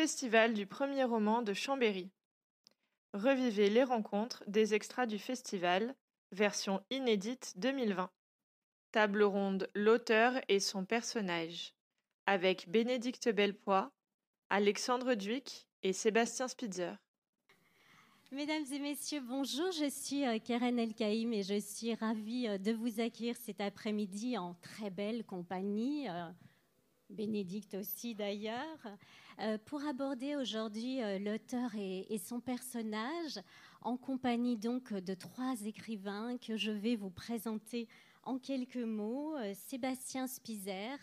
Festival 0.00 0.54
du 0.54 0.64
premier 0.64 1.04
roman 1.04 1.42
de 1.42 1.52
Chambéry. 1.52 2.08
Revivez 3.12 3.68
les 3.68 3.84
rencontres 3.84 4.42
des 4.46 4.72
extras 4.72 5.04
du 5.04 5.18
festival, 5.18 5.94
version 6.32 6.82
inédite 6.88 7.52
2020. 7.58 8.10
Table 8.92 9.22
ronde 9.22 9.68
L'auteur 9.74 10.40
et 10.48 10.58
son 10.58 10.86
personnage, 10.86 11.74
avec 12.24 12.70
Bénédicte 12.70 13.28
Belpois, 13.28 13.92
Alexandre 14.48 15.12
Duic 15.12 15.68
et 15.82 15.92
Sébastien 15.92 16.48
Spitzer. 16.48 16.94
Mesdames 18.32 18.64
et 18.72 18.78
messieurs, 18.78 19.20
bonjour, 19.20 19.70
je 19.70 19.90
suis 19.90 20.26
euh, 20.26 20.38
Karen 20.38 20.78
Elkaïm 20.78 21.34
et 21.34 21.42
je 21.42 21.60
suis 21.60 21.92
ravie 21.92 22.48
euh, 22.48 22.56
de 22.56 22.72
vous 22.72 23.00
accueillir 23.00 23.36
cet 23.36 23.60
après-midi 23.60 24.38
en 24.38 24.54
très 24.62 24.88
belle 24.88 25.26
compagnie. 25.26 26.08
Euh, 26.08 26.30
Bénédicte 27.10 27.74
aussi 27.74 28.14
d'ailleurs, 28.14 28.78
pour 29.64 29.82
aborder 29.84 30.36
aujourd'hui 30.36 31.00
l'auteur 31.18 31.74
et, 31.74 32.18
son 32.18 32.40
personnage, 32.40 33.40
en 33.82 33.96
compagnie 33.96 34.56
donc 34.56 34.92
de 34.92 35.14
trois 35.14 35.54
écrivains 35.64 36.36
que 36.38 36.56
je 36.56 36.70
vais 36.70 36.96
vous 36.96 37.10
présenter 37.10 37.88
en 38.22 38.38
quelques 38.38 38.76
mots. 38.76 39.36
Sébastien 39.54 40.26
Spizer, 40.26 40.98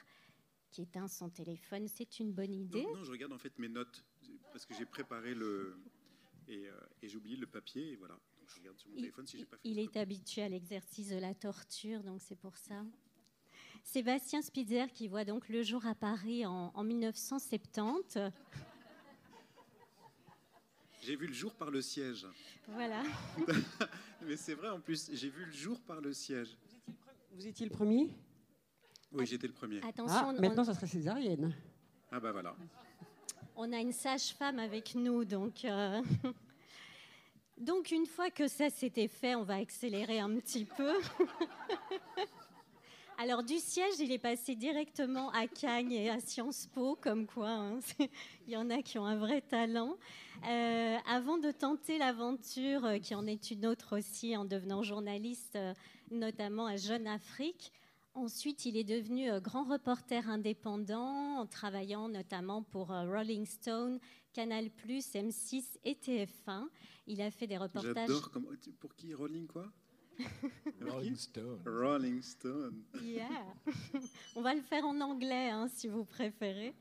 qui 0.70 0.84
éteint 0.84 1.08
son 1.08 1.30
téléphone, 1.30 1.88
c'est 1.88 2.20
une 2.20 2.32
bonne 2.32 2.54
idée. 2.54 2.84
Non, 2.84 3.04
je 3.04 3.12
regarde 3.12 3.34
en 3.34 3.40
fait 3.40 3.58
mes 3.60 3.70
notes, 3.70 4.04
parce 4.52 4.66
que 4.66 4.74
j'ai 4.74 4.86
préparé 4.86 5.34
le... 5.34 5.80
Et, 6.48 6.70
j'ai 7.04 7.18
oublié 7.18 7.36
le 7.36 7.48
papier, 7.48 7.92
et 7.92 7.96
voilà. 7.96 8.14
Donc 8.14 8.50
je 8.50 8.56
regarde 8.56 8.78
sur 8.78 8.90
mon 8.90 8.96
téléphone 8.96 9.28
si 9.28 9.38
j'ai 9.38 9.46
pas 9.46 9.58
fait 9.58 9.68
Il 9.68 9.80
est 9.80 9.98
habitué 9.98 10.44
à 10.44 10.50
l'exercice 10.50 11.10
de 11.10 11.18
la 11.18 11.34
torture, 11.34 12.04
donc 12.04 12.22
c'est 12.22 12.38
pour 12.38 12.56
ça. 12.56 12.86
Sébastien 13.88 14.42
Spitzer, 14.42 14.92
qui 14.94 15.08
voit 15.08 15.24
donc 15.24 15.48
le 15.48 15.64
jour 15.64 15.86
à 15.86 15.96
Paris 15.96 16.46
en, 16.46 16.84
1970. 16.84 18.18
J'ai 21.02 21.16
vu 21.16 21.28
le 21.28 21.34
jour 21.34 21.54
par 21.54 21.72
le 21.72 21.82
siège. 21.82 22.28
Voilà. 22.68 23.02
Mais 24.28 24.36
c'est 24.36 24.56
vrai 24.56 24.68
en 24.70 24.82
plus, 24.82 25.10
j'ai 25.14 25.30
vu 25.30 25.46
le 25.46 25.54
jour 25.54 25.80
par 25.80 26.02
le 26.02 26.12
siège. 26.12 26.58
Vous 27.32 27.48
étiez 27.48 27.66
le 27.66 27.72
premier? 27.72 28.10
Oui, 29.14 29.26
j'étais 29.26 29.48
le 29.48 29.54
premier. 29.54 29.78
Attention, 29.82 30.32
ah, 30.32 30.34
maintenant 30.34 30.66
ça 30.66 30.74
serait 30.74 30.88
césarienne. 30.88 31.56
Ah 32.12 32.20
bah 32.20 32.34
voilà. 32.34 32.58
On 33.56 33.72
a 33.72 33.78
une 33.78 33.94
sage-femme 33.94 34.60
avec 34.60 34.96
nous, 34.96 35.24
donc. 35.24 35.64
Euh, 35.64 36.02
donc 37.58 37.92
une 37.92 38.06
fois 38.06 38.32
que 38.32 38.50
ça 38.50 38.70
s'était 38.70 39.08
fait, 39.08 39.34
on 39.36 39.44
va 39.44 39.56
accélérer 39.56 40.20
un 40.20 40.36
petit 40.36 40.66
peu. 40.66 40.94
Alors 43.20 43.42
du 43.42 43.58
siège, 43.58 43.96
il 44.00 44.12
est 44.12 44.20
passé 44.20 44.54
directement 44.56 45.32
à 45.32 45.48
Cagnes 45.48 45.92
et 45.92 46.08
à 46.12 46.20
Sciences 46.20 46.68
Po, 46.68 46.96
comme 47.02 47.26
quoi 47.26 47.50
hein, 47.50 47.80
il 48.48 48.54
y 48.54 48.56
en 48.56 48.70
a 48.70 48.84
qui 48.84 49.00
ont 49.00 49.08
un 49.08 49.18
vrai 49.18 49.42
talent. 49.42 49.98
Euh, 50.48 50.98
avant 51.08 51.40
de 51.40 51.50
tenter 51.50 51.98
l'aventure, 51.98 52.86
euh, 52.86 53.00
qui 53.00 53.16
en 53.16 53.26
est 53.26 53.50
une 53.50 53.66
autre 53.66 53.98
aussi, 53.98 54.38
en 54.38 54.46
devenant 54.46 54.84
journaliste, 54.84 55.56
euh, 55.56 55.74
notamment 56.12 56.68
à 56.68 56.76
Jeune 56.76 57.08
Afrique. 57.08 57.72
Ensuite, 58.14 58.66
il 58.66 58.78
est 58.78 58.84
devenu 58.84 59.30
grand 59.42 59.64
reporter 59.64 60.30
indépendant, 60.30 61.40
en 61.40 61.48
travaillant 61.48 62.10
notamment 62.10 62.62
pour 62.62 62.88
Rolling 62.90 63.48
Stone, 63.48 64.00
Canal+, 64.34 64.70
M6 64.88 65.78
et 65.84 65.94
TF1. 65.94 66.68
Il 67.08 67.22
a 67.22 67.32
fait 67.32 67.48
des 67.48 67.58
reportages. 67.58 67.96
J'adore. 67.96 68.32
Pour 68.80 68.96
qui 68.96 69.14
Rolling 69.14 69.48
quoi? 69.48 69.72
Rolling 70.82 71.16
Stone. 71.16 71.60
Rolling 71.66 72.22
Stone. 72.22 72.84
Yeah. 73.02 73.28
On 74.36 74.42
va 74.42 74.54
le 74.54 74.62
faire 74.62 74.86
en 74.86 75.00
anglais, 75.02 75.50
hein, 75.50 75.68
si 75.68 75.88
vous 75.88 76.06
préférez. 76.06 76.74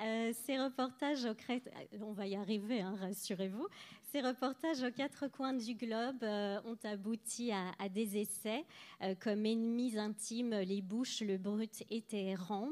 Euh, 0.00 0.32
ces 0.44 0.58
reportages 0.58 1.24
aux 1.24 1.36
euh, 1.50 1.58
on 2.00 2.12
va 2.12 2.26
y 2.26 2.34
arriver, 2.34 2.80
hein, 2.80 2.96
rassurez-vous. 3.00 3.66
Ces 4.10 4.20
reportages 4.20 4.82
aux 4.82 4.90
quatre 4.90 5.28
coins 5.28 5.54
du 5.54 5.74
globe 5.74 6.22
euh, 6.22 6.60
ont 6.64 6.78
abouti 6.84 7.52
à, 7.52 7.88
des 7.88 8.18
essais 8.18 8.64
comme 9.20 9.46
Ennemis 9.46 9.98
intimes, 9.98 10.54
Les 10.54 10.82
Bouches, 10.82 11.20
Le 11.20 11.38
Brut 11.38 11.82
et 11.90 12.02
Téhéran. 12.02 12.70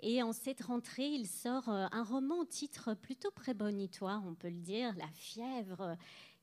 Et 0.00 0.22
en 0.22 0.32
cette 0.32 0.62
rentrée, 0.62 1.08
il 1.08 1.26
sort 1.26 1.68
un 1.68 2.04
roman 2.04 2.40
au 2.40 2.44
titre 2.44 2.94
plutôt 2.94 3.30
prémonitoire, 3.30 4.22
on 4.26 4.34
peut 4.34 4.50
le 4.50 4.60
dire, 4.60 4.94
La 4.96 5.08
fièvre, 5.14 5.96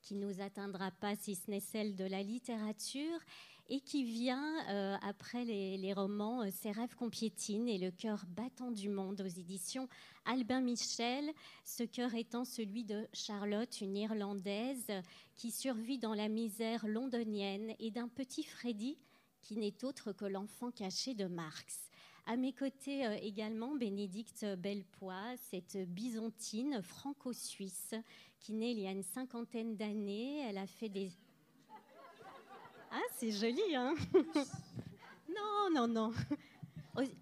qui 0.03 0.15
nous 0.15 0.41
atteindra 0.41 0.91
pas 0.91 1.15
si 1.15 1.33
ce 1.33 1.49
n'est 1.49 1.59
celle 1.59 1.95
de 1.95 2.03
la 2.03 2.21
littérature 2.21 3.19
et 3.69 3.79
qui 3.79 4.03
vient 4.03 4.67
euh, 4.69 4.97
après 5.01 5.45
les, 5.45 5.93
romans 5.93 6.43
euh, 6.43 6.49
Ses 6.51 6.71
rêves 6.71 6.95
qu'on 6.95 7.09
piétine 7.09 7.69
et 7.69 7.77
Le 7.77 7.91
cœur 7.91 8.25
battant 8.27 8.71
du 8.71 8.89
monde 8.89 9.21
aux 9.21 9.39
éditions 9.39 9.87
Albin 10.25 10.61
Michel, 10.61 11.31
ce 11.63 11.83
cœur 11.83 12.13
étant 12.13 12.43
celui 12.43 12.83
de 12.83 13.07
Charlotte, 13.13 13.81
une 13.81 13.95
Irlandaise 13.95 14.91
qui 15.35 15.51
survit 15.51 15.97
dans 15.97 16.13
la 16.13 16.27
misère 16.27 16.85
londonienne 16.87 17.73
et 17.79 17.91
d'un 17.91 18.09
petit 18.09 18.43
Freddy 18.43 18.97
qui 19.41 19.57
n'est 19.57 19.83
autre 19.83 20.11
que 20.11 20.25
l'enfant 20.25 20.71
caché 20.71 21.13
de 21.13 21.25
Marx. 21.25 21.89
À 22.25 22.37
mes 22.37 22.53
côtés 22.53 23.05
euh, 23.05 23.17
également, 23.21 23.75
Bénédicte 23.75 24.45
Bellepoix, 24.57 25.35
cette 25.37 25.77
byzantine 25.89 26.81
franco-suisse 26.81 27.95
qui 28.43 28.51
il 28.51 28.79
y 28.79 28.87
a 28.87 28.91
une 28.91 29.03
cinquantaine 29.03 29.77
d'années. 29.77 30.41
Elle 30.41 30.57
a 30.57 30.67
fait 30.67 30.89
des... 30.89 31.09
Ah, 32.91 32.99
c'est 33.15 33.31
joli, 33.31 33.73
hein 33.73 33.95
Non, 35.29 35.69
non, 35.73 35.87
non. 35.87 36.13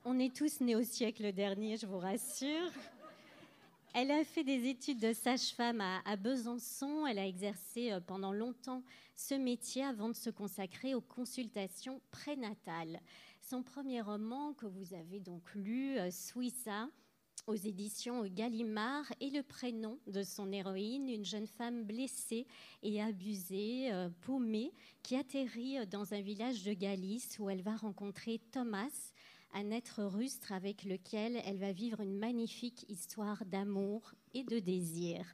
On 0.04 0.18
est 0.20 0.36
tous 0.36 0.60
nés 0.62 0.76
au 0.76 0.84
siècle 0.84 1.32
dernier, 1.32 1.78
je 1.78 1.86
vous 1.86 2.00
rassure. 2.00 2.72
Elle 3.94 4.10
a 4.10 4.24
fait 4.24 4.44
des 4.44 4.68
études 4.68 5.00
de 5.00 5.14
sage-femme 5.14 5.82
à, 5.82 6.16
Besançon. 6.16 7.06
Elle 7.06 7.20
a 7.20 7.28
exercé 7.28 7.92
euh, 7.92 8.00
pendant 8.00 8.34
longtemps 8.34 8.84
ce 9.16 9.36
métier 9.36 9.84
avant 9.84 10.10
de 10.10 10.16
se 10.16 10.32
consacrer 10.32 10.96
aux 10.96 11.02
consultations 11.02 12.02
prénatales. 12.10 13.00
Son 13.42 13.62
premier 13.62 14.02
roman 14.02 14.54
que 14.54 14.66
vous 14.66 14.94
avez 14.96 15.20
donc 15.20 15.44
lu, 15.54 16.00
euh, 16.00 16.10
Suissa, 16.10 16.88
aux 17.48 17.56
éditions 17.56 18.26
Gallimard, 18.26 19.12
est 19.20 19.30
le 19.30 19.44
prénom 19.44 20.00
de 20.08 20.24
son 20.24 20.52
héroïne, 20.52 21.10
une 21.10 21.26
jeune 21.26 21.48
femme 21.48 21.84
blessée 21.84 22.46
et 22.84 23.02
abusée, 23.02 23.92
euh, 23.92 24.10
paumée, 24.22 24.72
qui 25.04 25.16
atterrit 25.16 25.86
dans 25.88 26.14
un 26.14 26.22
village 26.22 26.64
de 26.64 26.74
Galice 26.74 27.38
où 27.40 27.50
elle 27.50 27.62
va 27.62 27.76
rencontrer 27.76 28.40
Thomas, 28.52 29.12
un 29.54 29.72
être 29.72 30.04
rustre 30.04 30.52
avec 30.52 30.84
lequel 30.84 31.42
elle 31.46 31.58
va 31.58 31.72
vivre 31.72 32.02
une 32.02 32.18
magnifique 32.18 32.86
histoire 32.90 33.46
d'amour 33.46 34.14
et 34.34 34.44
de 34.44 34.60
désir. 34.60 35.26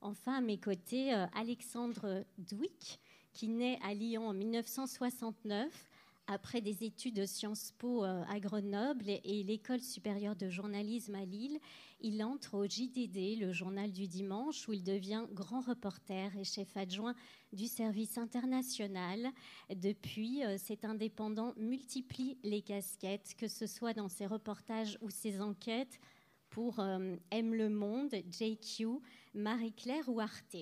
Enfin, 0.00 0.34
à 0.34 0.40
mes 0.40 0.58
côtés, 0.58 1.14
euh, 1.14 1.26
Alexandre 1.34 2.24
Douic, 2.38 3.00
qui 3.32 3.48
naît 3.48 3.78
à 3.82 3.94
Lyon 3.94 4.28
en 4.28 4.34
1969 4.34 5.90
après 6.26 6.60
des 6.60 6.84
études 6.84 7.16
de 7.16 7.26
Sciences 7.26 7.72
Po 7.78 8.04
euh, 8.04 8.22
à 8.28 8.40
Grenoble 8.40 9.08
et 9.08 9.42
l'école 9.42 9.80
supérieure 9.80 10.36
de 10.36 10.48
journalisme 10.48 11.14
à 11.14 11.24
Lille, 11.24 11.58
il 12.00 12.22
entre 12.22 12.54
au 12.54 12.64
JDD, 12.64 13.38
le 13.40 13.52
journal 13.52 13.92
du 13.92 14.08
dimanche, 14.08 14.66
où 14.68 14.72
il 14.72 14.82
devient 14.82 15.24
grand 15.32 15.60
reporter 15.60 16.36
et 16.36 16.44
chef 16.44 16.76
adjoint 16.76 17.14
du 17.52 17.66
service 17.66 18.16
international. 18.18 19.30
Depuis, 19.74 20.44
euh, 20.44 20.56
cet 20.58 20.84
indépendant 20.84 21.52
multiplie 21.56 22.38
les 22.42 22.62
casquettes, 22.62 23.34
que 23.36 23.48
ce 23.48 23.66
soit 23.66 23.92
dans 23.92 24.08
ses 24.08 24.26
reportages 24.26 24.98
ou 25.02 25.10
ses 25.10 25.40
enquêtes 25.40 26.00
pour 26.48 26.80
euh, 26.80 27.16
Aime 27.32 27.54
le 27.54 27.68
Monde, 27.68 28.14
JQ, 28.30 29.00
Marie-Claire 29.34 30.08
ou 30.08 30.20
Arte. 30.20 30.56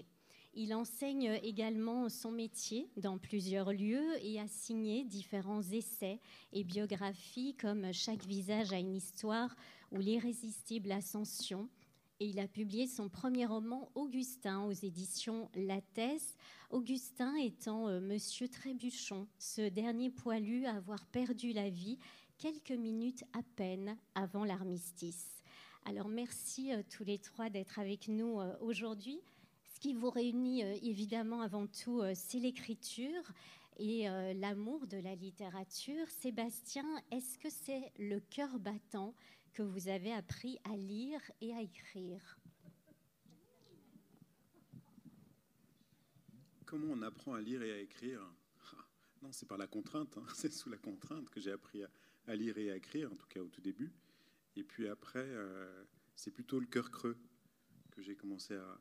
Il 0.54 0.74
enseigne 0.74 1.38
également 1.42 2.10
son 2.10 2.30
métier 2.30 2.90
dans 2.98 3.16
plusieurs 3.16 3.72
lieux 3.72 4.22
et 4.22 4.38
a 4.38 4.46
signé 4.46 5.02
différents 5.02 5.62
essais 5.62 6.20
et 6.52 6.62
biographies 6.62 7.54
comme 7.54 7.90
Chaque 7.94 8.26
visage 8.26 8.70
a 8.70 8.78
une 8.78 8.94
histoire 8.94 9.56
ou 9.92 9.98
L'irrésistible 9.98 10.92
ascension. 10.92 11.70
Et 12.20 12.26
il 12.26 12.38
a 12.38 12.46
publié 12.46 12.86
son 12.86 13.08
premier 13.08 13.46
roman 13.46 13.90
Augustin 13.94 14.60
aux 14.64 14.72
éditions 14.72 15.50
Lattès. 15.54 16.36
Augustin 16.70 17.34
étant 17.36 17.88
euh, 17.88 18.00
Monsieur 18.00 18.46
Trébuchon, 18.46 19.26
ce 19.38 19.70
dernier 19.70 20.10
poilu 20.10 20.66
à 20.66 20.76
avoir 20.76 21.06
perdu 21.06 21.52
la 21.52 21.70
vie 21.70 21.98
quelques 22.36 22.72
minutes 22.72 23.24
à 23.32 23.42
peine 23.56 23.96
avant 24.14 24.44
l'armistice. 24.44 25.42
Alors 25.86 26.08
merci 26.08 26.74
euh, 26.74 26.82
tous 26.90 27.04
les 27.04 27.18
trois 27.18 27.48
d'être 27.48 27.78
avec 27.78 28.06
nous 28.08 28.38
euh, 28.38 28.54
aujourd'hui 28.60 29.22
qui 29.82 29.94
vous 29.94 30.10
réunit 30.10 30.62
euh, 30.62 30.78
évidemment 30.80 31.40
avant 31.42 31.66
tout, 31.66 32.02
euh, 32.02 32.12
c'est 32.14 32.38
l'écriture 32.38 33.32
et 33.78 34.08
euh, 34.08 34.32
l'amour 34.32 34.86
de 34.86 34.96
la 34.98 35.16
littérature. 35.16 36.08
Sébastien, 36.08 36.84
est-ce 37.10 37.36
que 37.36 37.50
c'est 37.50 37.92
le 37.98 38.20
cœur 38.20 38.60
battant 38.60 39.12
que 39.52 39.62
vous 39.64 39.88
avez 39.88 40.12
appris 40.12 40.56
à 40.62 40.76
lire 40.76 41.20
et 41.40 41.52
à 41.52 41.60
écrire? 41.60 42.38
Comment 46.64 46.92
on 46.92 47.02
apprend 47.02 47.34
à 47.34 47.40
lire 47.40 47.64
et 47.64 47.72
à 47.72 47.78
écrire? 47.78 48.20
Ah, 48.70 48.86
Non, 49.20 49.32
c'est 49.32 49.48
par 49.48 49.58
la 49.58 49.66
contrainte. 49.66 50.16
Hein. 50.16 50.26
C'est 50.36 50.52
sous 50.52 50.70
la 50.70 50.78
contrainte 50.78 51.28
que 51.28 51.40
j'ai 51.40 51.50
appris 51.50 51.82
à, 52.28 52.36
lire 52.36 52.56
et 52.56 52.70
à 52.70 52.76
écrire, 52.76 53.12
en 53.12 53.16
tout 53.16 53.26
cas 53.26 53.40
au 53.40 53.48
tout 53.48 53.60
début. 53.60 53.92
Et 54.54 54.62
puis 54.62 54.86
après, 54.86 55.28
c'est 56.14 56.30
plutôt 56.30 56.60
le 56.60 56.66
cœur 56.66 56.92
creux. 56.92 57.16
que 57.90 58.00
j'ai 58.00 58.14
commencé 58.14 58.54
à, 58.54 58.80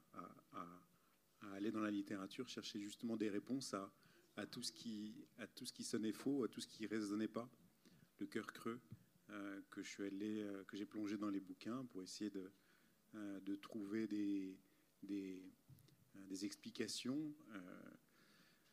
aller 1.53 1.71
dans 1.71 1.79
la 1.81 1.91
littérature, 1.91 2.47
chercher 2.47 2.79
justement 2.79 3.17
des 3.17 3.29
réponses 3.29 3.73
à, 3.73 3.91
à, 4.37 4.45
tout 4.45 4.63
ce 4.63 4.71
qui, 4.71 5.15
à 5.37 5.47
tout 5.47 5.65
ce 5.65 5.73
qui 5.73 5.83
sonnait 5.83 6.11
faux, 6.11 6.43
à 6.43 6.47
tout 6.47 6.61
ce 6.61 6.67
qui 6.67 6.83
ne 6.83 6.87
résonnait 6.87 7.27
pas, 7.27 7.49
le 8.19 8.27
cœur 8.27 8.47
creux, 8.47 8.79
euh, 9.31 9.61
que 9.69 9.81
je 9.81 9.89
suis 9.89 10.03
allé, 10.03 10.41
euh, 10.41 10.63
que 10.65 10.75
j'ai 10.75 10.85
plongé 10.85 11.17
dans 11.17 11.29
les 11.29 11.39
bouquins 11.39 11.85
pour 11.85 12.03
essayer 12.03 12.29
de, 12.29 12.51
euh, 13.15 13.39
de 13.39 13.55
trouver 13.55 14.07
des, 14.07 14.57
des, 15.03 15.41
des 16.15 16.45
explications. 16.45 17.33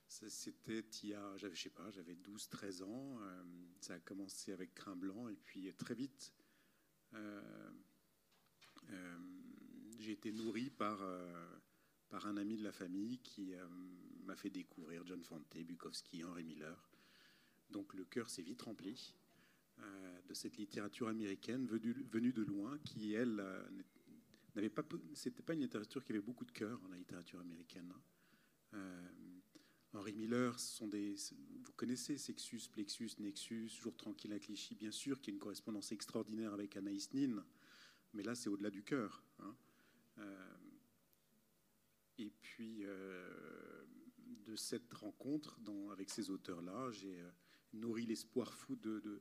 C'était 0.08 0.84
il 1.02 1.10
y 1.10 1.14
a, 1.14 1.36
je 1.36 1.54
sais 1.54 1.68
pas, 1.68 1.90
j'avais 1.90 2.14
12-13 2.14 2.82
ans. 2.82 3.20
ça 3.78 3.94
a 3.94 3.98
commencé 4.00 4.52
avec 4.52 4.74
Crin 4.74 4.96
Blanc 4.96 5.28
et 5.28 5.36
puis 5.36 5.70
très 5.74 5.94
vite, 5.94 6.32
j'ai 9.98 10.12
été 10.12 10.32
nourri 10.32 10.70
par, 10.70 11.02
par 12.08 12.26
un 12.26 12.36
ami 12.36 12.56
de 12.56 12.64
la 12.64 12.72
famille 12.72 13.18
qui 13.18 13.54
m'a 14.24 14.36
fait 14.36 14.50
découvrir 14.50 15.04
John 15.06 15.22
Fante, 15.22 15.56
Bukowski, 15.56 16.24
Henry 16.24 16.44
Miller. 16.44 16.88
Donc 17.70 17.94
le 17.94 18.04
cœur 18.04 18.30
s'est 18.30 18.42
vite 18.42 18.62
rempli. 18.62 19.14
Euh, 19.80 20.20
de 20.28 20.34
cette 20.34 20.58
littérature 20.58 21.08
américaine 21.08 21.66
venue, 21.66 22.32
de 22.32 22.42
loin, 22.42 22.78
qui, 22.84 23.14
elle, 23.14 23.40
euh, 23.40 23.62
n'avait 24.54 24.68
pas. 24.68 24.82
C'était 25.14 25.42
pas 25.42 25.54
une 25.54 25.60
littérature 25.60 26.04
qui 26.04 26.12
avait 26.12 26.20
beaucoup 26.20 26.44
de 26.44 26.50
cœur, 26.50 26.80
la 26.90 26.96
littérature 26.98 27.40
américaine. 27.40 27.90
Hein. 27.94 28.00
Euh, 28.74 29.08
Henri 29.94 30.12
Miller, 30.12 30.58
sont 30.60 30.86
des, 30.86 31.14
vous 31.64 31.72
connaissez 31.76 32.18
Sexus, 32.18 32.68
Plexus, 32.70 33.12
Nexus, 33.20 33.68
Jour 33.68 33.96
tranquille 33.96 34.32
à 34.34 34.38
Clichy, 34.38 34.74
bien 34.74 34.90
sûr, 34.90 35.20
qui 35.22 35.30
est 35.30 35.32
une 35.32 35.38
correspondance 35.38 35.92
extraordinaire 35.92 36.52
avec 36.52 36.76
Anaïs 36.76 37.14
Nin, 37.14 37.42
mais 38.12 38.22
là 38.22 38.34
c'est 38.34 38.50
au-delà 38.50 38.68
du 38.68 38.82
cœur. 38.82 39.22
Hein. 39.38 39.54
Et 42.18 42.30
puis, 42.42 42.84
de 44.46 44.56
cette 44.56 44.92
rencontre 44.94 45.58
avec 45.92 46.10
ces 46.10 46.30
auteurs-là, 46.30 46.90
j'ai 46.90 47.22
nourri 47.72 48.06
l'espoir 48.06 48.52
fou 48.52 48.76
de, 48.76 49.20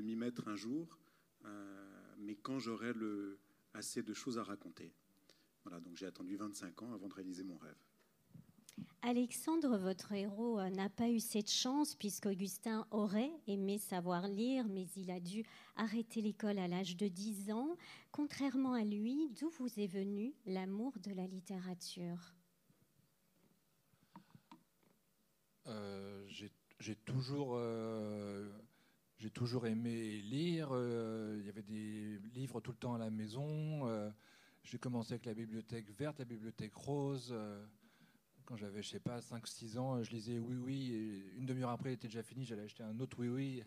m'y 0.00 0.16
mettre 0.16 0.48
un 0.48 0.56
jour, 0.56 0.98
euh, 1.44 2.14
mais 2.18 2.34
quand 2.36 2.58
j'aurai 2.58 2.92
assez 3.74 4.02
de 4.02 4.14
choses 4.14 4.38
à 4.38 4.42
raconter. 4.42 4.92
Voilà, 5.64 5.80
donc 5.80 5.96
j'ai 5.96 6.06
attendu 6.06 6.36
25 6.36 6.82
ans 6.82 6.92
avant 6.92 7.08
de 7.08 7.14
réaliser 7.14 7.44
mon 7.44 7.58
rêve. 7.58 7.76
Alexandre, 9.02 9.78
votre 9.78 10.12
héros, 10.12 10.58
euh, 10.58 10.70
n'a 10.70 10.88
pas 10.88 11.08
eu 11.08 11.20
cette 11.20 11.50
chance 11.50 11.94
puisqu'Augustin 11.94 12.86
aurait 12.90 13.30
aimé 13.46 13.78
savoir 13.78 14.26
lire, 14.28 14.66
mais 14.68 14.86
il 14.96 15.10
a 15.10 15.20
dû 15.20 15.44
arrêter 15.76 16.20
l'école 16.20 16.58
à 16.58 16.68
l'âge 16.68 16.96
de 16.96 17.08
10 17.08 17.52
ans. 17.52 17.76
Contrairement 18.12 18.72
à 18.72 18.84
lui, 18.84 19.30
d'où 19.38 19.50
vous 19.58 19.78
est 19.78 19.86
venu 19.86 20.34
l'amour 20.46 20.92
de 20.98 21.12
la 21.14 21.26
littérature? 21.26 22.34
Euh, 25.66 26.26
J'ai 26.80 26.94
toujours 26.96 27.56
j'ai 29.18 29.30
toujours 29.30 29.66
aimé 29.66 30.20
lire. 30.22 30.68
Euh, 30.70 31.36
il 31.40 31.46
y 31.46 31.48
avait 31.48 31.62
des 31.62 32.18
livres 32.34 32.60
tout 32.60 32.70
le 32.70 32.76
temps 32.76 32.94
à 32.94 32.98
la 32.98 33.10
maison. 33.10 33.88
Euh, 33.88 34.10
j'ai 34.62 34.78
commencé 34.78 35.14
avec 35.14 35.26
la 35.26 35.34
bibliothèque 35.34 35.90
verte, 35.90 36.20
la 36.20 36.24
bibliothèque 36.24 36.74
rose. 36.74 37.34
Euh, 38.48 38.54
quand 38.54 38.56
j'avais, 38.56 38.82
je 38.82 38.88
sais 38.88 39.00
pas, 39.00 39.20
5-6 39.20 39.78
ans, 39.78 40.02
je 40.02 40.10
lisais 40.10 40.38
Oui 40.38 40.56
Oui. 40.56 40.92
Et 40.94 41.38
une 41.38 41.46
demi-heure 41.46 41.70
après, 41.70 41.90
il 41.90 41.94
était 41.94 42.08
déjà 42.08 42.22
fini. 42.22 42.44
J'allais 42.44 42.62
acheter 42.62 42.82
un 42.82 42.98
autre 43.00 43.18
Oui 43.20 43.28
Oui. 43.28 43.62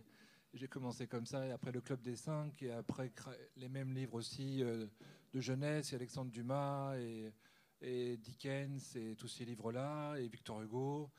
J'ai 0.54 0.68
commencé 0.68 1.08
comme 1.08 1.26
ça. 1.26 1.46
Et 1.46 1.52
après, 1.52 1.72
le 1.72 1.82
Club 1.82 2.02
des 2.02 2.16
Cinq. 2.16 2.62
Et 2.64 2.72
après, 2.72 3.12
les 3.56 3.70
mêmes 3.70 3.94
livres 3.94 4.16
aussi 4.16 4.60
de 4.62 5.40
jeunesse. 5.40 5.94
Et 5.94 5.96
Alexandre 5.96 6.32
Dumas 6.32 6.96
et, 6.98 8.18
Dickens 8.18 8.96
et 8.96 9.16
tous 9.16 9.28
ces 9.28 9.46
livres-là. 9.46 10.16
Et 10.18 10.28
Victor 10.28 10.62
Hugo. 10.62 11.10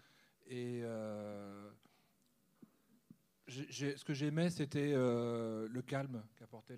Et 0.46 0.82
ce 3.48 4.04
que 4.04 4.14
j'aimais, 4.14 4.50
c'était 4.50 4.92
euh, 4.94 5.68
le 5.68 5.82
calme 5.82 6.22
qu'apportait 6.36 6.76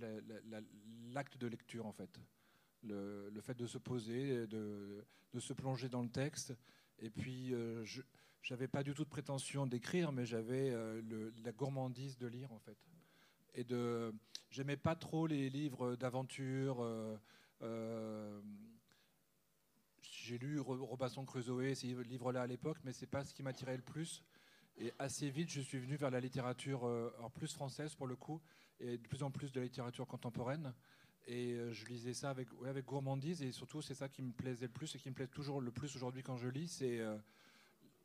l'acte 1.12 1.38
de 1.38 1.46
lecture, 1.46 1.86
en 1.86 1.92
fait. 1.92 2.20
Le, 2.84 3.40
fait 3.40 3.54
de 3.54 3.66
se 3.66 3.78
poser, 3.78 4.46
de, 4.46 5.04
se 5.38 5.52
plonger 5.52 5.88
dans 5.88 6.02
le 6.02 6.08
texte. 6.08 6.54
Et 6.98 7.10
puis, 7.10 7.52
euh, 7.52 7.84
je 7.84 8.02
n'avais 8.50 8.68
pas 8.68 8.82
du 8.82 8.94
tout 8.94 9.04
de 9.04 9.08
prétention 9.08 9.66
d'écrire, 9.66 10.12
mais 10.12 10.26
j'avais 10.26 10.70
euh, 10.70 11.30
la 11.44 11.52
gourmandise 11.52 12.18
de 12.18 12.26
lire, 12.26 12.52
en 12.52 12.58
fait. 12.58 12.78
Et 13.54 13.64
de, 13.64 14.12
j'aimais 14.50 14.76
pas 14.76 14.96
trop 14.96 15.26
les 15.26 15.48
livres 15.50 15.96
d'aventure. 15.96 16.86
j'ai 20.02 20.38
lu 20.38 20.60
Robinson 20.60 21.24
Crusoe, 21.24 21.74
ces 21.74 21.94
livres-là 22.04 22.42
à 22.42 22.46
l'époque, 22.46 22.78
mais 22.84 22.92
c'est 22.92 23.06
pas 23.06 23.24
ce 23.24 23.32
qui 23.32 23.42
m'attirait 23.42 23.76
le 23.76 23.82
plus. 23.82 24.22
Et 24.76 24.92
assez 24.98 25.30
vite, 25.30 25.50
je 25.50 25.60
suis 25.60 25.78
venu 25.78 25.96
vers 25.96 26.10
la 26.10 26.20
littérature 26.20 26.84
euh, 26.84 27.10
plus 27.34 27.52
française 27.52 27.94
pour 27.94 28.06
le 28.06 28.16
coup, 28.16 28.40
et 28.80 28.98
de 28.98 29.06
plus 29.06 29.22
en 29.22 29.30
plus 29.30 29.52
de 29.52 29.60
la 29.60 29.66
littérature 29.66 30.06
contemporaine. 30.06 30.74
Et 31.26 31.52
euh, 31.52 31.72
je 31.72 31.86
lisais 31.86 32.12
ça 32.12 32.30
avec, 32.30 32.48
gourmandise, 32.84 33.42
et 33.42 33.52
surtout 33.52 33.80
c'est 33.80 33.94
ça 33.94 34.08
qui 34.08 34.22
me 34.22 34.32
plaisait 34.32 34.66
le 34.66 34.72
plus 34.72 34.94
et 34.94 34.98
qui 34.98 35.08
me 35.08 35.14
plaît 35.14 35.26
toujours 35.26 35.60
le 35.60 35.70
plus 35.70 35.94
aujourd'hui 35.96 36.22
quand 36.22 36.36
je 36.36 36.48
lis, 36.48 36.68
c'est 36.68 37.00
euh, 37.00 37.16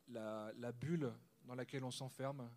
la, 0.10 0.72
bulle 0.72 1.12
dans 1.46 1.56
laquelle 1.56 1.84
on 1.84 1.92
s'enferme 1.92 2.50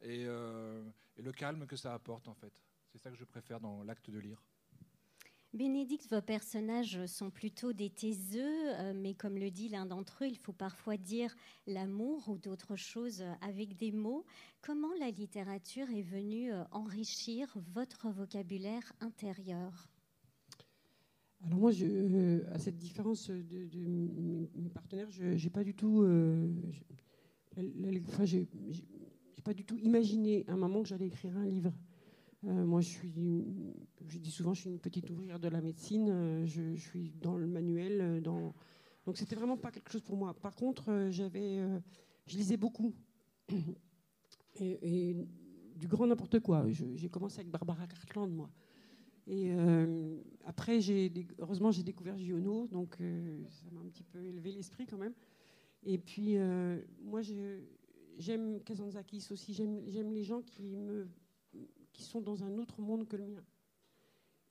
et, 0.00 0.22
et 0.22 1.22
le 1.22 1.32
calme 1.32 1.66
que 1.66 1.76
ça 1.76 1.94
apporte 1.94 2.28
en 2.28 2.34
fait. 2.34 2.52
C'est 2.92 2.98
ça 2.98 3.10
que 3.10 3.16
je 3.16 3.24
préfère 3.24 3.60
dans 3.60 3.82
l'acte 3.82 4.10
de 4.10 4.18
lire. 4.18 4.42
Bénédicte, 5.56 6.10
vos 6.10 6.20
personnages 6.20 7.06
sont 7.06 7.30
plutôt 7.30 7.72
des 7.72 7.88
taiseux, 7.88 8.74
euh, 8.74 8.92
mais 8.94 9.14
comme 9.14 9.38
le 9.38 9.50
dit 9.50 9.70
l'un 9.70 9.86
d'entre 9.86 10.24
eux, 10.24 10.26
il 10.26 10.36
faut 10.36 10.52
parfois 10.52 10.98
dire 10.98 11.34
l'amour 11.66 12.28
ou 12.28 12.36
d'autres 12.36 12.76
choses 12.76 13.24
avec 13.40 13.74
des 13.78 13.90
mots. 13.90 14.26
Comment 14.60 14.92
la 15.00 15.10
littérature 15.10 15.88
est 15.88 16.02
venue 16.02 16.52
euh, 16.52 16.62
enrichir 16.72 17.56
votre 17.72 18.10
vocabulaire 18.10 18.92
intérieur? 19.00 19.88
Alors 21.44 21.58
moi, 21.58 21.72
euh, 21.80 22.42
à 22.52 22.58
cette 22.58 22.78
différence 22.78 23.30
de, 23.30 24.48
mes 24.54 24.70
partenaires, 24.70 25.10
je 25.10 25.42
n'ai 25.42 25.50
pas 25.50 25.64
du 25.64 25.74
tout, 25.74 26.04
enfin, 27.52 28.24
j'ai 28.24 28.48
pas 29.44 29.54
du 29.54 29.64
tout 29.64 29.76
imaginé 29.76 30.44
un 30.48 30.56
moment 30.56 30.82
que 30.82 30.88
j'allais 30.88 31.06
écrire 31.06 31.36
un 31.36 31.46
livre. 31.46 31.72
Euh, 32.44 32.64
moi, 32.64 32.80
je 32.80 32.88
suis, 32.88 33.44
je 34.06 34.18
dis 34.18 34.30
souvent, 34.30 34.54
je 34.54 34.60
suis 34.62 34.70
une 34.70 34.78
petite 34.78 35.10
ouvrière 35.10 35.40
de 35.40 35.48
la 35.48 35.60
médecine. 35.60 36.08
Euh, 36.08 36.46
je, 36.46 36.76
suis 36.76 37.12
dans 37.20 37.36
le 37.36 37.46
manuel, 37.46 38.00
euh, 38.00 38.20
dans... 38.20 38.54
donc 39.04 39.16
c'était 39.16 39.34
vraiment 39.34 39.56
pas 39.56 39.70
quelque 39.70 39.90
chose 39.90 40.02
pour 40.02 40.16
moi. 40.16 40.34
Par 40.34 40.54
contre, 40.54 41.08
j'avais, 41.10 41.58
je 42.26 42.36
lisais 42.36 42.56
beaucoup 42.56 42.94
et, 44.60 45.16
du 45.74 45.88
grand 45.88 46.06
n'importe 46.06 46.40
quoi. 46.40 46.64
J'ai 46.70 47.08
commencé 47.08 47.40
avec 47.40 47.50
Barbara 47.50 47.86
Cartland, 47.86 48.30
moi. 48.30 48.50
Et 49.26 49.50
après, 50.44 50.80
j'ai, 50.80 51.12
heureusement, 51.38 51.72
j'ai 51.72 51.82
découvert 51.82 52.16
Giono, 52.16 52.68
donc 52.68 52.96
ça 53.50 53.70
m'a 53.72 53.80
un 53.80 53.88
petit 53.88 54.04
peu 54.04 54.22
élevé 54.24 54.52
l'esprit 54.52 54.86
quand 54.86 54.98
même. 54.98 55.14
Et 55.82 55.98
puis, 55.98 56.36
moi, 57.00 57.22
j'aime 58.18 58.60
Kazantzakis 58.62 59.26
aussi. 59.30 59.52
J'aime 59.52 60.12
les 60.12 60.22
gens 60.22 60.42
qui 60.42 62.02
sont 62.02 62.20
dans 62.20 62.44
un 62.44 62.58
autre 62.58 62.80
monde 62.80 63.08
que 63.08 63.16
le 63.16 63.26
mien. 63.26 63.44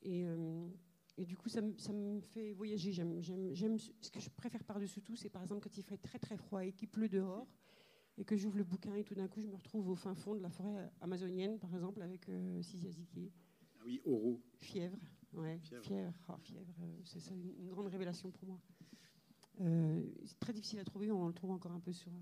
Et, 0.02 0.24
euh, 0.24 0.68
du 1.18 1.36
coup, 1.36 1.48
ça, 1.48 1.60
me 1.62 2.20
fait 2.20 2.52
voyager. 2.52 2.92
J'aime, 2.92 3.20
ce 3.20 4.10
que 4.10 4.20
je 4.20 4.30
préfère 4.30 4.62
par-dessus 4.64 5.02
tout, 5.02 5.16
c'est 5.16 5.30
par 5.30 5.42
exemple 5.42 5.62
quand 5.62 5.76
il 5.76 5.82
fait 5.82 5.96
très 5.96 6.18
très 6.18 6.36
froid 6.36 6.64
et 6.64 6.72
qu'il 6.72 6.88
pleut 6.88 7.08
dehors, 7.08 7.48
et 8.18 8.24
que 8.24 8.36
j'ouvre 8.36 8.58
le 8.58 8.64
bouquin 8.64 8.94
et 8.94 9.04
tout 9.04 9.14
d'un 9.14 9.28
coup, 9.28 9.40
je 9.40 9.46
me 9.46 9.54
retrouve 9.54 9.88
au 9.88 9.94
fin 9.94 10.14
fond 10.14 10.34
de 10.34 10.40
la 10.40 10.50
forêt 10.50 10.90
amazonienne, 11.00 11.58
par 11.58 11.74
exemple, 11.74 12.02
avec 12.02 12.28
euh, 12.28 12.60
Ah 12.62 13.45
oui, 13.86 14.00
Oro. 14.04 14.40
Fièvre, 14.58 14.98
ouais, 15.34 15.58
fièvre. 15.60 15.84
Fièvre, 15.84 16.12
oh, 16.28 16.36
fièvre 16.42 16.74
euh, 16.82 17.00
c'est 17.04 17.20
ça 17.20 17.32
une, 17.34 17.68
grande 17.68 17.86
révélation 17.86 18.30
pour 18.30 18.46
moi. 18.46 18.60
Euh, 19.60 20.02
c'est 20.26 20.38
très 20.38 20.52
difficile 20.52 20.78
à 20.80 20.84
trouver, 20.84 21.10
on 21.10 21.26
le 21.28 21.32
trouve 21.32 21.52
encore 21.52 21.72
un 21.72 21.80
peu 21.80 21.92
sur, 21.92 22.12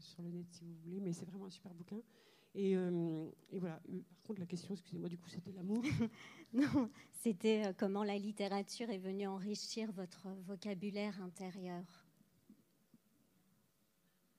sur 0.00 0.22
le 0.22 0.30
net 0.30 0.46
si 0.50 0.64
vous 0.64 0.74
voulez, 0.82 1.00
mais 1.00 1.12
c'est 1.12 1.26
vraiment 1.26 1.46
un 1.46 1.50
super 1.50 1.72
bouquin. 1.74 2.00
Euh, 2.56 3.30
et, 3.52 3.58
voilà. 3.58 3.80
Euh, 3.90 4.00
par 4.16 4.28
contre, 4.28 4.40
la 4.40 4.46
question, 4.46 4.74
excusez-moi, 4.74 5.08
du 5.08 5.18
coup, 5.18 5.28
c'était 5.28 5.52
l'amour 5.52 5.82
Non, 6.52 6.90
c'était 7.12 7.66
euh, 7.66 7.72
comment 7.76 8.04
la 8.04 8.18
littérature 8.18 8.90
est 8.90 8.98
venue 8.98 9.26
enrichir 9.26 9.92
votre 9.92 10.28
vocabulaire 10.46 11.20
intérieur. 11.22 11.84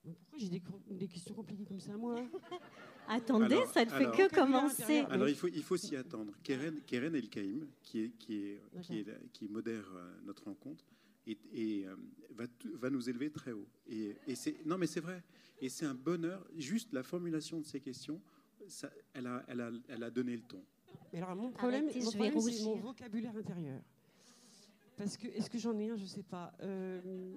Pourquoi 0.02 0.38
j'ai 0.38 0.48
des, 0.48 1.08
questions 1.08 1.34
compliquées 1.34 1.64
comme 1.64 1.80
ça, 1.80 1.96
moi? 1.96 2.16
Attendez, 3.08 3.60
ça 3.72 3.84
ne 3.84 3.90
fait 3.90 4.10
que 4.10 4.34
commencer. 4.34 5.04
Alors, 5.10 5.28
il 5.28 5.34
faut, 5.34 5.48
il 5.48 5.62
faut 5.62 5.76
s'y 5.76 5.96
attendre. 5.96 6.32
Keren, 6.42 6.80
Keren 6.86 7.14
Elkaïm, 7.14 7.66
qui, 7.82 8.00
est, 8.00 8.10
qui, 8.18 8.36
est, 8.36 8.62
qui, 8.82 8.98
est, 9.00 9.06
qui 9.32 9.48
modère 9.48 9.84
notre 10.24 10.44
rencontre, 10.44 10.84
et, 11.26 11.86
va, 12.30 12.44
va, 12.74 12.90
nous 12.90 13.08
élever 13.08 13.30
très 13.30 13.52
haut. 13.52 13.68
Et, 13.88 14.16
et 14.26 14.34
c'est 14.34 14.64
non, 14.64 14.78
mais 14.78 14.86
c'est 14.86 15.00
vrai. 15.00 15.22
Et 15.60 15.68
c'est 15.68 15.86
un 15.86 15.94
bonheur. 15.94 16.44
Juste 16.56 16.92
la 16.92 17.02
formulation 17.02 17.60
de 17.60 17.64
ces 17.64 17.80
questions, 17.80 18.20
ça, 18.66 18.90
elle, 19.14 19.26
a, 19.26 19.44
elle, 19.46 19.60
a, 19.60 19.70
elle, 19.88 20.02
a, 20.02 20.10
donné 20.10 20.36
le 20.36 20.42
ton. 20.42 20.62
Mais 21.12 21.20
alors, 21.20 21.36
mon 21.36 21.50
problème, 21.52 21.88
c'est 21.90 22.64
mon 22.64 22.76
vocabulaire 22.76 23.36
intérieur. 23.36 23.80
Parce 24.96 25.16
que, 25.16 25.28
est-ce 25.28 25.48
que 25.48 25.58
j'en 25.58 25.78
ai 25.78 25.90
un? 25.90 25.96
Je 25.96 26.02
ne 26.02 26.08
sais 26.08 26.22
pas. 26.22 26.52
Euh, 26.60 27.36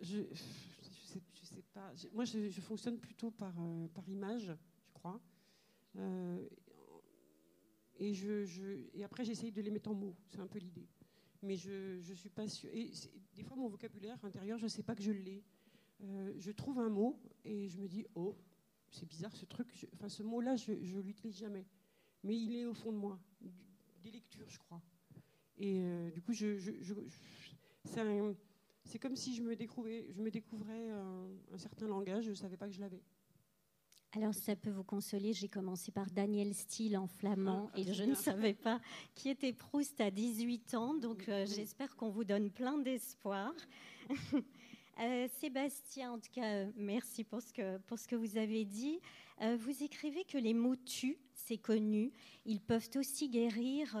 je, 0.00 0.18
je, 0.32 1.44
sais, 1.44 1.62
pas. 1.74 1.92
Moi, 2.12 2.24
je, 2.24 2.60
fonctionne 2.60 2.98
plutôt 2.98 3.30
par, 3.30 3.54
euh, 3.58 3.86
par 3.94 4.08
image, 4.08 4.52
Euh, 5.96 6.46
et, 7.98 8.14
je, 8.14 9.02
après, 9.02 9.24
j'essaye 9.24 9.52
de 9.52 9.60
les 9.60 9.70
mettre 9.70 9.90
en 9.90 9.94
mots. 9.94 10.16
C'est 10.28 10.40
un 10.40 10.46
peu 10.46 10.58
l'idée. 10.58 10.86
Mais 11.42 11.56
je 11.56 11.98
ne 11.98 12.14
suis 12.14 12.30
pas 12.30 12.48
sûre. 12.48 12.70
Et 12.72 12.90
des 13.34 13.42
fois, 13.42 13.56
mon 13.56 13.68
vocabulaire 13.68 14.22
intérieur, 14.24 14.58
je 14.58 14.64
ne 14.64 14.68
sais 14.68 14.82
pas 14.82 14.94
que 14.94 15.02
je 15.02 15.12
l'ai. 15.12 15.42
je 16.00 16.50
trouve 16.50 16.78
un 16.78 16.88
mot 16.88 17.20
et 17.44 17.68
je 17.68 17.78
me 17.78 17.86
dis, 17.86 18.06
oh, 18.14 18.36
c'est 18.90 19.06
bizarre 19.06 19.34
ce 19.34 19.44
truc. 19.44 19.88
enfin, 19.94 20.08
ce 20.08 20.22
mot-là, 20.22 20.56
je 20.56 20.72
ne 20.72 21.00
l'utilise 21.00 21.38
jamais. 21.38 21.66
Mais 22.24 22.36
il 22.36 22.56
est 22.56 22.66
au 22.66 22.74
fond 22.74 22.92
de 22.92 22.96
moi. 22.96 23.18
Des 24.02 24.10
lectures, 24.10 24.48
je 24.48 24.58
crois. 24.58 24.82
Et 25.58 25.80
euh, 25.82 26.10
du 26.10 26.22
coup, 26.22 26.32
je, 26.32 26.56
c'est 28.84 28.98
comme 28.98 29.16
si 29.16 29.34
je 29.34 29.42
me 29.42 29.56
découvrais, 29.56 30.06
je 30.10 30.20
me 30.20 30.30
découvrais 30.30 30.90
un, 30.90 31.58
certain 31.58 31.88
langage, 31.88 32.24
je 32.24 32.30
ne 32.30 32.34
savais 32.34 32.56
pas 32.56 32.66
que 32.66 32.74
je 32.74 32.80
l'avais. 32.80 33.02
Alors 34.12 34.34
ça 34.34 34.56
peut 34.56 34.70
vous 34.70 34.84
consoler, 34.84 35.32
j'ai 35.34 35.48
commencé 35.48 35.92
par 35.92 36.06
Daniel 36.10 36.54
Steele 36.54 36.96
en 36.96 37.06
flamand 37.06 37.70
ah, 37.74 37.78
et 37.78 37.92
je 37.92 38.04
ne 38.04 38.14
savais 38.14 38.54
pas 38.54 38.80
qui 39.14 39.28
était 39.28 39.52
Proust 39.52 40.00
à 40.00 40.10
18 40.10 40.74
ans, 40.74 40.94
donc 40.94 41.28
euh, 41.28 41.44
j'espère 41.46 41.94
qu'on 41.94 42.08
vous 42.08 42.24
donne 42.24 42.50
plein 42.50 42.78
d'espoir. 42.78 43.52
Euh, 45.00 45.28
Sébastien, 45.38 46.10
en 46.10 46.18
tout 46.18 46.32
cas, 46.32 46.64
merci 46.74 47.22
pour 47.22 47.40
ce, 47.40 47.52
que, 47.52 47.78
pour 47.86 48.00
ce 48.00 48.08
que 48.08 48.16
vous 48.16 48.36
avez 48.36 48.64
dit. 48.64 48.98
vous 49.40 49.84
écrivez 49.84 50.24
que 50.24 50.38
les 50.38 50.54
mots 50.54 50.74
tuent, 50.74 51.20
c'est 51.34 51.56
connu, 51.56 52.10
ils 52.44 52.60
peuvent 52.60 52.90
aussi 52.96 53.28
guérir 53.28 53.96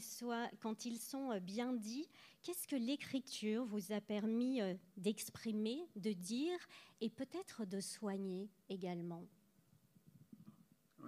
soient, 0.00 0.48
quand 0.60 0.84
ils 0.84 0.98
sont 0.98 1.30
euh, 1.32 1.40
bien 1.40 1.72
dits, 1.72 2.08
qu'est-ce 2.46 2.68
que 2.68 2.76
l'écriture 2.76 3.64
vous 3.64 3.90
a 3.90 4.00
permis 4.00 4.62
euh, 4.62 4.74
d'exprimer, 4.96 5.88
de 5.96 6.12
dire 6.12 6.56
et 7.00 7.10
peut-être 7.10 7.66
de 7.66 7.80
soigner 7.80 8.48
également? 8.68 9.28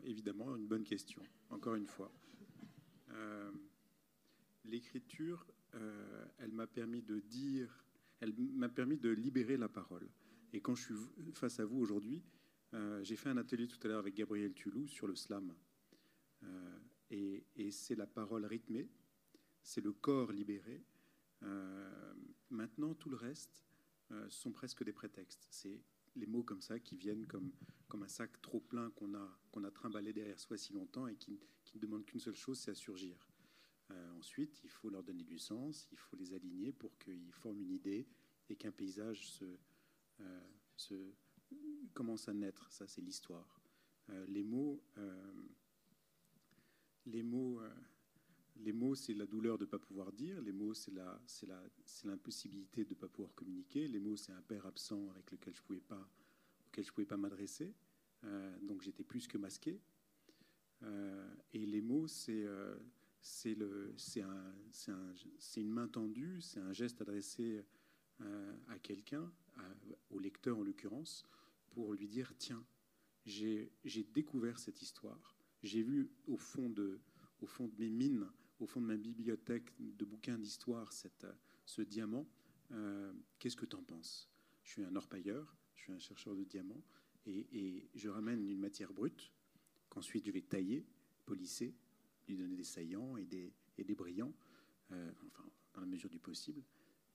Évidemment, 0.02 0.56
une 0.56 0.66
bonne 0.66 0.82
question, 0.82 1.22
encore 1.50 1.76
une 1.76 1.86
fois. 1.86 2.10
Euh, 3.10 3.52
l'écriture, 4.64 5.46
elle 6.38 6.50
m'a 6.50 6.66
permis 6.66 7.02
de 7.02 7.20
dire, 7.20 7.84
elle 8.20 8.34
m'a 8.36 8.68
permis 8.68 8.96
de 8.96 9.10
libérer 9.10 9.56
la 9.56 9.68
parole. 9.68 10.08
Et 10.52 10.60
quand 10.60 10.74
je 10.74 10.82
suis 10.82 11.32
face 11.34 11.60
à 11.60 11.64
vous 11.64 11.78
aujourd'hui, 11.78 12.22
j'ai 13.02 13.16
fait 13.16 13.28
un 13.28 13.36
atelier 13.36 13.68
tout 13.68 13.78
à 13.84 13.88
l'heure 13.88 13.98
avec 13.98 14.14
Gabriel 14.14 14.54
Tulou 14.54 14.88
sur 14.88 15.06
le 15.06 15.14
slam. 15.14 15.54
Et, 17.10 17.44
c'est 17.70 17.96
la 17.96 18.06
parole 18.06 18.46
rythmée, 18.46 18.88
c'est 19.62 19.82
le 19.82 19.92
corps 19.92 20.32
libéré. 20.32 20.82
Euh, 21.42 22.14
maintenant, 22.50 22.94
tout 22.94 23.10
le 23.10 23.16
reste 23.16 23.64
euh, 24.10 24.28
sont 24.30 24.52
presque 24.52 24.84
des 24.84 24.92
prétextes. 24.92 25.46
C'est 25.50 25.80
les 26.16 26.26
mots 26.26 26.42
comme 26.42 26.60
ça 26.60 26.78
qui 26.78 26.96
viennent 26.96 27.26
comme, 27.26 27.52
comme 27.88 28.02
un 28.02 28.08
sac 28.08 28.40
trop 28.42 28.60
plein 28.60 28.90
qu'on 28.90 29.14
a, 29.14 29.38
qu'on 29.52 29.64
a 29.64 29.70
trimballé 29.70 30.12
derrière 30.12 30.38
soi 30.40 30.56
si 30.56 30.72
longtemps 30.72 31.06
et 31.06 31.16
qui, 31.16 31.38
ne 31.74 31.80
demande 31.80 32.04
qu'une 32.06 32.20
seule 32.20 32.34
chose, 32.34 32.58
c'est 32.58 32.70
à 32.70 32.74
surgir. 32.74 33.28
Euh, 33.90 34.12
ensuite, 34.12 34.60
il 34.64 34.70
faut 34.70 34.90
leur 34.90 35.02
donner 35.02 35.22
du 35.22 35.38
sens, 35.38 35.86
il 35.92 35.98
faut 35.98 36.16
les 36.16 36.32
aligner 36.34 36.72
pour 36.72 36.96
qu'ils 36.98 37.32
forment 37.32 37.60
une 37.60 37.72
idée 37.72 38.06
et 38.48 38.56
qu'un 38.56 38.72
paysage 38.72 39.28
se, 39.30 39.44
commence 41.92 42.28
à 42.28 42.34
naître. 42.34 42.70
Ça, 42.72 42.86
c'est 42.86 43.02
l'histoire. 43.02 43.60
les 44.28 44.42
mots 44.42 44.82
les 47.08 47.22
mots, 47.22 47.60
les 48.58 48.72
mots, 48.72 48.94
c'est 48.94 49.14
la 49.14 49.26
douleur 49.26 49.58
de 49.58 49.64
ne 49.64 49.70
pas 49.70 49.78
pouvoir 49.78 50.12
dire. 50.12 50.40
Les 50.42 50.52
mots, 50.52 50.74
c'est 50.74 50.92
l'impossibilité 52.04 52.84
de 52.84 52.90
ne 52.90 52.94
pas 52.94 53.08
pouvoir 53.08 53.34
communiquer. 53.34 53.88
Les 53.88 54.00
mots, 54.00 54.16
c'est 54.16 54.32
un 54.32 54.42
père 54.42 54.66
absent 54.66 55.10
avec 55.10 55.30
lequel 55.30 55.54
je 55.54 55.62
pouvais 55.62 55.80
pas, 55.80 56.08
auquel 56.68 56.84
je 56.84 56.92
pouvais 56.92 57.06
pas 57.06 57.16
m'adresser. 57.16 57.74
Euh, 58.24 58.58
donc 58.62 58.82
j'étais 58.82 59.04
plus 59.04 59.26
que 59.26 59.38
masqué. 59.38 59.80
Euh, 60.82 61.34
et 61.52 61.66
les 61.66 61.80
mots, 61.80 62.06
c'est 62.06 62.46
c'est 63.20 63.56
un, 64.22 64.54
un, 64.88 65.14
une 65.56 65.70
main 65.70 65.88
tendue, 65.88 66.40
c'est 66.40 66.60
un 66.60 66.72
geste 66.72 67.00
adressé 67.00 67.64
à 68.68 68.78
quelqu'un, 68.78 69.30
au 70.10 70.18
lecteur 70.18 70.58
en 70.58 70.62
l'occurrence, 70.62 71.24
pour 71.70 71.94
lui 71.94 72.08
dire 72.08 72.32
tiens, 72.38 72.64
j'ai 73.26 73.70
découvert 74.14 74.58
cette 74.58 74.80
histoire 74.82 75.38
j'ai 75.62 75.82
vu 75.82 76.10
au 76.26 76.36
fond, 76.36 76.68
de, 76.70 77.00
au 77.40 77.46
fond 77.46 77.68
de 77.68 77.74
mes 77.78 77.90
mines, 77.90 78.28
au 78.60 78.66
fond 78.66 78.80
de 78.80 78.86
ma 78.86 78.96
bibliothèque 78.96 79.72
de 79.78 80.04
bouquins 80.04 80.38
d'histoire, 80.38 80.92
ce 81.64 81.82
diamant. 81.82 82.26
Euh, 82.72 83.12
qu'est-ce 83.38 83.56
que 83.56 83.66
tu 83.66 83.76
en 83.76 83.82
penses? 83.82 84.28
Je 84.62 84.70
suis 84.70 84.84
un 84.84 84.94
orpailleur, 84.96 85.56
je 85.74 85.82
suis 85.82 85.92
un 85.92 85.98
chercheur 85.98 86.34
de 86.34 86.44
diamants, 86.44 86.82
et, 87.26 87.88
je 87.94 88.08
ramène 88.08 88.48
une 88.48 88.58
matière 88.58 88.92
brute 88.92 89.32
qu'ensuite 89.88 90.24
je 90.24 90.30
vais 90.30 90.42
tailler, 90.42 90.86
polisser, 91.26 91.74
lui 92.26 92.36
donner 92.36 92.56
des 92.56 92.64
saillants 92.64 93.16
et 93.16 93.24
des, 93.24 93.52
et 93.76 93.84
des 93.84 93.94
brillants, 93.94 94.34
euh, 94.92 95.12
enfin, 95.26 95.48
dans 95.74 95.80
la 95.80 95.86
mesure 95.86 96.10
du 96.10 96.18
possible, 96.18 96.62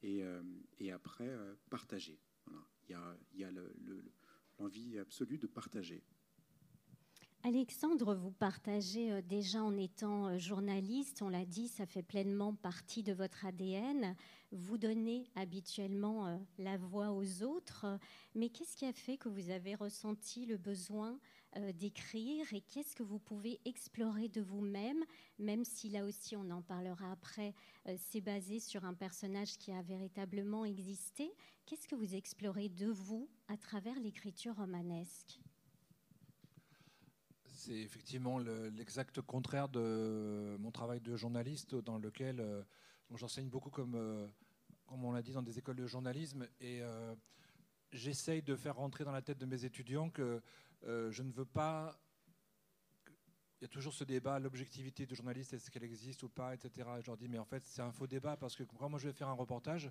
et, 0.01 0.23
euh, 0.23 0.41
et 0.79 0.91
après 0.91 1.31
partager. 1.69 2.19
Voilà. 2.45 2.65
Il 3.33 3.39
y 3.39 3.43
a 3.43 3.51
l'envie 4.59 4.97
absolue 4.97 5.37
de 5.37 5.47
partager. 5.47 6.03
Alexandre, 7.45 8.15
vous 8.15 8.31
partagez 8.31 9.11
euh, 9.11 9.21
déjà 9.21 9.61
en 9.61 9.75
étant 9.75 10.27
euh, 10.27 10.37
journaliste, 10.37 11.21
on 11.21 11.27
l'a 11.27 11.43
dit, 11.43 11.67
ça 11.67 11.85
fait 11.85 12.01
pleinement 12.01 12.53
partie 12.55 13.03
de 13.03 13.11
votre 13.11 13.45
ADN. 13.45 14.15
Vous 14.53 14.77
donnez 14.77 15.29
habituellement 15.35 16.25
euh, 16.25 16.37
la 16.57 16.77
voix 16.77 17.11
aux 17.11 17.43
autres, 17.43 17.99
mais 18.33 18.47
qu'est-ce 18.47 18.77
qui 18.77 18.85
a 18.85 18.93
fait 18.93 19.17
que 19.17 19.27
vous 19.27 19.49
avez 19.49 19.75
ressenti 19.75 20.45
le 20.45 20.57
besoin 20.57 21.19
d'écrire 21.75 22.51
et 22.51 22.61
qu'est-ce 22.61 22.95
que 22.95 23.03
vous 23.03 23.19
pouvez 23.19 23.61
explorer 23.65 24.27
de 24.27 24.41
vous-même, 24.41 25.03
même 25.37 25.63
si 25.63 25.87
là 25.87 26.03
aussi 26.03 26.35
on 26.35 26.49
en 26.49 26.63
parlera 26.63 27.11
après, 27.11 27.53
c'est 27.95 28.21
basé 28.21 28.59
sur 28.59 28.85
un 28.85 28.95
personnage 28.95 29.59
qui 29.59 29.71
a 29.71 29.83
véritablement 29.83 30.65
existé. 30.65 31.31
Qu'est-ce 31.67 31.87
que 31.87 31.93
vous 31.93 32.15
explorez 32.15 32.69
de 32.69 32.87
vous 32.87 33.29
à 33.49 33.57
travers 33.57 33.99
l'écriture 33.99 34.55
romanesque? 34.55 35.39
C'est 37.63 37.79
effectivement 37.79 38.39
l'exact 38.39 39.21
contraire 39.21 39.69
de 39.69 40.57
mon 40.59 40.71
travail 40.71 40.99
de 40.99 41.15
journaliste, 41.15 41.75
dans 41.75 41.97
lequel 41.97 42.39
euh, 42.39 42.61
j'enseigne 43.15 43.47
beaucoup 43.47 43.69
comme, 43.69 43.95
euh, 43.95 44.27
comme 44.85 45.03
on 45.05 45.11
l'a 45.11 45.21
dit 45.21 45.31
dans 45.31 45.41
des 45.41 45.59
écoles 45.59 45.77
de 45.77 45.87
journalisme, 45.87 46.47
et 46.59 46.81
euh, 46.81 47.15
j'essaye 47.93 48.41
de 48.41 48.55
faire 48.55 48.75
rentrer 48.75 49.05
dans 49.05 49.13
la 49.13 49.21
tête 49.21 49.37
de 49.37 49.45
mes 49.45 49.63
étudiants 49.65 50.09
que 50.09 50.41
je 50.85 51.23
ne 51.23 51.31
veux 51.31 51.45
pas 51.45 51.97
il 53.61 53.63
y 53.63 53.65
a 53.65 53.69
toujours 53.69 53.93
ce 53.93 54.03
débat, 54.03 54.39
l'objectivité 54.39 55.05
du 55.05 55.15
journaliste, 55.15 55.53
est-ce 55.53 55.71
qu'elle 55.71 55.85
existe 55.85 56.21
ou 56.23 56.27
pas, 56.27 56.53
etc. 56.53 56.85
je 56.99 57.07
leur 57.07 57.15
dis, 57.15 57.29
mais 57.29 57.37
en 57.37 57.45
fait, 57.45 57.63
c'est 57.65 57.81
un 57.81 57.93
faux 57.93 58.07
débat 58.07 58.35
parce 58.35 58.57
que 58.57 58.63
quand 58.63 58.89
moi 58.89 58.99
je 58.99 59.07
vais 59.07 59.13
faire 59.13 59.29
un 59.29 59.33
reportage, 59.33 59.89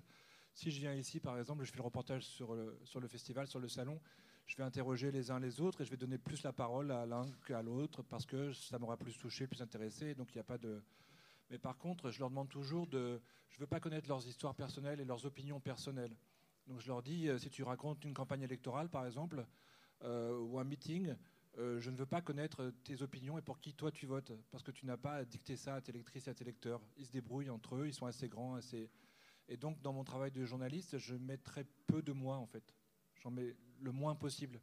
si 0.53 0.69
je 0.69 0.79
viens 0.79 0.93
ici, 0.93 1.19
par 1.19 1.39
exemple, 1.39 1.63
je 1.63 1.71
fais 1.71 1.77
le 1.77 1.83
reportage 1.83 2.23
sur 2.23 2.53
le, 2.53 2.77
sur 2.83 2.99
le 2.99 3.07
festival, 3.07 3.47
sur 3.47 3.59
le 3.59 3.67
salon, 3.67 3.99
je 4.45 4.57
vais 4.57 4.63
interroger 4.63 5.11
les 5.11 5.31
uns 5.31 5.39
les 5.39 5.61
autres 5.61 5.81
et 5.81 5.85
je 5.85 5.91
vais 5.91 5.97
donner 5.97 6.17
plus 6.17 6.43
la 6.43 6.53
parole 6.53 6.91
à 6.91 7.05
l'un 7.05 7.25
qu'à 7.47 7.61
l'autre 7.61 8.03
parce 8.03 8.25
que 8.25 8.51
ça 8.53 8.77
m'aura 8.77 8.97
plus 8.97 9.17
touché, 9.17 9.47
plus 9.47 9.61
intéressé. 9.61 10.15
Donc 10.15 10.29
il 10.31 10.37
n'y 10.37 10.41
a 10.41 10.45
pas 10.45 10.57
de. 10.57 10.81
Mais 11.49 11.57
par 11.57 11.77
contre, 11.77 12.11
je 12.11 12.19
leur 12.19 12.29
demande 12.29 12.49
toujours 12.49 12.87
de. 12.87 13.21
Je 13.49 13.57
ne 13.57 13.59
veux 13.61 13.67
pas 13.67 13.79
connaître 13.79 14.07
leurs 14.09 14.27
histoires 14.27 14.55
personnelles 14.55 14.99
et 14.99 15.05
leurs 15.05 15.25
opinions 15.25 15.59
personnelles. 15.59 16.15
Donc 16.67 16.79
je 16.79 16.87
leur 16.87 17.01
dis, 17.01 17.29
euh, 17.29 17.37
si 17.37 17.49
tu 17.49 17.63
racontes 17.63 18.03
une 18.05 18.13
campagne 18.13 18.41
électorale, 18.41 18.89
par 18.89 19.05
exemple, 19.05 19.45
euh, 20.03 20.37
ou 20.39 20.59
un 20.59 20.63
meeting, 20.63 21.15
euh, 21.57 21.79
je 21.79 21.89
ne 21.91 21.97
veux 21.97 22.05
pas 22.05 22.21
connaître 22.21 22.73
tes 22.83 23.01
opinions 23.01 23.37
et 23.37 23.41
pour 23.41 23.59
qui 23.59 23.73
toi 23.73 23.91
tu 23.91 24.05
votes, 24.05 24.31
parce 24.49 24.63
que 24.63 24.71
tu 24.71 24.85
n'as 24.85 24.97
pas 24.97 25.15
à 25.15 25.25
dicter 25.25 25.55
ça 25.55 25.75
à 25.75 25.81
tes 25.81 25.91
lectrices 25.91 26.27
et 26.27 26.31
à 26.31 26.33
tes 26.33 26.43
lecteurs. 26.43 26.81
Ils 26.97 27.05
se 27.05 27.11
débrouillent 27.11 27.49
entre 27.49 27.75
eux, 27.75 27.87
ils 27.87 27.93
sont 27.93 28.05
assez 28.05 28.27
grands, 28.27 28.55
assez. 28.55 28.89
Et 29.47 29.57
donc 29.57 29.81
dans 29.81 29.93
mon 29.93 30.03
travail 30.03 30.31
de 30.31 30.45
journaliste, 30.45 30.97
je 30.97 31.15
mets 31.15 31.37
très 31.37 31.65
peu 31.85 32.01
de 32.01 32.11
moi 32.11 32.37
en 32.37 32.47
fait. 32.47 32.73
J'en 33.21 33.29
mets 33.29 33.55
le 33.83 33.91
moins 33.91 34.15
possible. 34.15 34.59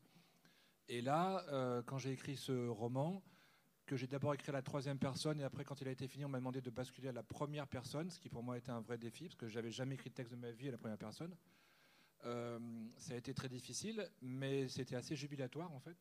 Et 0.88 1.02
là, 1.02 1.44
euh, 1.48 1.82
quand 1.82 1.98
j'ai 1.98 2.12
écrit 2.12 2.36
ce 2.36 2.66
roman, 2.68 3.22
que 3.86 3.96
j'ai 3.96 4.06
d'abord 4.06 4.34
écrit 4.34 4.50
à 4.50 4.52
la 4.52 4.62
troisième 4.62 4.98
personne, 4.98 5.40
et 5.40 5.44
après, 5.44 5.64
quand 5.64 5.80
il 5.80 5.88
a 5.88 5.90
été 5.90 6.08
fini, 6.08 6.24
on 6.24 6.28
m'a 6.28 6.38
demandé 6.38 6.60
de 6.60 6.70
basculer 6.70 7.08
à 7.08 7.12
la 7.12 7.22
première 7.22 7.68
personne, 7.68 8.10
ce 8.10 8.18
qui 8.18 8.28
pour 8.28 8.42
moi 8.42 8.56
était 8.56 8.70
un 8.70 8.80
vrai 8.80 8.98
défi, 8.98 9.24
parce 9.24 9.36
que 9.36 9.48
j'avais 9.48 9.70
jamais 9.70 9.94
écrit 9.94 10.10
de 10.10 10.14
texte 10.14 10.32
de 10.32 10.38
ma 10.38 10.50
vie 10.50 10.68
à 10.68 10.72
la 10.72 10.78
première 10.78 10.98
personne. 10.98 11.36
Euh, 12.24 12.58
ça 12.96 13.14
a 13.14 13.16
été 13.16 13.32
très 13.34 13.48
difficile, 13.48 14.08
mais 14.20 14.68
c'était 14.68 14.96
assez 14.96 15.16
jubilatoire 15.16 15.72
en 15.72 15.80
fait. 15.80 15.96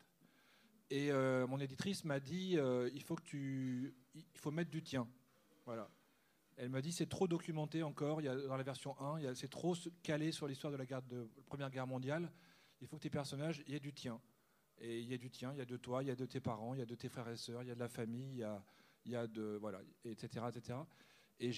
Et 0.90 1.12
euh, 1.12 1.46
mon 1.46 1.60
éditrice 1.60 2.04
m'a 2.04 2.20
dit 2.20 2.58
il 2.92 3.02
faut 3.02 3.14
que 3.14 3.22
tu, 3.22 3.94
il 4.14 4.38
faut 4.38 4.50
mettre 4.50 4.70
du 4.70 4.82
tien. 4.82 5.08
Voilà. 5.64 5.88
Elle 6.56 6.68
m'a 6.68 6.82
dit 6.82 6.92
c'est 6.92 7.08
trop 7.08 7.26
documenté 7.26 7.82
encore. 7.82 8.20
Il 8.20 8.24
y 8.24 8.28
a, 8.28 8.36
dans 8.36 8.56
la 8.56 8.62
version 8.62 9.00
1, 9.00 9.34
c'est 9.34 9.48
trop 9.48 9.74
calé 10.02 10.32
sur 10.32 10.46
l'histoire 10.46 10.72
de 10.72 10.76
la, 10.76 10.84
guerre 10.84 11.02
de, 11.02 11.28
Première 11.46 11.70
Guerre 11.70 11.86
mondiale. 11.86 12.30
Il 12.80 12.86
faut 12.86 12.96
que 12.96 13.02
tes 13.02 13.10
personnages, 13.10 13.62
il 13.66 13.72
y 13.72 13.76
ait 13.76 13.80
du 13.80 13.92
tien. 13.92 14.20
Et 14.78 15.00
il 15.00 15.08
y 15.08 15.14
a 15.14 15.18
du 15.18 15.30
tien, 15.30 15.52
il 15.52 15.58
y 15.58 15.62
a 15.62 15.66
de 15.66 15.76
toi, 15.76 16.02
il 16.02 16.08
y 16.08 16.10
a 16.10 16.16
de 16.16 16.24
tes 16.24 16.40
parents, 16.40 16.74
il 16.74 16.80
y 16.80 16.82
a 16.82 16.86
de 16.86 16.94
tes 16.94 17.08
frères 17.08 17.28
et 17.28 17.36
sœurs, 17.36 17.62
il 17.62 17.68
y 17.68 17.70
a 17.70 17.74
de 17.74 17.80
la 17.80 17.88
famille, 17.88 18.46
il 19.04 19.12
y 19.12 19.16
a, 19.16 19.26
de 19.26 19.58
voilà, 19.60 19.80
etc., 20.04 20.46
etc. 20.48 20.78
Et, 21.38 21.50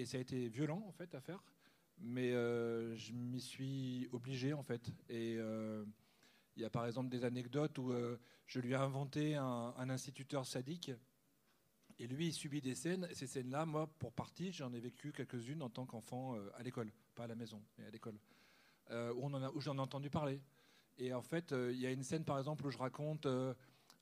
et 0.00 0.06
ça 0.06 0.18
a 0.18 0.20
été 0.20 0.48
violent 0.48 0.84
en 0.86 0.92
fait 0.92 1.14
à 1.14 1.20
faire, 1.20 1.42
mais 2.00 2.32
euh, 2.32 2.96
je 2.96 3.12
m'y 3.12 3.40
suis 3.40 4.08
obligé 4.12 4.52
en 4.52 4.62
fait. 4.62 4.90
Et 5.08 5.36
euh, 5.38 5.84
il 6.56 6.62
y 6.62 6.64
a 6.64 6.70
par 6.70 6.86
exemple 6.86 7.08
des 7.08 7.24
anecdotes 7.24 7.78
où 7.78 7.92
euh, 7.92 8.18
je 8.46 8.60
lui 8.60 8.72
ai 8.72 8.76
inventé 8.76 9.36
un, 9.36 9.90
instituteur 9.90 10.46
sadique. 10.46 10.90
Et 11.98 12.06
lui, 12.06 12.28
il 12.28 12.32
subit 12.32 12.62
des 12.62 12.74
scènes. 12.74 13.06
Et 13.10 13.14
ces 13.14 13.26
scènes-là, 13.26 13.66
moi, 13.66 13.86
pour 13.98 14.12
partie, 14.12 14.52
j'en 14.52 14.72
ai 14.72 14.80
vécu 14.80 15.12
quelques-unes 15.12 15.62
en 15.62 15.68
tant 15.68 15.84
qu'enfant 15.84 16.34
à 16.54 16.62
l'école. 16.62 16.90
Pas 17.14 17.24
à 17.24 17.26
la 17.26 17.34
maison, 17.34 17.62
mais 17.76 17.84
à 17.84 17.90
l'école. 17.90 18.18
Où, 18.90 19.30
où 19.54 19.60
j'en 19.60 19.76
ai 19.76 19.80
entendu 19.80 20.10
parler. 20.10 20.40
Et 20.98 21.14
en 21.14 21.22
fait, 21.22 21.52
il 21.52 21.78
y 21.78 21.86
a 21.86 21.90
une 21.90 22.02
scène, 22.02 22.24
par 22.24 22.38
exemple, 22.38 22.66
où 22.66 22.70
je 22.70 22.78
raconte 22.78 23.26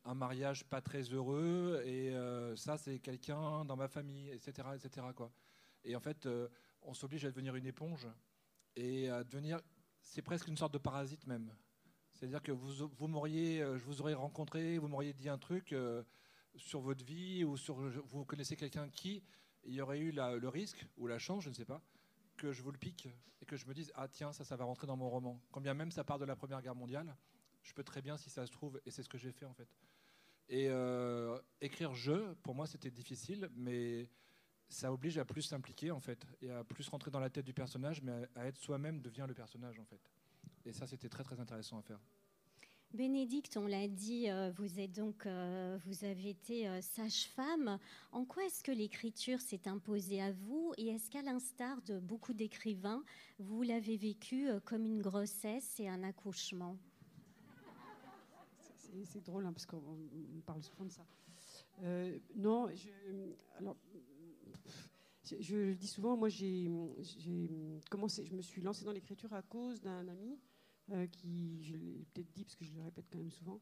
un 0.08 0.14
mariage 0.14 0.64
pas 0.64 0.80
très 0.80 1.02
heureux 1.02 1.82
et 1.84 2.14
euh, 2.14 2.56
ça 2.56 2.78
c'est 2.78 2.98
quelqu'un 2.98 3.64
dans 3.66 3.76
ma 3.76 3.88
famille, 3.88 4.30
etc., 4.30 4.68
etc. 4.74 5.06
Et 5.84 5.94
en 5.94 6.00
fait, 6.00 6.24
euh, 6.24 6.48
on 6.82 6.94
s'oblige 6.94 7.24
à 7.26 7.30
devenir 7.30 7.54
une 7.56 7.66
éponge 7.66 8.08
et 8.74 9.10
à 9.10 9.22
devenir, 9.22 9.60
c'est 10.00 10.22
presque 10.22 10.48
une 10.48 10.56
sorte 10.56 10.72
de 10.72 10.78
parasite 10.78 11.26
même. 11.26 11.52
C'est-à-dire 12.14 12.42
que 12.42 12.52
vous, 12.52 12.88
vous 12.88 13.06
m'auriez, 13.06 13.60
euh, 13.60 13.76
je 13.76 13.84
vous 13.84 14.00
aurais 14.00 14.14
rencontré, 14.14 14.78
vous 14.78 14.88
m'auriez 14.88 15.12
dit 15.12 15.28
un 15.28 15.38
truc 15.38 15.74
sur 16.56 16.80
votre 16.80 17.04
vie 17.04 17.44
ou 17.44 17.56
sur, 17.56 17.74
vous 17.76 18.24
connaissez 18.24 18.56
quelqu'un 18.56 18.88
qui, 18.88 19.22
il 19.64 19.74
y 19.74 19.82
aurait 19.82 19.98
eu 19.98 20.12
le 20.12 20.48
risque 20.48 20.86
ou 20.96 21.06
la 21.06 21.18
chance, 21.18 21.44
je 21.44 21.50
ne 21.50 21.54
sais 21.54 21.66
pas, 21.66 21.82
que 22.38 22.52
je 22.52 22.62
vous 22.62 22.70
le 22.70 22.78
pique 22.78 23.08
et 23.42 23.44
que 23.44 23.56
je 23.56 23.66
me 23.66 23.74
dise 23.74 23.92
ah 23.94 24.08
tiens 24.08 24.32
ça 24.32 24.44
ça 24.44 24.56
va 24.56 24.64
rentrer 24.64 24.86
dans 24.86 24.96
mon 24.96 25.10
roman. 25.10 25.38
Quand 25.52 25.60
bien 25.60 25.74
même 25.74 25.90
ça 25.90 26.04
part 26.04 26.18
de 26.18 26.24
la 26.24 26.36
Première 26.36 26.62
Guerre 26.62 26.74
mondiale, 26.74 27.14
je 27.62 27.74
peux 27.74 27.84
très 27.84 28.00
bien 28.00 28.16
si 28.16 28.30
ça 28.30 28.46
se 28.46 28.52
trouve 28.52 28.80
et 28.86 28.90
c'est 28.90 29.02
ce 29.02 29.10
que 29.10 29.18
j'ai 29.18 29.32
fait 29.32 29.44
en 29.44 29.52
fait. 29.52 29.68
Et 30.48 30.68
euh, 30.70 31.38
écrire 31.60 31.94
je, 31.94 32.32
pour 32.42 32.54
moi, 32.54 32.66
c'était 32.66 32.90
difficile, 32.90 33.50
mais 33.54 34.08
ça 34.68 34.92
oblige 34.92 35.18
à 35.18 35.24
plus 35.24 35.42
s'impliquer, 35.42 35.90
en 35.90 36.00
fait, 36.00 36.26
et 36.40 36.50
à 36.50 36.64
plus 36.64 36.88
rentrer 36.88 37.10
dans 37.10 37.20
la 37.20 37.30
tête 37.30 37.44
du 37.44 37.52
personnage, 37.52 38.02
mais 38.02 38.12
à, 38.34 38.46
être 38.46 38.58
soi-même 38.58 39.00
devient 39.00 39.26
le 39.28 39.34
personnage, 39.34 39.78
en 39.78 39.84
fait. 39.84 40.00
Et 40.64 40.72
ça, 40.72 40.86
c'était 40.86 41.08
très, 41.08 41.22
très 41.22 41.38
intéressant 41.38 41.78
à 41.78 41.82
faire. 41.82 42.00
Bénédicte, 42.94 43.56
on 43.56 43.66
l'a 43.66 43.86
dit, 43.86 44.30
euh, 44.30 44.50
vous, 44.56 44.80
êtes 44.80 44.92
donc, 44.92 45.26
euh, 45.26 45.78
vous 45.84 46.04
avez 46.04 46.30
été 46.30 46.68
sage-femme. 46.80 47.78
En 48.12 48.24
quoi 48.24 48.44
est-ce 48.44 48.62
que 48.64 48.72
l'écriture 48.72 49.40
s'est 49.40 49.68
imposée 49.68 50.20
à 50.22 50.32
vous 50.32 50.72
Et 50.78 50.88
est-ce 50.88 51.10
qu'à 51.10 51.22
l'instar 51.22 51.80
de 51.82 51.98
beaucoup 52.00 52.32
d'écrivains, 52.32 53.04
vous 53.38 53.62
l'avez 53.62 53.96
vécu 53.96 54.48
comme 54.64 54.84
une 54.84 55.02
grossesse 55.02 55.78
et 55.80 55.88
un 55.88 56.02
accouchement? 56.02 56.76
C'est 59.04 59.24
drôle 59.24 59.46
hein, 59.46 59.52
parce 59.52 59.66
qu'on 59.66 59.82
parle 60.46 60.62
souvent 60.62 60.84
de 60.84 60.92
ça. 60.92 61.06
Euh, 61.82 62.18
non, 62.34 62.68
je, 62.74 62.88
alors, 63.58 63.76
je, 65.22 65.56
le 65.56 65.74
dis 65.74 65.86
souvent, 65.86 66.16
moi 66.16 66.28
j'ai 66.28 66.70
commencé, 67.90 68.24
je 68.24 68.34
me 68.34 68.42
suis 68.42 68.60
lancée 68.60 68.84
dans 68.84 68.92
l'écriture 68.92 69.32
à 69.32 69.42
cause 69.42 69.80
d'un 69.80 70.08
ami 70.08 70.38
euh, 70.92 71.06
qui, 71.06 71.62
je 71.64 71.76
l'ai 71.76 72.06
peut-être 72.12 72.30
dit 72.32 72.44
parce 72.44 72.56
que 72.56 72.64
je 72.64 72.74
le 72.74 72.80
répète 72.80 73.06
quand 73.10 73.18
même 73.18 73.30
souvent, 73.30 73.60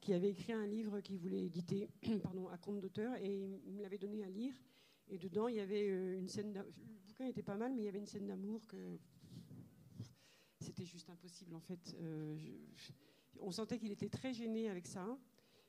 qui 0.00 0.12
avait 0.14 0.30
écrit 0.30 0.52
un 0.52 0.66
livre 0.66 1.00
qu'il 1.00 1.18
voulait 1.18 1.44
éditer 1.44 1.88
pardon, 2.22 2.48
à 2.48 2.58
compte 2.58 2.80
d'auteur 2.80 3.14
et 3.16 3.60
il 3.66 3.74
me 3.74 3.82
l'avait 3.82 3.98
donné 3.98 4.24
à 4.24 4.30
lire. 4.30 4.54
Et 5.08 5.18
dedans, 5.18 5.48
il 5.48 5.56
y 5.56 5.60
avait 5.60 5.88
euh, 5.88 6.18
une 6.18 6.28
scène. 6.28 6.52
Le 6.54 6.98
bouquin 7.06 7.26
était 7.26 7.42
pas 7.42 7.56
mal, 7.56 7.72
mais 7.74 7.82
il 7.82 7.84
y 7.84 7.88
avait 7.88 7.98
une 7.98 8.06
scène 8.06 8.26
d'amour 8.26 8.66
que 8.66 8.98
c'était 10.60 10.84
juste 10.84 11.10
impossible 11.10 11.54
en 11.54 11.60
fait. 11.60 11.96
Je, 11.98 12.92
on 13.40 13.50
sentait 13.50 13.78
qu'il 13.78 13.90
était 13.90 14.08
très 14.08 14.32
gêné 14.32 14.68
avec 14.68 14.86
ça. 14.86 15.18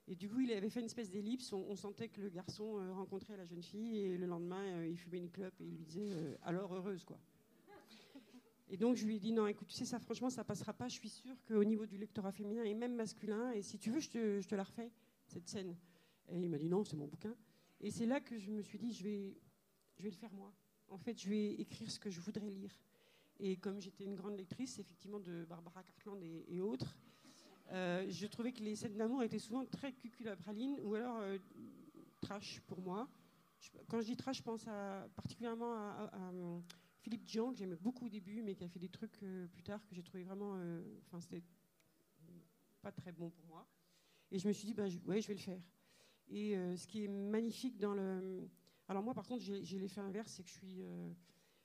Et 0.07 0.15
du 0.15 0.29
coup, 0.29 0.41
il 0.41 0.51
avait 0.51 0.69
fait 0.69 0.81
une 0.81 0.87
espèce 0.87 1.09
d'ellipse. 1.09 1.53
On, 1.53 1.75
sentait 1.75 2.09
que 2.09 2.21
le 2.21 2.29
garçon 2.29 2.77
euh, 2.77 2.93
rencontrait 2.93 3.37
la 3.37 3.45
jeune 3.45 3.63
fille 3.63 3.99
et 3.99 4.17
le 4.17 4.25
lendemain, 4.25 4.63
euh, 4.63 4.87
il 4.87 4.97
fumait 4.97 5.17
une 5.17 5.29
clope 5.29 5.59
et 5.61 5.65
il 5.65 5.77
lui 5.77 5.85
disait 5.85 6.11
euh, 6.11 6.35
alors 6.43 6.73
heureuse 6.73 7.03
quoi. 7.05 7.17
Et 8.73 8.77
donc 8.77 8.95
je 8.95 9.05
lui 9.05 9.17
ai 9.17 9.19
dit 9.19 9.31
non, 9.31 9.45
écoute, 9.45 9.67
tu 9.67 9.75
sais 9.75 9.85
ça, 9.85 9.99
franchement, 9.99 10.31
ça 10.31 10.43
passera 10.43 10.73
pas. 10.73 10.87
Je 10.87 10.95
suis 10.95 11.07
sûre 11.07 11.35
qu'au 11.47 11.63
niveau 11.63 11.85
du 11.85 11.95
lectorat 11.95 12.31
féminin 12.31 12.63
et 12.63 12.73
même 12.73 12.95
masculin, 12.95 13.51
et 13.51 13.61
si 13.61 13.77
tu 13.77 13.91
veux, 13.91 13.99
je 13.99 14.09
te, 14.09 14.41
je 14.41 14.47
te 14.47 14.55
la 14.55 14.63
refais 14.63 14.91
cette 15.27 15.47
scène. 15.47 15.77
Et 16.29 16.39
il 16.41 16.49
m'a 16.49 16.57
dit 16.57 16.69
non, 16.69 16.83
c'est 16.83 16.95
mon 16.95 17.05
bouquin. 17.05 17.35
Et 17.79 17.91
c'est 17.91 18.07
là 18.07 18.19
que 18.19 18.39
je 18.39 18.49
me 18.49 18.63
suis 18.63 18.79
dit 18.79 18.91
je 18.91 19.03
vais, 19.03 19.37
je 19.95 20.01
vais 20.01 20.09
le 20.09 20.15
faire 20.15 20.33
moi. 20.33 20.51
En 20.87 20.97
fait, 20.97 21.21
je 21.21 21.29
vais 21.29 21.51
écrire 21.53 21.91
ce 21.91 21.99
que 21.99 22.09
je 22.09 22.19
voudrais 22.19 22.49
lire. 22.49 22.71
Et 23.39 23.57
comme 23.57 23.79
j'étais 23.79 24.05
une 24.05 24.15
grande 24.15 24.37
lectrice, 24.37 24.79
effectivement, 24.79 25.19
de 25.19 25.45
Barbara 25.45 25.83
Cartland 25.83 26.23
et 26.23 26.59
autres, 26.59 26.97
euh, 27.71 28.07
je 28.09 28.25
trouvais 28.25 28.53
que 28.53 28.63
les 28.63 28.75
scènes 28.75 28.97
d'amour 28.97 29.21
étaient 29.21 29.37
souvent 29.37 29.65
très 29.65 29.93
cuculapraline 29.93 30.79
ou 30.81 30.95
alors 30.95 31.17
euh, 31.19 31.37
trash 32.21 32.59
pour 32.61 32.81
moi. 32.81 33.07
quand 33.87 34.01
je 34.01 34.07
dis 34.07 34.17
trash, 34.17 34.37
je 34.37 34.43
pense 34.43 34.65
particulièrement 35.15 35.75
à, 35.75 36.31
Philippe 37.03 37.25
Dian, 37.25 37.51
que 37.51 37.57
j'aimais 37.57 37.75
beaucoup 37.75 38.05
au 38.05 38.09
début, 38.09 38.41
mais 38.41 38.55
qui 38.55 38.63
a 38.63 38.69
fait 38.69 38.79
des 38.79 38.89
trucs 38.89 39.19
plus 39.51 39.63
tard 39.63 39.85
que 39.85 39.93
j'ai 39.93 40.03
trouvé 40.03 40.23
vraiment. 40.23 40.57
Enfin, 41.05 41.19
c'était 41.19 41.43
pas 42.81 42.91
très 42.93 43.11
bon 43.11 43.29
pour 43.29 43.45
moi. 43.45 43.67
Et 44.31 44.39
je 44.39 44.47
me 44.47 44.53
suis 44.53 44.65
dit, 44.65 44.73
bah, 44.73 44.85
ouais, 45.05 45.21
je 45.21 45.27
vais 45.27 45.33
le 45.33 45.39
faire. 45.39 45.61
Et 46.29 46.55
ce 46.77 46.87
qui 46.87 47.03
est 47.03 47.09
magnifique 47.09 47.77
dans 47.77 47.93
le. 47.93 48.49
Alors, 48.87 49.03
moi, 49.03 49.13
par 49.13 49.27
contre, 49.27 49.43
j'ai 49.43 49.79
l'effet 49.79 49.99
inverse, 49.99 50.31
c'est 50.31 50.43
que 50.43 50.49
je 50.49 50.55
suis 50.55 50.81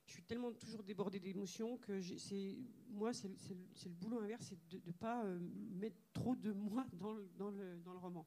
je 0.09 0.15
suis 0.15 0.23
tellement 0.23 0.53
toujours 0.53 0.83
débordée 0.83 1.21
d'émotions 1.21 1.77
que 1.77 2.01
c'est 2.01 2.57
moi 2.89 3.13
c'est 3.13 3.29
le, 3.29 3.91
boulot 3.91 4.19
inverse 4.21 4.47
c'est 4.47 4.69
de 4.69 4.81
ne 4.87 4.93
pas 4.93 5.23
euh, 5.25 5.39
mettre 5.73 6.01
trop 6.15 6.35
de 6.35 6.51
moi 6.51 6.87
dans 6.95 7.13
le, 7.13 7.29
dans 7.37 7.51
le, 7.51 7.79
dans 7.81 7.93
le 7.93 7.99
roman 7.99 8.27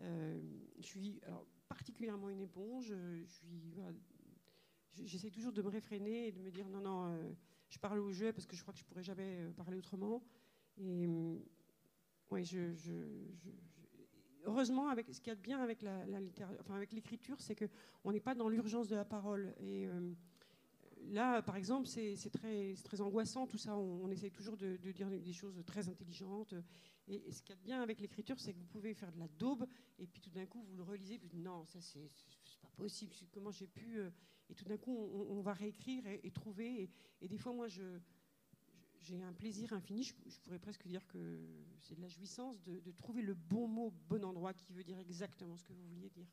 euh, 0.00 0.40
je 0.78 0.82
suis 0.82 1.20
particulièrement 1.68 2.28
une 2.28 2.40
éponge 2.40 2.88
je 2.88 3.24
suis 3.24 3.78
j'essaie 5.04 5.30
toujours 5.30 5.52
de 5.52 5.62
me 5.62 5.68
réfréner 5.68 6.28
et 6.28 6.32
de 6.32 6.40
me 6.40 6.50
dire 6.50 6.68
non 6.68 6.80
non 6.80 7.06
euh, 7.06 7.32
je 7.68 7.78
parle 7.78 7.98
au 8.00 8.12
jeu 8.12 8.32
parce 8.32 8.46
que 8.46 8.56
je 8.56 8.62
crois 8.62 8.72
que 8.72 8.80
je 8.80 8.84
pourrais 8.84 9.02
jamais 9.02 9.48
parler 9.56 9.76
autrement 9.76 10.22
et 10.78 11.06
ouais 12.30 12.44
je, 12.44 12.72
heureusement, 14.46 14.88
avec 14.88 15.12
ce 15.12 15.20
qu'il 15.20 15.28
y 15.28 15.32
a 15.32 15.36
de 15.36 15.40
bien 15.40 15.60
avec 15.60 15.82
la, 15.82 16.04
enfin 16.60 16.74
avec 16.74 16.92
l'écriture, 16.92 17.36
c'est 17.40 17.54
que 17.54 17.66
on 18.04 18.12
n'est 18.12 18.20
pas 18.20 18.34
dans 18.34 18.48
l'urgence 18.48 18.88
de 18.88 18.96
la 18.96 19.04
parole. 19.04 19.54
Et 19.60 19.88
là, 21.10 21.42
par 21.42 21.56
exemple, 21.56 21.86
c'est 21.86 22.30
très, 22.30 22.74
très, 22.84 23.00
angoissant, 23.00 23.46
tout 23.46 23.58
ça. 23.58 23.76
On, 23.76 24.10
essaye 24.10 24.30
toujours 24.30 24.56
de, 24.56 24.76
dire 24.92 25.10
des 25.10 25.32
choses 25.32 25.62
très 25.66 25.88
intelligentes. 25.88 26.54
Et, 27.08 27.30
ce 27.30 27.42
qu'il 27.42 27.50
y 27.50 27.52
a 27.52 27.56
de 27.56 27.64
bien 27.64 27.82
avec 27.82 28.00
l'écriture, 28.00 28.38
c'est 28.38 28.52
que 28.52 28.58
vous 28.58 28.66
pouvez 28.66 28.94
faire 28.94 29.12
de 29.12 29.18
la 29.18 29.28
daube, 29.28 29.66
et 29.98 30.06
puis 30.06 30.20
tout 30.20 30.30
d'un 30.30 30.46
coup, 30.46 30.62
vous 30.62 30.76
le 30.76 30.82
relisez, 30.82 31.18
puis 31.18 31.36
non, 31.36 31.64
ça, 31.64 31.80
c'est 31.80 32.10
pas 32.60 32.70
possible. 32.76 33.14
Comment 33.32 33.50
j'ai 33.50 33.66
pu. 33.66 33.98
Euh, 33.98 34.10
et 34.48 34.54
tout 34.54 34.64
d'un 34.64 34.76
coup, 34.76 34.96
on, 34.96 35.40
va 35.40 35.52
réécrire 35.52 36.04
et, 36.06 36.30
trouver. 36.30 36.90
Et, 37.20 37.28
des 37.28 37.38
fois, 37.38 37.52
moi, 37.52 37.68
je. 37.68 37.98
J'ai 38.98 39.22
un 39.22 39.32
plaisir 39.32 39.72
infini, 39.72 40.02
je, 40.02 40.14
pourrais 40.42 40.58
presque 40.58 40.84
dire 40.88 41.06
que 41.06 41.38
c'est 41.80 41.94
de 41.94 42.00
la 42.00 42.08
jouissance 42.08 42.60
de, 42.64 42.90
trouver 42.90 43.22
le 43.22 43.34
bon 43.34 43.68
mot, 43.68 43.92
bon 44.08 44.24
endroit 44.24 44.52
qui 44.52 44.72
veut 44.72 44.82
dire 44.82 44.98
exactement 44.98 45.56
ce 45.56 45.62
que 45.62 45.72
vous 45.72 45.86
vouliez 45.90 46.10
dire. 46.10 46.26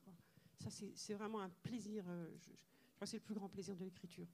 Ça, 0.59 0.71
c'est 0.71 1.13
vraiment 1.13 1.41
un 1.41 1.49
plaisir. 1.49 2.03
Euh, 2.07 2.31
je 2.39 2.95
crois 2.95 3.01
que 3.01 3.05
c'est 3.05 3.17
le 3.17 3.23
plus 3.23 3.35
grand 3.35 3.49
plaisir 3.49 3.75
de 3.75 3.83
l'écriture 3.83 4.27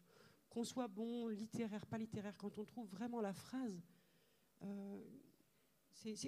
qu'on 0.50 0.64
soit 0.64 0.88
bon, 0.88 1.28
littéraire, 1.28 1.86
pas 1.86 1.98
littéraire, 1.98 2.38
quand 2.38 2.58
on 2.58 2.66
trouve 2.66 2.88
vraiment 2.90 3.22
la 3.22 3.34
phrase. 3.34 3.82
Euh, 4.64 5.02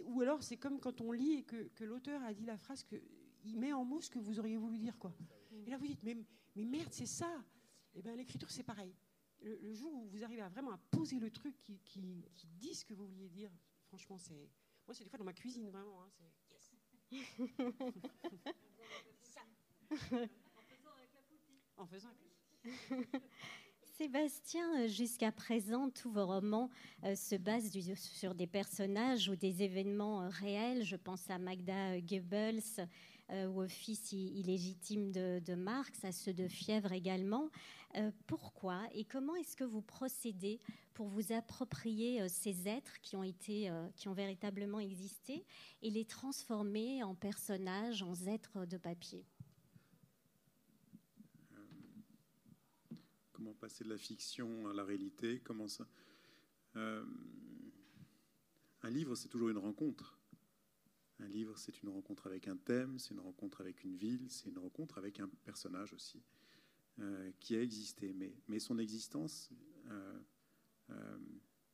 ou 0.06 0.22
alors 0.22 0.44
c'est 0.44 0.58
comme 0.58 0.80
quand 0.80 1.02
on 1.02 1.12
lit 1.12 1.34
et 1.34 1.44
que, 1.44 1.84
l'auteur 1.84 2.22
a 2.24 2.34
dit 2.34 2.46
la 2.46 2.58
phrase, 2.58 2.84
qu'il 2.84 3.60
met 3.60 3.74
en 3.74 3.84
mots 3.84 4.02
ce 4.02 4.10
que 4.10 4.20
vous 4.20 4.40
auriez 4.40 4.58
voulu 4.58 4.78
dire. 4.78 4.98
Quoi. 4.98 5.14
Et 5.52 5.70
là 5.70 5.78
vous 5.78 5.88
dites, 5.88 6.04
mais, 6.04 6.18
mais 6.56 6.66
merde, 6.66 6.92
c'est 6.92 7.06
ça. 7.06 7.32
Et 7.94 8.00
eh 8.00 8.02
bien 8.02 8.16
l'écriture 8.16 8.50
c'est 8.50 8.64
pareil. 8.64 8.96
Le, 9.42 9.74
jour 9.74 9.92
où 9.94 10.08
vous 10.08 10.24
arrivez 10.24 10.42
à 10.42 10.50
vraiment 10.50 10.72
à 10.72 10.78
poser 10.92 11.20
le 11.20 11.32
truc 11.32 11.60
qui, 11.62 11.80
qui, 11.80 12.24
dit 12.60 12.76
ce 12.76 12.86
que 12.86 12.94
vous 12.94 13.08
vouliez 13.08 13.30
dire, 13.30 13.52
franchement 13.88 14.18
c'est... 14.18 14.50
Moi 14.88 14.94
c'est 14.94 15.04
des 15.04 15.10
fois 15.10 15.18
dans 15.20 15.26
ma 15.26 15.34
cuisine 15.34 15.68
vraiment. 15.70 16.04
Hein, 16.04 16.12
c'est 16.60 17.16
yes. 17.16 17.26
en 21.78 21.86
faisant 21.88 22.10
avec 22.10 22.22
la 22.92 23.20
Sébastien, 23.98 24.82
euh, 24.82 24.88
jusqu'à 24.88 25.32
présent, 25.32 25.90
tous 25.90 26.12
vos 26.12 26.26
romans 26.26 26.70
euh, 27.04 27.14
se 27.16 27.36
basent 27.36 27.72
sur 27.96 28.34
des 28.34 28.48
personnages 28.48 29.30
ou 29.30 29.36
des 29.36 29.62
événements 29.62 30.24
euh, 30.24 30.30
réels. 30.30 30.84
Je 30.84 30.96
pense 30.96 31.30
à 31.30 31.38
Magda 31.38 32.00
Goebbels 32.02 32.88
ou 33.32 33.62
au 33.62 33.68
fils 33.68 34.12
illégitime 34.12 35.12
de, 35.12 35.56
Marx, 35.56 36.04
à 36.04 36.12
ceux 36.12 36.34
de 36.34 36.48
Fièvre 36.48 36.92
également. 36.92 37.50
pourquoi 38.28 38.82
et 38.94 39.06
comment 39.06 39.36
est-ce 39.36 39.56
que 39.56 39.64
vous 39.64 39.82
procédez 39.82 40.60
pour 40.94 41.08
vous 41.08 41.32
approprier 41.32 42.28
ces 42.28 42.68
êtres 42.68 43.00
qui 43.02 43.16
ont, 43.16 43.24
été, 43.24 43.72
qui 43.96 44.08
ont 44.08 44.14
véritablement 44.14 44.80
existé 44.80 45.46
et 45.82 45.90
les 45.90 46.06
transformer 46.06 47.04
en 47.04 47.16
personnages, 47.16 48.04
en 48.04 48.14
êtres 48.28 48.66
de 48.66 48.78
papier? 48.78 49.26
Comment 53.32 53.54
passer 53.54 53.84
de 53.84 53.90
la 53.90 53.98
fiction 53.98 54.70
à 54.70 54.74
la 54.74 54.84
réalité, 54.84 55.40
comment 55.40 55.68
ça? 55.68 55.88
Euh, 56.76 57.04
un 58.84 58.90
livre, 58.92 59.16
c'est 59.16 59.30
toujours 59.30 59.50
une 59.50 59.58
rencontre. 59.58 60.21
Un 61.22 61.28
livre, 61.30 61.58
c'est 61.58 61.82
une 61.82 61.90
rencontre 61.90 62.28
avec 62.28 62.48
un 62.48 62.58
thème, 62.58 63.00
c'est 63.00 63.14
une 63.14 63.20
rencontre 63.20 63.62
avec 63.62 63.84
une 63.84 63.96
ville, 63.96 64.30
c'est 64.30 64.50
une 64.50 64.60
rencontre 64.60 64.98
avec 64.98 65.20
un 65.20 65.30
personnage 65.44 65.94
aussi. 65.94 66.22
qui 67.40 67.56
a 67.56 67.62
existé. 67.62 68.14
Mais, 68.48 68.60
son 68.60 68.78
existence 68.78 69.50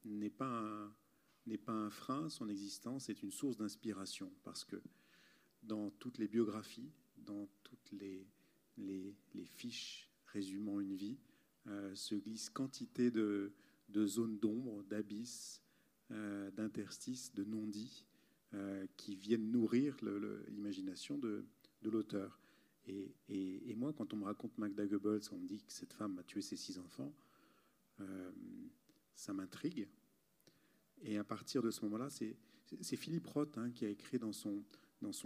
n'est 0.06 0.30
pas 0.30 0.48
un 0.48 0.94
n'est 1.48 1.58
pas 1.58 1.74
un 1.74 1.90
frein, 1.90 2.30
son 2.30 2.50
existence 2.50 3.10
est 3.10 3.24
une 3.24 3.32
source 3.32 3.58
d'inspiration, 3.58 4.32
parce 4.44 4.64
que 4.64 4.82
dans 5.64 5.90
toutes 5.92 6.18
les 6.18 6.28
biographies, 6.28 6.92
dans 7.18 7.48
toutes 7.64 7.92
les, 7.92 8.28
fiches 9.56 10.12
résumant 10.28 10.80
une 10.80 10.94
vie, 10.94 11.18
euh, 11.68 11.96
se 11.96 12.16
glisse 12.16 12.50
quantité 12.50 13.12
de, 13.12 13.54
de 13.90 14.06
zones 14.06 14.38
d'ombre, 14.40 14.84
d'abysses, 14.84 15.62
euh, 16.12 16.52
d'interstices, 16.52 17.34
de 17.34 17.44
non-dits, 17.44 18.06
euh, 18.54 18.86
qui 18.98 19.16
viennent 19.16 19.52
nourrir 19.52 19.96
l'imagination 20.50 21.18
de, 21.18 21.46
l'auteur. 21.84 22.40
Et, 22.88 23.76
moi, 23.76 23.94
quand 23.94 24.14
on 24.14 24.18
me 24.18 24.26
raconte 24.26 24.58
Magda 24.58 24.86
Goebbels, 24.86 25.22
on 25.32 25.38
me 25.38 25.48
dit 25.48 25.64
que 25.64 25.72
cette 25.72 25.94
femme 25.94 26.18
a 26.20 26.24
tué 26.24 26.42
ses 26.42 26.56
six 26.56 26.80
enfants, 26.80 27.14
ça 29.16 29.34
m'intrigue. 29.34 29.88
Et 31.02 31.18
à 31.18 31.24
partir 31.24 31.62
de 31.62 31.72
ce 31.72 31.84
moment-là, 31.86 32.10
c'est 32.10 32.96
Philippe 32.96 33.28
Roth 33.28 33.58
hein, 33.58 33.72
qui 33.72 33.86
a 33.86 33.90
écrit 33.90 34.20
dans 34.20 34.34
son, 34.34 34.64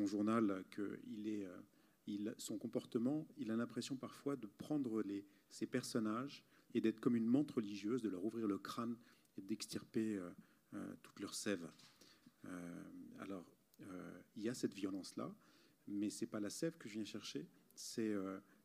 journal 0.05 0.63
que 0.69 0.99
est, 1.25 1.45
euh, 1.45 2.33
son 2.37 2.57
comportement, 2.57 3.27
il 3.37 3.51
a 3.51 3.55
l'impression 3.55 3.95
parfois 3.95 4.35
de 4.35 4.47
prendre 4.47 5.01
les, 5.03 5.25
ces 5.49 5.65
personnages 5.65 6.43
et 6.73 6.81
d'être 6.81 6.99
comme 6.99 7.15
une 7.15 7.25
menthe 7.25 7.51
religieuse, 7.51 8.01
de 8.01 8.09
leur 8.09 8.23
ouvrir 8.23 8.47
le 8.47 8.57
crâne 8.57 8.97
et 9.37 9.41
d'extirper 9.41 10.17
euh, 10.17 10.29
euh, 10.73 10.93
toute 11.03 11.19
leur 11.19 11.33
sève. 11.33 11.69
Alors, 13.21 13.45
il 14.35 14.43
y 14.43 14.49
a 14.49 14.53
cette 14.53 14.73
violence-là, 14.73 15.33
mais 15.87 16.09
c'est 16.09 16.27
pas 16.27 16.39
la 16.39 16.49
sève 16.49 16.77
que 16.77 16.87
je 16.89 16.95
viens 16.95 17.05
chercher, 17.05 17.47
c'est 17.73 18.13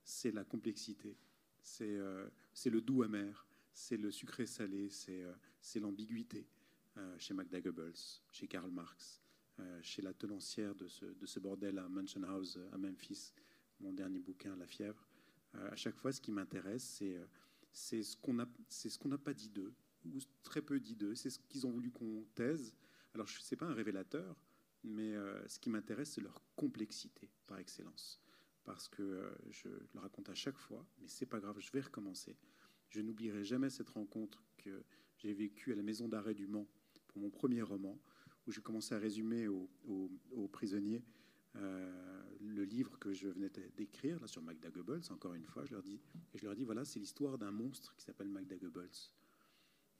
c'est 0.04 0.32
la 0.32 0.44
complexité, 0.44 1.16
c'est 1.62 1.96
le 1.96 2.80
doux 2.80 3.02
amer, 3.02 3.46
c'est 3.72 3.96
le 3.96 4.10
sucré 4.10 4.46
salé, 4.46 4.90
c'est 4.90 5.80
l'ambiguïté. 5.80 6.46
Euh, 6.98 7.18
chez 7.18 7.34
Magda 7.34 7.58
chez 8.30 8.48
Karl 8.48 8.70
Marx, 8.70 9.20
euh, 9.60 9.78
chez 9.82 10.00
la 10.00 10.14
tenancière 10.14 10.74
de 10.74 10.88
ce, 10.88 11.04
de 11.04 11.26
ce, 11.26 11.38
bordel 11.38 11.78
à 11.78 11.88
Mansion 11.90 12.22
House 12.22 12.58
à 12.72 12.78
Memphis, 12.78 13.34
mon 13.80 13.92
dernier 13.92 14.18
bouquin, 14.18 14.56
La 14.56 14.66
fièvre. 14.66 15.06
Euh, 15.56 15.70
à 15.70 15.76
chaque 15.76 15.96
fois, 15.96 16.10
ce 16.10 16.22
qui 16.22 16.32
m'intéresse, 16.32 17.02
c'est 17.70 18.02
ce 18.02 18.16
qu'on 18.16 18.32
n'a 18.32 19.18
pas 19.18 19.34
dit 19.34 19.50
d'eux, 19.50 19.74
ou 20.06 20.18
très 20.42 20.62
peu 20.62 20.80
dit 20.80 20.96
d'eux, 20.96 21.14
c'est 21.14 21.28
ce 21.28 21.38
qu'ils 21.38 21.66
ont 21.66 21.70
voulu 21.70 21.90
qu'on 21.90 22.24
taise. 22.34 22.74
Alors, 23.12 23.28
ce 23.28 23.54
n'est 23.54 23.58
pas 23.58 23.66
un 23.66 23.74
révélateur, 23.74 24.34
mais 24.86 25.14
ce 25.46 25.58
qui 25.58 25.68
m'intéresse, 25.68 26.12
c'est 26.12 26.20
leur 26.20 26.42
complexité 26.54 27.28
par 27.46 27.58
excellence. 27.58 28.20
Parce 28.64 28.88
que 28.88 29.30
je 29.50 29.68
le 29.68 30.00
raconte 30.00 30.28
à 30.28 30.34
chaque 30.34 30.56
fois, 30.56 30.86
mais 31.00 31.08
c'est 31.08 31.26
pas 31.26 31.40
grave, 31.40 31.58
je 31.60 31.70
vais 31.72 31.80
recommencer. 31.80 32.36
Je 32.88 33.00
n'oublierai 33.00 33.44
jamais 33.44 33.70
cette 33.70 33.90
rencontre 33.90 34.42
que 34.56 34.84
j'ai 35.18 35.34
vécue 35.34 35.72
à 35.72 35.76
la 35.76 35.82
maison 35.82 36.08
d'arrêt 36.08 36.34
du 36.34 36.46
Mans 36.46 36.66
mon 37.18 37.30
premier 37.30 37.62
roman, 37.62 37.98
où 38.46 38.52
j'ai 38.52 38.60
commencé 38.60 38.94
à 38.94 38.98
résumer 38.98 39.48
aux, 39.48 40.48
prisonniers 40.52 41.02
euh, 41.56 42.22
le 42.40 42.64
livre 42.64 42.98
que 42.98 43.12
je 43.12 43.28
venais 43.28 43.50
d'écrire 43.76 44.20
là 44.20 44.26
sur 44.26 44.42
Magda 44.42 44.70
Goebbels. 44.70 45.10
Encore 45.10 45.34
une 45.34 45.44
fois, 45.44 45.64
je 45.64 45.72
leur 45.72 45.82
dis 45.82 46.00
et 46.34 46.38
je 46.38 46.44
leur 46.44 46.54
dis 46.54 46.64
voilà, 46.64 46.84
c'est 46.84 47.00
l'histoire 47.00 47.38
d'un 47.38 47.50
monstre 47.50 47.94
qui 47.96 48.04
s'appelle 48.04 48.28
Magda 48.28 48.56
Goebbels 48.56 49.10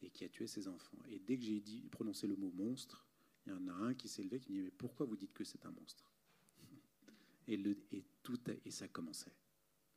et 0.02 0.10
qui 0.10 0.24
a 0.24 0.28
tué 0.28 0.46
ses 0.46 0.68
enfants. 0.68 0.98
Et 1.08 1.18
dès 1.18 1.36
que 1.36 1.44
j'ai 1.44 1.62
prononcé 1.90 2.26
le 2.26 2.36
mot 2.36 2.50
monstre, 2.50 3.05
il 3.46 3.52
y 3.52 3.56
en 3.56 3.68
a 3.68 3.72
un 3.72 3.94
qui 3.94 4.08
s'est 4.08 4.22
levé 4.22 4.40
qui 4.40 4.52
dit 4.52 4.60
mais 4.60 4.70
pourquoi 4.70 5.06
vous 5.06 5.16
dites 5.16 5.32
que 5.32 5.44
c'est 5.44 5.64
un 5.66 5.70
monstre 5.70 6.10
et, 7.48 7.56
le, 7.56 7.76
tout 8.22 8.40
et 8.64 8.70
ça 8.70 8.88
commençait. 8.88 9.34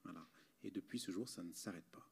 Voilà. 0.04 0.26
Et 0.64 0.72
depuis 0.72 1.00
ce 1.00 1.12
jour, 1.12 1.28
ça 1.28 1.44
ne 1.44 1.54
s'arrête 1.54 1.88
pas. 1.92 2.06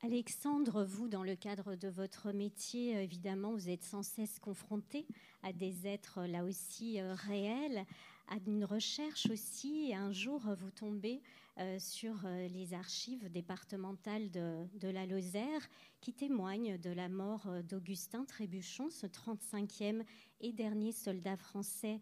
Alexandre, 0.00 0.84
vous, 0.84 1.08
dans 1.08 1.24
le 1.24 1.34
cadre 1.34 1.74
de 1.74 1.88
votre 1.88 2.30
métier, 2.30 2.92
évidemment, 3.02 3.52
vous 3.52 3.68
êtes 3.68 3.82
sans 3.82 4.04
cesse 4.04 4.38
confronté 4.38 5.06
à 5.42 5.52
des 5.52 5.88
êtres 5.88 6.24
là 6.24 6.44
aussi 6.44 7.00
euh, 7.00 7.14
réels, 7.14 7.84
à 8.28 8.36
une 8.46 8.64
recherche 8.64 9.28
aussi. 9.30 9.92
un 9.94 10.12
jour, 10.12 10.40
vous 10.58 10.70
tombez 10.70 11.22
euh, 11.58 11.78
sur 11.78 12.14
les 12.50 12.74
archives 12.74 13.30
départementales 13.30 14.30
de, 14.30 14.88
la 14.88 15.06
Lozère 15.06 15.68
qui 16.00 16.12
témoignent 16.12 16.78
de 16.78 16.90
la 16.90 17.08
mort 17.08 17.48
d'Augustin 17.64 18.24
Trébuchon, 18.24 18.90
ce 18.90 19.06
35e 19.06 20.04
et 20.40 20.52
dernier 20.52 20.92
soldat 20.92 21.36
français 21.36 22.00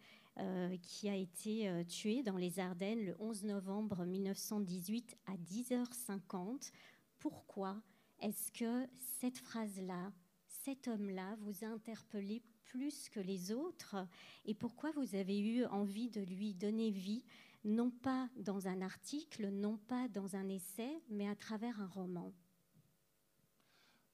qui 0.83 1.09
a 1.09 1.15
été 1.15 1.71
tué 1.89 2.23
dans 2.23 2.37
les 2.37 2.59
Ardennes 2.59 3.07
le 3.07 3.17
11 3.19 3.45
novembre 3.45 4.05
1918 4.05 5.17
à 5.27 5.35
10h50 5.39 6.73
pourquoi 7.19 7.83
est-ce 8.21 8.53
que 8.53 8.87
cette 9.21 9.39
phrase-là, 9.39 10.13
cet 10.47 10.89
homme-là 10.89 11.37
vous 11.41 11.65
a 11.65 11.69
interpellé 11.69 12.43
plus 12.67 13.09
que 13.09 13.21
les 13.21 13.53
autres 13.53 13.97
et 14.45 14.55
pourquoi 14.55 14.91
vous 14.93 15.15
avez 15.15 15.39
eu 15.39 15.65
envie 15.67 16.11
de 16.11 16.21
lui 16.21 16.55
donner 16.55 16.91
vie, 16.91 17.25
non 17.65 17.91
pas 17.91 18.29
dans 18.37 18.69
un 18.69 18.83
article, 18.83 19.49
non 19.49 19.77
pas 19.77 20.09
dans 20.09 20.37
un 20.37 20.49
essai, 20.49 21.03
mais 21.09 21.29
à 21.29 21.35
travers 21.35 21.81
un 21.81 21.87
roman 21.87 22.33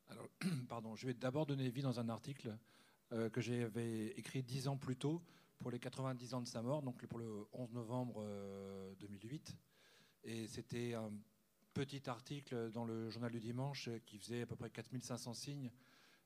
Alors, 0.09 0.29
pardon, 0.69 0.97
je 0.97 1.07
vais 1.07 1.15
d'abord 1.15 1.47
donner 1.47 1.69
vie 1.71 1.83
dans 1.83 2.01
un 2.01 2.09
article 2.09 2.57
euh, 3.13 3.29
que 3.29 3.41
j'avais 3.41 4.09
écrit 4.17 4.43
dix 4.43 4.69
ans 4.69 4.77
plus 4.77 4.97
tôt 4.97 5.23
pour 5.59 5.71
les 5.71 5.79
90 5.79 6.35
ans 6.35 6.41
de 6.41 6.49
sa 6.49 6.63
mort, 6.63 6.83
donc 6.83 7.05
pour 7.07 7.19
le 7.19 7.47
11 7.53 7.73
novembre 7.73 8.25
2008. 9.01 9.51
Euh, 9.51 10.31
et 10.31 10.47
c'était 10.47 10.95
un 10.95 11.11
petit 11.73 12.09
article 12.09 12.71
dans 12.71 12.85
le 12.85 13.11
journal 13.11 13.31
du 13.31 13.41
dimanche 13.41 13.89
qui 14.07 14.19
faisait 14.19 14.43
à 14.43 14.47
peu 14.47 14.57
près 14.57 14.71
4500 14.71 15.35
signes. 15.35 15.71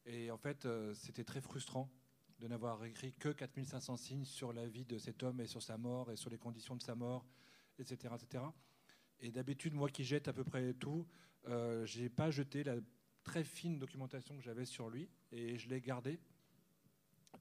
Et 0.06 0.30
en 0.30 0.36
fait, 0.36 0.64
euh, 0.64 0.94
c'était 0.94 1.24
très 1.24 1.40
frustrant 1.40 1.90
de 2.38 2.48
n'avoir 2.48 2.84
écrit 2.84 3.12
que 3.12 3.30
4500 3.30 3.96
signes 3.96 4.24
sur 4.24 4.52
la 4.52 4.66
vie 4.66 4.84
de 4.84 4.98
cet 4.98 5.22
homme 5.22 5.40
et 5.40 5.46
sur 5.46 5.62
sa 5.62 5.78
mort 5.78 6.10
et 6.10 6.16
sur 6.16 6.30
les 6.30 6.38
conditions 6.38 6.76
de 6.76 6.82
sa 6.82 6.94
mort, 6.94 7.24
etc. 7.78 8.14
etc. 8.14 8.44
Et 9.20 9.30
d'habitude, 9.30 9.74
moi 9.74 9.88
qui 9.88 10.04
jette 10.04 10.28
à 10.28 10.32
peu 10.32 10.44
près 10.44 10.74
tout, 10.74 11.06
euh, 11.48 11.86
je 11.86 12.00
n'ai 12.00 12.08
pas 12.08 12.30
jeté 12.30 12.64
la 12.64 12.76
très 13.24 13.44
fine 13.44 13.78
documentation 13.78 14.36
que 14.36 14.42
j'avais 14.42 14.66
sur 14.66 14.90
lui 14.90 15.08
et 15.32 15.56
je 15.56 15.68
l'ai 15.68 15.80
gardée 15.80 16.20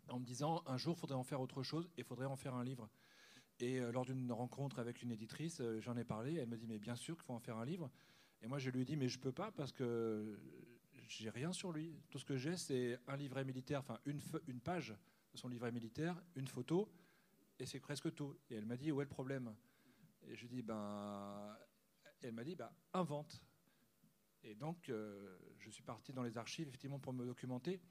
en 0.10 0.20
me 0.20 0.26
disant 0.26 0.64
un 0.66 0.78
jour, 0.78 0.96
il 0.96 1.00
faudrait 1.00 1.18
en 1.18 1.24
faire 1.24 1.42
autre 1.42 1.64
chose 1.64 1.90
et 1.98 2.02
il 2.02 2.04
faudrait 2.04 2.26
en 2.26 2.36
faire 2.36 2.54
un 2.54 2.64
livre. 2.64 2.90
Et 3.60 3.80
euh, 3.80 3.92
lors 3.92 4.06
d'une 4.06 4.32
rencontre 4.32 4.80
avec 4.80 5.02
une 5.02 5.12
éditrice, 5.12 5.60
euh, 5.62 5.80
j'en 5.80 5.96
ai 5.98 6.04
parlé. 6.04 6.36
Elle 6.36 6.50
me 6.50 6.58
dit 6.58 6.68
mais 6.68 6.80
bien 6.80 6.96
sûr 6.96 7.16
qu'il 7.16 7.26
faut 7.26 7.34
en 7.34 7.40
faire 7.40 7.58
un 7.58 7.66
livre. 7.66 7.90
Et 8.42 8.48
moi 8.48 8.60
je 8.60 8.70
lui 8.70 8.82
ai 8.82 8.86
dit 8.86 8.98
mais 8.98 9.08
je 9.08 9.20
peux 9.20 9.32
pas 9.32 9.52
parce 9.52 9.72
que 9.72 10.38
j'ai 11.08 11.30
rien 11.30 11.52
sur 11.54 11.72
lui. 11.72 11.96
Tout 12.10 12.20
ce 12.20 12.26
que 12.26 12.38
j'ai 12.38 12.58
c'est 12.58 13.00
un 13.08 13.18
livret 13.18 13.44
militaire, 13.44 13.80
enfin 13.80 14.00
une, 14.06 14.22
une 14.48 14.60
page 14.60 14.96
de 15.34 15.38
son 15.38 15.48
livret 15.48 15.72
militaire, 15.72 16.22
une 16.36 16.48
photo, 16.48 16.90
et 17.60 17.66
c'est 17.66 17.80
presque 17.80 18.14
tout. 18.14 18.38
Et 18.50 18.56
elle 18.56 18.66
m'a 18.66 18.78
dit 18.78 18.92
où 18.92 19.02
est 19.02 19.06
le 19.06 19.10
problème? 19.10 19.56
Et 20.24 20.36
je 20.36 20.48
dis 20.48 20.62
ben, 20.62 21.58
elle 22.22 22.34
m'a 22.34 22.44
dit 22.44 22.56
ben 22.56 22.72
invente. 22.94 23.42
Et 24.44 24.56
donc 24.56 24.90
euh, 24.90 25.38
je 25.58 25.70
suis 25.70 25.84
parti 25.84 26.14
dans 26.14 26.24
les 26.24 26.38
archives 26.38 26.68
effectivement 26.68 27.00
pour 27.00 27.14
me 27.14 27.26
documenter. 27.26 27.82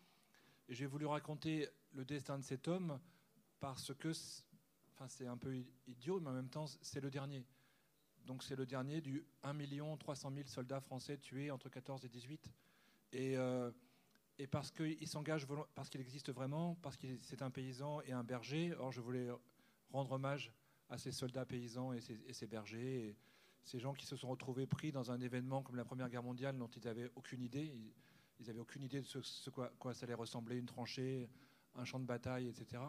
Et 0.68 0.74
j'ai 0.74 0.86
voulu 0.86 1.06
raconter 1.06 1.68
le 1.92 2.04
destin 2.04 2.38
de 2.38 2.44
cet 2.44 2.68
homme 2.68 3.00
parce 3.60 3.94
que 3.94 4.12
enfin 4.92 5.08
c'est 5.08 5.26
un 5.26 5.36
peu 5.36 5.54
idiot, 5.86 6.20
mais 6.20 6.30
en 6.30 6.34
même 6.34 6.50
temps 6.50 6.66
c'est 6.66 7.00
le 7.00 7.10
dernier. 7.10 7.44
Donc 8.24 8.42
c'est 8.42 8.56
le 8.56 8.66
dernier 8.66 9.00
du 9.00 9.26
1 9.42 9.96
300 9.98 10.32
000 10.32 10.46
soldats 10.46 10.80
français 10.80 11.18
tués 11.18 11.50
entre 11.50 11.68
14 11.68 12.04
et 12.04 12.08
18. 12.08 12.50
Et, 13.14 13.36
euh, 13.36 13.70
et 14.38 14.46
parce 14.46 14.70
qu'il 14.70 15.06
s'engage, 15.06 15.46
parce 15.74 15.88
qu'il 15.88 16.00
existe 16.00 16.32
vraiment, 16.32 16.74
parce 16.82 16.96
que 16.96 17.06
c'est 17.22 17.42
un 17.42 17.50
paysan 17.50 18.00
et 18.02 18.12
un 18.12 18.24
berger. 18.24 18.74
Or 18.78 18.92
je 18.92 19.00
voulais 19.00 19.28
rendre 19.90 20.12
hommage 20.12 20.52
à 20.88 20.98
ces 20.98 21.12
soldats 21.12 21.46
paysans 21.46 21.92
et 21.92 22.00
ces, 22.00 22.46
bergers, 22.46 23.08
et 23.08 23.16
ces 23.62 23.78
gens 23.78 23.94
qui 23.94 24.06
se 24.06 24.16
sont 24.16 24.28
retrouvés 24.28 24.66
pris 24.66 24.92
dans 24.92 25.10
un 25.10 25.20
événement 25.20 25.62
comme 25.62 25.76
la 25.76 25.84
Première 25.84 26.08
Guerre 26.08 26.22
mondiale 26.22 26.58
dont 26.58 26.68
ils 26.68 26.84
n'avaient 26.84 27.10
aucune 27.14 27.42
idée. 27.42 27.72
Ils 28.40 28.46
n'avaient 28.46 28.60
aucune 28.60 28.82
idée 28.82 29.00
de 29.00 29.06
ce, 29.06 29.50
quoi, 29.50 29.72
quoi 29.78 29.94
ça 29.94 30.04
allait 30.04 30.14
ressembler, 30.14 30.56
une 30.58 30.66
tranchée, 30.66 31.30
un 31.76 31.84
champ 31.84 32.00
de 32.00 32.04
bataille, 32.04 32.48
etc. 32.48 32.82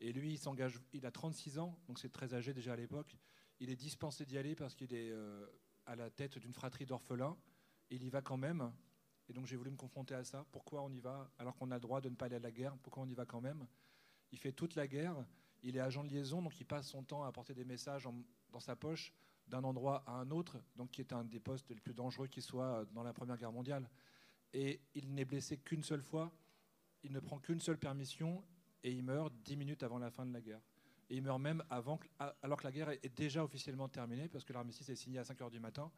Et 0.00 0.12
lui, 0.12 0.32
il 0.32 0.38
s'engage, 0.38 0.78
il 0.92 1.06
a 1.06 1.10
36 1.10 1.58
ans, 1.58 1.76
donc 1.88 1.98
c'est 1.98 2.12
très 2.12 2.34
âgé 2.34 2.52
déjà 2.52 2.74
à 2.74 2.76
l'époque. 2.76 3.16
Il 3.60 3.70
est 3.70 3.76
dispensé 3.76 4.24
d'y 4.24 4.38
aller 4.38 4.54
parce 4.54 4.74
qu'il 4.74 4.94
est 4.94 5.10
euh, 5.10 5.46
à 5.86 5.96
la 5.96 6.10
tête 6.10 6.38
d'une 6.38 6.52
fratrie 6.52 6.86
d'orphelins. 6.86 7.36
Il 7.90 8.04
y 8.04 8.10
va 8.10 8.20
quand 8.20 8.36
même. 8.36 8.72
Et 9.28 9.32
donc 9.32 9.46
j'ai 9.46 9.56
voulu 9.56 9.70
me 9.70 9.76
confronter 9.76 10.14
à 10.14 10.24
ça. 10.24 10.46
Pourquoi 10.52 10.82
on 10.82 10.90
y 10.90 11.00
va 11.00 11.30
alors 11.38 11.56
qu'on 11.56 11.70
a 11.70 11.74
le 11.74 11.80
droit 11.80 12.00
de 12.00 12.08
ne 12.08 12.14
pas 12.14 12.26
aller 12.26 12.36
à 12.36 12.40
la 12.40 12.50
guerre? 12.50 12.76
Pourquoi 12.82 13.02
on 13.02 13.08
y 13.08 13.14
va 13.14 13.26
quand 13.26 13.40
même? 13.40 13.66
Il 14.32 14.38
fait 14.38 14.52
toute 14.52 14.74
la 14.74 14.86
guerre. 14.86 15.16
Il 15.62 15.76
est 15.76 15.80
agent 15.80 16.04
de 16.04 16.10
liaison, 16.10 16.40
donc 16.40 16.58
il 16.60 16.64
passe 16.64 16.86
son 16.86 17.02
temps 17.02 17.24
à 17.24 17.28
apporter 17.28 17.52
des 17.52 17.64
messages 17.64 18.08
dans 18.50 18.60
sa 18.60 18.76
poche 18.76 19.12
d'un 19.48 19.64
endroit 19.64 20.04
à 20.06 20.12
un 20.12 20.30
autre, 20.30 20.58
donc 20.76 20.90
qui 20.90 21.00
est 21.00 21.12
un 21.12 21.24
des 21.24 21.40
postes 21.40 21.68
les 21.70 21.80
plus 21.80 21.94
dangereux 21.94 22.28
qui 22.28 22.42
soit 22.42 22.84
dans 22.92 23.02
la 23.02 23.12
Première 23.12 23.36
Guerre 23.36 23.52
mondiale. 23.52 23.88
Et 24.52 24.80
il 24.94 25.12
n'est 25.14 25.24
blessé 25.24 25.58
qu'une 25.58 25.82
seule 25.82 26.02
fois. 26.02 26.30
Il 27.02 27.12
ne 27.12 27.20
prend 27.20 27.38
qu'une 27.38 27.60
seule 27.60 27.78
permission 27.78 28.44
et 28.82 28.92
il 28.92 29.02
meurt 29.02 29.32
dix 29.44 29.56
minutes 29.56 29.82
avant 29.82 29.98
la 29.98 30.10
fin 30.10 30.26
de 30.26 30.32
la 30.32 30.40
guerre. 30.40 30.60
Et 31.10 31.16
il 31.16 31.22
meurt 31.22 31.40
même 31.40 31.64
avant, 31.70 31.98
alors 32.42 32.58
que 32.58 32.64
la 32.64 32.72
guerre 32.72 32.90
est 32.90 33.16
déjà 33.16 33.42
officiellement 33.42 33.88
terminée, 33.88 34.28
parce 34.28 34.44
que 34.44 34.52
l'armistice 34.52 34.88
est 34.90 34.94
signé 34.94 35.18
à 35.18 35.24
5 35.24 35.38
h 35.40 35.50
du 35.50 35.58
matin. 35.58 35.90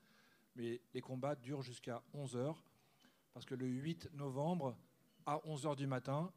Mais 0.54 0.80
les 0.94 1.00
combats 1.00 1.34
durent 1.34 1.62
jusqu'à 1.62 2.02
11 2.14 2.36
h, 2.36 2.56
parce 3.32 3.46
que 3.46 3.54
le 3.54 3.66
8 3.66 4.10
novembre, 4.14 4.76
à 5.26 5.40
11 5.46 5.66
h 5.66 5.76
du 5.76 5.86
matin, 5.86 6.32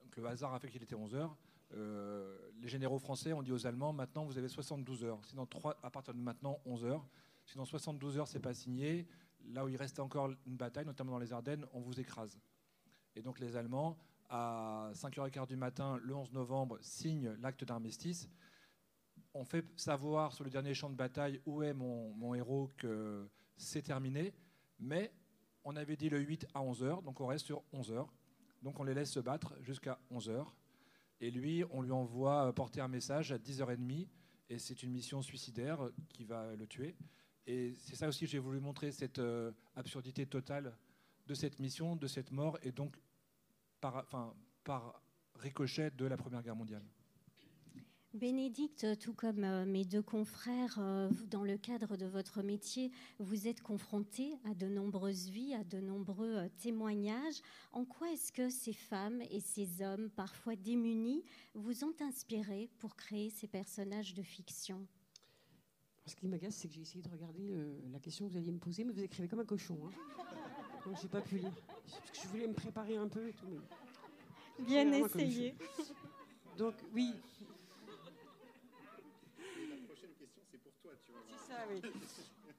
donc 0.00 0.16
le 0.16 0.26
hasard 0.26 0.54
a 0.54 0.60
fait 0.60 0.68
qu'il 0.68 0.82
était 0.82 0.94
11 0.94 1.14
h, 1.14 1.30
euh, 1.74 2.36
les 2.60 2.68
généraux 2.68 2.98
français 2.98 3.32
ont 3.32 3.42
dit 3.42 3.52
aux 3.52 3.66
Allemands 3.66 3.92
maintenant 3.92 4.24
vous 4.24 4.36
avez 4.36 4.48
72 4.48 5.04
heures. 5.04 5.24
Sinon, 5.24 5.46
3, 5.46 5.78
à 5.82 5.90
partir 5.90 6.14
de 6.14 6.20
maintenant, 6.20 6.60
11 6.66 6.84
heures. 6.84 7.06
Sinon, 7.46 7.64
72 7.64 8.18
heures, 8.18 8.28
c'est 8.28 8.40
pas 8.40 8.54
signé. 8.54 9.06
Là 9.52 9.64
où 9.64 9.68
il 9.68 9.76
reste 9.76 9.98
encore 9.98 10.30
une 10.46 10.56
bataille, 10.56 10.84
notamment 10.84 11.12
dans 11.12 11.18
les 11.18 11.32
Ardennes, 11.32 11.66
on 11.72 11.80
vous 11.80 11.98
écrase. 11.98 12.38
Et 13.16 13.22
donc 13.22 13.40
les 13.40 13.56
Allemands, 13.56 13.98
à 14.28 14.90
5h15 14.94 15.48
du 15.48 15.56
matin, 15.56 15.98
le 16.02 16.14
11 16.14 16.32
novembre, 16.32 16.78
signent 16.80 17.34
l'acte 17.40 17.64
d'armistice. 17.64 18.28
On 19.34 19.44
fait 19.44 19.66
savoir 19.76 20.32
sur 20.32 20.44
le 20.44 20.50
dernier 20.50 20.74
champ 20.74 20.90
de 20.90 20.94
bataille 20.94 21.40
où 21.46 21.62
est 21.62 21.74
mon, 21.74 22.12
mon 22.14 22.34
héros 22.34 22.70
que 22.76 23.28
c'est 23.56 23.82
terminé, 23.82 24.34
mais 24.78 25.12
on 25.64 25.76
avait 25.76 25.96
dit 25.96 26.08
le 26.08 26.18
8 26.18 26.46
à 26.54 26.60
11h, 26.60 27.02
donc 27.02 27.20
on 27.20 27.26
reste 27.26 27.46
sur 27.46 27.62
11h. 27.72 28.06
Donc 28.62 28.78
on 28.78 28.84
les 28.84 28.94
laisse 28.94 29.10
se 29.10 29.20
battre 29.20 29.54
jusqu'à 29.60 29.98
11h. 30.12 30.46
Et 31.20 31.30
lui, 31.30 31.64
on 31.70 31.82
lui 31.82 31.92
envoie 31.92 32.52
porter 32.54 32.80
un 32.80 32.88
message 32.88 33.32
à 33.32 33.38
10h30, 33.38 34.08
et 34.48 34.58
c'est 34.58 34.82
une 34.82 34.90
mission 34.90 35.22
suicidaire 35.22 35.88
qui 36.08 36.24
va 36.24 36.54
le 36.56 36.66
tuer. 36.66 36.96
Et 37.46 37.74
c'est 37.78 37.96
ça 37.96 38.08
aussi 38.08 38.24
que 38.24 38.30
j'ai 38.30 38.38
voulu 38.38 38.60
montrer, 38.60 38.92
cette 38.92 39.18
euh, 39.18 39.52
absurdité 39.74 40.26
totale 40.26 40.76
de 41.26 41.34
cette 41.34 41.58
mission, 41.58 41.96
de 41.96 42.06
cette 42.06 42.30
mort, 42.30 42.58
et 42.62 42.72
donc 42.72 42.96
par, 43.80 43.96
enfin, 43.96 44.34
par 44.64 45.00
ricochet 45.36 45.90
de 45.90 46.06
la 46.06 46.16
Première 46.16 46.42
Guerre 46.42 46.56
mondiale. 46.56 46.84
Bénédicte, 48.14 48.98
tout 48.98 49.14
comme 49.14 49.42
euh, 49.42 49.64
mes 49.64 49.86
deux 49.86 50.02
confrères, 50.02 50.76
euh, 50.78 51.08
dans 51.30 51.44
le 51.44 51.56
cadre 51.56 51.96
de 51.96 52.04
votre 52.04 52.42
métier, 52.42 52.90
vous 53.18 53.48
êtes 53.48 53.62
confronté 53.62 54.34
à 54.44 54.52
de 54.52 54.66
nombreuses 54.66 55.30
vies, 55.30 55.54
à 55.54 55.64
de 55.64 55.80
nombreux 55.80 56.36
euh, 56.36 56.48
témoignages. 56.58 57.40
En 57.72 57.86
quoi 57.86 58.10
est-ce 58.12 58.30
que 58.30 58.50
ces 58.50 58.74
femmes 58.74 59.22
et 59.30 59.40
ces 59.40 59.80
hommes, 59.80 60.10
parfois 60.10 60.56
démunis, 60.56 61.24
vous 61.54 61.84
ont 61.84 61.94
inspiré 62.00 62.68
pour 62.80 62.96
créer 62.96 63.30
ces 63.30 63.46
personnages 63.46 64.12
de 64.12 64.22
fiction? 64.22 64.86
Ce 66.04 66.14
qui 66.14 66.28
m'agace, 66.28 66.56
c'est 66.56 66.68
que 66.68 66.74
j'ai 66.74 66.82
essayé 66.82 67.00
de 67.00 67.08
regarder 67.08 67.54
la 67.90 67.98
question 67.98 68.26
que 68.26 68.32
vous 68.32 68.38
alliez 68.38 68.52
me 68.52 68.58
poser, 68.58 68.84
mais 68.84 68.92
vous 68.92 69.04
écrivez 69.04 69.28
comme 69.28 69.40
un 69.40 69.46
cochon. 69.46 69.78
Hein. 69.86 70.24
Donc 70.84 70.96
j'ai 71.00 71.08
pas 71.08 71.20
pu 71.20 71.38
lire. 71.38 71.52
Parce 71.66 72.10
que 72.10 72.16
je 72.24 72.28
voulais 72.28 72.48
me 72.48 72.54
préparer 72.54 72.96
un 72.96 73.06
peu 73.06 73.28
et 73.28 73.32
tout. 73.32 73.46
Bien 74.66 74.90
essayé. 74.92 75.54
Donc 76.58 76.74
oui, 76.92 77.14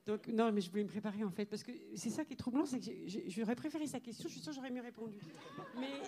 Donc, 0.06 0.28
non, 0.28 0.52
mais 0.52 0.60
je 0.60 0.70
voulais 0.70 0.84
me 0.84 0.90
préparer 0.90 1.24
en 1.24 1.32
fait, 1.32 1.46
parce 1.46 1.64
que 1.64 1.72
c'est 1.96 2.10
ça 2.10 2.26
qui 2.26 2.34
est 2.34 2.38
troublant, 2.38 2.66
c'est 2.66 2.80
que 2.80 2.92
j'aurais 3.28 3.56
préféré 3.56 3.88
sa 3.88 4.02
question, 4.02 4.28
je 4.28 4.34
suis 4.34 4.42
sûre 4.42 4.52
que 4.52 4.58
j'aurais 4.58 4.72
mieux 4.72 4.82
répondu. 4.82 5.18
Mais, 5.80 6.02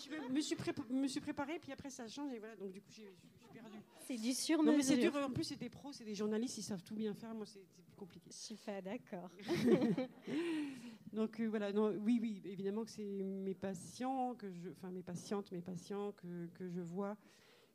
je 0.00 0.32
me, 0.32 0.40
suis 0.40 0.56
me 0.90 1.06
suis 1.06 1.20
préparée, 1.20 1.58
puis 1.60 1.70
après 1.70 1.90
ça 1.90 2.08
change, 2.08 2.32
et 2.32 2.38
voilà, 2.40 2.56
donc 2.56 2.72
du 2.72 2.80
coup, 2.80 2.90
je 2.90 3.02
suis 3.02 3.04
perdue. 3.52 3.78
C'est 4.08 4.16
du 4.16 4.32
sur 4.32 4.60
mesure. 4.62 4.82
c'est 4.82 4.96
dur, 4.96 5.14
en 5.14 5.30
plus, 5.30 5.44
c'est 5.44 5.56
des 5.56 5.68
pros, 5.68 5.92
c'est 5.92 6.04
des 6.04 6.16
journalistes, 6.16 6.58
ils 6.58 6.62
savent 6.62 6.82
tout 6.82 6.96
bien 6.96 7.14
faire, 7.14 7.32
moi, 7.32 7.46
c'est 7.46 7.60
plus 7.84 7.94
compliqué. 7.96 8.30
Je 8.30 8.36
suis 8.36 8.56
pas 8.56 8.80
d'accord. 8.80 9.30
donc 11.12 11.38
euh, 11.38 11.46
voilà, 11.46 11.72
non, 11.72 11.94
oui, 12.00 12.18
oui, 12.20 12.42
évidemment 12.44 12.84
que 12.84 12.90
c'est 12.90 13.04
mes 13.04 13.54
patients, 13.54 14.34
que 14.34 14.50
je, 14.50 14.70
enfin 14.70 14.90
mes 14.90 15.04
patientes, 15.04 15.52
mes 15.52 15.62
patients 15.62 16.10
que, 16.12 16.46
que 16.54 16.68
je 16.68 16.80
vois, 16.80 17.16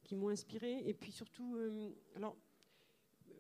qui 0.04 0.18
m'ont 0.18 0.30
inspiré, 0.30 0.84
et 0.86 0.94
puis 0.94 1.14
surtout, 1.14 1.56
euh, 1.56 1.92
alors. 2.16 2.36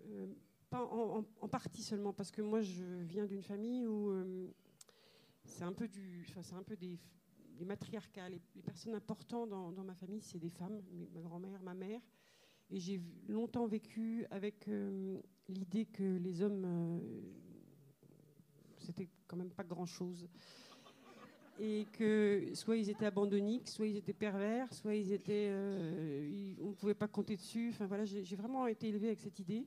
Euh, 0.10 0.28
pas 0.70 0.84
en, 0.84 1.24
partie 1.48 1.82
seulement, 1.82 2.14
parce 2.14 2.32
que 2.32 2.42
moi 2.42 2.62
je 2.62 2.84
viens 3.04 3.26
d'une 3.26 3.42
famille 3.42 3.88
où 3.88 4.10
euh, 4.10 4.48
c'est 5.46 5.64
un 5.64 5.74
peu, 5.74 5.88
des, 5.88 7.00
des 7.58 7.66
matriarcats. 7.66 8.30
Les, 8.30 8.42
personnes 8.62 8.96
importantes 8.96 9.50
dans, 9.50 9.84
ma 9.84 9.96
famille, 9.96 10.22
c'est 10.22 10.40
des 10.40 10.50
femmes, 10.50 10.82
ma 11.14 11.22
grand-mère, 11.22 11.62
ma 11.62 11.74
mère. 11.74 12.02
Et 12.70 12.80
j'ai 12.80 13.02
longtemps 13.30 13.66
vécu 13.66 14.26
avec 14.30 14.68
euh, 14.68 15.22
l'idée 15.48 15.86
que 15.86 16.18
les 16.18 16.42
hommes, 16.42 16.66
euh, 16.66 17.00
c'était 18.78 19.08
quand 19.26 19.38
même 19.38 19.52
pas 19.52 19.64
grand-chose. 19.64 20.28
Et 21.60 21.88
que 21.94 22.52
soit 22.54 22.78
ils 22.78 22.90
étaient 22.90 23.06
abandonniques, 23.06 23.68
soit 23.68 23.88
ils 23.88 23.96
étaient 23.96 24.14
pervers, 24.14 24.72
soit 24.74 24.94
ils 24.94 25.12
étaient, 25.12 25.50
on 26.62 26.70
ne 26.70 26.74
pouvait 26.76 26.94
pas 26.94 27.08
compter 27.08 27.36
dessus. 27.36 27.70
Enfin 27.74 27.88
voilà, 27.88 28.06
j'ai 28.06 28.36
vraiment 28.36 28.68
été 28.68 28.90
élevée 28.90 29.08
avec 29.08 29.20
cette 29.22 29.40
idée. 29.40 29.66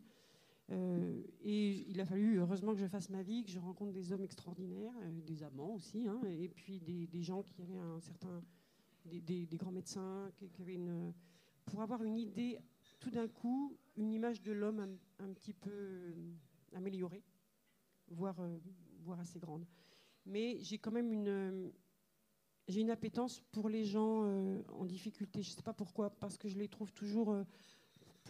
Euh, 0.70 1.22
et 1.42 1.84
il 1.88 2.00
a 2.00 2.04
fallu, 2.04 2.38
heureusement, 2.38 2.72
que 2.72 2.78
je 2.78 2.86
fasse 2.86 3.10
ma 3.10 3.22
vie, 3.22 3.42
que 3.42 3.50
je 3.50 3.58
rencontre 3.58 3.92
des 3.92 4.12
hommes 4.12 4.22
extraordinaires, 4.22 4.94
euh, 5.02 5.20
des 5.26 5.42
amants 5.42 5.74
aussi, 5.74 6.06
hein, 6.06 6.20
et 6.24 6.48
puis 6.48 6.80
des, 6.80 7.22
gens 7.22 7.42
qui 7.42 7.60
avaient 7.62 7.78
un 7.78 8.00
certain. 8.00 8.42
des, 9.04 9.46
grands 9.54 9.72
médecins, 9.72 10.30
pour 11.66 11.82
avoir 11.82 12.02
une 12.04 12.18
idée, 12.18 12.58
tout 13.00 13.10
d'un 13.10 13.28
coup, 13.28 13.76
une 13.96 14.12
image 14.12 14.42
de 14.42 14.52
l'homme 14.52 14.98
un, 15.18 15.32
petit 15.32 15.54
peu 15.54 15.70
euh, 15.72 16.12
améliorée, 16.74 17.24
voire, 18.08 18.40
voire 19.00 19.18
assez 19.18 19.38
grande. 19.38 19.66
Mais 20.26 20.58
j'ai 20.60 20.78
quand 20.78 20.92
même 20.92 21.12
une. 21.12 21.72
j'ai 22.68 22.80
une 22.80 22.90
appétence 22.90 23.40
pour 23.50 23.68
les 23.68 23.84
gens 23.84 24.22
en 24.68 24.84
difficulté. 24.84 25.42
Je 25.42 25.50
ne 25.50 25.56
sais 25.56 25.62
pas 25.62 25.72
pourquoi, 25.72 26.10
parce 26.10 26.38
que 26.38 26.48
je 26.48 26.58
les 26.58 26.68
trouve 26.68 26.92
toujours 26.92 27.34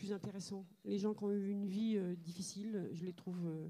plus 0.01 0.13
intéressants. 0.15 0.65
Les 0.87 0.99
gens 0.99 1.13
qui 1.13 1.25
ont 1.25 1.31
eu 1.31 1.51
une 1.51 1.67
vie 1.67 1.99
euh, 1.99 2.17
difficile, 2.17 2.89
je 2.93 3.05
les 3.05 3.13
trouve, 3.13 3.45
euh, 3.45 3.69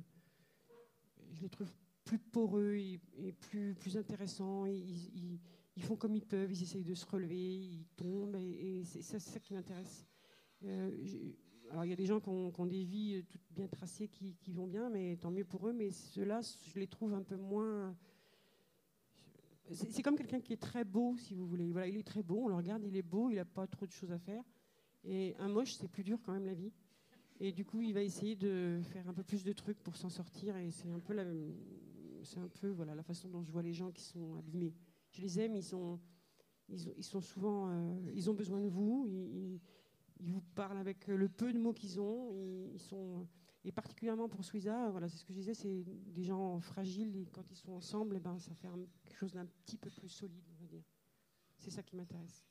je 1.33 1.43
les 1.43 1.49
trouve 1.49 1.69
plus 2.05 2.21
poreux 2.21 2.77
et, 2.77 3.01
plus, 3.33 3.75
plus 3.75 3.97
intéressants. 3.97 4.65
Ils, 4.67 5.41
font 5.81 5.97
comme 5.97 6.15
ils 6.15 6.25
peuvent, 6.25 6.53
ils 6.53 6.63
essayent 6.63 6.85
de 6.85 6.95
se 6.95 7.05
relever, 7.05 7.37
ils 7.37 7.87
tombent, 7.97 8.37
et, 8.37 8.85
c'est 8.85 9.03
ça, 9.03 9.41
qui 9.41 9.55
m'intéresse. 9.55 10.07
Euh, 10.63 11.33
alors 11.71 11.85
il 11.85 11.91
y 11.91 11.93
a 11.93 11.97
des 11.97 12.07
gens 12.07 12.21
qui 12.21 12.29
ont, 12.29 12.67
des 12.67 12.85
vies 12.85 13.25
toutes 13.29 13.43
bien 13.51 13.67
tracées 13.67 14.07
qui, 14.07 14.37
qui, 14.37 14.53
vont 14.53 14.69
bien, 14.69 14.89
mais 14.89 15.17
tant 15.17 15.33
mieux 15.33 15.45
pour 15.45 15.67
eux. 15.67 15.73
Mais 15.73 15.91
ceux-là, 15.91 16.43
je 16.43 16.79
les 16.79 16.87
trouve 16.87 17.13
un 17.13 17.23
peu 17.23 17.37
moins. 17.37 17.97
C'est 19.73 20.03
comme 20.03 20.17
quelqu'un 20.17 20.41
qui 20.41 20.53
est 20.53 20.63
très 20.63 20.85
beau, 20.85 21.17
si 21.19 21.35
vous 21.35 21.47
voulez. 21.47 21.73
Voilà, 21.73 21.89
il 21.89 21.97
est 21.97 22.07
très 22.07 22.23
beau, 22.23 22.45
on 22.45 22.49
le 22.49 22.55
regarde, 22.55 22.85
il 22.85 22.97
est 22.97 23.03
beau, 23.03 23.31
il 23.31 23.37
n'a 23.37 23.45
pas 23.45 23.67
trop 23.67 23.85
de 23.85 23.93
choses 23.93 24.13
à 24.13 24.19
faire. 24.19 24.45
Et 25.05 25.35
un 25.39 25.49
moche, 25.49 25.75
c'est 25.75 25.89
plus 25.89 26.05
dur 26.05 26.19
quand 26.23 26.33
même 26.33 26.47
la 26.47 26.55
vie. 26.55 26.73
Et 27.41 27.53
du 27.53 27.65
coup, 27.65 27.81
il 27.81 27.95
va 27.95 28.03
essayer 28.03 28.37
de 28.37 28.81
faire 28.93 29.09
un 29.09 29.15
peu 29.15 29.23
plus 29.23 29.45
de 29.45 29.53
trucs 29.53 29.79
pour 29.83 29.97
s'en 29.97 30.11
sortir. 30.11 30.57
Et 30.57 30.71
c'est 30.71 30.91
un 30.91 31.01
peu 31.01 31.15
la, 31.15 31.25
c'est 32.23 32.39
un 32.39 32.49
peu 32.49 32.69
voilà 32.69 32.95
la 32.95 33.03
façon 33.03 33.29
dont 33.29 33.43
je 33.43 33.51
vois 33.51 33.63
les 33.63 33.73
gens 33.73 33.91
qui 33.91 34.03
sont 34.03 34.35
abîmés. 34.37 34.75
Je 35.11 35.23
les 35.23 35.41
aime, 35.41 35.57
ils 35.57 35.63
sont, 35.63 35.99
ils, 36.69 37.05
sont 37.05 37.21
souvent, 37.21 37.71
euh, 37.71 38.13
ils 38.15 38.31
ont 38.31 38.35
besoin 38.35 38.61
de 38.61 38.69
vous. 38.69 39.07
Ils, 39.09 39.61
vous 40.33 40.43
parlent 40.55 40.77
avec 40.77 41.07
le 41.07 41.29
peu 41.31 41.51
de 41.53 41.59
mots 41.59 41.73
qu'ils 41.73 41.99
ont. 41.99 42.31
Ils, 42.73 42.79
sont 42.79 43.27
et 43.65 43.73
particulièrement 43.73 44.29
pour 44.29 44.45
Suiza, 44.45 44.91
voilà, 44.91 45.09
c'est 45.09 45.19
ce 45.19 45.25
que 45.25 45.33
je 45.33 45.39
disais, 45.39 45.55
c'est 45.55 45.85
des 45.85 46.23
gens 46.23 46.61
fragiles 46.61 47.15
et 47.17 47.27
quand 47.27 47.51
ils 47.51 47.57
sont 47.57 47.73
ensemble, 47.73 48.17
eh 48.17 48.21
ben, 48.21 48.39
ça 48.39 48.55
fait 48.55 48.69
quelque 49.05 49.19
chose 49.19 49.33
d'un 49.33 49.47
petit 49.47 49.77
peu 49.77 49.91
plus 49.91 50.09
solide, 50.09 50.45
on 50.51 50.63
va 50.63 50.67
dire. 50.67 50.85
C'est 51.59 51.71
ça 51.71 51.83
qui 51.83 51.95
m'intéresse. 51.95 52.50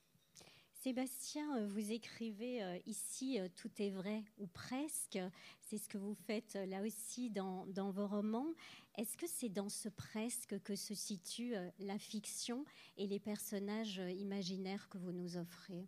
Sébastien, 0.82 1.58
euh, 1.58 1.68
vous 1.68 1.92
écrivez 1.92 2.64
euh, 2.64 2.78
ici 2.86 3.38
euh, 3.38 3.50
Tout 3.58 3.70
est 3.80 3.90
vrai 3.90 4.24
ou 4.38 4.48
presque. 4.48 5.20
C'est 5.60 5.78
ce 5.78 5.90
que 5.90 5.98
vous 5.98 6.14
faites 6.14 6.54
là 6.54 6.82
aussi 6.84 7.30
dans, 7.30 7.66
vos 7.92 8.08
romans. 8.08 8.54
Est-ce 8.98 9.18
que 9.18 9.28
c'est 9.28 9.50
dans 9.50 9.68
ce 9.68 9.90
presque 9.90 10.58
que 10.64 10.78
se 10.78 10.94
situe 10.94 11.54
la 11.80 12.00
fiction 12.00 12.64
et 12.96 13.08
les 13.08 13.20
personnages 13.20 14.02
imaginaires 14.18 14.88
que 14.88 14.98
vous 14.98 15.12
nous 15.12 15.36
offrez? 15.36 15.86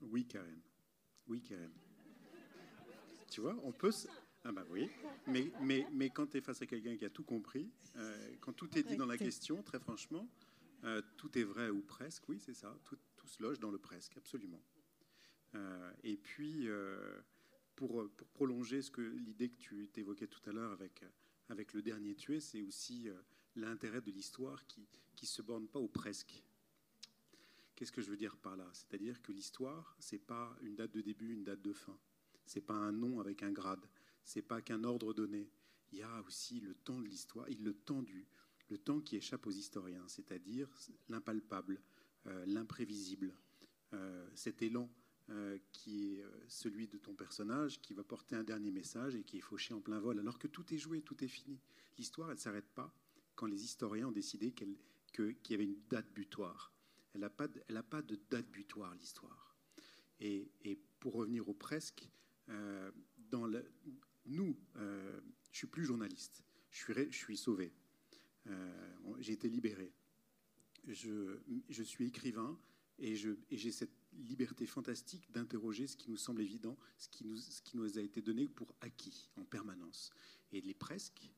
Oui, 0.00 0.26
Karen. 0.26 0.60
Oui, 1.28 1.40
Karen. 1.40 1.70
Tu 3.30 3.40
vois, 3.40 3.56
on 3.62 3.72
peut. 3.72 3.92
Ah 4.44 4.52
bah 4.52 4.64
oui, 4.70 4.88
mais, 5.26 5.50
mais, 5.62 5.86
mais 5.92 6.10
quand 6.10 6.26
tu 6.26 6.38
es 6.38 6.40
face 6.40 6.62
à 6.62 6.66
quelqu'un 6.66 6.96
qui 6.96 7.04
a 7.04 7.10
tout 7.10 7.24
compris, 7.24 7.70
quand 8.40 8.52
tout 8.52 8.76
est 8.76 8.82
dit 8.82 8.96
dans 8.96 9.06
la 9.06 9.18
question, 9.18 9.62
très 9.62 9.78
franchement, 9.78 10.28
tout 11.16 11.38
est 11.38 11.44
vrai 11.44 11.70
ou 11.70 11.80
presque, 11.80 12.28
oui, 12.28 12.38
c'est 12.38 12.54
ça. 12.54 12.76
Tout, 12.84 12.98
se 13.26 13.42
loge 13.42 13.58
dans 13.58 13.70
le 13.70 13.78
presque, 13.78 14.16
absolument. 14.16 14.62
Euh, 15.54 15.92
et 16.02 16.16
puis, 16.16 16.68
euh, 16.68 17.20
pour, 17.74 18.08
prolonger 18.34 18.80
l'idée 18.98 19.50
que 19.50 19.56
tu 19.56 19.90
évoquais 19.96 20.26
tout 20.26 20.40
à 20.48 20.52
l'heure 20.52 20.72
avec, 20.72 21.04
avec 21.48 21.72
le 21.72 21.82
dernier 21.82 22.14
tué, 22.14 22.40
c'est 22.40 22.62
aussi 22.62 23.08
euh, 23.08 23.14
l'intérêt 23.54 24.00
de 24.00 24.10
l'histoire 24.10 24.66
qui 24.66 24.86
ne 25.22 25.26
se 25.26 25.42
borne 25.42 25.68
pas 25.68 25.78
au 25.78 25.88
presque. 25.88 26.42
Qu'est-ce 27.74 27.92
que 27.92 28.00
je 28.00 28.10
veux 28.10 28.16
dire 28.16 28.36
par 28.38 28.56
là? 28.56 28.68
C'est-à-dire 28.72 29.20
que 29.20 29.32
l'histoire, 29.32 29.96
c'est 30.00 30.18
pas 30.18 30.56
une 30.62 30.76
date 30.76 30.92
de 30.92 31.02
début, 31.02 31.34
une 31.34 31.44
date 31.44 31.60
de 31.60 31.74
fin. 31.74 31.98
C'est 32.46 32.62
pas 32.62 32.74
un 32.74 32.92
nom 32.92 33.20
avec 33.20 33.42
un 33.42 33.52
grade. 33.52 33.86
C'est 34.24 34.42
pas 34.42 34.62
qu'un 34.62 34.82
ordre 34.82 35.12
donné. 35.12 35.50
Il 35.92 35.98
y 35.98 36.02
a 36.02 36.22
aussi 36.22 36.60
le 36.60 36.74
temps 36.74 37.00
de 37.00 37.06
l'histoire, 37.06 37.46
le 37.48 37.74
temps 37.74 38.02
du, 38.02 38.26
le 38.70 38.78
temps 38.78 39.00
qui 39.00 39.16
échappe 39.16 39.46
aux 39.46 39.52
historiens, 39.52 40.04
c'est-à-dire 40.08 40.68
l'impalpable, 41.08 41.74
euh, 41.74 41.95
l'imprévisible, 42.46 43.34
euh, 43.92 44.28
cet 44.34 44.62
élan 44.62 44.90
euh, 45.28 45.58
qui 45.72 46.14
est 46.14 46.22
euh, 46.22 46.30
celui 46.46 46.86
de 46.86 46.98
ton 46.98 47.12
personnage, 47.12 47.80
qui 47.80 47.94
va 47.94 48.04
porter 48.04 48.36
un 48.36 48.44
dernier 48.44 48.70
message 48.70 49.16
et 49.16 49.24
qui 49.24 49.38
est 49.38 49.40
fauché 49.40 49.74
en 49.74 49.80
plein 49.80 49.98
vol, 49.98 50.20
alors 50.20 50.38
que 50.38 50.46
tout 50.46 50.72
est 50.72 50.78
joué, 50.78 51.02
tout 51.02 51.24
est 51.24 51.28
fini. 51.28 51.58
L'histoire, 51.98 52.28
elle 52.28 52.36
ne 52.36 52.40
s'arrête 52.40 52.68
pas 52.76 52.94
quand 53.34 53.46
les 53.46 53.64
historiens 53.64 54.06
ont 54.06 54.12
décidé 54.12 54.52
qu'il 54.52 54.76
y 55.50 55.54
avait 55.54 55.64
une 55.64 55.80
date 55.90 56.08
butoir. 56.12 56.72
Elle 57.12 57.22
n'a 57.22 57.30
pas, 57.30 57.48
pas 57.48 58.02
de 58.02 58.20
date 58.30 58.48
butoir, 58.52 58.94
l'histoire. 58.94 59.56
Et, 60.20 60.48
pour 61.00 61.14
revenir 61.14 61.48
au 61.48 61.54
presque, 61.54 62.08
euh, 62.48 62.92
dans 63.18 63.46
le, 63.46 63.68
nous, 64.26 64.56
euh, 64.76 65.20
je 65.50 65.58
suis 65.58 65.66
plus 65.66 65.84
journaliste, 65.84 66.44
je 66.70 67.10
suis 67.10 67.36
sauvé, 67.36 67.72
j'ai 69.18 69.32
été 69.32 69.48
libéré. 69.48 69.92
Je, 70.86 71.82
suis 71.82 72.06
écrivain 72.06 72.58
et 72.98 73.16
j'ai 73.16 73.72
cette 73.72 73.90
liberté 74.12 74.66
fantastique 74.66 75.30
d'interroger 75.32 75.86
ce 75.86 75.96
qui 75.96 76.10
nous 76.10 76.16
semble 76.16 76.42
évident, 76.42 76.76
ce 76.98 77.08
qui, 77.08 77.24
nous, 77.74 77.98
a 77.98 78.00
été 78.00 78.22
donné 78.22 78.48
pour 78.48 78.74
acquis 78.80 79.28
en 79.36 79.44
permanence. 79.44 80.12
Et 80.52 80.60
les 80.60 80.74
presque, 80.74 81.28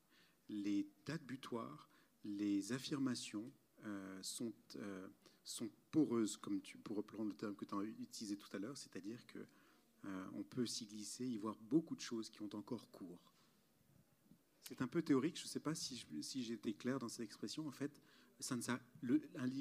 les 0.48 0.86
dates 1.06 1.24
butoirs, 1.24 1.88
les 2.24 2.72
affirmations 2.72 3.50
euh, 3.84 4.22
sont, 4.22 4.52
euh, 4.76 5.08
sont 5.44 5.70
poreuses, 5.90 6.36
comme 6.36 6.60
tu, 6.60 6.76
pour 6.78 6.96
reprendre 6.96 7.30
le 7.30 7.36
terme 7.36 7.56
que 7.56 7.64
tu 7.64 7.74
as 7.74 7.82
utilisé 7.82 8.36
tout 8.36 8.54
à 8.54 8.58
l'heure, 8.58 8.76
c'est-à-dire 8.76 9.26
que 9.26 9.38
euh, 10.04 10.26
on 10.34 10.42
peut 10.42 10.66
s'y 10.66 10.86
glisser, 10.86 11.26
y 11.26 11.38
voir 11.38 11.56
beaucoup 11.62 11.96
de 11.96 12.00
choses 12.00 12.28
qui 12.28 12.42
ont 12.42 12.50
encore 12.54 12.90
cours. 12.90 13.32
C'est 14.62 14.82
un 14.82 14.86
peu 14.86 15.00
théorique, 15.00 15.38
je 15.38 15.44
ne 15.44 15.48
sais 15.48 15.60
pas 15.60 15.74
si, 15.74 16.04
si 16.20 16.42
j'ai 16.42 16.54
été 16.54 16.74
clair 16.74 16.98
dans 16.98 17.08
cette 17.08 17.24
expression. 17.24 17.66
En 17.66 17.72
fait, 17.72 18.02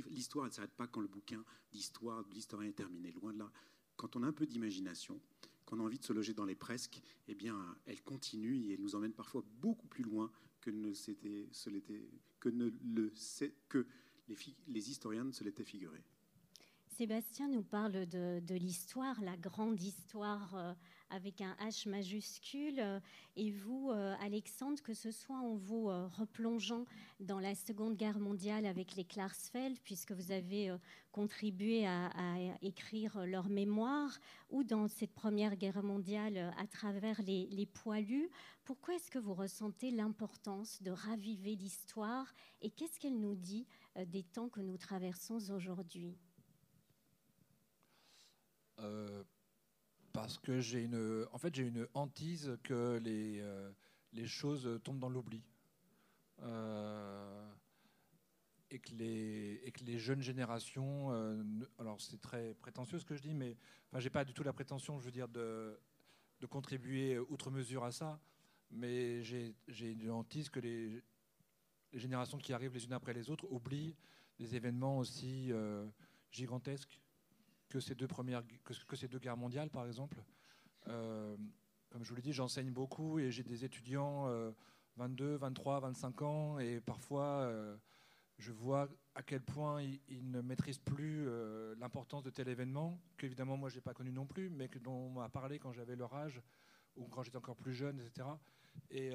l'histoire, 0.10 0.46
ne 0.46 0.52
s'arrête 0.52 0.76
pas 0.76 0.88
quand 0.88 1.02
le 1.02 1.08
bouquin 1.08 1.44
d'histoire 1.72 2.24
de 2.26 2.34
l'historien 2.34 2.70
est 2.70 2.74
terminé. 2.74 3.12
Loin 3.12 3.34
de 3.34 3.40
là. 3.40 3.52
Quand 3.96 4.16
on 4.16 4.24
a 4.24 4.28
un 4.28 4.34
peu 4.34 4.46
d'imagination, 4.46 5.20
qu'on 5.66 5.80
a 5.80 5.84
envie 5.84 6.00
de 6.00 6.06
se 6.06 6.14
loger 6.14 6.34
dans 6.34 6.46
les 6.46 6.56
presques, 6.56 7.02
eh 7.28 7.36
bien, 7.36 7.58
elle 7.86 8.02
continue 8.04 8.56
et 8.58 8.74
elle 8.74 8.82
nous 8.82 8.96
emmène 8.96 9.14
parfois 9.14 9.44
beaucoup 9.60 9.88
plus 9.88 10.04
loin 10.04 10.32
que 10.62 10.72
ne, 10.72 10.94
que, 12.40 12.50
ne 12.50 12.70
le, 12.84 13.14
que 13.68 13.88
les, 14.28 14.36
les 14.68 14.90
historiens 14.90 15.26
ne 15.26 15.32
se 15.32 15.44
l'étaient 15.44 15.64
figuré. 15.64 16.04
Sébastien 16.98 17.48
nous 17.48 17.64
parle 17.64 18.08
de, 18.08 18.40
de 18.40 18.56
l'histoire, 18.56 19.22
la 19.22 19.38
grande 19.38 19.80
histoire 19.82 20.56
euh, 20.56 20.74
avec 21.10 21.42
un 21.42 21.56
H 21.62 21.88
majuscule. 21.90 23.02
Et 23.36 23.52
vous, 23.52 23.92
euh, 23.92 24.16
Alexandre, 24.22 24.82
que 24.82 24.94
ce 24.94 25.12
soit 25.12 25.38
en 25.38 25.56
vous 25.56 25.90
euh, 25.90 26.08
replongeant 26.08 26.86
dans 27.20 27.40
la 27.40 27.56
Seconde 27.56 27.96
Guerre 27.96 28.20
mondiale 28.20 28.66
avec 28.66 28.96
les 28.96 29.04
Klarsfeld, 29.04 29.80
puisque 29.84 30.12
vous 30.12 30.32
avez 30.32 30.70
euh, 30.70 30.78
contribué 31.12 31.86
à, 31.88 32.10
écrire 32.62 33.26
leur 33.26 33.50
mémoire, 33.50 34.18
ou 34.50 34.64
dans 34.64 34.88
cette 34.88 35.14
Première 35.14 35.56
Guerre 35.56 35.84
mondiale 35.84 36.54
à 36.58 36.68
travers 36.68 37.22
les, 37.24 37.48
les 37.48 37.66
poilus, 37.66 38.30
pourquoi 38.64 38.96
est-ce 38.96 39.10
que 39.10 39.20
vous 39.20 39.34
ressentez 39.34 39.92
l'importance 39.92 40.82
de 40.82 40.92
raviver 40.92 41.56
l'histoire 41.56 42.34
et 42.62 42.70
qu'est-ce 42.70 43.00
qu'elle 43.00 43.20
nous 43.20 43.36
dit 43.36 43.66
des 44.08 44.24
temps 44.24 44.50
que 44.50 44.62
nous 44.62 44.78
traversons 44.78 45.52
aujourd'hui? 45.52 46.18
Parce 50.18 50.40
que 50.40 50.60
j'ai 50.60 50.82
une, 50.82 51.28
en 51.32 51.38
fait, 51.38 51.54
j'ai 51.54 51.68
une 51.68 51.88
hantise 51.94 52.58
que 52.64 53.00
les, 53.04 53.40
euh, 53.40 53.72
les 54.14 54.26
choses 54.26 54.68
tombent 54.84 54.98
dans 54.98 55.10
l'oubli. 55.10 55.44
Euh, 56.42 57.52
et, 58.72 58.80
que 58.80 58.96
les, 58.96 59.62
et 59.64 59.72
que 59.72 59.84
les 59.84 60.00
jeunes 60.00 60.24
générations, 60.24 61.12
euh, 61.12 61.44
alors 61.78 62.02
c'est 62.02 62.20
très 62.20 62.56
prétentieux 62.56 62.98
ce 62.98 63.06
que 63.06 63.16
je 63.16 63.22
dis, 63.22 63.36
mais 63.36 63.58
enfin, 63.92 64.00
j'ai 64.00 64.10
pas 64.10 64.26
du 64.26 64.34
tout 64.34 64.42
la 64.42 64.54
prétention, 64.54 65.00
je 65.00 65.06
veux 65.06 65.12
dire, 65.12 65.28
de, 65.28 65.80
de 66.40 66.48
contribuer 66.48 67.20
outre 67.20 67.52
mesure 67.52 67.84
à 67.84 67.92
ça, 67.92 68.20
mais 68.72 69.22
j'ai, 69.22 69.54
une 69.80 70.10
hantise 70.10 70.50
que 70.50 70.60
les, 70.60 71.04
les, 71.94 72.00
générations 72.00 72.40
qui 72.40 72.54
arrivent 72.54 72.74
les 72.74 72.86
unes 72.86 72.94
après 72.94 73.14
les 73.14 73.30
autres 73.30 73.46
oublient 73.52 73.96
des 74.40 74.56
événements 74.56 74.98
aussi 74.98 75.52
gigantesques 76.32 77.00
que 77.70 77.80
ces 77.80 77.96
deux, 77.96 78.08
premières, 78.08 78.44
que, 78.64 78.96
ces 78.96 79.08
deux 79.08 79.20
guerres 79.20 79.38
mondiales, 79.38 79.70
par 79.70 79.86
exemple. 79.86 80.24
Euh, 80.88 81.36
comme 81.90 82.04
je 82.04 82.10
vous 82.10 82.16
l'ai 82.16 82.22
dit, 82.22 82.34
j'enseigne 82.34 82.72
beaucoup 82.72 83.20
et 83.20 83.32
j'ai 83.32 83.44
des 83.44 83.66
étudiants 83.66 84.28
22, 84.98 85.36
23, 85.36 85.80
25 85.82 86.22
ans 86.22 86.60
et 86.60 86.80
parfois 86.80 87.42
euh, 87.42 87.78
je 88.38 88.52
vois 88.52 88.90
à 89.16 89.24
quel 89.24 89.42
point 89.42 89.82
ils, 89.82 90.30
ne 90.30 90.42
maîtrisent 90.42 90.80
plus 90.80 91.26
euh, 91.28 91.76
l'importance 91.80 92.24
de 92.24 92.30
tel 92.30 92.48
événement, 92.50 93.00
qu'évidemment 93.18 93.58
moi 93.58 93.70
je 93.70 93.76
n'ai 93.76 93.82
pas 93.82 93.94
connu 93.94 94.12
non 94.12 94.26
plus, 94.26 94.50
mais 94.50 94.70
dont 94.82 94.92
on 94.92 95.10
m'a 95.10 95.30
parlé 95.30 95.60
quand 95.60 95.72
j'avais 95.72 95.96
leur 95.96 96.14
âge 96.14 96.42
ou 96.96 97.08
quand 97.08 97.24
j'étais 97.24 97.38
encore 97.38 97.58
plus 97.58 97.74
jeune, 97.74 98.00
etc. 98.00 98.28
Et 98.92 99.12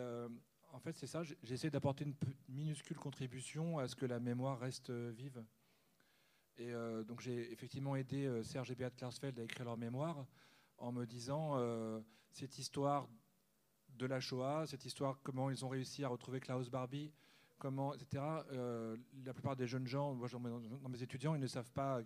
en 0.72 0.78
fait 0.80 0.96
c'est 0.96 1.06
ça, 1.06 1.22
j'essaie 1.42 1.70
d'apporter 1.70 2.04
une 2.04 2.14
minuscule 2.48 2.96
contribution 2.96 3.78
à 3.78 3.88
ce 3.88 3.96
que 3.96 4.06
la 4.06 4.20
mémoire 4.20 4.58
reste 4.58 4.90
vive. 4.90 5.42
Et 6.58 6.72
euh, 6.72 7.02
donc 7.02 7.20
j'ai 7.20 7.50
effectivement 7.52 7.96
aidé 7.96 8.26
euh, 8.26 8.42
Serge 8.42 8.70
et 8.70 8.74
Beat 8.74 8.94
Klarsfeld 8.96 9.38
à 9.38 9.42
écrire 9.42 9.64
leur 9.64 9.76
mémoire 9.76 10.26
en 10.78 10.92
me 10.92 11.06
disant 11.06 11.52
euh, 11.56 12.00
cette 12.30 12.58
histoire 12.58 13.08
de 13.88 14.06
la 14.06 14.20
Shoah, 14.20 14.66
cette 14.66 14.84
histoire, 14.84 15.20
comment 15.22 15.50
ils 15.50 15.64
ont 15.64 15.68
réussi 15.68 16.04
à 16.04 16.08
retrouver 16.08 16.40
Klaus 16.40 16.70
Barbie, 16.70 17.12
comment, 17.58 17.94
etc. 17.94 18.22
la 19.24 19.34
plupart 19.34 19.54
des 19.54 19.66
jeunes 19.66 19.86
gens, 19.86 20.14
moi, 20.14 20.28
dans 20.28 20.88
mes 20.88 21.02
étudiants, 21.02 21.34
ils 21.34 21.40
ne 21.40 21.46
savent 21.46 21.70
pas 21.70 22.00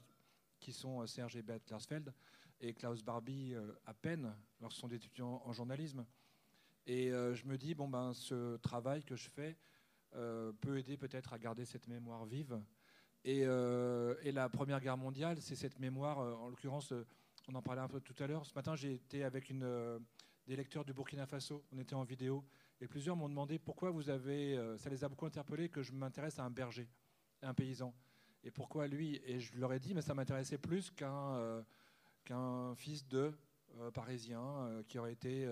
qui 0.59 0.73
sont 0.73 1.07
Serge 1.07 1.37
et 1.37 1.43
Beat 1.43 1.65
Klarsfeld 1.65 2.13
et 2.61 2.75
Klaus 2.75 3.03
Barbie 3.03 3.55
à 3.87 3.95
peine, 3.95 4.35
lorsqu'ils 4.61 4.81
sont 4.81 4.89
des 4.89 4.97
étudiants 4.97 5.41
en 5.45 5.53
journalisme. 5.53 6.05
Et 6.87 7.11
je 7.11 7.47
me 7.47 7.57
dis, 7.57 7.75
bon, 7.75 7.89
ben, 7.89 8.13
ce 8.13 8.57
travail 8.57 9.05
que 9.05 9.15
je 9.15 9.31
fais 9.31 9.57
peut 10.11 10.77
aider 10.77 10.97
peut-être 10.97 11.33
à 11.33 11.39
garder 11.39 11.65
cette 11.65 11.87
mémoire 11.87 12.27
vive 12.27 12.61
euh, 13.29 14.15
et, 14.23 14.33
la 14.33 14.49
Première 14.49 14.81
Guerre 14.81 14.97
mondiale, 14.97 15.41
c'est 15.41 15.57
cette 15.57 15.79
mémoire, 15.79 16.21
euh, 16.21 16.35
en 16.35 16.49
l'occurrence, 16.49 16.93
euh, 16.93 17.05
on 17.49 17.55
en 17.55 17.62
parlait 17.62 17.81
un 17.81 17.89
peu 17.89 18.01
tout 18.01 18.15
à 18.23 18.27
l'heure. 18.27 18.47
Ce 18.47 18.55
matin, 18.55 18.77
j'ai 18.77 18.95
été 18.95 19.25
avec 19.25 19.53
des 20.47 20.57
lecteurs 20.57 20.85
du 20.85 20.93
Burkina 20.93 21.27
Faso, 21.27 21.65
on 21.73 21.79
était 21.79 21.95
en 21.95 22.05
vidéo, 22.05 22.45
et 22.81 22.87
plusieurs 22.87 23.17
m'ont 23.17 23.29
demandé 23.29 23.59
pourquoi 23.59 23.91
vous 23.91 24.11
avez, 24.11 24.57
ça 24.79 24.91
les 24.91 25.05
a 25.05 25.09
beaucoup 25.09 25.27
interpellés, 25.27 25.69
que 25.69 25.83
je 25.83 25.93
m'intéresse 25.93 26.39
à 26.41 26.45
un 26.45 26.51
berger, 26.51 26.89
un 27.43 27.55
paysan. 27.55 27.95
Et 28.43 28.51
pourquoi 28.51 28.89
lui 28.89 29.21
Et 29.25 29.39
je 29.39 29.57
leur 29.59 29.73
ai 29.73 29.79
dit, 29.79 29.95
mais 29.95 30.03
ça 30.03 30.12
m'intéressait 30.12 30.59
plus 30.59 30.91
qu'un 30.91 32.75
fils 32.75 33.07
de 33.07 33.33
parisien 33.95 34.83
qui 34.89 34.99
aurait 34.99 35.12
été... 35.12 35.49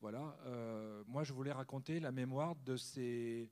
voilà, 0.00 0.34
moi 1.06 1.24
je 1.24 1.34
voulais 1.34 1.52
raconter 1.52 2.00
la 2.00 2.10
mémoire 2.10 2.56
de 2.56 2.76
ces 2.76 3.50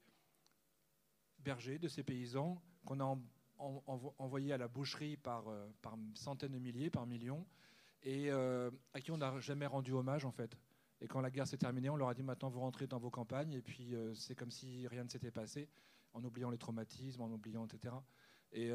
bergers, 1.39 1.79
de 1.79 1.89
ces 1.89 2.03
paysans 2.03 2.63
qu'on 2.87 3.01
a 3.01 3.05
envoyés 3.59 4.53
à 4.53 4.59
la 4.59 4.69
boucherie 4.69 5.17
par, 5.17 5.49
euh, 5.49 5.67
par 5.83 5.97
centaines 6.15 6.53
de 6.53 6.59
milliers, 6.59 6.91
par 6.91 7.07
millions, 7.07 7.47
et 8.03 8.31
euh, 8.31 8.71
à 8.93 9.01
qui 9.01 9.11
on 9.11 9.19
n'a 9.19 9.39
jamais 9.41 9.67
rendu 9.67 9.93
hommage 9.93 10.25
en 10.25 10.33
fait. 10.33 10.57
Et 11.01 11.09
quand 11.09 11.21
la 11.21 11.31
guerre 11.31 11.47
s'est 11.47 11.59
terminée, 11.59 11.91
on 11.91 11.97
leur 11.97 12.09
a 12.09 12.15
dit 12.15 12.23
maintenant 12.23 12.49
vous 12.49 12.61
rentrez 12.61 12.87
dans 12.87 12.99
vos 12.99 13.11
campagnes, 13.11 13.53
et 13.53 13.63
puis 13.63 13.95
euh, 13.95 14.15
c'est 14.15 14.35
comme 14.35 14.51
si 14.51 14.87
rien 14.89 15.05
ne 15.05 15.09
s'était 15.09 15.31
passé, 15.31 15.69
en 16.13 16.25
oubliant 16.25 16.51
les 16.51 16.59
traumatismes, 16.59 17.23
en 17.23 17.31
oubliant, 17.31 17.67
etc. 17.67 17.95
Et 18.53 18.71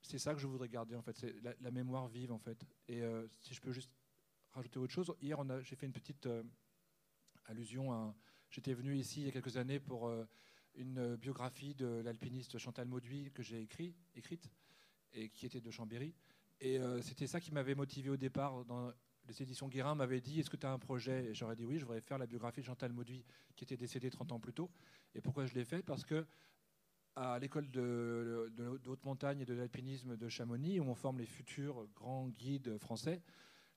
c'est 0.00 0.18
ça 0.18 0.32
que 0.32 0.40
je 0.40 0.46
voudrais 0.46 0.68
garder 0.68 0.94
en 0.94 1.02
fait, 1.02 1.14
c'est 1.18 1.34
la, 1.42 1.70
mémoire 1.70 2.08
vive 2.08 2.32
en 2.32 2.38
fait. 2.38 2.64
Et 2.88 3.02
si 3.40 3.52
je 3.52 3.60
peux 3.60 3.72
juste 3.72 3.90
rajouter 4.52 4.78
autre 4.78 4.92
chose, 4.92 5.12
hier 5.20 5.38
j'ai 5.62 5.76
fait 5.76 5.86
une 5.86 5.92
petite 5.92 6.26
allusion 7.46 7.92
à. 7.92 8.14
J'étais 8.48 8.74
venu 8.74 8.96
ici 8.96 9.20
il 9.20 9.26
y 9.26 9.28
a 9.28 9.32
quelques 9.32 9.58
années 9.58 9.78
pour 9.78 10.10
une 10.74 11.16
biographie 11.16 11.74
de 11.74 12.00
l'alpiniste 12.04 12.58
Chantal 12.58 12.86
Mauduit 12.86 13.30
que 13.32 13.42
j'ai 13.42 13.60
écrit, 13.60 13.94
écrite 14.14 14.50
et 15.12 15.28
qui 15.28 15.46
était 15.46 15.60
de 15.60 15.70
Chambéry. 15.70 16.14
Et 16.60 16.78
euh, 16.78 17.00
c'était 17.02 17.26
ça 17.26 17.40
qui 17.40 17.52
m'avait 17.52 17.74
motivé 17.74 18.10
au 18.10 18.16
départ. 18.16 18.64
Les 19.26 19.42
éditions 19.42 19.68
Guérin 19.68 19.94
m'avait 19.94 20.20
dit 20.20 20.40
Est-ce 20.40 20.50
que 20.50 20.56
tu 20.56 20.66
as 20.66 20.72
un 20.72 20.78
projet? 20.78 21.26
Et 21.26 21.34
j'aurais 21.34 21.56
dit 21.56 21.64
Oui, 21.64 21.78
je 21.78 21.84
voudrais 21.84 22.00
faire 22.00 22.18
la 22.18 22.26
biographie 22.26 22.60
de 22.60 22.66
Chantal 22.66 22.92
Mauduit 22.92 23.24
qui 23.56 23.64
était 23.64 23.76
décédée 23.76 24.10
30 24.10 24.32
ans 24.32 24.40
plus 24.40 24.52
tôt. 24.52 24.70
Et 25.14 25.20
pourquoi 25.20 25.46
je 25.46 25.54
l'ai 25.54 25.64
fait? 25.64 25.82
Parce 25.82 26.04
que 26.04 26.26
à 27.16 27.38
l'école 27.38 27.70
de, 27.70 28.52
de, 28.56 28.88
haute 28.88 29.04
montagne 29.04 29.40
et 29.40 29.44
de 29.44 29.54
l'alpinisme 29.54 30.16
de 30.16 30.28
Chamonix, 30.28 30.80
où 30.80 30.84
on 30.84 30.94
forme 30.94 31.18
les 31.18 31.26
futurs 31.26 31.88
grands 31.94 32.28
guides 32.28 32.78
français, 32.78 33.22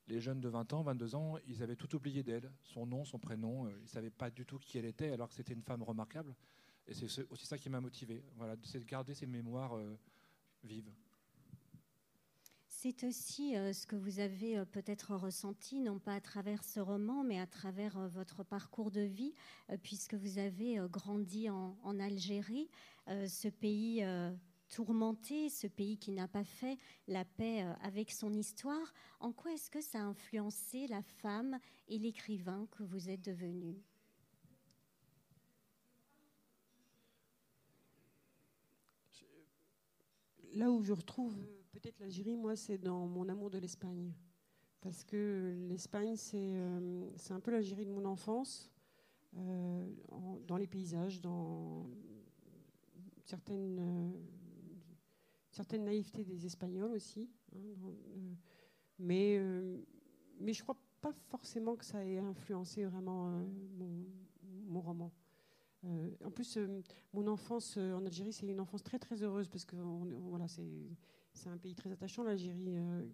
les 0.07 0.19
jeunes 0.19 0.41
de 0.41 0.49
20 0.49 0.73
ans, 0.73 0.83
22 0.83 1.15
ans, 1.15 1.37
ils 1.47 1.63
avaient 1.63 1.75
tout 1.75 1.95
oublié 1.95 2.23
d'elle, 2.23 2.51
son 2.61 2.85
nom, 2.85 3.05
son 3.05 3.19
prénom, 3.19 3.65
euh, 3.65 3.71
ils 3.79 3.83
ne 3.83 3.87
savaient 3.87 4.09
pas 4.09 4.29
du 4.29 4.45
tout 4.45 4.59
qui 4.59 4.77
elle 4.77 4.85
était, 4.85 5.11
alors 5.11 5.29
que 5.29 5.35
c'était 5.35 5.53
une 5.53 5.63
femme 5.63 5.81
remarquable. 5.81 6.35
Et 6.87 6.93
c'est 6.93 7.31
aussi 7.31 7.45
ça 7.45 7.57
qui 7.57 7.69
m'a 7.69 7.79
motivé, 7.79 8.23
voilà, 8.35 8.55
c'est 8.63 8.79
de 8.79 8.85
garder 8.85 9.13
ces 9.13 9.25
mémoires 9.25 9.75
euh, 9.75 9.97
vives. 10.63 10.91
C'est 12.67 13.05
aussi 13.05 13.55
euh, 13.55 13.71
ce 13.71 13.87
que 13.87 13.95
vous 13.95 14.19
avez 14.19 14.57
euh, 14.57 14.65
peut-être 14.65 15.15
ressenti, 15.15 15.79
non 15.79 15.99
pas 15.99 16.15
à 16.15 16.21
travers 16.21 16.63
ce 16.63 16.81
roman, 16.81 17.23
mais 17.23 17.39
à 17.39 17.47
travers 17.47 17.97
votre 18.09 18.43
parcours 18.43 18.91
de 18.91 19.01
vie, 19.01 19.33
puisque 19.81 20.15
vous 20.15 20.39
avez 20.39 20.77
grandi 20.89 21.49
en, 21.49 21.99
Algérie, 21.99 22.69
ce 23.07 23.47
pays 23.47 24.05
tourmenté, 24.67 25.49
ce 25.49 25.67
pays 25.67 25.97
qui 25.97 26.11
n'a 26.11 26.27
pas 26.27 26.43
fait 26.43 26.77
la 27.07 27.23
paix 27.23 27.61
avec 27.81 28.11
son 28.11 28.33
histoire. 28.33 28.93
En 29.19 29.31
quoi 29.31 29.53
est-ce 29.53 29.69
que 29.69 29.81
ça 29.81 29.99
a 29.99 30.03
influencé 30.03 30.87
la 30.87 31.01
femme 31.01 31.59
et 31.87 31.97
l'écrivain 31.97 32.67
que 32.71 32.83
vous 32.83 33.09
êtes 33.09 33.21
devenu? 33.21 33.81
Là 40.53 40.71
où 40.71 40.83
je 40.83 40.93
retrouve 40.93 41.35
peut-être 41.71 41.99
l'Algérie, 41.99 42.35
moi, 42.35 42.55
c'est 42.55 42.77
dans 42.77 43.07
mon 43.07 43.27
amour 43.27 43.49
de 43.49 43.57
l'Espagne. 43.57 44.13
Parce 44.81 45.03
que 45.03 45.55
l'Espagne, 45.67 46.15
c'est 46.15 46.55
euh, 46.55 47.09
un 47.29 47.39
peu 47.39 47.51
l'Algérie 47.51 47.85
de 47.85 47.91
mon 47.91 48.05
enfance, 48.05 48.69
euh, 49.35 49.89
dans 50.45 50.57
les 50.57 50.67
paysages, 50.67 51.21
dans 51.21 51.89
certaines, 53.23 53.79
euh, 53.79 54.11
certaines 55.49 55.85
naïvetés 55.85 56.23
des 56.23 56.45
Espagnols 56.45 56.91
aussi. 56.91 57.29
Hein, 57.55 57.95
mais, 58.99 59.41
mais 60.39 60.53
je 60.53 60.61
crois 60.61 60.77
pas 61.01 61.13
forcément 61.29 61.75
que 61.75 61.85
ça 61.85 62.05
ait 62.05 62.19
influencé 62.19 62.85
vraiment 62.85 63.29
mon, 63.77 64.05
mon, 64.67 64.81
roman. 64.81 65.11
En 65.83 66.31
plus, 66.31 66.57
mon 67.13 67.27
enfance 67.27 67.77
en 67.77 68.05
Algérie, 68.05 68.31
c'est 68.33 68.45
une 68.45 68.59
enfance 68.59 68.83
très 68.83 68.99
très 68.99 69.21
heureuse 69.21 69.49
parce 69.49 69.65
que 69.65 69.75
voilà, 69.75 70.47
c'est 70.47 70.63
c'est 71.33 71.49
un 71.49 71.57
pays 71.57 71.75
très 71.75 71.91
attachant, 71.91 72.23
l'Algérie. 72.23 72.75
Euh, 72.77 73.05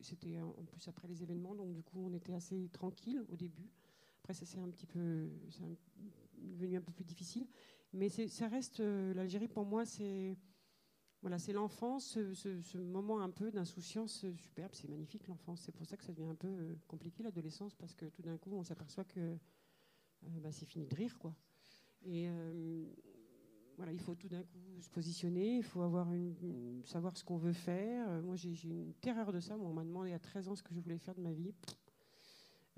c'était 0.00 0.40
en 0.40 0.64
plus 0.64 0.86
après 0.88 1.08
les 1.08 1.22
événements, 1.22 1.54
donc 1.54 1.72
du 1.72 1.82
coup, 1.82 1.98
on 1.98 2.12
était 2.14 2.32
assez 2.32 2.68
tranquille 2.72 3.24
au 3.28 3.36
début. 3.36 3.68
Après, 4.22 4.34
ça 4.34 4.46
s'est 4.46 4.58
un 4.58 4.68
petit 4.70 4.86
peu, 4.86 5.28
devenu 6.38 6.76
un 6.76 6.80
peu 6.80 6.92
plus 6.92 7.04
difficile. 7.04 7.46
Mais 7.92 8.08
ça 8.08 8.48
reste 8.48 8.80
euh, 8.80 9.14
l'Algérie 9.14 9.48
pour 9.48 9.64
moi, 9.64 9.84
c'est 9.84 10.36
voilà, 11.22 11.38
c'est 11.38 11.52
l'enfance, 11.52 12.18
ce, 12.34 12.78
moment 12.78 13.20
un 13.20 13.30
peu 13.30 13.50
d'insouciance 13.50 14.26
superbe. 14.36 14.72
C'est 14.74 14.88
magnifique 14.88 15.26
l'enfance. 15.26 15.62
C'est 15.62 15.72
pour 15.72 15.86
ça 15.86 15.96
que 15.96 16.04
ça 16.04 16.12
devient 16.12 16.28
un 16.28 16.34
peu 16.34 16.48
euh, 16.48 16.76
compliqué 16.86 17.22
l'adolescence 17.22 17.74
parce 17.74 17.94
que 17.94 18.06
tout 18.06 18.22
d'un 18.22 18.36
coup, 18.36 18.52
on 18.52 18.62
s'aperçoit 18.62 19.04
que 19.04 19.36
bah, 20.22 20.52
c'est 20.52 20.66
fini 20.66 20.86
de 20.86 20.94
rire, 20.94 21.18
quoi. 21.18 21.34
Et 22.06 22.28
voilà, 23.76 23.92
il 23.92 24.00
faut 24.00 24.14
tout 24.14 24.28
d'un 24.28 24.42
coup 24.42 24.80
se 24.80 24.88
positionner, 24.88 25.58
il 25.58 25.62
faut 25.62 25.82
savoir 26.84 27.16
ce 27.16 27.24
qu'on 27.24 27.36
veut 27.36 27.52
faire. 27.52 28.08
Euh, 28.08 28.22
moi, 28.22 28.36
j'ai 28.36 28.50
une 28.64 28.94
terreur 28.94 29.32
de 29.32 29.40
ça. 29.40 29.56
Moi, 29.56 29.68
on 29.68 29.74
m'a 29.74 29.84
demandé 29.84 30.12
à 30.12 30.18
13 30.18 30.48
ans 30.48 30.56
ce 30.56 30.62
que 30.62 30.74
je 30.74 30.80
voulais 30.80 30.98
faire 30.98 31.14
de 31.14 31.20
ma 31.20 31.32
vie. 31.32 31.52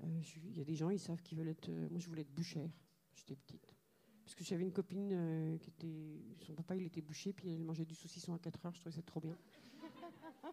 Euh, 0.03 0.21
il 0.45 0.57
y 0.57 0.61
a 0.61 0.65
des 0.65 0.75
gens, 0.75 0.89
ils 0.89 0.99
savent 0.99 1.21
qu'ils 1.21 1.37
veulent 1.37 1.49
être. 1.49 1.69
Euh, 1.69 1.87
moi, 1.89 1.99
je 1.99 2.07
voulais 2.07 2.21
être 2.21 2.33
bouchère. 2.33 2.69
J'étais 3.15 3.35
petite. 3.35 3.75
Parce 4.23 4.35
que 4.35 4.43
j'avais 4.43 4.63
une 4.63 4.71
copine 4.71 5.57
qui 5.59 5.69
était. 5.69 6.21
Son 6.45 6.53
papa, 6.53 6.75
il 6.75 6.85
était 6.85 7.01
boucher, 7.01 7.33
puis 7.33 7.49
elle 7.49 7.63
mangeait 7.63 7.85
du 7.85 7.95
saucisson 7.95 8.33
à 8.33 8.39
4 8.39 8.65
heures. 8.65 8.75
Je 8.75 8.79
trouvais 8.81 8.95
ça 8.95 9.01
trop 9.01 9.19
bien. 9.19 9.35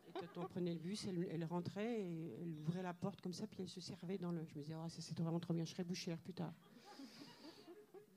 Et 0.06 0.26
quand 0.34 0.44
on 0.44 0.46
prenait 0.46 0.72
le 0.72 0.80
bus, 0.80 1.06
elle, 1.06 1.44
rentrait 1.44 2.00
et 2.00 2.38
elle 2.40 2.54
ouvrait 2.54 2.82
la 2.82 2.94
porte 2.94 3.20
comme 3.20 3.34
ça, 3.34 3.46
puis 3.46 3.60
elle 3.60 3.68
se 3.68 3.80
servait 3.80 4.16
dans 4.16 4.32
le. 4.32 4.44
Je 4.46 4.54
me 4.54 4.62
disais, 4.62 4.74
oh, 4.74 4.88
ça 4.88 5.02
c'est 5.02 5.18
vraiment 5.18 5.40
trop 5.40 5.52
bien, 5.52 5.64
je 5.64 5.72
serai 5.72 5.84
bouchère 5.84 6.18
plus 6.18 6.32
tard. 6.32 6.54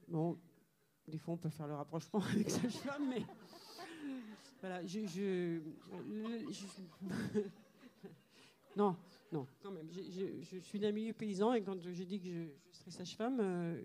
Bon, 0.08 0.40
des 1.10 1.18
fois, 1.18 1.34
on 1.34 1.38
peut 1.38 1.50
faire 1.50 1.68
le 1.68 1.76
rapprochement 1.76 2.22
avec 2.34 2.50
sa 2.50 2.70
femme, 2.70 3.10
mais 3.10 3.24
voilà, 4.62 4.86
je, 4.86 5.06
je, 5.06 5.60
non, 8.76 8.96
non, 9.32 9.46
quand 9.62 9.72
même. 9.72 9.90
Je, 9.92 10.58
suis 10.60 10.80
d'un 10.80 10.92
milieu 10.92 11.14
paysan 11.14 11.54
et 11.54 11.62
quand 11.62 11.80
j'ai 11.82 12.06
dit 12.06 12.20
que 12.20 12.28
je, 12.28 12.78
serais 12.78 12.92
sage-femme, 12.92 13.40
euh, 13.40 13.82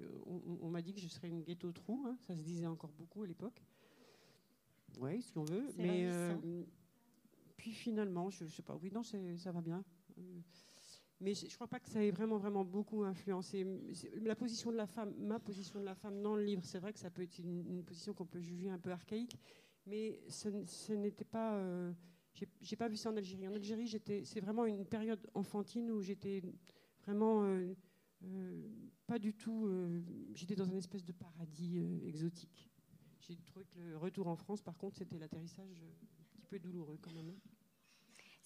on, 0.63 0.69
m'a 0.69 0.81
dit 0.81 0.95
que 0.95 1.01
je 1.01 1.09
serais 1.09 1.29
une 1.29 1.43
ghetto 1.43 1.71
trou. 1.73 2.03
Hein. 2.07 2.17
ça 2.27 2.35
se 2.37 2.43
disait 2.43 2.67
encore 2.67 2.93
beaucoup 2.93 3.23
à 3.23 3.27
l'époque. 3.27 3.63
Oui, 4.99 5.21
si 5.21 5.37
on 5.37 5.45
veut. 5.45 5.67
Mais 5.77 6.07
euh, 6.07 6.35
puis 7.57 7.73
finalement, 7.73 8.31
je, 8.31 8.45
ne 8.45 8.49
sais 8.49 8.63
pas. 8.63 8.79
Oui, 8.81 8.91
non, 8.93 9.03
ça 9.03 9.53
va 9.53 9.61
bien. 9.61 9.85
Mais 11.21 11.35
je 11.35 11.47
ne 11.47 11.51
crois 11.51 11.69
pas 11.69 11.81
que 11.81 11.89
ça 11.89 12.05
ait 12.05 12.11
vraiment, 12.11 12.39
vraiment 12.39 12.65
beaucoup 12.65 13.05
influencé. 13.05 13.67
La 14.23 14.35
position 14.35 14.71
de 14.73 14.77
la 14.77 14.87
femme, 14.87 15.15
ma 15.19 15.39
position 15.39 15.79
de 15.79 15.85
la 15.85 15.95
femme 15.95 16.21
dans 16.21 16.35
le 16.35 16.43
livre, 16.43 16.65
c'est 16.65 16.79
vrai 16.79 16.93
que 16.93 16.99
ça 16.99 17.11
peut 17.11 17.23
être 17.23 17.39
une, 17.39 17.85
position 17.85 18.15
qu'on 18.15 18.27
peut 18.27 18.41
juger 18.41 18.69
un 18.69 18.79
peu 18.79 18.91
archaïque, 18.91 19.37
mais 19.87 20.21
ce, 20.29 20.93
n'était 20.93 21.25
pas. 21.25 21.55
Euh, 21.55 21.93
j'ai 22.61 22.77
pas 22.77 22.89
vu 22.89 22.97
ça 22.97 23.11
en 23.11 23.17
Algérie. 23.17 23.47
En 23.47 23.55
Algérie, 23.55 23.89
c'est 24.25 24.41
vraiment 24.41 24.67
une 24.67 24.85
période 24.85 25.25
enfantine 25.35 25.91
où 25.93 26.03
j'étais 26.03 26.43
vraiment 27.05 27.45
euh, 27.45 27.73
euh, 28.25 28.69
pas 29.07 29.21
du 29.21 29.35
tout. 29.35 29.71
j'étais 30.35 30.57
dans 30.57 30.67
une 30.67 30.79
espèce 30.79 31.05
de 31.05 31.13
paradis 31.13 31.79
exotique. 32.05 32.69
J'ai 33.21 33.37
trouvé 33.37 33.65
que 33.67 33.79
le 33.79 33.97
retour 33.97 34.27
en 34.27 34.37
France, 34.37 34.61
par 34.61 34.77
contre, 34.77 34.99
c'était 34.99 35.17
l'atterrissage 35.17 35.85
un 36.21 36.25
petit 36.25 36.43
peu 36.43 36.59
douloureux 36.59 36.99
quand 37.01 37.13
même. 37.13 37.33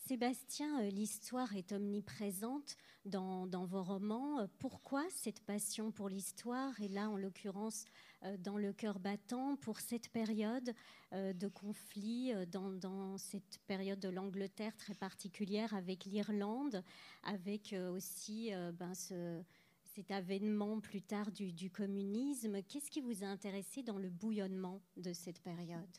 Sébastien, 0.09 0.81
euh, 0.81 0.89
l'histoire 0.89 1.55
est 1.55 1.71
omniprésente 1.71 2.79
dans, 3.05 3.47
vos 3.67 3.83
romans. 3.83 4.49
Pourquoi 4.59 5.05
cette 5.11 5.41
passion 5.41 5.93
pour 5.93 6.09
l'histoire 6.09 6.81
Et 6.81 6.89
là, 6.89 7.11
en 7.11 7.19
l'occurrence, 7.19 7.85
euh, 8.23 8.39
dans 8.39 8.57
Le 8.57 8.73
cœur 8.73 9.01
battant, 9.01 9.57
pour 9.57 9.81
cette 9.81 10.09
période 10.09 10.73
euh, 11.13 11.35
de 11.35 11.47
conflit, 11.47 12.33
dans, 12.51 13.19
cette 13.19 13.61
période 13.67 14.01
de 14.01 14.09
l'Angleterre 14.09 14.75
très 14.79 14.95
particulière 14.95 15.75
avec 15.75 16.07
l'Irlande, 16.07 16.83
avec 17.23 17.75
aussi 17.93 18.51
ben, 18.79 18.95
cet 18.95 20.11
avènement 20.11 20.81
plus 20.81 21.03
tard 21.03 21.31
du, 21.33 21.71
communisme? 21.71 22.63
Qu'est-ce 22.63 22.91
qui 22.91 23.03
vous 23.03 23.25
a 23.25 23.27
intéressé 23.27 23.83
dans 23.83 23.99
le 23.99 24.09
bouillonnement 24.09 24.81
de 24.97 25.13
cette 25.13 25.43
période? 25.43 25.99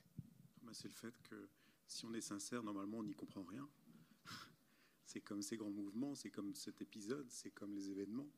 Bah, 0.63 0.71
C'est 0.73 0.87
le 0.87 0.95
fait 0.95 1.13
que 1.29 1.47
si 1.85 2.05
on 2.05 2.13
est 2.15 2.21
sincère, 2.21 2.63
normalement, 2.63 2.97
on 2.97 3.03
n'y 3.03 3.13
comprend 3.13 3.43
rien. 3.43 3.69
C'est 5.09 5.21
comme 5.21 5.41
ces 5.41 5.57
grands 5.57 5.71
mouvements, 5.71 6.13
c'est 6.13 6.29
comme 6.29 6.53
cet 6.53 6.83
épisode, 6.83 7.25
c'est 7.31 7.49
comme 7.49 7.73
les 7.73 7.89
événements. 7.89 8.29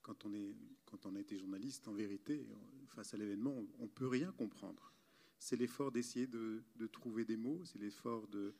Quand 0.00 0.24
on, 0.24 0.32
est, 0.32 0.54
quand 0.84 1.06
on 1.06 1.16
a 1.16 1.20
été 1.20 1.36
journaliste, 1.36 1.88
en 1.88 1.92
vérité, 1.92 2.46
face 2.86 3.14
à 3.14 3.16
l'événement, 3.16 3.66
on 3.80 3.82
ne 3.82 3.88
peut 3.88 4.06
rien 4.06 4.30
comprendre. 4.30 4.92
C'est 5.40 5.56
l'effort 5.56 5.90
d'essayer 5.90 6.28
de, 6.28 6.62
trouver 6.92 7.24
des 7.24 7.36
mots, 7.36 7.64
c'est 7.64 7.80
l'effort 7.80 8.28
de, 8.28 8.54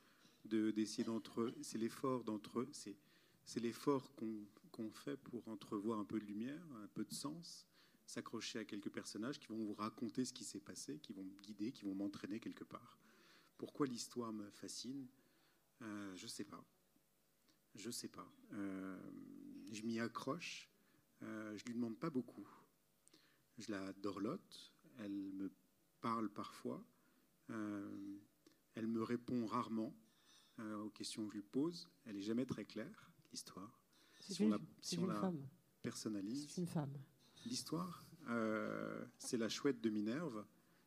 d'essayer 0.73 1.05
d'entre, 1.05 1.55
c'est 1.63 1.79
l'effort 1.79 2.25
d'entre, 2.25 2.67
c'est, 2.73 2.97
c'est 3.45 3.61
l'effort 3.61 4.13
qu'on, 4.17 4.91
fait 4.91 5.17
pour 5.17 5.47
entrevoir 5.47 6.01
un 6.01 6.05
peu 6.05 6.19
de 6.19 6.25
lumière, 6.25 6.67
un 6.83 6.89
peu 6.89 7.05
de 7.05 7.15
sens, 7.15 7.69
s'accrocher 8.05 8.59
à 8.59 8.65
quelques 8.65 8.91
personnages 8.91 9.39
qui 9.39 9.47
vont 9.47 9.65
vous 9.65 9.75
raconter 9.75 10.25
ce 10.25 10.33
qui 10.33 10.43
s'est 10.43 10.59
passé, 10.59 10.99
qui 10.99 11.13
vont 11.13 11.23
me 11.23 11.41
guider, 11.41 11.71
qui 11.71 11.85
vont 11.85 11.95
m'entraîner 11.95 12.41
quelque 12.41 12.65
part. 12.65 12.99
Pourquoi 13.57 13.87
l'histoire 13.87 14.33
me 14.33 14.51
fascine? 14.51 15.07
Euh, 15.83 16.17
Je 16.17 16.25
ne 16.25 16.31
sais 16.31 16.45
pas. 16.45 16.65
Je 17.75 17.91
sais 17.91 18.09
pas. 18.09 18.27
Euh, 18.53 18.99
je 19.73 19.83
m'y 19.83 20.01
accroche. 20.01 20.71
Euh, 21.23 21.57
je 21.57 21.65
lui 21.65 21.75
demande 21.75 21.99
pas 21.99 22.11
beaucoup. 22.11 22.47
Je 23.59 23.71
la 23.71 23.93
dorlote. 23.95 24.73
Elle 24.99 25.33
me 25.33 25.53
parle 26.01 26.29
parfois. 26.29 26.85
Euh, 27.51 28.19
elle 28.75 28.87
me 28.87 29.03
répond 29.03 29.47
rarement 29.47 29.95
aux 30.59 30.91
questions 30.91 31.25
que 31.27 31.33
je 31.33 31.39
lui 31.39 31.43
pose. 31.43 31.89
Elle 32.05 32.17
est 32.17 32.23
jamais 32.23 32.47
très 32.47 32.65
claire, 32.65 33.11
l'histoire. 33.33 33.83
Si 34.21 34.41
on 34.45 34.51
la, 34.51 34.59
si 34.81 34.99
on 34.99 35.07
la 35.07 35.33
personnalise. 35.83 36.47
C'est 36.49 36.61
une 36.61 36.69
femme. 36.69 36.97
L'histoire, 37.45 38.07
c'est 39.19 39.37
la 39.37 39.49
chouette 39.49 39.81
de 39.81 39.91
Minerve. 39.91 40.45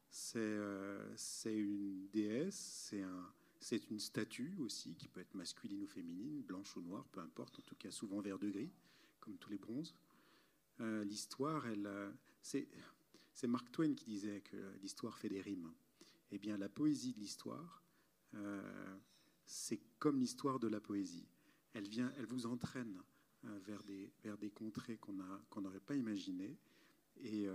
C'est 0.09 0.39
une 1.45 2.07
déesse, 2.13 2.55
c'est 2.55 3.01
un, 3.01 3.33
c'est 3.59 3.89
une 3.89 3.99
statue 3.99 4.55
aussi 4.59 4.95
qui 4.95 5.07
peut 5.07 5.19
être 5.19 5.33
masculine 5.33 5.83
ou 5.83 5.87
féminine, 5.87 6.41
blanche 6.41 6.75
ou 6.75 6.81
noire, 6.81 7.05
peu 7.11 7.19
importe, 7.19 7.59
en 7.59 7.63
tout 7.63 7.75
cas 7.75 7.91
souvent 7.91 8.21
vert 8.21 8.39
de 8.39 8.49
gris, 8.49 8.71
comme 9.19 9.37
tous 9.37 9.49
les 9.49 9.57
bronzes. 9.57 9.95
Euh, 10.79 11.03
l'histoire, 11.03 11.63
euh, 11.65 12.11
c'est, 12.41 12.67
Mark 13.47 13.71
Twain 13.71 13.93
qui 13.93 14.05
disait 14.05 14.41
que 14.41 14.57
l'histoire 14.81 15.17
fait 15.17 15.29
des 15.29 15.41
rimes. 15.41 15.73
Eh 16.31 16.37
bien, 16.37 16.57
la 16.57 16.69
poésie 16.69 17.13
de 17.13 17.19
l'histoire, 17.19 17.83
euh, 18.35 18.97
c'est 19.45 19.79
comme 19.99 20.19
l'histoire 20.19 20.59
de 20.59 20.67
la 20.67 20.79
poésie. 20.79 21.27
Elle, 21.73 21.87
vient, 21.87 22.11
elle 22.17 22.25
vous 22.25 22.45
entraîne 22.45 23.01
vers, 23.43 23.83
des, 23.83 24.51
contrées 24.53 24.97
qu'on 24.97 25.61
n'aurait 25.61 25.79
pas 25.79 25.95
imaginées 25.95 26.57
et, 27.21 27.47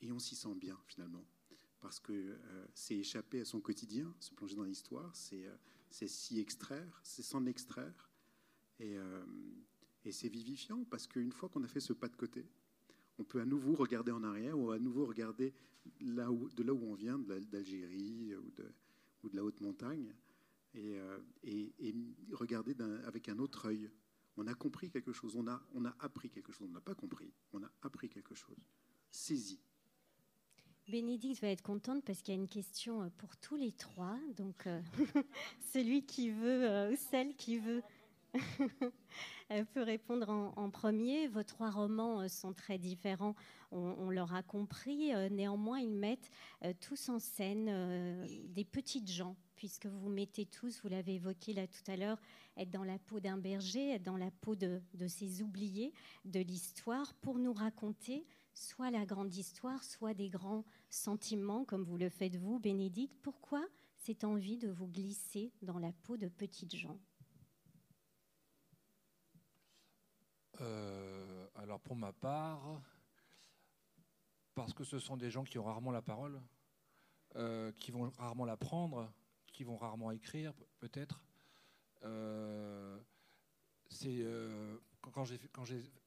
et 0.00 0.12
on 0.12 0.18
s'y 0.18 0.36
sent 0.36 0.54
bien 0.54 0.78
finalement 0.86 1.24
parce 1.80 1.98
que 1.98 2.12
euh, 2.12 2.66
c'est 2.74 2.96
échapper 2.96 3.40
à 3.40 3.44
son 3.44 3.60
quotidien, 3.60 4.14
se 4.20 4.32
plonger 4.34 4.56
dans 4.56 4.64
l'histoire, 4.64 5.14
c'est 5.14 5.46
euh, 5.46 6.06
s'y 6.06 6.38
extraire, 6.38 7.00
c'est 7.02 7.22
s'en 7.22 7.46
extraire. 7.46 8.10
Et, 8.78 8.96
euh, 8.96 9.24
et 10.04 10.12
c'est 10.12 10.28
vivifiant, 10.28 10.84
parce 10.84 11.06
qu'une 11.06 11.32
fois 11.32 11.48
qu'on 11.48 11.62
a 11.62 11.68
fait 11.68 11.80
ce 11.80 11.92
pas 11.92 12.08
de 12.08 12.16
côté, 12.16 12.46
on 13.18 13.24
peut 13.24 13.40
à 13.40 13.44
nouveau 13.44 13.74
regarder 13.74 14.12
en 14.12 14.22
arrière 14.22 14.58
ou 14.58 14.70
à 14.70 14.78
nouveau 14.78 15.04
regarder 15.04 15.52
de 16.00 16.62
là 16.62 16.72
où 16.72 16.84
on 16.84 16.94
vient, 16.94 17.18
d'Algérie 17.18 18.34
ou 18.36 18.50
de, 18.50 19.36
la 19.36 19.44
haute 19.44 19.60
montagne, 19.60 20.14
et 20.74 20.98
regarder 22.32 22.74
avec 23.04 23.28
un 23.28 23.38
autre 23.38 23.66
œil. 23.66 23.90
On 24.38 24.46
a 24.46 24.54
compris 24.54 24.90
quelque 24.90 25.12
chose, 25.12 25.36
on 25.36 25.46
a, 25.48 25.62
on 25.74 25.84
a 25.84 25.94
appris 26.00 26.30
quelque 26.30 26.52
chose, 26.52 26.68
on 26.70 26.72
n'a 26.72 26.80
pas 26.80 26.94
compris, 26.94 27.30
on 27.52 27.62
a 27.62 27.70
appris 27.82 28.08
quelque 28.08 28.34
chose, 28.34 28.56
saisi. 29.10 29.60
Bénédicte 30.90 31.40
va 31.40 31.48
être 31.48 31.62
contente 31.62 32.02
parce 32.04 32.20
qu'il 32.20 32.34
y 32.34 32.36
a 32.36 32.40
une 32.40 32.48
question 32.48 33.02
euh, 33.02 33.08
pour 33.16 33.36
tous 33.36 33.56
les 33.56 33.72
trois. 33.72 34.18
Donc, 34.36 34.66
euh, 34.66 34.80
celui 35.72 36.04
qui 36.04 36.30
veut 36.30 36.68
euh, 36.68 36.92
ou 36.92 36.96
celle 37.10 37.34
qui 37.36 37.58
veut 37.58 37.82
peut 39.72 39.82
répondre 39.82 40.28
en, 40.28 40.70
premier. 40.70 41.28
Vos 41.28 41.44
trois 41.44 41.70
romans 41.70 42.28
sont 42.28 42.52
très 42.52 42.78
différents, 42.78 43.34
on, 43.72 44.08
l'aura 44.10 44.44
compris. 44.44 45.12
néanmoins, 45.32 45.80
ils 45.80 45.92
mettent 45.92 46.30
tous 46.80 47.08
en 47.08 47.18
scène 47.18 48.24
des 48.50 48.64
petites 48.64 49.10
gens, 49.10 49.34
puisque 49.56 49.86
vous 49.86 50.08
mettez 50.08 50.46
tous, 50.46 50.80
vous 50.84 50.88
l'avez 50.88 51.16
évoqué 51.16 51.52
là 51.52 51.66
tout 51.66 51.90
à 51.90 51.96
l'heure, 51.96 52.20
être 52.56 52.70
dans 52.70 52.84
la 52.84 53.00
peau 53.00 53.18
d'un 53.18 53.38
berger, 53.38 53.94
être 53.94 54.04
dans 54.04 54.16
la 54.16 54.30
peau 54.30 54.54
de, 54.54 54.80
de 54.94 55.08
ces 55.08 55.42
oubliés 55.42 55.92
de 56.24 56.38
l'histoire, 56.38 57.12
pour 57.14 57.40
nous 57.40 57.52
raconter 57.52 58.24
soit 58.60 58.90
la 58.90 59.06
grande 59.06 59.34
histoire, 59.34 59.82
soit 59.82 60.12
des 60.12 60.28
grands 60.28 60.64
sentiments, 60.90 61.64
comme 61.64 61.82
vous 61.82 61.96
le 61.96 62.10
faites 62.10 62.36
vous, 62.36 62.58
Bénédicte. 62.58 63.16
Pourquoi 63.22 63.66
cette 63.96 64.22
envie 64.22 64.58
de 64.58 64.68
vous 64.68 64.86
glisser 64.86 65.52
dans 65.62 65.78
la 65.78 65.92
peau 65.92 66.18
de 66.18 66.28
petites 66.28 66.76
gens? 66.76 66.98
Euh, 70.60 71.46
Alors 71.54 71.80
pour 71.80 71.96
ma 71.96 72.12
part, 72.12 72.82
parce 74.54 74.74
que 74.74 74.84
ce 74.84 74.98
sont 74.98 75.16
des 75.16 75.30
gens 75.30 75.44
qui 75.44 75.58
ont 75.58 75.64
rarement 75.64 75.90
la 75.90 76.02
parole, 76.02 76.38
euh, 77.36 77.72
qui 77.72 77.90
vont 77.92 78.10
rarement 78.18 78.44
la 78.44 78.58
prendre, 78.58 79.10
qui 79.46 79.64
vont 79.64 79.78
rarement 79.78 80.10
écrire, 80.10 80.52
peut-être. 80.80 81.24
Euh, 82.02 82.98
c'est 83.88 84.22
quand 85.00 85.24
j'ai 85.24 85.38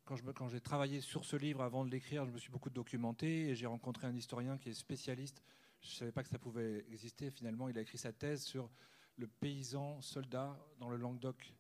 quand 0.06 0.48
j'ai 0.50 0.62
travaillé 0.62 1.02
sur 1.02 1.24
ce 1.24 1.36
livre 1.36 1.62
avant 1.62 1.86
de 1.86 1.90
l'écrire, 1.90 2.26
je 2.26 2.32
me 2.32 2.38
suis 2.38 2.52
beaucoup 2.52 2.70
documenté 2.70 3.50
et 3.50 3.56
j'ai 3.56 3.66
rencontré 3.66 4.08
un 4.08 4.16
historien 4.16 4.58
qui 4.58 4.70
est 4.70 4.74
spécialiste. 4.74 5.42
Je 5.82 5.90
ne 5.90 5.94
savais 5.94 6.12
pas 6.12 6.24
que 6.24 6.30
ça 6.30 6.40
pouvait 6.40 6.86
exister. 6.92 7.30
Finalement, 7.30 7.70
il 7.70 7.78
a 7.78 7.82
écrit 7.82 7.98
sa 7.98 8.12
thèse 8.12 8.44
sur 8.44 8.70
le 9.18 9.28
paysan 9.28 10.02
soldat 10.02 10.58
dans 10.80 10.90
le 10.90 10.98
Languedoc. 10.98 11.54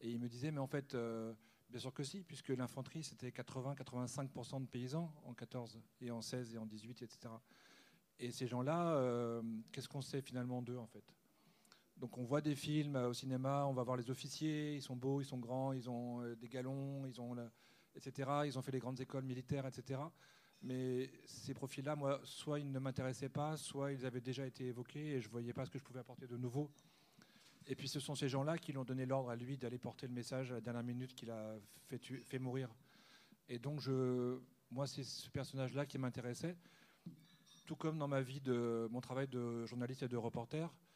Et 0.00 0.10
il 0.10 0.20
me 0.20 0.28
disait, 0.28 0.50
mais 0.50 0.60
en 0.60 0.66
fait, 0.66 0.94
euh, 0.94 1.34
bien 1.68 1.80
sûr 1.80 1.92
que 1.92 2.02
si, 2.02 2.22
puisque 2.22 2.48
l'infanterie, 2.48 3.02
c'était 3.02 3.30
80-85% 3.30 4.62
de 4.62 4.66
paysans 4.66 5.12
en 5.24 5.34
14 5.34 5.80
et 6.00 6.10
en 6.10 6.22
16 6.22 6.54
et 6.54 6.58
en 6.58 6.66
18, 6.66 7.02
etc. 7.02 7.34
Et 8.18 8.30
ces 8.30 8.46
gens-là, 8.46 8.94
euh, 8.94 9.42
qu'est-ce 9.72 9.88
qu'on 9.88 10.02
sait 10.02 10.20
finalement 10.20 10.62
d'eux, 10.62 10.78
en 10.78 10.86
fait? 10.86 11.04
Donc 12.00 12.16
on 12.16 12.24
voit 12.24 12.40
des 12.40 12.54
films 12.54 12.96
au 12.96 13.12
cinéma, 13.12 13.66
on 13.66 13.74
va 13.74 13.82
voir 13.82 13.98
les 13.98 14.10
officiers, 14.10 14.74
ils 14.74 14.82
sont 14.82 14.96
beaux, 14.96 15.20
ils 15.20 15.26
sont 15.26 15.38
grands, 15.38 15.72
ils 15.74 15.90
ont 15.90 16.22
euh, 16.22 16.34
des 16.34 16.48
galons, 16.48 17.04
ils 17.04 17.20
ont 17.20 17.36
etc. 17.94 18.30
Ils 18.46 18.58
ont 18.58 18.62
fait 18.62 18.72
les 18.72 18.78
grandes 18.78 19.00
écoles 19.00 19.24
militaires, 19.24 19.66
etc. 19.66 20.00
Mais 20.62 21.10
ces 21.26 21.52
profils-là, 21.52 21.96
moi, 21.96 22.20
soit 22.24 22.58
ils 22.58 22.70
ne 22.70 22.78
m'intéressaient 22.78 23.28
pas, 23.28 23.56
soit 23.58 23.92
ils 23.92 24.06
avaient 24.06 24.22
déjà 24.22 24.46
été 24.46 24.66
évoqués 24.66 25.12
et 25.12 25.20
je 25.20 25.26
ne 25.26 25.32
voyais 25.32 25.52
pas 25.52 25.66
ce 25.66 25.70
que 25.70 25.78
je 25.78 25.84
pouvais 25.84 26.00
apporter 26.00 26.26
de 26.26 26.38
nouveau. 26.38 26.70
Et 27.66 27.76
puis 27.76 27.88
ce 27.88 28.00
sont 28.00 28.14
ces 28.14 28.28
gens-là 28.28 28.56
qui 28.56 28.72
lui 28.72 28.78
ont 28.78 28.84
donné 28.84 29.04
l'ordre 29.04 29.30
à 29.30 29.36
lui 29.36 29.58
d'aller 29.58 29.78
porter 29.78 30.06
le 30.06 30.14
message 30.14 30.50
à 30.50 30.54
la 30.54 30.60
dernière 30.60 30.82
minute 30.82 31.14
qu'il 31.14 31.30
a 31.30 31.56
fait, 31.86 31.98
fait, 31.98 32.38
mourir. 32.38 32.74
Et 33.48 33.58
donc, 33.58 33.80
je, 33.80 34.38
moi, 34.70 34.86
c'est 34.86 35.04
ce 35.04 35.28
personnage-là 35.28 35.84
qui 35.84 35.98
m'intéressait. 35.98 36.56
Tout 37.66 37.76
comme 37.76 37.98
dans 37.98 38.08
ma 38.08 38.22
vie 38.22 38.40
de 38.40 38.88
mon 38.90 39.00
travail 39.00 39.28
de 39.28 39.66
journaliste 39.66 40.02
et 40.02 40.08
de 40.08 40.16
reporter, 40.16 40.64
euh, 40.64 40.89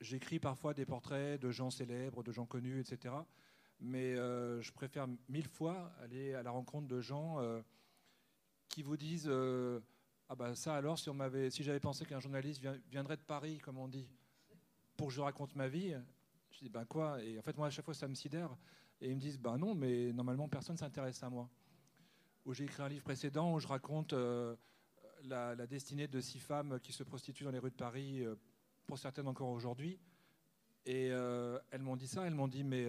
j'écris 0.00 0.38
parfois 0.38 0.74
des 0.74 0.86
portraits 0.86 1.40
de 1.40 1.50
gens 1.50 1.70
célèbres, 1.70 2.22
de 2.22 2.32
gens 2.32 2.46
connus, 2.46 2.80
etc 2.80 3.14
mais 3.80 4.14
euh, 4.14 4.60
je 4.60 4.72
préfère 4.72 5.06
mille 5.28 5.46
fois 5.46 5.92
aller 6.00 6.34
à 6.34 6.42
la 6.42 6.50
rencontre 6.50 6.88
de 6.88 7.00
gens 7.00 7.40
euh, 7.40 7.60
qui 8.68 8.82
vous 8.82 8.96
disent 8.96 9.28
euh, 9.28 9.80
ah 10.28 10.34
bah 10.34 10.54
ça 10.54 10.74
alors 10.74 10.98
si 10.98 11.08
on 11.08 11.14
m'avait 11.14 11.50
si 11.50 11.62
j'avais 11.62 11.80
pensé 11.80 12.04
qu'un 12.04 12.20
journaliste 12.20 12.62
viendrait 12.90 13.16
de 13.16 13.22
Paris 13.22 13.58
comme 13.58 13.78
on 13.78 13.88
dit 13.88 14.08
pour 14.96 15.08
que 15.08 15.14
je 15.14 15.20
raconte 15.20 15.54
ma 15.54 15.68
vie 15.68 15.94
je 16.50 16.58
dis 16.58 16.68
ben 16.68 16.84
quoi? 16.84 17.22
Et 17.22 17.38
en 17.38 17.42
fait 17.42 17.56
moi 17.56 17.68
à 17.68 17.70
chaque 17.70 17.84
fois 17.84 17.94
ça 17.94 18.08
me 18.08 18.14
sidère. 18.14 18.56
Et 19.00 19.10
ils 19.10 19.14
me 19.14 19.20
disent 19.20 19.38
ben 19.38 19.58
non 19.58 19.74
mais 19.74 20.12
normalement 20.12 20.48
personne 20.48 20.76
s'intéresse 20.76 21.22
à 21.22 21.30
moi 21.30 21.48
où 22.44 22.52
j'ai 22.52 22.64
écrit 22.64 22.82
un 22.82 22.88
livre 22.88 23.04
précédent 23.04 23.54
où 23.54 23.60
je 23.60 23.68
raconte 23.68 24.14
la, 25.22 25.54
destinée 25.66 26.08
de 26.08 26.20
six 26.20 26.40
femmes 26.40 26.80
qui 26.80 26.92
se 26.92 27.04
prostituent 27.04 27.44
dans 27.44 27.50
les 27.50 27.58
rues 27.58 27.70
de 27.70 27.76
Paris 27.76 28.24
pour 28.88 28.98
certaines 28.98 29.28
encore 29.28 29.50
aujourd'hui 29.50 30.00
et 30.84 31.06
elles 31.06 31.82
m'ont 31.82 31.96
dit 31.96 32.08
ça 32.08 32.26
elles 32.26 32.34
m'ont 32.34 32.48
dit 32.48 32.64
mais 32.64 32.86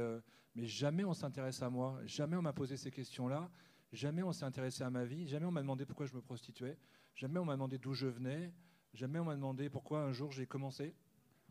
mais 0.55 0.65
jamais 0.65 1.05
on 1.05 1.13
s'intéresse 1.13 1.61
à 1.61 1.69
moi, 1.69 1.99
jamais 2.05 2.35
on 2.35 2.41
m'a 2.41 2.53
posé 2.53 2.77
ces 2.77 2.91
questions-là, 2.91 3.49
jamais 3.91 4.23
on 4.23 4.31
s'est 4.31 4.45
intéressé 4.45 4.83
à 4.83 4.89
ma 4.89 5.05
vie, 5.05 5.27
jamais 5.27 5.45
on 5.45 5.51
m'a 5.51 5.61
demandé 5.61 5.85
pourquoi 5.85 6.05
je 6.05 6.13
me 6.13 6.21
prostituais, 6.21 6.77
jamais 7.15 7.39
on 7.39 7.45
m'a 7.45 7.53
demandé 7.53 7.77
d'où 7.77 7.93
je 7.93 8.07
venais, 8.07 8.51
jamais 8.93 9.19
on 9.19 9.25
m'a 9.25 9.35
demandé 9.35 9.69
pourquoi 9.69 10.01
un 10.01 10.11
jour 10.11 10.31
j'ai 10.31 10.47
commencé 10.47 10.95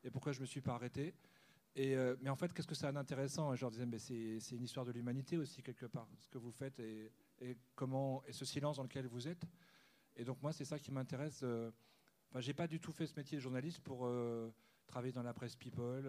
et 0.05 0.11
pourquoi 0.11 0.33
je 0.33 0.39
ne 0.39 0.43
me 0.43 0.47
suis 0.47 0.61
pas 0.61 0.75
arrêté. 0.75 1.15
Et 1.75 1.97
euh, 1.97 2.17
mais 2.21 2.31
en 2.31 2.37
fait, 2.37 2.53
qu'est-ce 2.53 2.67
que 2.67 2.75
ça 2.75 2.89
a 2.89 2.93
d'intéressant? 2.93 3.55
Je 3.55 3.61
leur 3.61 3.71
disais, 3.71 3.87
mais 3.87 3.99
c'est 3.99 4.51
une 4.51 4.65
histoire 4.65 4.85
de 4.85 4.91
l'humanité 4.91 5.37
aussi, 5.37 5.63
quelque 5.63 5.87
part, 5.87 6.09
ce 6.19 6.29
que 6.29 6.39
vous 6.39 6.51
faites 6.51 6.81
et, 6.81 7.13
comment, 7.77 8.25
et 8.27 8.33
ce 8.33 8.45
silence 8.45 8.79
dans 8.79 8.83
lequel 8.83 9.07
vous 9.07 9.29
êtes. 9.29 9.45
Et 10.17 10.25
donc, 10.25 10.43
moi, 10.43 10.53
c'est 10.53 10.65
ça 10.65 10.79
qui 10.79 10.91
m'intéresse. 10.91 11.45
Euh, 12.29 12.39
enfin, 12.39 12.41
j'ai 12.41 12.55
pas 12.55 12.67
du 12.67 12.81
tout 12.81 12.93
fait 12.93 13.07
ce 13.07 13.15
métier 13.17 13.39
de 13.39 13.43
journaliste 13.43 13.81
pour 13.81 14.07
euh, 14.07 14.53
travailler 14.87 15.13
dans 15.13 15.23
la 15.23 15.33
presse 15.33 15.57
people. 15.57 16.07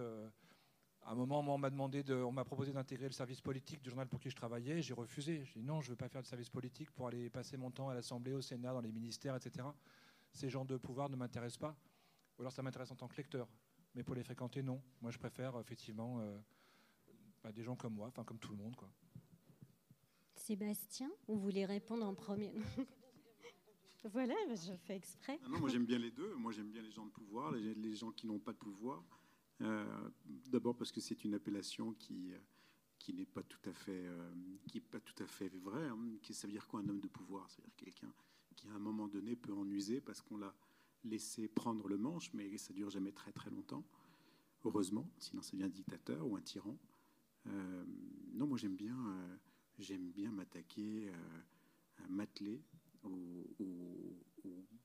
À 1.01 1.11
un 1.11 1.15
moment, 1.15 1.39
on 1.39 1.57
m'a 1.57 1.69
demandé, 1.69 2.03
de, 2.03 2.15
on 2.15 2.31
m'a 2.31 2.43
proposé 2.43 2.71
d'intégrer 2.71 3.07
le 3.07 3.13
service 3.13 3.41
politique 3.41 3.81
du 3.81 3.89
journal 3.89 4.07
pour 4.07 4.19
qui 4.19 4.29
je 4.29 4.35
travaillais. 4.35 4.81
J'ai 4.81 4.93
refusé. 4.93 5.43
J'ai 5.45 5.59
dit 5.61 5.65
non, 5.65 5.81
je 5.81 5.89
veux 5.89 5.95
pas 5.95 6.09
faire 6.09 6.21
de 6.21 6.27
service 6.27 6.49
politique 6.49 6.91
pour 6.91 7.07
aller 7.07 7.29
passer 7.29 7.57
mon 7.57 7.71
temps 7.71 7.89
à 7.89 7.93
l'Assemblée, 7.93 8.33
au 8.33 8.41
Sénat, 8.41 8.73
dans 8.73 8.81
les 8.81 8.91
ministères, 8.91 9.35
etc. 9.35 9.67
Ces 10.33 10.49
gens 10.49 10.65
de 10.65 10.77
pouvoir 10.77 11.09
ne 11.09 11.15
m'intéressent 11.15 11.59
pas. 11.59 11.75
Ou 12.37 12.41
alors 12.41 12.51
ça 12.51 12.61
m'intéresse 12.61 12.91
en 12.91 12.95
tant 12.95 13.07
que 13.07 13.17
lecteur. 13.17 13.47
Mais 13.95 14.03
pour 14.03 14.15
les 14.15 14.23
fréquenter, 14.23 14.61
non. 14.61 14.81
Moi, 15.01 15.11
je 15.11 15.17
préfère 15.17 15.57
effectivement 15.59 16.19
euh, 16.19 16.37
bah, 17.43 17.51
des 17.51 17.63
gens 17.63 17.75
comme 17.75 17.95
moi, 17.95 18.07
enfin 18.07 18.23
comme 18.23 18.39
tout 18.39 18.51
le 18.51 18.57
monde. 18.57 18.75
Quoi. 18.75 18.89
Sébastien, 20.35 21.09
vous 21.27 21.39
voulez 21.39 21.65
répondre 21.65 22.05
en 22.05 22.13
premier 22.13 22.53
Voilà, 24.05 24.35
je 24.49 24.73
fais 24.85 24.95
exprès. 24.95 25.39
Ah 25.43 25.49
non, 25.49 25.59
moi 25.59 25.69
j'aime 25.69 25.85
bien 25.85 25.99
les 25.99 26.11
deux. 26.11 26.33
Moi 26.35 26.51
j'aime 26.51 26.69
bien 26.69 26.81
les 26.81 26.91
gens 26.91 27.05
de 27.05 27.11
pouvoir, 27.11 27.51
les 27.51 27.95
gens 27.95 28.11
qui 28.11 28.27
n'ont 28.27 28.39
pas 28.39 28.53
de 28.53 28.57
pouvoir. 28.57 29.03
Euh, 29.61 30.09
d'abord 30.47 30.75
parce 30.75 30.91
que 30.91 31.01
c'est 31.01 31.23
une 31.23 31.33
appellation 31.33 31.93
qui, 31.93 32.31
euh, 32.31 32.37
qui 32.97 33.13
n'est 33.13 33.25
pas 33.25 33.43
tout 33.43 33.59
à 33.69 33.73
fait, 33.73 34.05
euh, 34.05 34.31
pas 34.89 34.99
tout 34.99 35.21
à 35.23 35.27
fait 35.27 35.49
vrai. 35.49 35.87
Hein. 35.87 35.97
Ça 36.31 36.47
veut 36.47 36.53
dire 36.53 36.67
quoi 36.67 36.79
un 36.79 36.87
homme 36.87 37.01
de 37.01 37.07
pouvoir? 37.07 37.49
C'est-à-dire 37.49 37.75
quelqu'un 37.75 38.13
qui 38.55 38.67
à 38.69 38.73
un 38.73 38.79
moment 38.79 39.07
donné 39.07 39.35
peut 39.35 39.53
en 39.53 39.69
user 39.69 40.01
parce 40.01 40.21
qu'on 40.21 40.37
l'a 40.37 40.53
laissé 41.03 41.47
prendre 41.47 41.87
le 41.87 41.97
manche, 41.97 42.33
mais 42.33 42.57
ça 42.57 42.73
dure 42.73 42.89
jamais 42.89 43.11
très 43.11 43.31
très 43.31 43.49
longtemps. 43.49 43.83
Heureusement, 44.63 45.09
sinon 45.17 45.41
ça 45.41 45.51
devient 45.53 45.65
un 45.65 45.69
dictateur 45.69 46.25
ou 46.27 46.35
un 46.35 46.41
tyran. 46.41 46.77
non, 47.45 48.47
moi 48.47 48.57
j'aime 48.57 48.75
bien, 48.75 48.97
j'aime 49.77 50.11
bien 50.11 50.31
m'attaquer, 50.31 51.09
m'atteler 52.09 52.61
aux, 53.03 53.45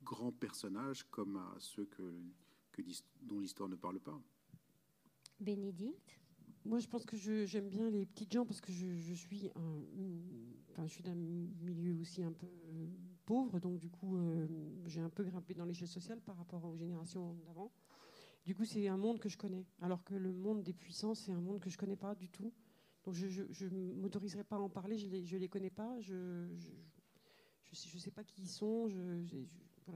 grands 0.03 0.33
personnages 0.33 1.05
comme 1.05 1.37
à 1.37 1.55
ceux 1.59 1.87
que, 1.87 2.15
que, 2.73 2.83
dont 3.23 3.41
l'histoire 3.41 3.69
ne 3.69 3.77
parle 3.77 4.01
pas. 4.01 4.21
Bénédicte? 5.41 6.21
Moi, 6.67 6.79
je 6.79 6.87
pense 6.87 7.05
que 7.05 7.17
j'aime 7.17 7.69
bien 7.69 7.91
les 7.91 8.07
petites 8.07 8.33
gens 8.33 8.47
parce 8.47 8.61
que 8.61 8.73
je, 8.73 9.12
suis, 9.12 9.51
un, 9.55 9.83
enfin, 10.71 10.87
je 10.87 10.93
suis 10.93 11.03
d'un 11.03 11.15
milieu 11.15 11.95
aussi 12.01 12.23
un 12.23 12.33
peu 12.33 12.47
euh, 12.47 12.87
pauvre, 13.27 13.61
donc 13.61 13.79
du 13.79 13.91
coup, 13.91 14.17
euh, 14.17 14.47
j'ai 14.87 15.01
un 15.01 15.11
peu 15.11 15.25
grimpé 15.25 15.55
dans 15.55 15.67
l'échelle 15.67 15.89
sociale 15.89 16.21
par 16.21 16.37
rapport 16.37 16.65
aux 16.65 16.77
générations 16.77 17.35
d'avant. 17.47 17.71
Du 18.47 18.55
coup, 18.55 18.65
c'est 18.65 18.89
un 18.89 18.97
monde 18.97 19.19
que 19.19 19.29
je 19.29 19.37
connais, 19.37 19.67
alors 19.81 20.05
que 20.05 20.15
le 20.15 20.33
monde 20.33 20.62
des 20.62 20.73
puissants, 20.73 21.15
c'est 21.15 21.33
un 21.33 21.41
monde 21.41 21.61
que 21.61 21.71
je 21.71 21.77
connais 21.77 21.97
pas 21.97 22.15
du 22.15 22.29
tout. 22.29 22.53
Donc, 23.05 23.15
je 23.15 23.67
ne 23.67 23.93
m'autoriserai 23.95 24.45
pas 24.45 24.57
à 24.57 24.61
en 24.61 24.71
parler, 24.71 24.97
je 24.97 25.09
les, 25.09 25.25
je 25.25 25.37
les 25.37 25.49
connais 25.49 25.71
pas, 25.71 26.01
je 26.01 26.15
ne 26.15 26.57
je, 27.75 27.99
sais, 27.99 28.11
pas 28.11 28.25
qui 28.25 28.43
ils 28.43 28.49
sont, 28.49 28.89
je 28.89 29.45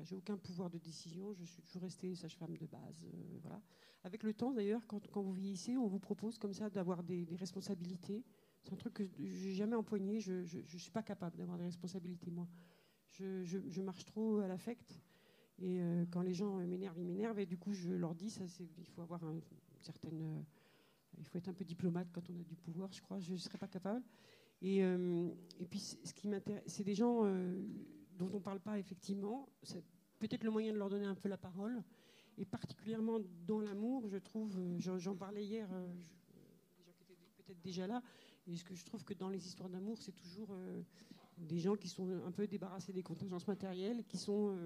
j'ai 0.03 0.14
aucun 0.14 0.37
pouvoir 0.37 0.70
de 0.70 0.79
décision, 0.79 1.33
je 1.33 1.45
suis 1.45 1.62
toujours 1.62 1.83
restée 1.83 2.14
sage-femme 2.14 2.57
de 2.57 2.66
base. 2.66 3.05
Euh. 3.05 3.57
Avec 4.05 4.22
le 4.22 4.33
temps, 4.33 4.53
d'ailleurs, 4.53 4.87
quand, 4.87 5.22
vous 5.22 5.33
vieillissez, 5.33 5.76
on 5.76 5.87
vous 5.87 5.99
propose 5.99 6.39
comme 6.39 6.53
ça 6.53 6.70
d'avoir 6.70 7.03
des, 7.03 7.26
responsabilités. 7.37 8.24
C'est 8.62 8.72
un 8.72 8.76
truc 8.76 8.95
que 8.95 9.05
j'ai 9.16 9.55
jamais 9.55 9.76
empoigné. 9.76 10.20
Je 10.20 10.33
ne 10.33 10.79
suis 10.79 10.91
pas 10.91 11.03
capable 11.03 11.37
d'avoir 11.37 11.59
des 11.59 11.64
responsabilités, 11.64 12.31
moi. 12.31 12.47
Je, 13.07 13.81
marche 13.81 14.05
trop 14.05 14.39
à 14.39 14.49
l'affect. 14.49 15.01
Et 15.59 15.81
euh, 15.81 16.05
quand 16.11 16.22
les 16.22 16.35
gens 16.35 16.57
m'énervent, 16.59 16.99
ils 16.99 17.07
m'énervent. 17.07 17.41
Et 17.41 17.47
du 17.47 17.59
coup, 17.59 17.72
je 17.72 17.91
leur 17.91 18.14
dis, 18.14 18.31
ça, 18.31 18.45
il 18.79 18.87
faut 18.87 19.03
avoir 19.03 19.24
un, 19.24 19.33
une 19.33 19.43
certaine... 19.83 20.22
Euh, 20.22 20.43
il 21.16 21.24
faut 21.24 21.39
être 21.39 21.49
un 21.49 21.55
peu 21.55 21.64
diplomate 21.64 22.09
quand 22.12 22.31
on 22.31 22.39
a 22.39 22.45
du 22.45 22.55
pouvoir, 22.55 22.93
je 22.93 23.01
crois. 23.01 23.18
Je 23.18 23.33
ne 23.33 23.39
serais 23.39 23.59
pas 23.59 23.66
capable. 23.66 24.05
Et, 24.61 24.78
et 24.78 25.66
puis, 25.70 25.78
ce 25.78 26.12
qui 26.12 26.26
m'intéresse, 26.28 26.64
c'est 26.66 26.84
des 26.84 26.94
gens 26.94 27.22
dont 28.18 28.28
on 28.32 28.38
ne 28.38 28.42
parle 28.42 28.61
pas 28.61 28.78
effectivement. 28.78 29.48
C'est 29.62 29.84
peut-être 30.18 30.44
le 30.44 30.50
moyen 30.50 30.72
de 30.72 30.78
leur 30.78 30.90
donner 30.90 31.06
un 31.06 31.14
peu 31.14 31.28
la 31.28 31.38
parole. 31.38 31.82
Et 32.36 32.44
particulièrement 32.44 33.18
dans 33.46 33.61
l'amour, 33.61 34.06
je 34.09 34.16
trouve, 34.16 34.56
euh, 34.59 34.78
j'en 34.78 35.16
parlais 35.16 35.44
hier, 35.44 35.68
euh, 35.72 35.92
des 36.76 36.84
gens 36.84 36.92
qui 37.00 37.12
étaient 37.12 37.42
peut-être 37.42 37.61
déjà 37.61 37.86
là, 37.88 38.00
et 38.46 38.56
ce 38.56 38.64
que 38.64 38.74
je 38.74 38.84
trouve 38.84 39.04
que 39.04 39.12
dans 39.12 39.28
les 39.28 39.44
histoires 39.44 39.68
d'amour, 39.68 39.98
c'est 39.98 40.12
toujours, 40.12 40.48
euh, 40.52 40.82
des 41.36 41.59
gens 41.59 41.74
qui 41.74 41.88
sont 41.88 42.09
un 42.24 42.30
peu 42.30 42.46
débarrassés 42.46 42.92
des 42.92 43.02
contingences 43.02 43.46
matérielles, 43.48 44.04
qui 44.04 44.16
sont, 44.16 44.56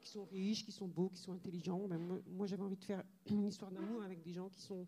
qui 0.00 0.08
sont 0.08 0.24
riches, 0.24 0.64
qui 0.64 0.72
sont 0.72 0.88
beaux, 0.88 1.10
qui 1.10 1.20
sont 1.20 1.32
intelligents. 1.32 1.86
Ben, 1.86 1.98
moi, 2.30 2.46
j'avais 2.46 2.62
envie 2.62 2.76
de 2.76 2.84
faire 2.84 3.02
une 3.26 3.44
histoire 3.44 3.70
d'amour 3.70 4.02
avec 4.02 4.22
des 4.22 4.32
gens 4.32 4.48
qui 4.48 4.60
sont 4.62 4.86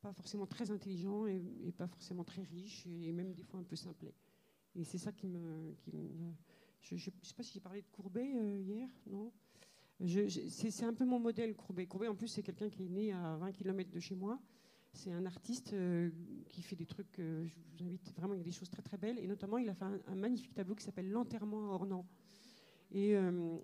pas 0.00 0.12
forcément 0.12 0.46
très 0.46 0.70
intelligents 0.70 1.26
et, 1.26 1.72
pas 1.76 1.86
forcément 1.86 2.24
très 2.24 2.42
riches, 2.42 2.86
et 2.86 3.12
même 3.12 3.32
des 3.32 3.42
fois 3.42 3.60
un 3.60 3.64
peu 3.64 3.76
simplets. 3.76 4.14
Et 4.74 4.84
c'est 4.84 4.98
ça 4.98 5.12
qui 5.12 5.26
me... 5.26 5.74
Qui 5.82 5.92
je 6.82 6.94
ne 6.94 7.00
sais 7.00 7.34
pas 7.34 7.42
si 7.42 7.54
j'ai 7.54 7.60
parlé 7.60 7.82
de 7.82 7.88
Courbet 7.88 8.30
hier, 8.60 8.88
non? 9.06 9.32
C'est 9.98 10.84
un 10.84 10.92
peu 10.92 11.04
mon 11.04 11.18
modèle, 11.18 11.54
Courbet. 11.56 11.86
Courbet, 11.86 12.08
en 12.08 12.14
plus, 12.14 12.28
c'est 12.28 12.42
quelqu'un 12.42 12.68
qui 12.68 12.84
est 12.84 12.88
né 12.88 13.12
à 13.12 13.36
20 13.36 13.52
km 13.52 13.90
de 13.90 14.00
chez 14.00 14.14
moi. 14.14 14.38
C'est 14.92 15.12
un 15.12 15.26
artiste 15.26 15.72
euh, 15.72 16.10
qui 16.48 16.62
fait 16.62 16.76
des 16.76 16.86
trucs, 16.86 17.18
euh, 17.18 17.46
je 17.46 17.54
vous 17.54 17.84
invite 17.84 18.14
vraiment, 18.16 18.32
il 18.34 18.38
y 18.38 18.40
a 18.40 18.44
des 18.44 18.52
choses 18.52 18.70
très 18.70 18.82
très 18.82 18.96
belles. 18.96 19.18
Et 19.18 19.26
notamment, 19.26 19.58
il 19.58 19.68
a 19.68 19.74
fait 19.74 19.84
un, 19.84 20.14
magnifique 20.14 20.54
tableau 20.54 20.74
qui 20.74 20.84
s'appelle 20.84 21.10
L'enterrement 21.10 21.70
à 21.70 21.74
Ornans. 21.74 22.06
Et 22.92 23.16
euh, 23.16 23.58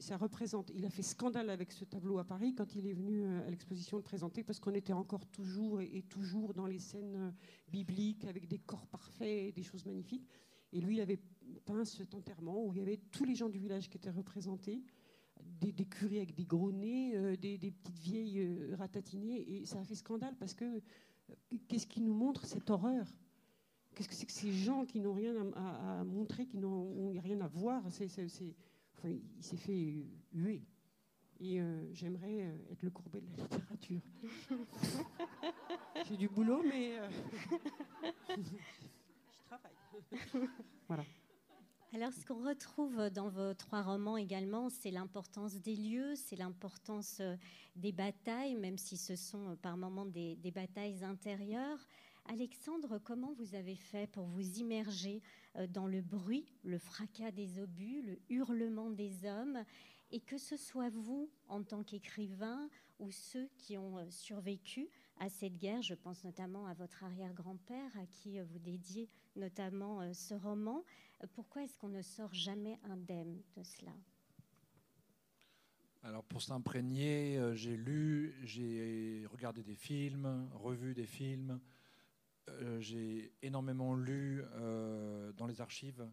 ça 0.00 0.16
représente, 0.16 0.70
il 0.74 0.84
a 0.84 0.90
fait 0.90 1.02
scandale 1.02 1.48
avec 1.48 1.70
ce 1.72 1.84
tableau 1.84 2.18
à 2.18 2.24
Paris 2.24 2.54
quand 2.54 2.74
il 2.74 2.86
est 2.86 2.92
venu 2.92 3.24
à 3.24 3.48
l'exposition 3.48 3.96
le 3.96 4.02
présenter, 4.02 4.42
parce 4.42 4.58
qu'on 4.58 4.74
était 4.74 4.92
encore 4.92 5.26
toujours 5.26 5.80
et, 5.80 6.02
toujours 6.08 6.54
dans 6.54 6.66
les 6.66 6.80
scènes 6.80 7.32
bibliques 7.68 8.24
avec 8.24 8.48
des 8.48 8.58
corps 8.58 8.86
parfaits 8.88 9.48
et 9.48 9.52
des 9.52 9.62
choses 9.62 9.86
magnifiques. 9.86 10.28
Et 10.72 10.80
lui, 10.80 10.96
il 10.96 11.00
avait 11.00 11.20
peint 11.64 11.84
cet 11.84 12.14
enterrement 12.14 12.66
où 12.66 12.72
il 12.74 12.78
y 12.78 12.82
avait 12.82 13.00
tous 13.12 13.24
les 13.24 13.36
gens 13.36 13.48
du 13.48 13.58
village 13.58 13.88
qui 13.88 13.96
étaient 13.96 14.10
représentés 14.10 14.82
des, 15.60 15.84
curés 15.84 16.18
avec 16.18 16.34
des 16.34 16.44
gros 16.44 16.72
nez, 16.72 17.16
euh, 17.16 17.36
des, 17.36 17.58
petites 17.58 17.98
vieilles 17.98 18.40
euh, 18.40 18.76
ratatinées. 18.76 19.56
Et 19.56 19.66
ça 19.66 19.78
a 19.78 19.84
fait 19.84 19.94
scandale 19.94 20.34
parce 20.38 20.54
que 20.54 20.64
euh, 20.64 21.58
qu'est-ce 21.68 21.86
qui 21.86 22.00
nous 22.00 22.14
montre 22.14 22.44
cette 22.46 22.70
horreur? 22.70 23.06
Qu'est-ce 23.94 24.08
que 24.08 24.14
c'est 24.14 24.26
que 24.26 24.32
ces 24.32 24.52
gens 24.52 24.84
qui 24.84 25.00
n'ont 25.00 25.14
rien 25.14 25.34
à, 25.54 26.04
montrer, 26.04 26.46
qui 26.46 26.58
n'ont 26.58 27.12
rien 27.20 27.40
à 27.40 27.48
voir? 27.48 27.82
C'est, 27.90 28.06
Il 29.04 29.42
s'est 29.42 29.56
fait 29.56 30.04
huer. 30.32 30.62
Et 31.40 31.60
j'aimerais 31.92 32.38
être 32.70 32.82
le 32.82 32.90
courbet 32.90 33.20
de 33.20 33.26
la 33.30 33.42
littérature. 33.42 34.00
J'ai 36.08 36.16
du 36.16 36.28
boulot, 36.28 36.62
mais 36.62 36.98
je 38.36 39.44
travaille. 39.46 39.72
voilà. 40.88 41.04
Alors, 41.94 42.12
ce 42.12 42.26
qu'on 42.26 42.44
retrouve 42.44 43.08
dans 43.10 43.28
vos 43.28 43.54
trois 43.54 43.80
romans 43.80 44.16
également, 44.16 44.68
c'est 44.68 44.90
l'importance 44.90 45.54
des 45.60 45.76
lieux, 45.76 46.16
c'est 46.16 46.34
l'importance 46.34 47.18
euh, 47.20 47.36
des 47.76 47.92
batailles, 47.92 48.56
même 48.56 48.78
si 48.78 48.96
ce 48.96 49.14
sont 49.14 49.50
euh, 49.50 49.54
par 49.54 49.76
moments 49.76 50.04
des, 50.04 50.36
batailles 50.52 51.04
intérieures. 51.04 51.78
Alexandre, 52.26 52.98
comment 52.98 53.32
vous 53.34 53.54
avez 53.54 53.76
fait 53.76 54.06
pour 54.06 54.24
vous 54.24 54.58
immerger 54.58 55.22
euh, 55.56 55.66
dans 55.66 55.86
le 55.86 56.00
bruit, 56.00 56.46
le 56.62 56.78
fracas 56.78 57.30
des 57.30 57.60
obus, 57.60 58.02
le 58.02 58.18
hurlement 58.30 58.90
des 58.90 59.26
hommes, 59.26 59.62
et 60.10 60.20
que 60.20 60.38
ce 60.38 60.56
soit 60.56 60.90
vous, 60.90 61.30
en 61.48 61.62
tant 61.62 61.82
qu'écrivain, 61.82 62.68
ou 62.98 63.10
ceux 63.10 63.48
qui 63.58 63.76
ont 63.76 64.08
survécu 64.10 64.88
à 65.18 65.28
cette 65.28 65.56
guerre, 65.56 65.82
je 65.82 65.94
pense 65.94 66.24
notamment 66.24 66.66
à 66.66 66.74
votre 66.74 67.04
arrière-grand-père, 67.04 67.90
à 67.98 68.06
qui 68.06 68.40
vous 68.40 68.58
dédiez 68.58 69.08
notamment 69.36 70.12
ce 70.12 70.34
roman, 70.34 70.84
pourquoi 71.34 71.64
est-ce 71.64 71.78
qu'on 71.78 71.88
ne 71.88 72.02
sort 72.02 72.32
jamais 72.32 72.78
indemne 72.84 73.40
de 73.56 73.62
cela? 73.62 73.92
Alors 76.02 76.22
pour 76.22 76.42
s'imprégner, 76.42 77.38
euh, 77.38 77.54
j'ai 77.54 77.78
lu, 77.78 78.34
j'ai 78.42 79.26
regardé 79.32 79.62
des 79.62 79.74
films, 79.74 80.50
revu 80.52 80.92
des 80.92 81.06
films, 81.06 81.58
euh, 82.48 82.80
j'ai 82.80 83.32
énormément 83.42 83.94
lu 83.94 84.42
euh, 84.52 85.32
dans 85.32 85.46
les 85.46 85.60
archives 85.60 86.06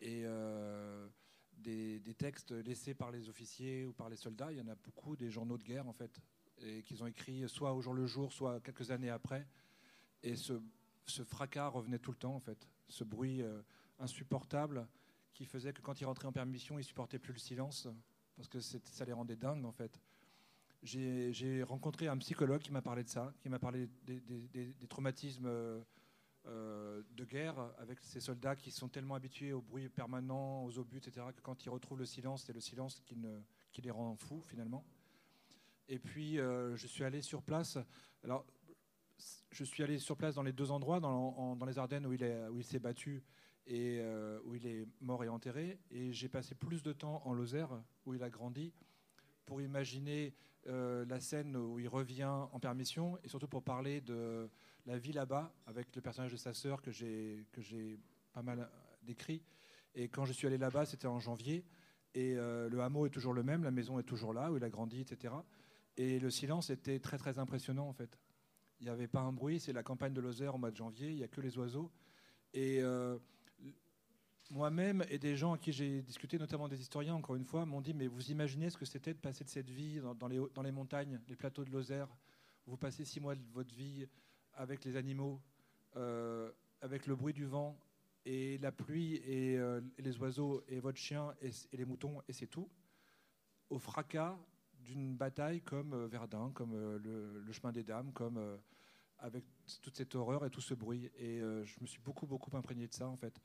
et 0.00 0.24
des, 1.58 2.00
des, 2.00 2.14
textes 2.14 2.52
laissés 2.52 2.94
par 2.94 3.10
les 3.10 3.28
officiers 3.28 3.84
ou 3.84 3.92
par 3.92 4.08
les 4.08 4.16
soldats. 4.16 4.50
Il 4.50 4.56
y 4.56 4.60
en 4.62 4.68
a 4.68 4.74
beaucoup, 4.76 5.14
des 5.14 5.30
journaux 5.30 5.58
de 5.58 5.62
guerre 5.62 5.86
en 5.86 5.92
fait, 5.92 6.22
et 6.62 6.82
qu'ils 6.82 7.02
ont 7.02 7.06
écrits 7.06 7.46
soit 7.48 7.74
au 7.74 7.82
jour 7.82 7.92
le 7.92 8.06
jour, 8.06 8.32
soit 8.32 8.60
quelques 8.60 8.90
années 8.90 9.10
après. 9.10 9.46
Et 10.22 10.36
ce, 10.36 10.54
fracas 11.24 11.68
revenait 11.68 11.98
tout 11.98 12.12
le 12.12 12.16
temps 12.16 12.34
en 12.34 12.40
fait, 12.40 12.66
ce 12.88 13.04
bruit 13.04 13.42
insupportable 13.98 14.88
qui 15.34 15.44
faisait 15.44 15.74
que 15.74 15.82
quand 15.82 16.00
il 16.00 16.06
rentrait 16.06 16.28
en 16.28 16.32
permission, 16.32 16.78
il 16.78 16.84
supportait 16.84 17.18
plus 17.18 17.34
le 17.34 17.38
silence 17.38 17.86
parce 18.36 18.48
que 18.48 18.60
ça 18.60 19.04
les 19.04 19.12
rendait 19.12 19.36
dingues 19.36 19.66
en 19.66 19.72
fait. 19.72 20.00
J'ai 20.82 21.62
rencontré 21.62 22.08
un 22.08 22.16
psychologue 22.18 22.62
qui 22.62 22.72
m'a 22.72 22.82
parlé 22.82 23.04
de 23.04 23.08
ça, 23.08 23.32
qui 23.40 23.48
m'a 23.48 23.58
parlé 23.58 23.88
des, 24.06 24.74
traumatismes 24.88 25.46
euh, 26.46 27.02
de 27.12 27.24
guerre 27.24 27.70
avec 27.78 28.00
ces 28.00 28.20
soldats 28.20 28.56
qui 28.56 28.70
sont 28.70 28.88
tellement 28.88 29.14
habitués 29.14 29.52
au 29.52 29.60
bruit 29.60 29.88
permanent, 29.90 30.64
aux 30.64 30.78
obus, 30.78 30.96
etc., 30.96 31.26
que 31.36 31.42
quand 31.42 31.66
ils 31.66 31.68
retrouvent 31.68 31.98
le 31.98 32.06
silence, 32.06 32.44
c'est 32.46 32.54
le 32.54 32.60
silence 32.60 33.02
qui, 33.04 33.14
les 33.82 33.90
rend 33.90 34.16
fous 34.16 34.40
finalement. 34.40 34.84
Et 35.88 35.98
puis 35.98 36.38
euh, 36.38 36.76
je 36.76 36.86
suis 36.86 37.04
allé 37.04 37.20
sur 37.20 37.42
place. 37.42 37.78
Alors, 38.24 38.46
je 39.50 39.64
suis 39.64 39.82
allé 39.82 39.98
sur 39.98 40.16
place 40.16 40.34
dans 40.34 40.42
les 40.42 40.52
deux 40.52 40.70
endroits, 40.70 40.98
dans, 40.98 41.66
les 41.66 41.78
Ardennes 41.78 42.06
où 42.06 42.12
il 42.14 42.64
s'est 42.64 42.78
battu 42.78 43.22
et 43.66 43.98
euh, 44.00 44.40
où 44.44 44.54
il 44.54 44.66
est 44.66 44.86
mort 45.00 45.22
et 45.24 45.28
enterré. 45.28 45.78
Et 45.90 46.12
j'ai 46.12 46.28
passé 46.28 46.54
plus 46.54 46.82
de 46.82 46.92
temps 46.92 47.22
en 47.26 47.34
Lozère, 47.34 47.82
où 48.06 48.14
il 48.14 48.22
a 48.22 48.30
grandi, 48.30 48.72
pour 49.50 49.60
imaginer 49.60 50.32
euh, 50.68 51.04
la 51.06 51.18
scène 51.18 51.56
où 51.56 51.80
il 51.80 51.88
revient 51.88 52.22
en 52.52 52.60
permission, 52.60 53.18
et 53.24 53.28
surtout 53.28 53.48
pour 53.48 53.64
parler 53.64 54.00
de 54.00 54.48
la 54.86 54.96
vie 54.96 55.12
là-bas, 55.12 55.52
avec 55.66 55.88
le 55.96 56.00
personnage 56.00 56.30
de 56.30 56.36
sa 56.36 56.54
sœur 56.54 56.80
que 56.80 56.92
j'ai 56.92 57.98
pas 58.32 58.42
mal 58.42 58.70
décrit. 59.02 59.42
Et 59.96 60.06
quand 60.06 60.24
je 60.24 60.32
suis 60.32 60.46
allé 60.46 60.56
là-bas, 60.56 60.86
c'était 60.86 61.08
en 61.08 61.18
janvier, 61.18 61.64
et 62.14 62.36
euh, 62.36 62.68
le 62.68 62.80
hameau 62.80 63.06
est 63.06 63.10
toujours 63.10 63.32
le 63.32 63.42
même, 63.42 63.64
la 63.64 63.72
maison 63.72 63.98
est 63.98 64.04
toujours 64.04 64.32
là, 64.32 64.52
où 64.52 64.56
il 64.56 64.62
a 64.62 64.70
grandi, 64.70 65.00
etc. 65.00 65.34
Et 65.96 66.20
le 66.20 66.30
silence 66.30 66.70
était 66.70 67.00
très 67.00 67.18
très 67.18 67.40
impressionnant 67.40 67.88
en 67.88 67.92
fait. 67.92 68.20
Il 68.78 68.84
n'y 68.84 68.90
avait 68.90 69.08
pas 69.08 69.18
un 69.18 69.32
bruit, 69.32 69.58
c'est 69.58 69.72
la 69.72 69.82
campagne 69.82 70.12
de 70.14 70.20
Lozère 70.20 70.54
au 70.54 70.58
mois 70.58 70.70
de 70.70 70.76
janvier, 70.76 71.08
il 71.08 71.16
n'y 71.16 71.24
a 71.24 71.28
que 71.28 71.40
les 71.40 71.58
oiseaux. 71.58 71.90
Et 72.54 72.80
moi-même 74.50 75.04
et 75.08 75.18
des 75.18 75.36
gens 75.36 75.54
à 75.54 75.58
qui 75.58 75.72
j'ai 75.72 76.02
discuté, 76.02 76.38
notamment 76.38 76.68
des 76.68 76.80
historiens, 76.80 77.14
encore 77.14 77.36
une 77.36 77.44
fois, 77.44 77.64
m'ont 77.64 77.80
dit 77.80 77.94
Mais 77.94 78.08
vous 78.08 78.30
imaginez 78.30 78.68
ce 78.68 78.76
que 78.76 78.84
c'était 78.84 79.14
de 79.14 79.18
passer 79.18 79.44
de 79.44 79.48
cette 79.48 79.70
vie 79.70 80.00
dans, 80.18 80.28
les, 80.62 80.72
montagnes, 80.72 81.20
les 81.28 81.36
plateaux 81.36 81.64
de 81.64 81.70
Lozère 81.70 82.08
Vous 82.66 82.76
passez 82.76 83.04
six 83.04 83.20
mois 83.20 83.36
de 83.36 83.42
votre 83.52 83.74
vie 83.74 84.06
avec 84.54 84.84
les 84.84 84.96
animaux, 84.96 85.40
euh, 85.96 86.50
avec 86.80 87.06
le 87.06 87.14
bruit 87.14 87.32
du 87.32 87.46
vent 87.46 87.78
et 88.26 88.58
la 88.58 88.72
pluie 88.72 89.22
euh, 89.26 89.80
et, 89.96 90.02
les 90.02 90.18
oiseaux 90.18 90.62
et 90.68 90.80
votre 90.80 90.98
chien 90.98 91.34
et, 91.40 91.50
les 91.72 91.84
moutons, 91.84 92.20
et 92.28 92.32
c'est 92.32 92.48
tout, 92.48 92.68
au 93.70 93.78
fracas 93.78 94.36
d'une 94.74 95.16
bataille 95.16 95.62
comme 95.62 95.94
euh, 95.94 96.06
Verdun, 96.08 96.50
comme 96.52 96.74
le, 96.74 97.52
chemin 97.52 97.72
des 97.72 97.84
dames, 97.84 98.12
avec 99.18 99.44
toute 99.82 99.96
cette 99.96 100.14
horreur 100.14 100.44
et 100.44 100.50
tout 100.50 100.60
ce 100.60 100.74
bruit. 100.74 101.10
Et 101.18 101.38
je 101.40 101.80
me 101.80 101.86
suis 101.86 102.00
beaucoup, 102.00 102.26
beaucoup 102.26 102.56
imprégné 102.56 102.88
de 102.88 102.94
ça, 102.94 103.06
en 103.06 103.16
fait. 103.16 103.38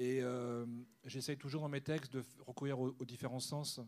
Et 0.00 0.20
euh, 0.22 0.64
j'essaye 1.04 1.36
toujours 1.36 1.60
dans 1.62 1.68
mes 1.68 1.80
textes 1.80 2.12
de 2.12 2.22
recourir 2.46 2.78
aux, 2.78 3.04
différents 3.04 3.40
sens. 3.40 3.80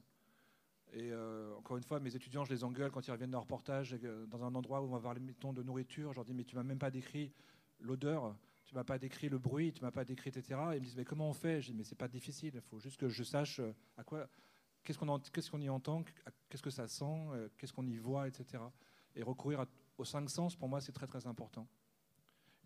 Et 0.92 1.12
euh, 1.12 1.54
encore 1.56 1.76
une 1.76 1.84
fois, 1.84 2.00
mes 2.00 2.16
étudiants, 2.16 2.44
je 2.44 2.52
les 2.52 2.64
engueule 2.64 2.90
quand 2.90 3.06
ils 3.06 3.12
reviennent 3.12 3.30
d'un 3.30 3.38
reportage 3.38 3.96
euh, 4.02 4.26
dans 4.26 4.42
un 4.42 4.52
endroit 4.56 4.80
où 4.80 4.86
on 4.86 4.90
va 4.90 4.98
voir 4.98 5.14
les 5.14 5.20
métons 5.20 5.52
de 5.52 5.62
nourriture. 5.62 6.10
Je 6.10 6.16
leur 6.16 6.24
dis, 6.24 6.34
mais 6.34 6.42
tu 6.42 6.56
m'as 6.56 6.64
même 6.64 6.80
pas 6.80 6.90
décrit 6.90 7.32
l'odeur, 7.78 8.36
tu 8.64 8.74
m'as 8.74 8.82
pas 8.82 8.98
décrit 8.98 9.28
le 9.28 9.38
bruit, 9.38 9.72
tu 9.72 9.82
m'as 9.82 9.92
pas 9.92 10.04
décrit, 10.04 10.30
etc. 10.30 10.60
Et 10.72 10.76
ils 10.78 10.80
me 10.80 10.84
disent, 10.84 10.96
mais 10.96 11.04
comment 11.04 11.28
on 11.28 11.32
fait? 11.32 11.62
Je 11.62 11.70
dis, 11.70 11.74
mais 11.78 11.84
c'est 11.84 11.94
pas 11.94 12.08
difficile, 12.08 12.54
il 12.56 12.60
faut 12.60 12.80
juste 12.80 12.98
que 12.98 13.08
je 13.08 13.22
sache 13.22 13.60
à 13.96 14.02
quoi, 14.02 14.28
qu'est-ce 14.82 14.98
qu'on, 14.98 15.16
qu'est-ce 15.20 15.48
qu'on 15.48 15.60
y 15.60 15.68
entend, 15.68 16.02
qu'est-ce 16.48 16.62
que 16.62 16.70
ça 16.70 16.88
sent, 16.88 17.50
qu'est-ce 17.56 17.72
qu'on 17.72 17.86
y 17.86 17.98
voit, 17.98 18.26
etc. 18.26 18.64
Et 19.14 19.22
recourir 19.22 19.64
aux 19.96 20.04
cinq 20.04 20.28
sens, 20.28 20.56
pour 20.56 20.68
moi, 20.68 20.80
c'est 20.80 20.92
très 20.92 21.06
très 21.06 21.28
important. 21.28 21.68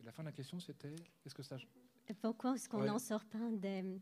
Et 0.00 0.02
la 0.02 0.12
fin 0.12 0.22
de 0.22 0.28
la 0.28 0.32
question, 0.32 0.58
c'était, 0.60 0.96
qu'est-ce 1.20 1.34
que 1.34 1.42
ça 1.42 1.58
pourquoi 2.12 2.54
est-ce 2.54 2.68
qu'on 2.68 2.84
n'en 2.84 2.98
sort 2.98 3.24
pas 3.24 3.38
indemne 3.38 4.00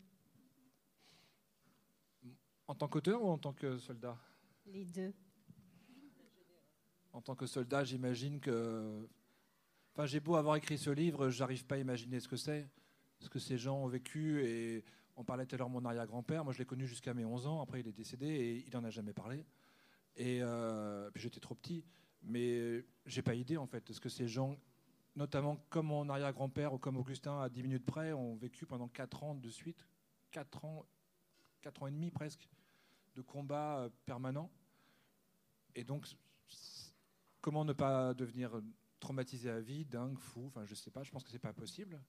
En 2.66 2.74
tant 2.74 2.88
qu'auteur 2.88 3.22
ou 3.22 3.28
en 3.28 3.38
tant 3.38 3.52
que 3.52 3.78
soldat? 3.78 4.18
Les 4.66 4.84
deux. 4.84 5.12
En 7.12 7.20
tant 7.20 7.36
que 7.36 7.46
soldat, 7.46 7.84
j'imagine 7.84 8.40
que. 8.40 9.08
Enfin, 9.92 10.06
j'ai 10.06 10.20
beau 10.20 10.36
avoir 10.36 10.56
écrit 10.56 10.78
ce 10.78 10.90
livre, 10.90 11.28
j'arrive 11.28 11.66
pas 11.66 11.74
à 11.74 11.78
imaginer 11.78 12.18
ce 12.18 12.26
que 12.26 12.36
c'est, 12.36 12.68
ce 13.20 13.28
que 13.28 13.38
ces 13.38 13.58
gens 13.58 13.76
ont 13.76 13.86
vécu. 13.86 14.42
Et 14.44 14.84
on 15.16 15.22
parlait 15.22 15.44
tout 15.46 15.54
à 15.54 15.58
l'heure 15.58 15.68
de 15.68 15.74
mon 15.74 15.84
arrière-grand-père. 15.84 16.44
Moi, 16.44 16.52
je 16.52 16.58
l'ai 16.58 16.64
connu 16.64 16.86
jusqu'à 16.86 17.12
mes 17.14 17.24
11 17.24 17.46
ans. 17.46 17.60
Après, 17.60 17.80
il 17.80 17.88
est 17.88 17.92
décédé 17.92 18.26
et 18.26 18.64
il 18.66 18.72
n'en 18.72 18.82
a 18.84 18.90
jamais 18.90 19.12
parlé. 19.12 19.44
Et 20.16 20.38
euh, 20.42 21.10
puis 21.10 21.22
j'étais 21.22 21.40
trop 21.40 21.54
petit. 21.54 21.84
Mais 22.22 22.84
j'ai 23.04 23.22
pas 23.22 23.34
idée, 23.34 23.58
en 23.58 23.66
fait, 23.66 23.86
de 23.86 23.92
ce 23.92 24.00
que 24.00 24.08
ces 24.08 24.28
gens 24.28 24.56
notamment 25.16 25.56
comme 25.68 25.86
mon 25.86 26.08
arrière-grand-père 26.08 26.72
ou 26.72 26.78
comme 26.78 26.96
Augustin 26.96 27.40
à 27.40 27.48
10 27.48 27.62
minutes 27.62 27.86
près, 27.86 28.12
ont 28.12 28.36
vécu 28.36 28.66
pendant 28.66 28.88
4 28.88 29.22
ans 29.24 29.34
de 29.34 29.50
suite, 29.50 29.86
4 30.30 30.64
ans, 30.64 30.86
4 31.62 31.82
ans 31.82 31.86
et 31.86 31.90
demi 31.90 32.10
presque, 32.10 32.48
de 33.14 33.22
combats 33.22 33.78
euh, 33.78 33.90
permanents. 34.06 34.50
Et 35.74 35.84
donc, 35.84 36.06
comment 37.40 37.64
ne 37.64 37.72
pas 37.72 38.14
devenir 38.14 38.60
traumatisé 39.00 39.50
à 39.50 39.60
vie, 39.60 39.84
dingue, 39.84 40.18
fou, 40.18 40.46
enfin 40.46 40.64
je 40.64 40.74
sais 40.74 40.90
pas, 40.90 41.02
je 41.02 41.10
pense 41.10 41.24
que 41.24 41.30
c'est 41.30 41.38
pas 41.38 41.52
possible. 41.52 42.00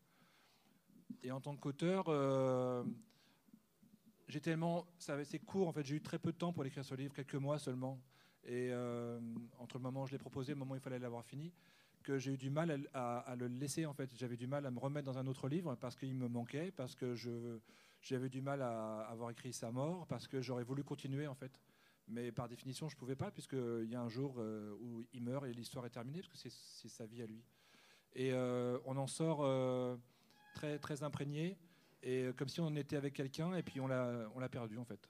et 1.24 1.32
en 1.32 1.42
tant 1.42 1.56
qu'auteur, 1.56 2.06
euh, 2.08 2.84
j'ai 4.28 4.40
tellement, 4.40 4.86
c'est 4.98 5.40
court 5.40 5.68
en 5.68 5.74
fait, 5.74 5.84
j'ai 5.84 5.96
eu 5.96 6.02
très 6.02 6.20
peu 6.20 6.32
de 6.32 6.38
temps 6.38 6.54
pour 6.54 6.66
écrire 6.66 6.86
ce 6.86 6.96
livre, 6.96 7.14
quelques 7.14 7.36
mois 7.36 7.60
seulement. 7.60 8.00
Et 8.46 8.70
euh, 8.72 9.20
entre 9.60 9.78
le 9.78 9.84
moment 9.84 10.04
où 10.04 10.08
je 10.08 10.12
l'ai 10.12 10.18
proposé 10.18 10.52
et 10.52 10.56
le 10.56 10.60
moment 10.60 10.74
où 10.74 10.78
il 10.78 10.82
fallait 10.82 11.00
l'avoir 11.00 11.26
fini, 11.26 11.54
que 12.04 12.20
j'ai 12.20 12.34
eu 12.34 12.38
du 12.38 12.50
mal 12.50 12.88
à, 12.94 13.36
le 13.38 13.48
laisser 13.48 13.86
en 13.86 13.94
fait. 13.94 14.12
J'avais 14.16 14.38
du 14.38 14.48
mal 14.48 14.66
à 14.66 14.72
me 14.72 14.80
remettre 14.80 15.06
dans 15.06 15.18
un 15.18 15.28
autre 15.28 15.48
livre 15.48 15.76
parce 15.76 15.96
qu'il 15.96 16.14
me 16.14 16.28
manquait, 16.28 16.72
parce 16.72 16.96
que 16.96 17.16
j'avais 18.02 18.30
du 18.30 18.42
mal 18.42 18.62
à 18.62 19.02
avoir 19.10 19.32
écrit 19.32 19.54
sa 19.54 19.72
mort, 19.72 20.06
parce 20.08 20.28
que 20.28 20.42
j'aurais 20.42 20.64
voulu 20.64 20.84
continuer 20.84 21.28
en 21.28 21.36
fait. 21.36 21.60
Mais 22.08 22.32
par 22.32 22.50
définition, 22.50 22.90
je 22.90 22.96
ne 22.96 23.00
pouvais 23.00 23.16
pas, 23.16 23.32
puisqu'il 23.32 23.90
y 23.90 23.96
a 23.96 24.02
un 24.02 24.10
jour 24.10 24.36
euh, 24.38 24.76
où 24.82 25.06
il 25.14 25.24
meurt 25.24 25.46
et 25.46 25.54
l'histoire 25.54 25.86
est 25.86 25.90
terminée, 25.90 26.22
parce 26.22 26.44
que 26.44 26.50
c'est 26.50 26.90
sa 26.90 27.06
vie 27.06 27.22
à 27.22 27.26
lui. 27.26 27.42
Et 28.14 28.34
euh, 28.34 28.78
on 28.86 28.98
en 28.98 29.08
sort 29.08 29.40
euh, 29.44 29.96
très, 30.54 30.80
très 30.80 31.04
imprégné, 31.04 31.58
et 32.02 32.32
comme 32.36 32.50
si 32.50 32.60
on 32.60 32.76
était 32.76 32.98
avec 32.98 33.14
quelqu'un, 33.14 33.56
et 33.56 33.64
puis 33.64 33.80
on 33.80 33.88
l'a 33.88 34.50
perdu 34.52 34.78
en 34.78 34.86
fait. 34.86 35.10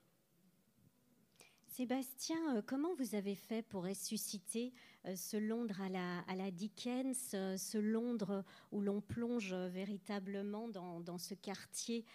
Sébastien, 1.74 2.55
euh, 2.55 2.61
comment 2.63 2.93
vous 2.93 3.15
avez 3.15 3.34
fait 3.34 3.63
pour 3.63 3.86
ressusciter 3.86 4.71
euh, 5.07 5.15
ce 5.15 5.38
Londres 5.38 5.82
à 5.82 6.36
la, 6.36 6.51
Dickens, 6.51 7.32
euh, 7.34 7.57
ce 7.57 7.80
Londres 7.80 8.45
où 8.71 8.80
l'on 8.80 9.01
plonge 9.01 9.55
véritablement 9.55 10.67
dans, 10.67 11.17
ce 11.17 11.34
quartier 11.34 12.05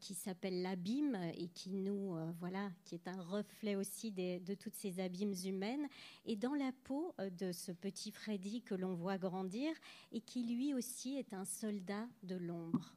qui 0.00 0.14
s'appelle 0.14 0.60
l'abîme 0.60 1.14
et 1.34 1.48
qui 1.48 1.70
nous, 1.70 2.16
voilà, 2.40 2.70
qui 2.84 2.94
est 2.94 3.08
un 3.08 3.22
reflet 3.22 3.76
aussi 3.76 4.10
de 4.10 4.54
toutes 4.54 4.74
ces 4.74 4.98
abîmes 5.00 5.34
humaines, 5.44 5.86
et 6.24 6.34
dans 6.34 6.54
la 6.54 6.72
peau 6.84 7.14
de 7.38 7.52
ce 7.52 7.70
petit 7.70 8.10
Freddy 8.10 8.62
que 8.62 8.74
l'on 8.74 8.94
voit 8.94 9.16
grandir 9.16 9.72
et 10.12 10.20
qui 10.20 10.42
lui 10.42 10.74
aussi 10.74 11.16
est 11.16 11.32
un 11.32 11.44
soldat 11.44 12.08
de 12.22 12.36
l'ombre. 12.36 12.96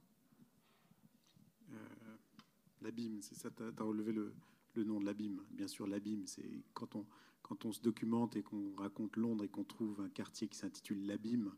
L'abîme, 2.82 3.22
c'est 3.22 3.36
ça, 3.36 3.50
tu 3.52 3.64
as 3.64 3.84
relevé 3.84 4.14
le, 4.14 4.34
le 4.80 4.86
nom 4.86 5.00
de 5.00 5.06
l'abîme. 5.06 5.42
Bien 5.52 5.68
sûr, 5.68 5.88
l'abîme, 5.88 6.26
c'est 6.26 6.64
quand 6.74 6.96
on, 6.96 7.06
quand 7.42 7.66
on 7.66 7.72
se 7.72 7.82
documente 7.82 8.36
et 8.36 8.44
qu'on 8.44 8.76
raconte 8.76 9.18
Londres 9.18 9.44
et 9.44 9.50
qu'on 9.50 9.64
trouve 9.64 10.02
un 10.02 10.10
quartier 10.10 10.48
qui 10.48 10.58
s'intitule 10.58 11.06
l'abîme. 11.06 11.54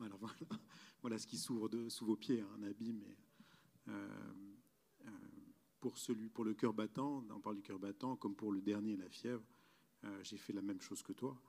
Alors 0.00 0.18
voilà, 0.18 0.34
voilà 1.02 1.18
ce 1.18 1.26
qui 1.26 1.38
s'ouvre 1.38 1.70
sous 1.88 2.04
vos 2.04 2.16
pieds, 2.16 2.40
hein, 2.40 2.48
un 2.58 2.62
abîme. 2.64 3.02
Euh, 3.88 4.08
euh, 5.06 5.10
pour, 5.80 5.98
celui, 5.98 6.28
pour 6.28 6.44
le 6.44 6.54
cœur 6.54 6.72
battant, 6.72 7.24
on 7.30 7.40
parle 7.40 7.56
du 7.56 7.62
cœur 7.62 7.78
battant, 7.78 8.16
comme 8.16 8.34
pour 8.34 8.52
le 8.52 8.60
dernier, 8.60 8.96
la 8.96 9.08
fièvre, 9.08 9.44
euh, 10.04 10.22
j'ai 10.22 10.36
fait 10.36 10.52
la 10.52 10.62
même 10.62 10.80
chose 10.80 11.02
que 11.02 11.12
toi. 11.12 11.40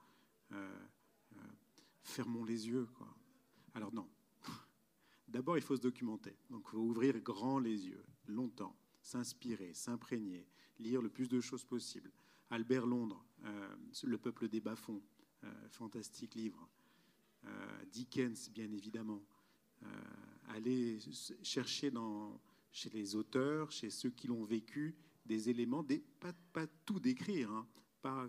fermons 2.04 2.46
les 2.46 2.68
yeux. 2.68 2.88
Quoi. 2.94 3.08
Alors 3.74 3.94
non. 3.94 4.08
D'abord, 5.28 5.58
il 5.58 5.64
faut 5.64 5.76
se 5.76 5.82
documenter. 5.82 6.38
Donc, 6.50 6.64
il 6.68 6.72
faut 6.72 6.78
ouvrir 6.78 7.20
grand 7.20 7.60
les 7.60 7.88
yeux, 7.88 8.06
longtemps, 8.28 8.76
s'inspirer, 9.06 9.72
s'imprégner, 9.76 10.48
lire 10.80 11.02
le 11.02 11.10
plus 11.10 11.30
de 11.30 11.40
choses 11.40 11.64
possible. 11.64 12.12
Albert 12.50 12.88
Londres, 12.88 13.24
euh, 13.44 13.76
Le 14.04 14.18
peuple 14.18 14.50
des 14.50 14.60
bas-fonds, 14.60 15.02
euh, 15.44 15.70
fantastique 15.70 16.34
livre. 16.34 16.68
Euh, 17.46 17.86
Dickens, 17.92 18.50
bien 18.50 18.72
évidemment. 18.72 19.24
aller 20.48 21.00
chercher 21.44 21.92
chez 22.72 22.90
les 22.90 23.16
auteurs, 23.16 23.72
chez 23.72 23.90
ceux 23.90 24.10
qui 24.10 24.28
l'ont 24.28 24.44
vécu, 24.44 24.96
des 25.26 25.50
éléments, 25.50 25.86
pas, 26.54 26.66
tout 26.86 27.00
décrire, 27.00 27.52
hein, 27.52 27.68
pas, 28.02 28.28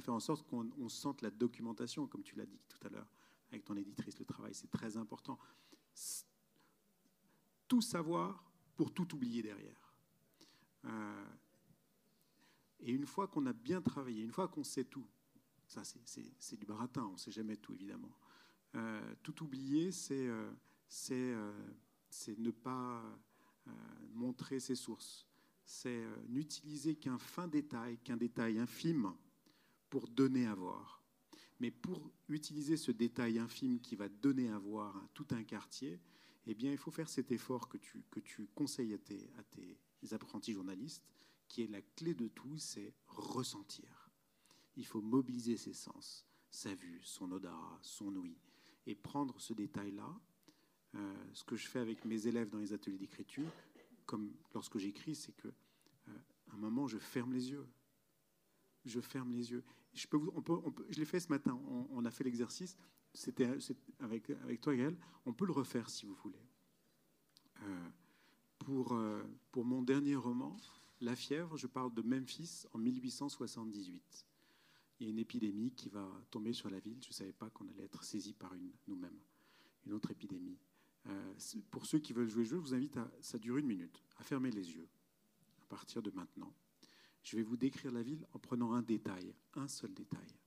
faire 0.00 0.14
en 0.14 0.20
sorte 0.20 0.46
qu'on 0.48 0.88
sente 0.88 1.22
la 1.22 1.30
documentation, 1.30 2.08
comme 2.08 2.22
tu 2.22 2.34
l'as 2.34 2.46
dit 2.46 2.60
tout 2.68 2.84
à 2.86 2.88
l'heure 2.88 3.08
avec 3.50 3.64
ton 3.64 3.76
éditrice, 3.76 4.18
le 4.18 4.24
travail, 4.24 4.54
c'est 4.54 4.70
très 4.70 4.96
important. 4.96 5.38
Tout 7.68 7.80
savoir 7.80 8.44
pour 8.74 8.92
tout 8.92 9.14
oublier 9.14 9.42
derrière. 9.42 9.85
Et 12.80 12.92
une 12.92 13.06
fois 13.06 13.26
qu'on 13.26 13.46
a 13.46 13.52
bien 13.52 13.80
travaillé, 13.80 14.22
une 14.22 14.32
fois 14.32 14.48
qu'on 14.48 14.64
sait 14.64 14.84
tout, 14.84 15.06
ça 15.66 15.82
c'est 15.84 16.56
du 16.56 16.66
baratin, 16.66 17.04
on 17.06 17.12
ne 17.12 17.18
sait 17.18 17.32
jamais 17.32 17.56
tout 17.56 17.74
évidemment. 17.74 18.16
Euh, 18.74 19.14
tout 19.22 19.42
oublier, 19.42 19.90
c'est 19.90 20.26
euh, 20.28 20.50
euh, 21.10 21.52
ne 22.38 22.50
pas 22.50 23.02
montrer 24.12 24.60
ses 24.60 24.76
sources. 24.76 25.26
C'est 25.64 26.04
n'utiliser 26.28 26.94
qu'un 26.94 27.18
fin 27.18 27.48
détail, 27.48 27.98
qu'un 27.98 28.16
détail 28.16 28.60
infime 28.60 29.12
pour 29.90 30.06
donner 30.06 30.46
à 30.46 30.54
voir. 30.54 31.02
Mais 31.58 31.72
pour 31.72 32.12
utiliser 32.28 32.76
ce 32.76 32.92
détail 32.92 33.40
infime 33.40 33.80
qui 33.80 33.96
va 33.96 34.08
donner 34.08 34.50
à 34.50 34.58
voir 34.58 35.08
tout 35.14 35.26
un 35.30 35.42
quartier, 35.42 35.98
eh 36.46 36.54
bien, 36.54 36.70
il 36.70 36.78
faut 36.78 36.92
faire 36.92 37.08
cet 37.08 37.32
effort 37.32 37.68
que 37.68 37.78
tu, 37.78 38.46
conseilles 38.54 38.94
à 38.94 38.98
tes 38.98 39.80
apprentis 40.14 40.52
journalistes, 40.52 41.04
qui 41.48 41.62
est 41.62 41.66
la 41.68 41.82
clé 41.82 42.14
de 42.14 42.28
tout, 42.28 42.58
c'est 42.58 42.94
ressentir. 43.06 44.10
Il 44.76 44.86
faut 44.86 45.00
mobiliser 45.00 45.56
ses 45.56 45.72
sens, 45.72 46.26
sa 46.50 46.74
vue, 46.74 47.00
son 47.02 47.30
odorat, 47.32 47.78
son 47.82 48.14
ouïe, 48.16 48.38
et 48.86 48.94
prendre 48.94 49.40
ce 49.40 49.52
détail-là. 49.52 50.20
Euh, 50.94 51.14
ce 51.34 51.44
que 51.44 51.56
je 51.56 51.66
fais 51.66 51.78
avec 51.78 52.04
mes 52.04 52.26
élèves 52.26 52.50
dans 52.50 52.58
les 52.58 52.72
ateliers 52.72 52.98
d'écriture, 52.98 53.50
comme 54.06 54.32
lorsque 54.54 54.78
j'écris, 54.78 55.14
c'est 55.14 55.32
que 55.32 55.48
euh, 55.48 56.18
un 56.52 56.56
moment, 56.56 56.86
je 56.86 56.98
ferme 56.98 57.32
les 57.32 57.50
yeux. 57.50 57.66
Je 58.84 59.00
ferme 59.00 59.32
les 59.32 59.50
yeux. 59.50 59.64
Je, 59.94 60.06
l'ai 60.98 61.04
fait 61.04 61.20
ce 61.20 61.28
matin. 61.28 61.58
On, 61.90 62.04
a 62.04 62.10
fait 62.10 62.24
l'exercice. 62.24 62.76
C'était 63.12 63.48
avec, 63.98 64.30
avec 64.30 64.60
toi, 64.60 64.76
Gaël. 64.76 64.96
On 65.24 65.32
peut 65.32 65.46
le 65.46 65.52
refaire 65.52 65.90
si 65.90 66.06
vous 66.06 66.14
voulez. 66.14 66.38
Euh, 67.62 67.88
pour, 68.58 68.98
pour 69.52 69.64
mon 69.64 69.82
dernier 69.82 70.16
roman, 70.16 70.56
la 71.00 71.14
fièvre, 71.14 71.56
je 71.56 71.66
parle 71.66 71.92
de 71.94 72.02
Memphis 72.02 72.64
en 72.72 72.78
1878. 72.78 74.26
Il 74.98 75.04
y 75.04 75.06
a 75.08 75.10
une 75.10 75.18
épidémie 75.18 75.72
qui 75.72 75.88
va 75.90 76.08
tomber 76.30 76.52
sur 76.52 76.70
la 76.70 76.80
ville. 76.80 76.98
Je 77.02 77.08
ne 77.08 77.12
savais 77.12 77.32
pas 77.32 77.50
qu'on 77.50 77.68
allait 77.68 77.84
être 77.84 78.02
saisi 78.02 78.32
par 78.32 78.54
une 78.54 78.72
nous-mêmes, 78.88 79.20
une 79.84 79.92
autre 79.92 80.10
épidémie. 80.10 80.58
Euh, 81.08 81.34
pour 81.70 81.86
ceux 81.86 81.98
qui 81.98 82.12
veulent 82.12 82.28
jouer 82.28 82.44
le 82.44 82.48
jeu, 82.48 82.56
je 82.56 82.62
vous 82.62 82.74
invite 82.74 82.96
à, 82.96 83.10
ça 83.20 83.38
dure 83.38 83.58
une 83.58 83.66
minute, 83.66 84.02
à 84.16 84.22
fermer 84.22 84.50
les 84.50 84.72
yeux 84.72 84.88
à 85.62 85.66
partir 85.66 86.02
de 86.02 86.10
maintenant. 86.10 86.52
Je 87.22 87.36
vais 87.36 87.42
vous 87.42 87.56
décrire 87.56 87.92
la 87.92 88.02
ville 88.02 88.26
en 88.32 88.38
prenant 88.38 88.72
un 88.72 88.82
détail, 88.82 89.34
un 89.54 89.68
seul 89.68 89.92
détail. 89.92 90.38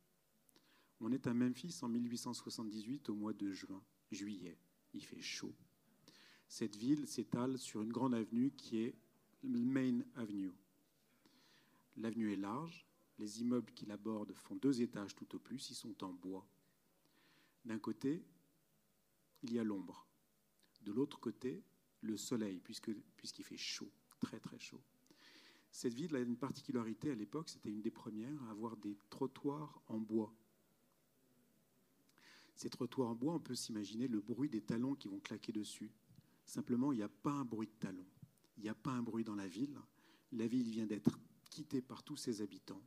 On 1.01 1.11
est 1.11 1.27
à 1.27 1.33
Memphis 1.33 1.77
en 1.81 1.89
1878 1.89 3.09
au 3.09 3.15
mois 3.15 3.33
de 3.33 3.51
juin, 3.51 3.83
juillet. 4.11 4.57
Il 4.93 5.03
fait 5.03 5.21
chaud. 5.21 5.53
Cette 6.49 6.75
ville 6.75 7.07
s'étale 7.07 7.59
sur 7.59 7.83
une 7.83 7.93
grande 7.93 8.15
avenue 8.15 8.49
qui 8.49 8.79
est 8.79 8.95
Main 9.43 9.99
Avenue. 10.15 10.51
L'avenue 11.95 12.33
est 12.33 12.37
large, 12.37 12.87
les 13.19 13.41
immeubles 13.41 13.71
qui 13.71 13.85
l'abordent 13.85 14.33
font 14.33 14.55
deux 14.55 14.81
étages 14.81 15.15
tout 15.15 15.35
au 15.35 15.39
plus, 15.39 15.69
ils 15.69 15.75
sont 15.75 16.03
en 16.03 16.11
bois. 16.11 16.47
D'un 17.65 17.77
côté, 17.77 18.25
il 19.43 19.53
y 19.53 19.59
a 19.59 19.63
l'ombre. 19.63 20.07
De 20.81 20.91
l'autre 20.91 21.19
côté, 21.19 21.63
le 22.01 22.17
soleil, 22.17 22.59
puisqu'il 22.61 23.43
fait 23.43 23.55
chaud, 23.55 23.91
très 24.19 24.39
très 24.39 24.57
chaud. 24.57 24.81
Cette 25.71 25.93
ville 25.93 26.15
a 26.15 26.19
une 26.19 26.35
particularité 26.35 27.11
à 27.11 27.15
l'époque, 27.15 27.49
c'était 27.49 27.69
une 27.69 27.81
des 27.81 27.91
premières 27.91 28.43
à 28.45 28.49
avoir 28.49 28.75
des 28.75 28.97
trottoirs 29.11 29.83
en 29.87 29.99
bois. 29.99 30.33
Ces 32.55 32.71
trottoirs 32.71 33.11
en 33.11 33.15
bois, 33.15 33.35
on 33.35 33.39
peut 33.39 33.55
s'imaginer 33.55 34.07
le 34.07 34.19
bruit 34.19 34.49
des 34.49 34.61
talons 34.61 34.95
qui 34.95 35.07
vont 35.07 35.19
claquer 35.19 35.51
dessus. 35.51 35.91
Simplement, 36.49 36.91
il 36.91 36.95
n'y 36.95 37.03
a 37.03 37.09
pas 37.09 37.29
un 37.29 37.45
bruit 37.45 37.67
de 37.67 37.79
talons. 37.79 38.07
Il 38.57 38.63
n'y 38.63 38.69
a 38.69 38.73
pas 38.73 38.89
un 38.89 39.03
bruit 39.03 39.23
dans 39.23 39.35
la 39.35 39.47
ville. 39.47 39.79
La 40.31 40.47
ville 40.47 40.71
vient 40.71 40.87
d'être 40.87 41.19
quittée 41.51 41.79
par 41.79 42.01
tous 42.01 42.15
ses 42.15 42.41
habitants. 42.41 42.81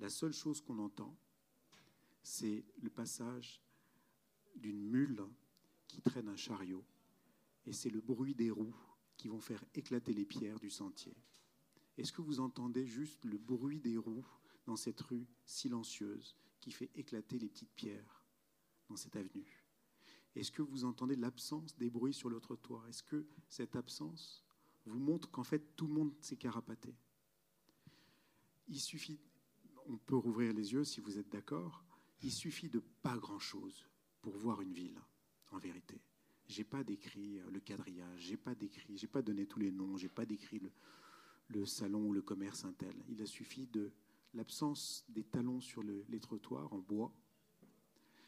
La 0.00 0.10
seule 0.10 0.34
chose 0.34 0.60
qu'on 0.60 0.78
entend, 0.78 1.16
c'est 2.22 2.62
le 2.82 2.90
passage 2.90 3.62
d'une 4.56 4.82
mule 4.82 5.24
qui 5.88 6.02
traîne 6.02 6.28
un 6.28 6.36
chariot. 6.36 6.84
Et 7.64 7.72
c'est 7.72 7.88
le 7.88 8.02
bruit 8.02 8.34
des 8.34 8.50
roues 8.50 8.76
qui 9.16 9.28
vont 9.28 9.40
faire 9.40 9.64
éclater 9.74 10.12
les 10.12 10.26
pierres 10.26 10.60
du 10.60 10.68
sentier. 10.68 11.16
Est-ce 11.96 12.12
que 12.12 12.20
vous 12.20 12.38
entendez 12.38 12.86
juste 12.86 13.24
le 13.24 13.38
bruit 13.38 13.80
des 13.80 13.96
roues 13.96 14.28
dans 14.66 14.76
cette 14.76 15.00
rue 15.00 15.26
silencieuse 15.46 16.36
qui 16.60 16.70
fait 16.70 16.90
éclater 16.94 17.38
les 17.38 17.48
petites 17.48 17.72
pierres 17.72 18.26
dans 18.90 18.96
cette 18.96 19.16
avenue? 19.16 19.65
Est-ce 20.36 20.52
que 20.52 20.62
vous 20.62 20.84
entendez 20.84 21.16
l'absence 21.16 21.74
des 21.76 21.88
bruits 21.88 22.12
sur 22.12 22.28
le 22.28 22.40
trottoir 22.40 22.86
Est-ce 22.88 23.02
que 23.02 23.26
cette 23.48 23.74
absence 23.74 24.44
vous 24.84 24.98
montre 24.98 25.30
qu'en 25.30 25.44
fait, 25.44 25.74
tout 25.76 25.86
le 25.86 25.94
monde 25.94 26.12
s'est 26.20 26.36
carapaté? 26.36 26.94
Il 28.68 28.78
suffit, 28.78 29.18
on 29.86 29.96
peut 29.96 30.16
rouvrir 30.16 30.52
les 30.52 30.74
yeux 30.74 30.84
si 30.84 31.00
vous 31.00 31.18
êtes 31.18 31.30
d'accord, 31.30 31.82
il 32.22 32.30
suffit 32.30 32.68
de 32.68 32.80
pas 33.02 33.16
grand-chose 33.16 33.86
pour 34.20 34.36
voir 34.36 34.60
une 34.60 34.72
ville, 34.72 35.00
en 35.52 35.58
vérité. 35.58 36.00
J'ai 36.48 36.64
pas 36.64 36.84
décrit 36.84 37.38
euh, 37.38 37.50
le 37.50 37.60
quadrillage, 37.60 38.20
j'ai 38.20 38.36
pas 38.36 38.54
décrit, 38.54 38.96
j'ai 38.98 39.06
pas 39.06 39.22
donné 39.22 39.46
tous 39.46 39.58
les 39.58 39.70
noms, 39.70 39.96
j'ai 39.96 40.08
pas 40.08 40.26
décrit 40.26 40.58
le, 40.58 40.70
le, 41.48 41.64
salon 41.64 42.08
ou 42.08 42.12
le 42.12 42.22
commerce 42.22 42.64
intel. 42.64 42.94
Il 43.08 43.22
a 43.22 43.26
suffi 43.26 43.66
de 43.66 43.90
l'absence 44.34 45.04
des 45.08 45.24
talons 45.24 45.60
sur 45.60 45.82
les 45.82 46.20
trottoirs 46.20 46.72
en 46.72 46.78
bois. 46.78 47.12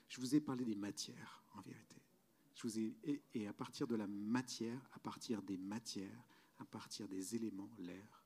Je 0.08 0.20
vous 0.20 0.34
ai 0.34 0.40
parlé 0.40 0.64
des 0.64 0.74
matières, 0.74 1.44
en 1.58 1.62
vérité. 1.62 1.96
Je 2.54 2.62
vous 2.62 2.78
ai, 2.78 2.96
et, 3.34 3.46
à 3.46 3.52
partir 3.52 3.86
de 3.86 3.94
la 3.94 4.06
matière, 4.06 4.88
à 4.92 4.98
partir 4.98 5.42
des 5.42 5.56
matières, 5.56 6.26
à 6.58 6.64
partir 6.64 7.08
des 7.08 7.36
éléments, 7.36 7.70
l'air, 7.78 8.24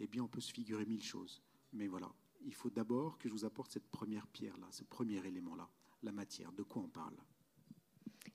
eh 0.00 0.06
bien, 0.06 0.24
on 0.24 0.28
peut 0.28 0.40
se 0.40 0.52
figurer 0.52 0.86
mille 0.86 1.02
choses. 1.02 1.42
Mais 1.72 1.86
voilà, 1.86 2.12
il 2.44 2.54
faut 2.54 2.70
d'abord 2.70 3.18
que 3.18 3.28
je 3.28 3.34
vous 3.34 3.44
apporte 3.44 3.70
cette 3.70 3.88
première 3.88 4.26
pierre-là, 4.26 4.66
ce 4.70 4.82
premier 4.84 5.24
élément-là, 5.24 5.68
la 6.02 6.12
matière. 6.12 6.52
De 6.52 6.62
quoi 6.62 6.82
on 6.82 6.88
parle? 6.88 7.16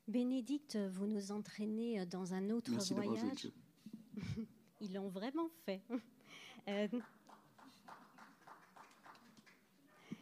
Bénédicte, 0.08 0.78
vous 0.78 1.08
nous 1.08 1.32
entraînez 1.32 2.06
dans 2.06 2.34
un 2.34 2.50
autre 2.50 2.72
voyage. 2.94 3.52
Ils 4.82 4.94
l'ont 4.94 5.10
vraiment 5.10 5.50
fait. 5.66 5.82
Euh, 6.68 6.88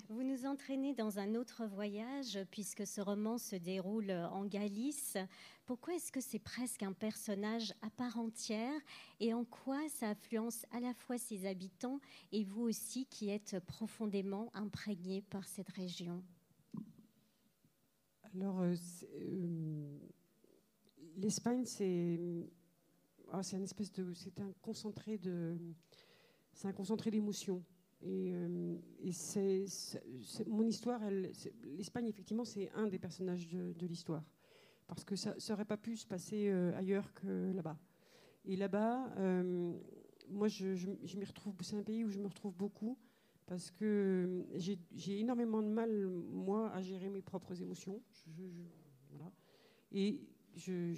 vous 0.09 0.23
nous 0.23 0.45
entraînez 0.45 0.93
dans 0.93 1.19
un 1.19 1.35
autre 1.35 1.65
voyage 1.65 2.39
puisque 2.51 2.85
ce 2.85 3.01
roman 3.01 3.37
se 3.37 3.55
déroule 3.55 4.11
en 4.11 4.45
Galice. 4.45 5.17
Pourquoi 5.65 5.95
est-ce 5.95 6.11
que 6.11 6.19
c'est 6.19 6.39
presque 6.39 6.83
un 6.83 6.91
personnage 6.91 7.73
à 7.81 7.89
part 7.89 8.17
entière 8.17 8.79
et 9.19 9.33
en 9.33 9.45
quoi 9.45 9.79
ça 9.89 10.09
influence 10.09 10.65
à 10.71 10.79
la 10.79 10.93
fois 10.93 11.17
ses 11.17 11.45
habitants 11.45 11.99
et 12.31 12.43
vous 12.43 12.63
aussi 12.63 13.05
qui 13.05 13.29
êtes 13.29 13.59
profondément 13.61 14.49
imprégné 14.53 15.21
par 15.21 15.47
cette 15.47 15.69
région? 15.69 16.21
Alors, 18.35 18.61
euh, 18.61 18.75
euh, 19.13 19.97
l'Espagne, 21.17 21.65
c'est 21.65 22.19
c'est 23.41 23.55
un 23.55 23.63
espèce 23.63 23.91
de, 23.91 24.13
c'est 24.13 24.39
un 24.39 24.51
concentré 24.61 25.17
de, 25.17 25.57
c'est 26.53 26.67
un 26.67 26.73
concentré 26.73 27.09
d'émotions. 27.09 27.63
Et, 28.03 28.33
euh, 28.33 28.75
c'est, 29.11 29.65
mon 30.47 30.67
histoire, 30.67 31.01
l'Espagne, 31.77 32.07
effectivement, 32.07 32.45
c'est 32.45 32.69
un 32.71 32.87
des 32.87 32.99
personnages 32.99 33.47
de, 33.47 33.87
l'histoire. 33.87 34.23
Parce 34.87 35.03
que 35.03 35.15
ça 35.15 35.35
n'aurait 35.49 35.65
pas 35.65 35.77
pu 35.77 35.95
se 35.95 36.05
passer 36.05 36.49
euh, 36.49 36.75
ailleurs 36.77 37.13
que 37.13 37.51
là-bas. 37.53 37.77
Et 38.45 38.57
là-bas, 38.57 39.13
euh, 39.17 39.73
moi, 40.29 40.49
je, 40.49 40.87
m'y 41.17 41.25
retrouve, 41.25 41.55
c'est 41.61 41.77
un 41.77 41.83
pays 41.83 42.03
où 42.03 42.09
je 42.09 42.19
me 42.19 42.27
retrouve 42.27 42.53
beaucoup 42.55 42.97
parce 43.45 43.71
que 43.71 44.45
j'ai, 44.55 44.79
énormément 45.19 45.61
de 45.61 45.69
mal, 45.69 46.07
moi, 46.07 46.71
à 46.71 46.81
gérer 46.81 47.09
mes 47.09 47.21
propres 47.21 47.61
émotions. 47.61 48.01
Et 49.91 50.21
je, 50.55 50.93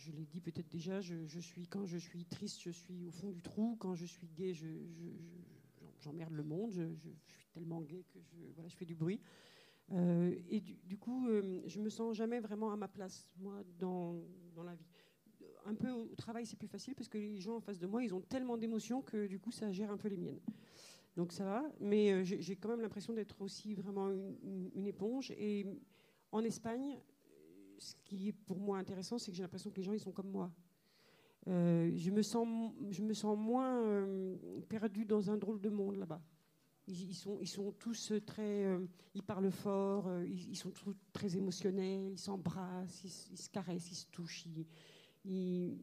je 0.00 0.12
l'ai 0.12 0.24
dit 0.24 0.40
peut-être 0.40 0.68
déjà, 0.68 1.00
je, 1.00 1.38
suis, 1.40 1.66
quand 1.66 1.84
je 1.84 1.98
suis 1.98 2.24
triste, 2.24 2.62
je 2.62 2.70
suis 2.70 3.04
au 3.06 3.10
fond 3.10 3.30
du 3.30 3.42
trou. 3.42 3.76
Quand 3.78 3.94
je 3.94 4.06
suis 4.06 4.28
gay, 4.28 4.54
je, 4.54 4.66
j'emmerde 6.00 6.32
le 6.32 6.42
monde, 6.42 6.70
je, 6.70 6.94
suis 6.94 7.48
tellement 7.52 7.80
gay 7.82 8.04
que 8.12 8.20
je, 8.20 8.36
voilà, 8.54 8.68
je 8.68 8.76
fais 8.76 8.84
du 8.84 8.94
bruit. 8.94 9.20
Euh, 9.92 10.34
et 10.48 10.60
du, 10.60 10.98
coup, 10.98 11.28
euh, 11.28 11.62
je 11.66 11.80
me 11.80 11.88
sens 11.88 12.16
jamais 12.16 12.40
vraiment 12.40 12.72
à 12.72 12.76
ma 12.76 12.88
place, 12.88 13.28
moi, 13.38 13.62
dans, 13.78 14.22
dans 14.54 14.62
la 14.62 14.74
vie. 14.74 14.86
Un 15.66 15.74
peu 15.74 15.90
au 15.90 16.14
travail, 16.14 16.46
c'est 16.46 16.56
plus 16.56 16.68
facile 16.68 16.94
parce 16.94 17.08
que 17.08 17.18
les 17.18 17.40
gens 17.40 17.56
en 17.56 17.60
face 17.60 17.78
de 17.78 17.86
moi, 17.86 18.02
ils 18.02 18.14
ont 18.14 18.20
tellement 18.20 18.56
d'émotions 18.56 19.02
que 19.02 19.26
du 19.26 19.38
coup, 19.38 19.50
ça 19.50 19.72
gère 19.72 19.90
un 19.90 19.96
peu 19.96 20.08
les 20.08 20.16
miennes. 20.16 20.40
Donc 21.16 21.32
ça 21.32 21.44
va, 21.44 21.64
mais 21.80 22.12
euh, 22.12 22.24
j'ai 22.24 22.56
quand 22.56 22.68
même 22.68 22.80
l'impression 22.80 23.12
d'être 23.12 23.40
aussi 23.42 23.74
vraiment 23.74 24.10
une, 24.10 24.70
une, 24.74 24.86
éponge. 24.86 25.32
Et 25.32 25.66
en 26.30 26.44
Espagne, 26.44 27.00
ce 27.78 27.94
qui 28.04 28.28
est 28.28 28.32
pour 28.32 28.58
moi 28.58 28.78
intéressant, 28.78 29.18
c'est 29.18 29.30
que 29.30 29.36
j'ai 29.36 29.42
l'impression 29.42 29.70
que 29.70 29.76
les 29.76 29.82
gens, 29.82 29.92
ils 29.92 30.00
sont 30.00 30.12
comme 30.12 30.30
moi. 30.30 30.52
Euh, 31.48 31.90
je, 31.96 32.10
me 32.10 32.22
sens, 32.22 32.72
je 32.90 33.02
me 33.02 33.14
sens 33.14 33.36
moins 33.38 33.82
euh, 33.82 34.36
perdu 34.68 35.04
dans 35.04 35.30
un 35.30 35.38
drôle 35.38 35.60
de 35.60 35.70
monde 35.70 35.96
là-bas. 35.96 36.20
Ils, 36.86 37.14
sont, 37.14 37.38
ils 37.40 37.48
sont 37.48 37.72
tous 37.72 38.12
très. 38.26 38.64
Euh, 38.66 38.80
ils 39.14 39.22
parlent 39.22 39.50
fort, 39.50 40.10
ils, 40.26 40.56
sont 40.56 40.70
tous 40.70 40.94
très 41.12 41.36
émotionnels, 41.36 42.10
ils 42.12 42.18
s'embrassent, 42.18 43.02
ils, 43.04 43.38
se 43.38 43.48
caressent, 43.48 43.90
ils 43.90 43.96
se 43.96 44.06
touchent. 44.06 44.44
Ils, 45.24 45.78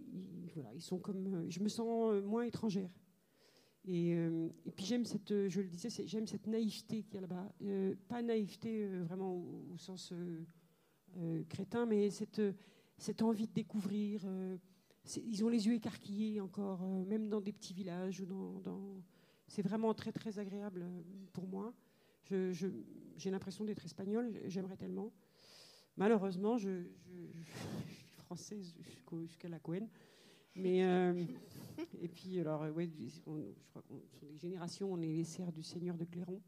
voilà, 0.54 0.74
ils 0.74 0.82
sont 0.82 1.00
comme. 1.00 1.50
je 1.50 1.60
me 1.62 1.70
sens 1.70 2.22
moins 2.24 2.44
étrangère. 2.44 2.90
Et, 3.86 4.18
puis 4.76 4.86
j'aime 4.86 5.06
cette, 5.06 5.48
je 5.48 5.62
le 5.62 5.70
disais, 5.70 5.90
j'aime 6.06 6.28
cette 6.28 6.46
naïveté 6.46 7.04
qu'il 7.04 7.16
y 7.16 7.18
a 7.20 7.22
là-bas. 7.22 7.54
pas 8.10 8.22
naïveté 8.22 8.86
vraiment 8.86 9.36
au, 9.36 9.78
sens 9.78 10.14
crétin, 11.48 11.86
mais 11.86 12.10
cette, 12.10 12.42
cette 12.98 13.22
envie 13.22 13.48
de 13.48 13.54
découvrir 13.54 14.28
ils 15.16 15.44
ont 15.44 15.50
les 15.50 15.68
yeux 15.68 15.74
écarquillés 15.74 16.42
encore, 16.42 16.82
euh, 16.84 17.06
même 17.06 17.30
dans 17.30 17.42
des 17.42 17.54
petits 17.54 17.74
villages. 17.74 18.24
C'est 19.48 19.62
vraiment 19.62 19.94
très 19.94 20.12
très 20.12 20.40
agréable 20.40 20.84
euh, 20.84 21.02
pour 21.34 21.48
moi. 21.48 21.74
J'ai 22.30 23.32
l'impression 23.32 23.64
d'être 23.64 23.86
espagnole, 23.86 24.42
j'aimerais 24.48 24.76
tellement. 24.76 25.14
Malheureusement, 25.96 26.58
je, 26.58 26.84
suis 27.88 28.08
française 28.18 28.76
jusqu'à 29.24 29.48
la 29.48 29.60
Cohen. 29.60 29.88
Mais 30.56 30.84
euh, 30.84 31.24
et 32.02 32.08
puis 32.08 32.40
alors 32.40 32.64
ouais, 32.74 32.90
je 33.08 33.20
crois 33.70 33.84
qu'on 33.84 34.02
sur 34.10 34.28
des 34.28 34.38
générations, 34.38 34.92
on 34.92 35.02
est 35.02 35.14
les 35.14 35.24
serfs 35.24 35.54
du 35.54 35.64
seigneur 35.64 35.98
de 35.98 36.04
Cléron. 36.04 36.42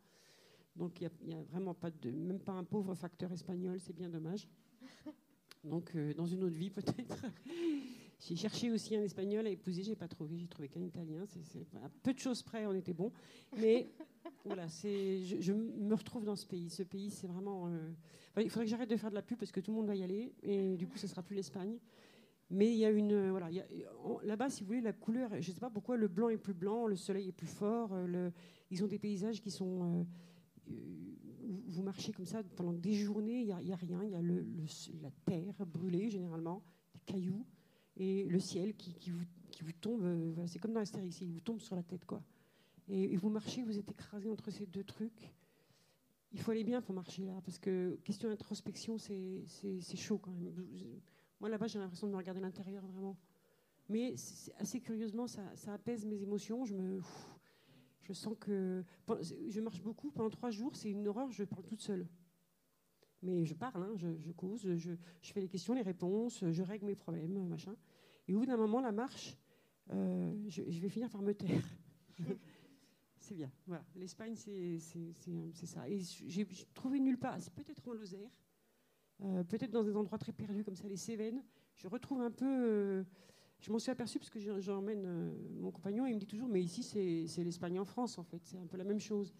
Donc 0.75 0.99
il 0.99 1.09
n'y 1.27 1.35
a, 1.35 1.41
vraiment 1.43 1.73
pas 1.73 1.91
de, 1.91 2.11
même 2.11 2.39
pas 2.39 2.53
un 2.53 2.63
pauvre 2.63 2.95
facteur 2.95 3.31
espagnol, 3.31 3.79
c'est 3.79 3.95
bien 3.95 4.09
dommage. 4.09 4.47
Donc 5.63 5.95
dans 6.15 6.25
une 6.25 6.43
autre 6.43 6.55
vie 6.55 6.71
peut-être. 6.71 7.25
J'ai 8.19 8.35
cherché 8.35 8.69
aussi 8.69 8.95
un 8.97 9.01
espagnol 9.01 9.47
à 9.47 9.49
épouser, 9.49 9.81
j'ai 9.81 9.95
pas 9.95 10.09
trouvé, 10.09 10.37
j'ai 10.37 10.47
trouvé 10.47 10.67
qu'un 10.67 10.81
italien. 10.81 11.25
C'est, 11.25 11.61
à 11.81 11.89
peu 12.03 12.13
de 12.13 12.19
choses 12.19 12.43
près, 12.43 12.65
on 12.65 12.73
était 12.73 12.93
bon. 12.93 13.13
Mais 13.57 13.87
voilà, 14.45 14.67
c'est, 14.67 15.23
je, 15.23 15.53
me 15.53 15.95
retrouve 15.95 16.25
dans 16.25 16.35
ce 16.35 16.45
pays. 16.45 16.69
Ce 16.69 16.83
pays, 16.83 17.11
c'est 17.11 17.27
vraiment. 17.27 17.69
Euh, 17.69 17.91
il 18.37 18.49
faudrait 18.49 18.65
que 18.65 18.71
j'arrête 18.71 18.89
de 18.89 18.97
faire 18.97 19.09
de 19.09 19.15
la 19.15 19.21
pub 19.21 19.37
parce 19.37 19.53
que 19.53 19.61
tout 19.61 19.71
le 19.71 19.77
monde 19.77 19.87
va 19.87 19.95
y 19.95 20.03
aller 20.03 20.33
et 20.43 20.75
du 20.75 20.85
coup, 20.85 20.97
ce 20.97 21.07
sera 21.07 21.23
plus 21.23 21.35
l'Espagne. 21.35 21.77
Mais 22.49 22.69
il 22.69 22.77
y 22.77 22.83
a 22.83 22.89
une. 22.89 23.13
Euh, 23.13 23.31
voilà, 23.31 23.49
là-bas, 24.23 24.49
si 24.49 24.63
vous 24.63 24.67
voulez, 24.67 24.81
la 24.81 24.93
couleur, 24.93 25.29
je 25.31 25.49
ne 25.49 25.53
sais 25.53 25.61
pas 25.61 25.69
pourquoi 25.69 25.95
le 25.95 26.09
blanc 26.09 26.27
est 26.27 26.37
plus 26.37 26.53
blanc, 26.53 26.87
le 26.87 26.97
soleil 26.97 27.29
est 27.29 27.33
plus 27.33 27.47
fort. 27.47 27.93
Euh, 27.93 28.05
le, 28.05 28.33
ils 28.69 28.83
ont 28.83 28.87
des 28.87 28.99
paysages 28.99 29.41
qui 29.41 29.49
sont. 29.49 30.05
vous 30.67 31.83
marchez 31.83 32.11
comme 32.11 32.25
ça 32.25 32.43
pendant 32.57 32.73
des 32.73 32.95
journées, 32.95 33.39
il 33.39 33.45
n'y 33.45 33.71
a, 33.71 33.75
a, 33.75 33.77
rien. 33.77 34.03
Il 34.03 34.09
y 34.09 34.15
a 34.15 34.21
le, 34.21 34.45
la 35.01 35.11
terre 35.23 35.65
brûlée, 35.65 36.09
généralement, 36.09 36.61
des 36.93 36.99
cailloux 37.05 37.45
et 37.99 38.23
le 38.23 38.39
ciel 38.39 38.73
qui, 38.75 38.93
qui, 38.93 39.11
vous, 39.11 39.25
qui 39.51 39.61
vous, 39.63 39.73
tombe, 39.73 40.03
euh, 40.03 40.47
c'est 40.47 40.57
comme 40.57 40.71
dans 40.71 40.79
Astérix, 40.79 41.19
il 41.19 41.33
vous 41.33 41.41
tombe 41.41 41.59
sur 41.59 41.75
la 41.75 41.83
tête. 41.83 42.05
quoi. 42.05 42.23
Et, 42.87 43.15
vous 43.17 43.29
marchez, 43.29 43.61
vous 43.61 43.77
êtes 43.77 43.91
écrasé 43.91 44.29
entre 44.29 44.49
ces 44.49 44.65
deux 44.65 44.85
trucs. 44.85 45.33
Il 46.31 46.39
faut 46.39 46.51
aller 46.51 46.63
bien 46.63 46.81
pour 46.81 46.95
marcher 46.95 47.25
là, 47.25 47.41
parce 47.43 47.59
que 47.59 47.99
question 48.03 48.29
d'introspection, 48.29 48.97
c'est 48.97 49.97
chaud 49.97 50.17
quand 50.17 50.31
même. 50.31 50.53
Moi 51.39 51.49
là-bas, 51.49 51.67
j'ai 51.67 51.79
l'impression 51.79 52.07
de 52.07 52.11
me 52.13 52.17
regarder 52.17 52.39
l'intérieur 52.39 52.85
vraiment. 52.85 53.17
Mais 53.89 54.13
assez 54.57 54.79
curieusement, 54.79 55.27
ça, 55.27 55.43
ça, 55.55 55.73
apaise 55.73 56.05
mes 56.05 56.21
émotions. 56.21 56.63
Je 56.63 56.75
me, 56.75 57.01
je 58.03 58.13
sens 58.13 58.35
que 58.39 58.83
je 59.47 59.59
marche 59.59 59.81
beaucoup 59.81 60.11
pendant 60.11 60.29
trois 60.29 60.51
jours. 60.51 60.75
C'est 60.75 60.91
une 60.91 61.07
horreur. 61.07 61.31
Je 61.31 61.43
parle 61.43 61.63
toute 61.63 61.81
seule. 61.81 62.07
Mais 63.21 63.43
je 63.43 63.53
parle, 63.53 63.83
hein, 63.83 63.93
je, 63.95 64.17
je, 64.19 64.31
cause, 64.31 64.61
je, 64.61 64.91
je, 65.21 65.33
fais 65.33 65.41
les 65.41 65.49
questions, 65.49 65.73
les 65.73 65.81
réponses, 65.81 66.45
je 66.49 66.63
règle 66.63 66.85
mes 66.85 66.95
problèmes, 66.95 67.47
machin. 67.47 67.75
Et 68.29 68.35
au 68.35 68.39
bout 68.39 68.45
d'un 68.45 68.57
moment, 68.57 68.79
la 68.79 68.91
marche, 68.91 69.35
euh, 69.91 70.31
je, 70.47 70.61
vais 70.61 70.89
finir 70.89 71.09
par 71.09 71.23
me 71.23 71.33
taire. 71.33 71.67
c'est 73.17 73.33
bien. 73.33 73.51
Voilà. 73.65 73.83
L'Espagne, 73.95 74.35
c'est 74.35 74.77
ça. 75.65 75.89
Et 75.89 75.99
j'ai 75.99 76.45
trouvé 76.75 76.99
nulle 76.99 77.17
part. 77.17 77.37
C'est 77.39 77.51
peut-être 77.51 77.87
en 77.87 77.93
Lozère, 77.93 78.29
euh, 79.23 79.43
peut-être 79.43 79.71
dans 79.71 79.83
des 79.83 79.95
endroits 79.95 80.19
très 80.19 80.31
perdus 80.31 80.63
comme 80.63 80.75
ça, 80.75 80.87
les 80.87 80.95
Cévennes. 80.95 81.43
Je 81.73 81.87
retrouve 81.87 82.21
un 82.21 82.29
peu. 82.29 82.45
Euh, 82.45 83.03
je 83.61 83.71
m'en 83.71 83.79
suis 83.79 83.89
aperçue 83.89 84.19
parce 84.19 84.29
que 84.29 84.39
j'emmène 84.61 85.33
mon 85.59 85.71
compagnon 85.71 86.05
et 86.05 86.11
il 86.11 86.13
me 86.13 86.19
dit 86.19 86.27
toujours 86.27 86.49
Mais 86.49 86.61
ici, 86.61 86.83
c'est 86.83 87.43
l'Espagne 87.43 87.79
en 87.79 87.85
France, 87.85 88.19
en 88.19 88.23
fait. 88.23 88.41
C'est 88.45 88.59
un 88.59 88.67
peu 88.67 88.77
la 88.77 88.83
même 88.83 88.99
chose. 88.99 89.33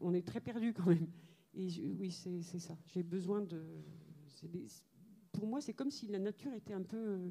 On 0.00 0.14
est 0.14 0.26
très 0.26 0.40
perdus 0.40 0.72
quand 0.72 0.86
même. 0.86 1.06
Et 1.52 1.68
oui, 2.00 2.10
c'est 2.10 2.40
ça. 2.58 2.78
J'ai 2.86 3.02
besoin 3.02 3.42
de. 3.42 3.62
pour 5.32 5.46
moi, 5.46 5.60
c'est 5.60 5.74
comme 5.74 5.90
si 5.90 6.06
la 6.06 6.18
nature 6.18 6.54
était 6.54 6.72
un 6.72 6.82
peu 6.82 7.30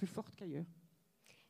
plus 0.00 0.06
forte 0.06 0.34
qu'ailleurs. 0.34 0.64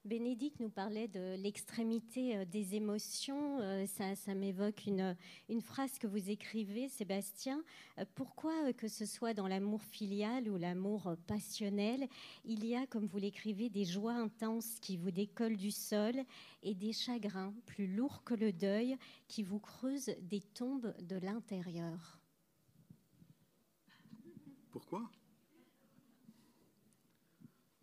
Bénédicte 0.05 0.59
nous 0.59 0.71
parlait 0.71 1.07
de 1.07 1.37
l'extrémité 1.37 2.37
euh, 2.37 2.45
des 2.45 2.75
émotions. 2.75 3.61
Euh, 3.61 3.87
ça, 3.87 4.17
ça 4.17 4.35
m'évoque 4.35 4.87
une, 4.87 5.17
une, 5.49 5.61
phrase 5.61 6.01
que 6.01 6.09
vous 6.09 6.31
écrivez, 6.31 6.89
Sébastien. 6.89 7.63
Euh, 7.99 8.05
pourquoi, 8.17 8.73
que 8.73 8.89
ce 8.89 9.07
soit 9.07 9.35
dans 9.35 9.47
l'amour 9.47 9.81
filial 9.85 10.49
ou 10.49 10.57
l'amour 10.57 11.15
passionnel, 11.29 12.09
il 12.45 12.67
y 12.67 12.75
a, 12.75 12.89
comme 12.89 13.07
vous 13.07 13.19
l'écrivez, 13.19 13.69
des 13.69 13.85
joies 13.85 14.15
intenses 14.15 14.81
qui 14.81 14.97
vous 14.97 15.13
décollent 15.13 15.57
du 15.57 15.71
sol 15.71 16.17
et 16.65 16.75
des 16.75 16.93
chagrins 16.93 17.55
plus 17.67 17.87
lourds 17.87 18.25
que 18.25 18.35
le 18.35 18.53
deuil 18.53 18.97
qui 19.29 19.45
vous 19.45 19.61
creusent 19.61 20.17
des 20.23 20.41
tombes 20.41 20.93
de 21.03 21.19
l'intérieur 21.19 22.19
Pourquoi? 24.73 25.09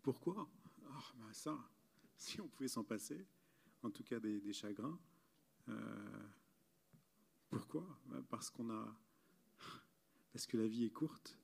Pourquoi? 0.02 0.48
Ça, 1.32 1.58
si 2.16 2.40
on 2.40 2.48
pouvait 2.48 2.68
s'en 2.68 2.84
passer, 2.84 3.26
en 3.82 3.90
tout 3.90 4.04
cas 4.04 4.18
des, 4.20 4.52
chagrins. 4.52 4.98
Euh, 5.68 6.26
pourquoi? 7.50 7.86
Ben 8.06 8.22
Parce 8.28 8.50
qu'on 8.50 8.70
a, 8.70 8.96
parce 10.32 10.46
que 10.46 10.56
la 10.56 10.66
vie 10.66 10.84
est 10.84 10.90
courte, 10.92 11.38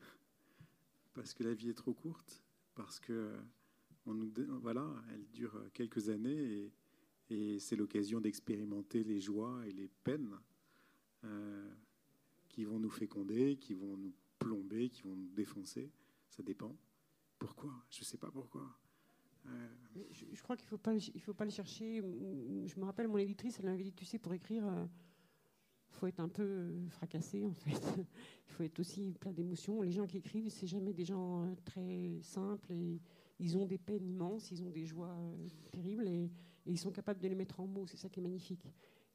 parce 1.14 1.34
que 1.34 1.42
la 1.42 1.54
vie 1.54 1.70
est 1.70 1.74
trop 1.74 1.94
courte, 1.94 2.42
parce 2.74 3.00
que 3.00 3.38
nous, 4.14 4.32
voilà, 4.60 4.90
elle 5.10 5.26
dure 5.28 5.62
quelques 5.72 6.08
années 6.08 6.72
et, 7.30 7.58
c'est 7.60 7.76
l'occasion 7.76 8.22
d'expérimenter 8.22 9.04
les 9.04 9.20
joies 9.20 9.60
et 9.66 9.72
les 9.72 9.88
peines 10.02 10.34
euh, 11.24 11.70
qui 12.48 12.64
vont 12.64 12.78
nous 12.78 12.88
féconder, 12.88 13.58
qui 13.58 13.74
vont 13.74 13.98
nous 13.98 14.14
plomber, 14.38 14.88
qui 14.88 15.02
vont 15.02 15.14
nous 15.14 15.28
défoncer. 15.28 15.92
Ça 16.30 16.42
dépend. 16.42 16.74
Pourquoi? 17.38 17.84
Je 17.90 18.00
ne 18.00 18.04
sais 18.06 18.16
pas 18.16 18.30
pourquoi. 18.30 18.78
Euh, 19.50 20.02
je, 20.10 20.42
crois 20.42 20.56
qu'il 20.56 20.66
ne 20.66 20.70
faut, 20.70 20.78
pas, 20.78 20.94
il 20.94 21.20
faut 21.20 21.34
pas 21.34 21.44
le 21.44 21.50
chercher. 21.50 22.00
Je 22.00 22.78
me 22.78 22.84
rappelle, 22.84 23.08
mon 23.08 23.18
éditrice, 23.18 23.58
elle 23.58 23.66
m'avait 23.66 23.84
dit, 23.84 23.92
tu 23.92 24.04
sais, 24.04 24.18
pour 24.18 24.32
écrire, 24.32 24.64
il 24.64 24.68
euh, 24.68 24.86
faut 25.90 26.06
être 26.06 26.20
un 26.20 26.28
peu 26.28 26.72
fracassé, 26.90 27.44
en 27.44 27.52
fait. 27.52 27.70
Il 28.46 28.52
faut 28.52 28.62
être 28.64 28.80
aussi 28.80 29.12
plein 29.20 29.32
d'émotions. 29.32 29.82
Les 29.82 29.92
gens 29.92 30.06
qui 30.06 30.16
écrivent, 30.16 30.48
c'est 30.48 30.66
jamais 30.66 30.92
des 30.92 31.04
gens 31.04 31.54
très 31.64 32.18
simples 32.22 32.72
ils 33.40 33.56
ont 33.56 33.66
des 33.66 33.78
peines 33.78 34.04
immenses, 34.04 34.50
ils 34.50 34.64
ont 34.64 34.70
des 34.70 34.84
joies 34.84 35.16
terribles 35.70 36.08
et, 36.08 36.24
et, 36.24 36.72
ils 36.72 36.78
sont 36.78 36.90
capables 36.90 37.20
de 37.20 37.28
les 37.28 37.36
mettre 37.36 37.60
en 37.60 37.68
mots. 37.68 37.86
C'est 37.86 37.96
ça 37.96 38.08
qui 38.08 38.18
est 38.18 38.22
magnifique. 38.22 38.66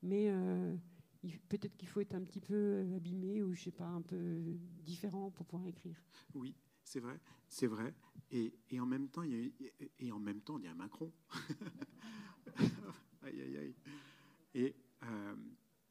Mais 0.02 0.32
peut-être 1.50 1.76
qu'il 1.78 1.88
faut 1.88 2.02
être 2.02 2.16
un 2.16 2.24
petit 2.24 2.42
peu 2.42 2.54
euh, 2.54 2.96
abîmé 2.96 3.42
ou 3.42 3.54
je 3.54 3.64
sais 3.64 3.72
pas 3.72 3.88
un 3.88 4.02
peu 4.02 4.42
différent 4.84 5.32
pour 5.32 5.46
pouvoir 5.46 5.68
écrire. 5.68 6.02
Oui, 6.34 6.56
c'est 6.84 7.00
vrai, 7.00 7.20
c'est 7.48 7.68
vrai. 7.68 7.94
Et, 8.32 8.54
et, 8.72 8.80
en 8.80 8.86
même 8.86 9.10
temps, 9.10 9.24
il 9.24 9.32
y 9.32 9.68
a, 9.68 9.86
et 10.00 10.12
en 10.12 10.20
même 10.20 10.42
temps, 10.42 10.58
il 10.58 10.66
y 10.66 10.68
a 10.68 10.74
Macron. 10.74 11.12
aïe, 13.22 13.42
aïe, 13.42 13.58
aïe. 13.58 13.76
Et 14.56 14.76
euh, 15.04 15.36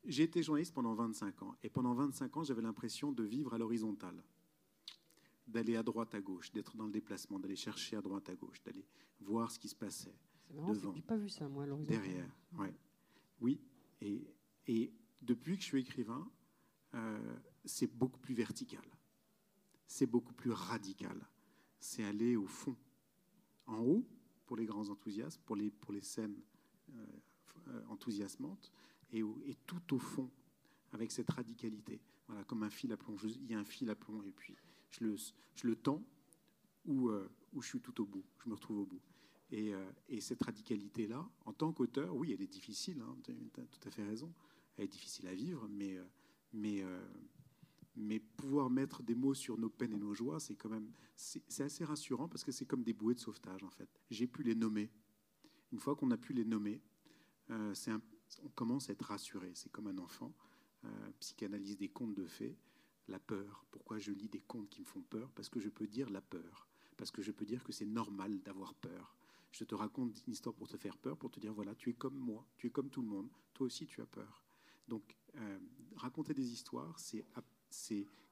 j'ai 0.05 0.24
été 0.24 0.43
journaliste 0.43 0.74
pendant 0.74 0.95
25 0.95 1.43
ans. 1.43 1.57
Et 1.62 1.70
pendant 1.70 1.95
25 1.95 2.36
ans, 2.36 2.45
j'avais 2.45 2.62
l'impression 2.62 3.12
de 3.12 3.22
vivre 3.22 3.55
à 3.55 3.59
l'horizontale, 3.59 4.22
d'aller 5.47 5.76
à 5.76 5.82
droite, 5.82 6.14
à 6.14 6.20
gauche, 6.20 6.53
d'être 6.53 6.76
dans 6.76 6.86
le 6.86 6.93
déplacement, 6.93 7.38
d'aller 7.38 7.57
chercher 7.57 7.97
à 7.97 8.03
droite, 8.03 8.28
à 8.28 8.34
gauche, 8.34 8.62
d'aller 8.62 8.84
voir 9.20 9.51
ce 9.51 9.59
qui 9.59 9.68
se 9.68 9.76
passait. 9.76 10.14
C'est 10.47 10.55
marrant, 10.55 10.72
devant, 10.72 10.93
pas 11.01 11.16
vu 11.16 11.28
ça, 11.28 11.49
moi. 11.49 11.66
Derrière, 11.66 12.28
ouais. 12.59 12.74
Oui. 13.40 13.61
Et, 14.01 14.26
et 14.66 14.93
depuis 15.20 15.57
que 15.57 15.62
je 15.62 15.68
suis 15.68 15.80
écrivain, 15.80 16.28
euh, 16.95 17.36
c'est 17.64 17.86
beaucoup 17.86 18.18
plus 18.18 18.34
vertical. 18.34 18.82
C'est 19.87 20.07
beaucoup 20.07 20.33
plus 20.33 20.53
radical. 20.53 21.28
C'est 21.78 22.05
aller 22.05 22.37
au 22.37 22.47
fond. 22.47 22.76
En 23.66 23.78
haut, 23.78 24.07
pour 24.47 24.57
les 24.57 24.64
grands 24.64 24.89
enthousiastes, 24.89 25.41
pour 25.43 25.57
les, 25.57 25.70
pour 25.70 25.93
les 25.93 26.03
scènes 26.03 26.41
euh, 26.95 27.07
euh, 27.68 27.83
enthousiasmantes, 27.89 28.72
et, 29.12 29.22
tout 29.66 29.95
au 29.95 29.99
fond, 29.99 30.30
avec 30.93 31.11
cette 31.11 31.30
radicalité. 31.30 32.01
Voilà, 32.26 32.45
comme 32.45 32.62
un 32.62 32.70
fil 32.70 32.93
à 32.93 32.97
plomb. 32.97 33.16
il 33.24 33.47
y 33.47 33.55
a 33.55 33.59
un 33.59 33.64
fil 33.64 33.91
à 33.91 33.95
plomb, 33.95 34.22
et 34.22 34.33
puis 34.33 34.57
je 34.91 35.05
le, 35.05 35.16
je 35.55 35.66
le 35.66 35.76
tends, 35.76 36.03
ou, 36.87 37.11
ou 37.53 37.62
je 37.62 37.68
suis 37.68 37.80
tout 37.80 38.01
au 38.01 38.07
bout, 38.07 38.24
je 38.43 38.49
me 38.49 38.55
retrouve 38.55 38.78
au 38.78 38.87
bout. 38.87 39.03
Et, 39.51 39.72
et 40.09 40.20
cette 40.22 40.43
radicalité-là, 40.43 41.28
en 41.45 41.53
tant 41.53 41.72
qu'auteur, 41.72 42.16
oui, 42.16 42.33
elle 42.33 42.41
est 42.41 42.47
difficile, 42.47 43.03
hein, 43.03 43.16
tu 43.22 43.33
as 43.33 43.64
tout 43.66 43.89
à 43.89 43.91
fait 43.91 44.05
raison 44.05 44.33
elle 44.76 44.85
est 44.85 44.89
difficile 44.89 45.28
à 45.28 45.35
vivre, 45.35 45.66
mais, 45.68 45.97
euh, 45.97 46.05
mais, 46.53 46.83
euh, 46.83 47.05
mais 47.95 48.20
pouvoir 48.20 48.70
mettre 48.70 49.03
des 49.03 49.14
mots 49.14 49.34
sur 49.34 49.59
nos 49.59 49.68
peines 49.68 49.93
et 49.93 49.99
nos 49.99 50.14
joies, 50.14 50.40
c'est 50.40 50.57
quand 50.57 50.70
même 50.70 50.90
c'est 51.14 51.62
assez 51.62 51.84
rassurant 51.84 52.28
parce 52.28 52.45
que 52.45 52.53
c'est 52.53 52.66
comme 52.66 52.82
des 52.82 52.93
bouées 52.93 53.14
de 53.14 53.20
sauvetage 53.20 53.62
en 53.64 53.70
fait. 53.70 53.88
J'ai 54.11 54.26
pu 54.26 54.43
les 54.43 54.55
nommer. 54.55 54.90
Une 55.72 55.78
fois 55.78 55.95
qu'on 55.95 56.11
a 56.11 56.16
pu 56.16 56.32
les 56.32 56.45
nommer, 56.45 56.82
euh, 57.51 57.74
un, 57.86 58.01
on 58.43 58.49
commence 58.49 58.88
à 58.88 58.93
être 58.93 59.05
rassuré. 59.05 59.51
C'est 59.55 59.70
comme 59.70 59.86
un 59.86 59.99
enfant. 59.99 60.34
psychanalyse 61.20 61.76
des 61.76 61.88
contes 61.88 62.14
de 62.14 62.26
fées, 62.26 62.59
la 63.09 63.18
peur. 63.18 63.66
Pourquoi 63.70 63.99
je 63.99 64.11
lis 64.11 64.28
des 64.28 64.40
contes 64.40 64.68
qui 64.68 64.80
me 64.80 64.86
font 64.86 65.03
peur? 65.03 65.30
Parce 65.32 65.49
que 65.49 65.61
je 65.61 65.68
peux 65.68 65.86
dire 65.86 66.11
la 66.11 66.20
peur. 66.20 66.68
Parce 66.97 67.11
que 67.11 67.22
je 67.22 67.30
peux 67.30 67.45
dire 67.45 67.62
que 67.62 67.72
c'est 67.72 67.86
normal 67.86 68.40
d'avoir 68.43 68.74
peur. 68.74 69.16
Je 69.53 69.64
te 69.64 69.74
raconte 69.74 70.22
une 70.26 70.32
histoire 70.32 70.55
pour 70.55 70.68
te 70.68 70.76
faire 70.76 70.97
peur, 70.97 71.16
pour 71.18 71.30
te 71.30 71.38
dire 71.38 71.53
voilà, 71.53 71.74
tu 71.74 71.90
es 71.90 71.95
comme 71.95 72.16
moi, 72.16 72.47
tu 72.57 72.68
es 72.68 72.70
comme 72.70 72.88
tout 72.88 73.03
le 73.03 73.09
monde, 73.09 73.28
toi 73.53 73.66
aussi 73.66 73.86
tu 73.86 74.01
as 74.01 74.07
peur. 74.07 74.43
Donc, 74.88 75.16
euh, 75.36 75.59
raconter 75.97 76.34
des 76.34 76.53
histoires, 76.53 76.99
c'est 76.99 77.24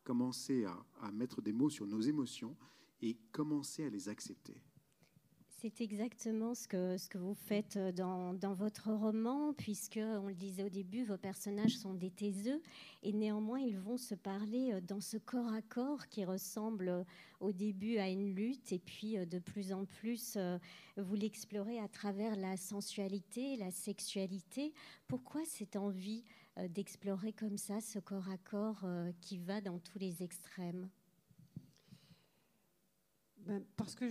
commencer 0.05 0.65
à, 0.65 1.13
mettre 1.13 1.43
des 1.43 1.53
mots 1.53 1.71
sur 1.71 1.87
nos 1.87 2.01
émotions 2.01 2.57
et 3.03 3.17
commencer 3.33 3.85
à 3.85 3.91
les 3.91 4.09
accepter. 4.09 4.63
C'est 5.63 5.83
exactement 5.83 6.55
ce 6.55 6.67
que, 6.67 6.97
ce 6.97 7.07
que 7.07 7.19
vous 7.19 7.35
faites 7.35 7.77
dans, 7.95 8.33
dans, 8.33 8.55
votre 8.55 8.91
roman, 8.91 9.53
puisque, 9.53 10.01
on 10.03 10.29
le 10.29 10.35
disait 10.35 10.65
au 10.65 10.71
début, 10.71 11.05
vos 11.05 11.19
personnages 11.19 11.77
sont 11.77 11.93
des 11.93 12.11
taiseux, 12.11 12.63
et 13.03 13.13
néanmoins, 13.13 13.61
ils 13.61 13.79
vont 13.79 13.99
se 13.99 14.15
parler 14.15 14.81
dans 14.81 15.03
ce 15.03 15.19
corps 15.19 15.53
à 15.53 15.61
corps 15.61 16.09
qui 16.09 16.25
ressemble 16.25 17.05
au 17.41 17.53
début 17.53 17.99
à 17.99 18.09
une 18.09 18.35
lutte, 18.35 18.73
et 18.73 18.79
puis 18.79 19.19
de 19.27 19.39
plus 19.39 19.75
en 19.75 19.85
plus, 19.85 20.39
vous 20.97 21.15
l'explorez 21.15 21.79
à 21.79 21.89
travers 21.89 22.37
la 22.37 22.57
sensualité, 22.57 23.59
la 23.59 23.71
sexualité. 23.71 24.73
Pourquoi 25.09 25.45
cette 25.45 25.77
envie 25.77 26.25
euh, 26.25 26.40
d'explorer 26.57 27.33
comme 27.33 27.57
ça 27.57 27.81
ce 27.81 27.99
corps 27.99 28.29
à 28.29 28.37
corps 28.39 28.83
euh, 28.85 29.13
qui 29.21 29.39
va 29.39 29.61
dans 29.61 29.79
tous 29.79 29.99
les 29.99 30.23
extrêmes 30.23 30.89
ben, 33.39 33.65
Parce 33.77 33.95
que 33.95 34.09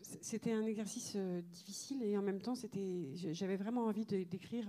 c'était 0.00 0.52
un 0.52 0.64
exercice 0.64 1.14
euh, 1.16 1.42
difficile 1.42 2.02
et 2.02 2.16
en 2.16 2.22
même 2.22 2.40
temps, 2.40 2.54
c'était, 2.54 3.10
j'avais 3.14 3.56
vraiment 3.56 3.84
envie 3.84 4.06
d'écrire, 4.06 4.68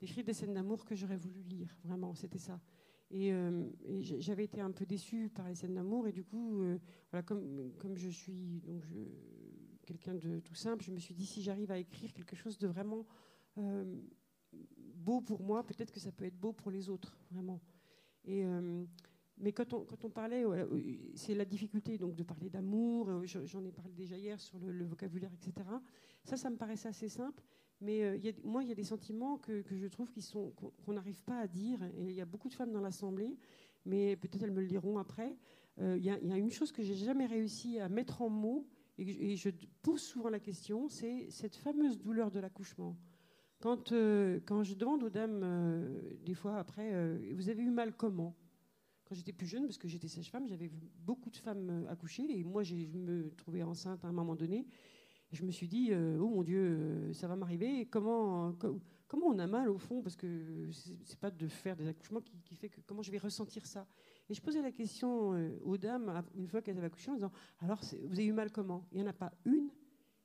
d'écrire 0.00 0.24
des 0.24 0.32
scènes 0.32 0.54
d'amour 0.54 0.84
que 0.84 0.94
j'aurais 0.94 1.16
voulu 1.16 1.42
lire. 1.42 1.76
Vraiment, 1.84 2.14
c'était 2.14 2.38
ça. 2.38 2.60
Et, 3.10 3.30
j'avais 4.00 4.44
été 4.44 4.62
un 4.62 4.70
peu 4.70 4.86
déçue 4.86 5.28
par 5.28 5.46
les 5.46 5.54
scènes 5.54 5.74
d'amour 5.74 6.06
et 6.08 6.12
du 6.12 6.24
coup, 6.24 6.64
voilà, 7.10 7.22
comme, 7.22 7.72
comme 7.78 7.94
je 7.98 8.08
suis 8.08 8.62
donc 8.64 8.84
quelqu'un 9.84 10.14
de 10.14 10.40
tout 10.40 10.54
simple, 10.54 10.82
je 10.82 10.92
me 10.92 10.98
suis 10.98 11.12
dit 11.12 11.26
si 11.26 11.42
j'arrive 11.42 11.70
à 11.70 11.76
écrire 11.76 12.14
quelque 12.14 12.36
chose 12.36 12.56
de 12.56 12.68
vraiment 12.68 13.04
beau 15.02 15.20
pour 15.20 15.42
moi, 15.42 15.64
peut-être 15.64 15.92
que 15.92 16.00
ça 16.00 16.12
peut 16.12 16.24
être 16.24 16.38
beau 16.38 16.52
pour 16.52 16.70
les 16.70 16.88
autres, 16.88 17.16
vraiment. 17.30 17.60
Et, 18.24 18.44
euh, 18.44 18.84
mais 19.38 19.52
quand 19.52 19.72
on, 19.72 19.84
quand 19.84 20.04
on 20.04 20.10
parlait, 20.10 20.44
c'est 21.14 21.34
la 21.34 21.44
difficulté 21.44 21.98
donc 21.98 22.14
de 22.14 22.22
parler 22.22 22.48
d'amour, 22.48 23.08
euh, 23.08 23.24
j'en 23.24 23.64
ai 23.64 23.72
parlé 23.72 23.92
déjà 23.92 24.16
hier 24.16 24.40
sur 24.40 24.58
le, 24.58 24.84
vocabulaire, 24.84 25.32
etc. 25.32 25.68
Ça, 26.24 26.36
ça 26.36 26.50
me 26.50 26.56
paraissait 26.56 26.88
assez 26.88 27.08
simple. 27.08 27.42
Mais 27.80 28.04
euh, 28.04 28.32
moi, 28.44 28.62
il 28.62 28.68
y 28.68 28.72
a 28.72 28.76
des 28.76 28.84
sentiments 28.84 29.38
que, 29.38 29.62
que 29.62 29.76
je 29.76 29.88
trouve 29.88 30.12
qu'on 30.54 30.92
n'arrive 30.92 31.24
pas 31.24 31.40
à 31.40 31.48
dire. 31.48 31.82
Et 31.82 32.10
il 32.10 32.14
y 32.14 32.20
a 32.20 32.26
beaucoup 32.26 32.48
de 32.48 32.54
femmes 32.54 32.70
dans 32.70 32.80
l'Assemblée, 32.80 33.36
mais 33.84 34.14
peut-être 34.14 34.44
elles 34.44 34.52
me 34.52 34.60
le 34.60 34.68
diront 34.68 34.98
après. 34.98 35.36
Il 35.78 35.96
y, 35.96 36.04
y, 36.04 36.32
a 36.32 36.36
une 36.36 36.50
chose 36.50 36.70
que 36.70 36.82
j'ai 36.82 36.94
jamais 36.94 37.24
réussi 37.26 37.78
à 37.80 37.88
mettre 37.88 38.20
en 38.20 38.28
mots, 38.28 38.68
et, 38.98 39.32
et 39.32 39.36
je 39.36 39.48
pose 39.80 40.02
souvent 40.02 40.28
la 40.28 40.38
question, 40.38 40.86
c'est 40.88 41.30
cette 41.30 41.56
fameuse 41.56 41.98
douleur 41.98 42.30
de 42.30 42.38
l'accouchement. 42.38 42.94
Quand, 43.62 43.92
euh, 43.92 44.40
quand 44.44 44.64
je 44.64 44.74
demande 44.74 45.04
aux 45.04 45.08
dames, 45.08 45.40
euh, 45.44 46.16
des 46.26 46.34
fois 46.34 46.56
après, 46.56 46.94
euh, 46.94 47.32
vous 47.36 47.48
avez 47.48 47.62
eu 47.62 47.70
mal 47.70 47.94
comment? 47.96 48.34
Quand 49.04 49.14
j'étais 49.14 49.32
plus 49.32 49.46
jeune, 49.46 49.66
parce 49.66 49.78
que 49.78 49.86
j'étais 49.86 50.08
sage-femme, 50.08 50.48
j'avais 50.48 50.68
beaucoup 50.98 51.30
de 51.30 51.36
femmes 51.36 51.86
accoucher, 51.88 52.24
et 52.28 52.42
moi, 52.42 52.64
je 52.64 52.74
me 52.74 53.30
trouvais 53.36 53.62
enceinte 53.62 54.04
à 54.04 54.08
un 54.08 54.12
moment 54.12 54.34
donné. 54.34 54.66
Je 55.30 55.44
me 55.44 55.52
suis 55.52 55.68
dit, 55.68 55.92
oh 55.94 56.28
mon 56.28 56.42
Dieu, 56.42 57.12
ça 57.14 57.28
va 57.28 57.36
m'arriver. 57.36 57.86
Comment, 57.86 58.52
comment 59.06 59.26
on 59.28 59.38
a 59.38 59.46
mal 59.46 59.70
au 59.70 59.78
fond? 59.78 60.02
Parce 60.02 60.16
que 60.16 60.68
c'est 61.04 61.18
pas 61.18 61.30
de 61.30 61.48
faire 61.48 61.76
des 61.76 61.86
accouchements 61.86 62.20
qui, 62.20 62.54
fait 62.54 62.68
que 62.68 62.80
comment 62.86 63.02
je 63.02 63.10
vais 63.10 63.18
ressentir 63.18 63.64
ça? 63.64 63.86
Et 64.28 64.34
je 64.34 64.42
posais 64.42 64.60
la 64.60 64.72
question 64.72 65.30
aux 65.64 65.78
dames 65.78 66.22
une 66.34 66.48
fois 66.48 66.60
qu'elles 66.60 66.76
avaient 66.76 66.88
accouché 66.88 67.10
en 67.12 67.14
disant, 67.14 67.32
alors 67.60 67.80
vous 67.80 68.18
avez 68.18 68.26
eu 68.26 68.32
mal 68.32 68.50
comment? 68.50 68.86
Il 68.92 68.98
n'y 68.98 69.04
en 69.04 69.08
a 69.08 69.14
pas 69.14 69.32
une 69.46 69.70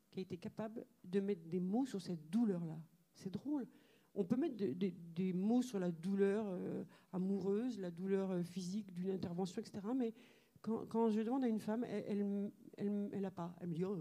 qui 0.10 0.20
a 0.20 0.24
été 0.24 0.38
capable 0.38 0.86
de 1.06 1.20
mettre 1.20 1.48
des 1.48 1.62
mots 1.62 1.86
sur 1.86 2.02
cette 2.02 2.30
douleur-là. 2.30 2.78
C'est 3.18 3.32
drôle. 3.32 3.68
On 4.14 4.24
peut 4.24 4.36
mettre 4.36 4.56
des 4.56 5.34
mots 5.34 5.62
sur 5.62 5.80
la 5.80 5.92
douleur 5.92 6.46
euh, 6.48 6.84
amoureuse, 7.14 7.80
la 7.80 7.92
douleur 7.92 8.32
euh, 8.32 8.44
physique 8.44 8.92
d'une 8.94 9.12
intervention, 9.12 9.62
etc. 9.62 9.80
Mais 9.96 10.14
quand, 10.62 11.10
je 11.10 11.22
demande 11.22 11.44
à 11.44 11.48
une 11.48 11.60
femme, 11.60 11.84
elle 11.84 12.28
n'a 12.28 12.50
elle, 12.78 13.10
elle, 13.14 13.32
pas. 13.32 13.56
Elle 13.62 13.70
me 13.70 13.74
dit, 13.74 13.86
oh, 13.86 13.98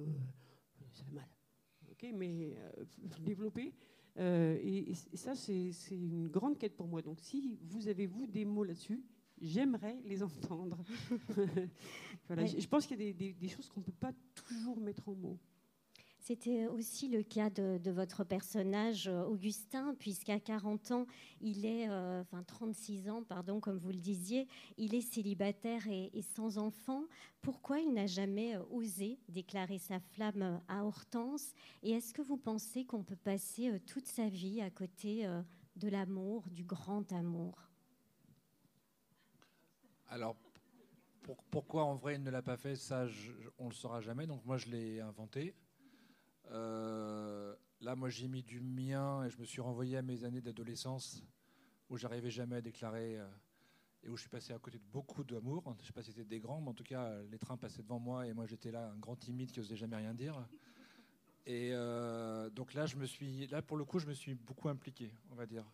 ça 0.93 1.05
fait 1.05 1.15
mal. 1.15 1.29
Ok, 1.91 2.07
mais 2.15 2.57
euh, 2.57 2.85
développer. 3.21 3.75
Et, 4.19 4.95
ça, 5.15 5.35
c'est 5.35 5.71
une 5.91 6.29
grande 6.29 6.59
quête 6.59 6.77
pour 6.77 6.89
moi. 6.89 7.03
Donc, 7.03 7.21
si 7.21 7.59
vous 7.63 7.89
avez, 7.89 8.07
vous, 8.07 8.27
des 8.27 8.47
mots 8.47 8.65
là-dessus, 8.65 9.03
j'aimerais 9.39 10.01
les 10.05 10.23
entendre. 10.23 10.83
voilà, 12.27 12.47
je, 12.47 12.67
pense 12.67 12.87
qu'il 12.87 13.03
y 13.03 13.11
a 13.11 13.13
des, 13.13 13.35
des 13.35 13.49
choses 13.49 13.69
qu'on 13.69 13.81
ne 13.81 13.85
peut 13.85 13.93
pas 13.93 14.13
toujours 14.35 14.81
mettre 14.81 15.09
en 15.11 15.15
mots. 15.15 15.39
C'était 16.27 16.67
aussi 16.67 17.07
le 17.07 17.23
cas 17.23 17.51
de, 17.51 17.89
votre 17.93 18.25
personnage 18.25 19.07
euh, 19.07 19.23
Augustin, 19.27 19.95
puisqu'à 19.97 20.41
40 20.41 20.91
ans, 20.91 21.07
il 21.41 21.65
est, 21.65 21.89
euh, 21.89 22.21
enfin 22.23 22.43
36 22.43 23.09
ans, 23.09 23.23
pardon, 23.23 23.61
comme 23.61 23.79
vous 23.79 23.93
le 23.93 24.01
disiez, 24.01 24.49
il 24.77 24.97
est 24.97 25.03
célibataire 25.03 25.87
et, 25.87 26.11
sans 26.35 26.59
enfant. 26.59 27.05
Pourquoi 27.43 27.79
il 27.79 27.93
n'a 27.93 28.09
jamais 28.09 28.57
euh, 28.57 28.65
osé 28.73 29.21
déclarer 29.29 29.79
sa 29.79 30.01
flamme 30.01 30.61
à 30.67 30.85
Hortense? 30.85 31.55
Et 31.85 31.93
est-ce 31.93 32.13
que 32.13 32.23
vous 32.23 32.39
pensez 32.39 32.85
qu'on 32.85 33.05
peut 33.05 33.15
passer 33.15 33.79
toute 33.87 34.07
sa 34.07 34.29
vie 34.29 34.61
à 34.61 34.71
côté 34.71 35.29
de 35.77 35.89
l'amour, 35.89 36.43
du 36.51 36.65
grand 36.65 37.13
amour? 37.13 37.71
Alors, 40.09 40.35
pourquoi 41.53 41.85
en 41.85 41.95
vrai 41.95 42.17
il 42.17 42.25
ne 42.25 42.31
l'a 42.31 42.43
pas 42.43 42.57
fait, 42.57 42.75
ça, 42.75 43.07
on 43.61 43.67
ne 43.67 43.71
le 43.71 43.75
saura 43.77 44.01
jamais. 44.01 44.27
Donc 44.27 44.45
moi, 44.45 44.57
je 44.57 44.67
l'ai 44.67 45.01
inventé. 45.01 45.55
Là, 46.51 47.97
moi, 47.97 48.09
j'ai 48.09 48.29
mis 48.29 48.43
du 48.43 48.61
mien 48.61 49.25
et 49.25 49.31
je 49.31 49.39
me 49.39 49.45
suis 49.45 49.61
renvoyé 49.61 49.97
à 49.97 50.03
mes 50.03 50.25
années 50.25 50.41
d'adolescence 50.41 51.23
où 51.89 51.97
j'arrivais 51.97 52.31
jamais 52.31 52.57
à 52.57 52.61
déclarer 52.61 53.19
et 54.03 54.09
où 54.09 54.17
je 54.17 54.23
suis 54.23 54.31
passé 54.31 54.53
à 54.53 54.59
côté 54.59 54.79
de 54.79 54.85
beaucoup 54.93 55.25
d'amour. 55.25 55.63
Je 55.77 55.83
ne 55.83 55.87
sais 55.87 55.93
pas 55.93 56.03
si 56.03 56.13
c'était 56.13 56.25
des 56.25 56.41
grands, 56.41 56.61
mais 56.61 56.69
en 56.69 56.75
tout 56.75 56.85
cas, 56.85 57.21
les 57.31 57.39
trains 57.39 57.57
passaient 57.57 57.83
devant 57.83 57.99
moi 57.99 58.27
et 58.27 58.33
moi 58.33 58.47
j'étais 58.47 58.71
là, 58.71 58.91
un 58.91 58.99
grand 58.99 59.17
timide 59.17 59.51
qui 59.51 59.61
n'osait 59.61 59.77
jamais 59.77 59.97
rien 59.97 60.15
dire. 60.15 60.47
Et 61.47 61.71
euh, 61.73 62.51
donc 62.51 62.75
là, 62.75 62.87
je 62.87 62.97
me 62.97 63.07
suis, 63.07 63.47
là 63.47 63.63
pour 63.63 63.77
le 63.77 63.85
coup, 63.85 64.01
je 64.01 64.07
me 64.07 64.15
suis 64.15 64.35
beaucoup 64.35 64.69
impliqué, 64.69 65.13
on 65.31 65.37
va 65.37 65.47
dire. 65.47 65.65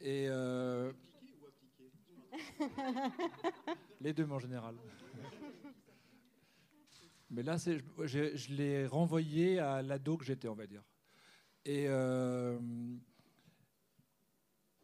Et 0.00 0.26
euh, 0.28 0.92
les 4.00 4.12
deux 4.12 4.28
en 4.30 4.38
général. 4.38 4.74
Mais 7.34 7.42
là, 7.42 7.56
je, 7.56 8.52
l'ai 8.52 8.86
renvoyé 8.86 9.58
à 9.58 9.82
l'ado 9.82 10.16
que 10.16 10.24
j'étais, 10.24 10.48
on 10.48 10.54
va 10.54 10.66
dire. 10.66 10.82
Et 11.64 11.86
euh, 11.88 12.58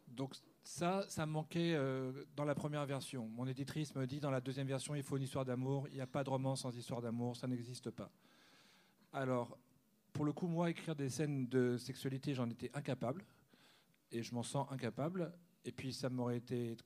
donc 0.08 0.34
ça, 0.64 1.04
ça 1.08 1.26
me 1.26 1.32
manquait 1.32 1.74
euh, 1.74 2.24
dans 2.34 2.44
la 2.44 2.54
première 2.54 2.84
version. 2.86 3.28
Mon 3.28 3.46
éditrice 3.46 3.94
me 3.94 4.06
dit 4.06 4.20
dans 4.20 4.30
la 4.30 4.40
deuxième 4.40 4.66
version, 4.66 4.94
il 4.94 5.02
faut 5.02 5.16
une 5.16 5.22
histoire 5.22 5.44
d'amour. 5.44 5.86
Il 5.88 5.94
n'y 5.94 6.00
a 6.00 6.06
pas 6.06 6.24
de 6.24 6.30
roman 6.30 6.56
sans 6.56 6.76
histoire 6.76 7.00
d'amour, 7.00 7.36
ça 7.36 7.46
n'existe 7.46 7.90
pas. 7.90 8.10
Alors, 9.12 9.58
pour 10.12 10.24
le 10.24 10.32
coup, 10.32 10.48
moi, 10.48 10.70
écrire 10.70 10.96
des 10.96 11.08
scènes 11.08 11.46
de 11.46 11.76
sexualité, 11.76 12.34
j'en 12.34 12.48
étais 12.50 12.70
incapable. 12.74 13.24
Et 14.12 14.22
je 14.22 14.34
m'en 14.34 14.42
sens 14.42 14.66
incapable. 14.70 15.32
Et 15.64 15.72
puis, 15.72 15.92
ça 15.92 16.08
m'aurait 16.10 16.38
été 16.38 16.76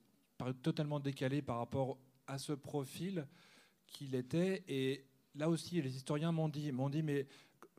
totalement 0.61 0.99
décalé 0.99 1.41
par 1.41 1.57
rapport 1.57 1.97
à 2.27 2.37
ce 2.37 2.53
profil 2.53 3.27
qu'il 3.87 4.13
était. 4.13 4.63
Et 4.67 5.05
là 5.35 5.49
aussi, 5.49 5.81
les 5.81 5.95
historiens 5.95 6.31
m'ont 6.31 6.49
dit, 6.49 6.71
m'ont 6.71 6.89
dit, 6.89 7.03
mais 7.03 7.27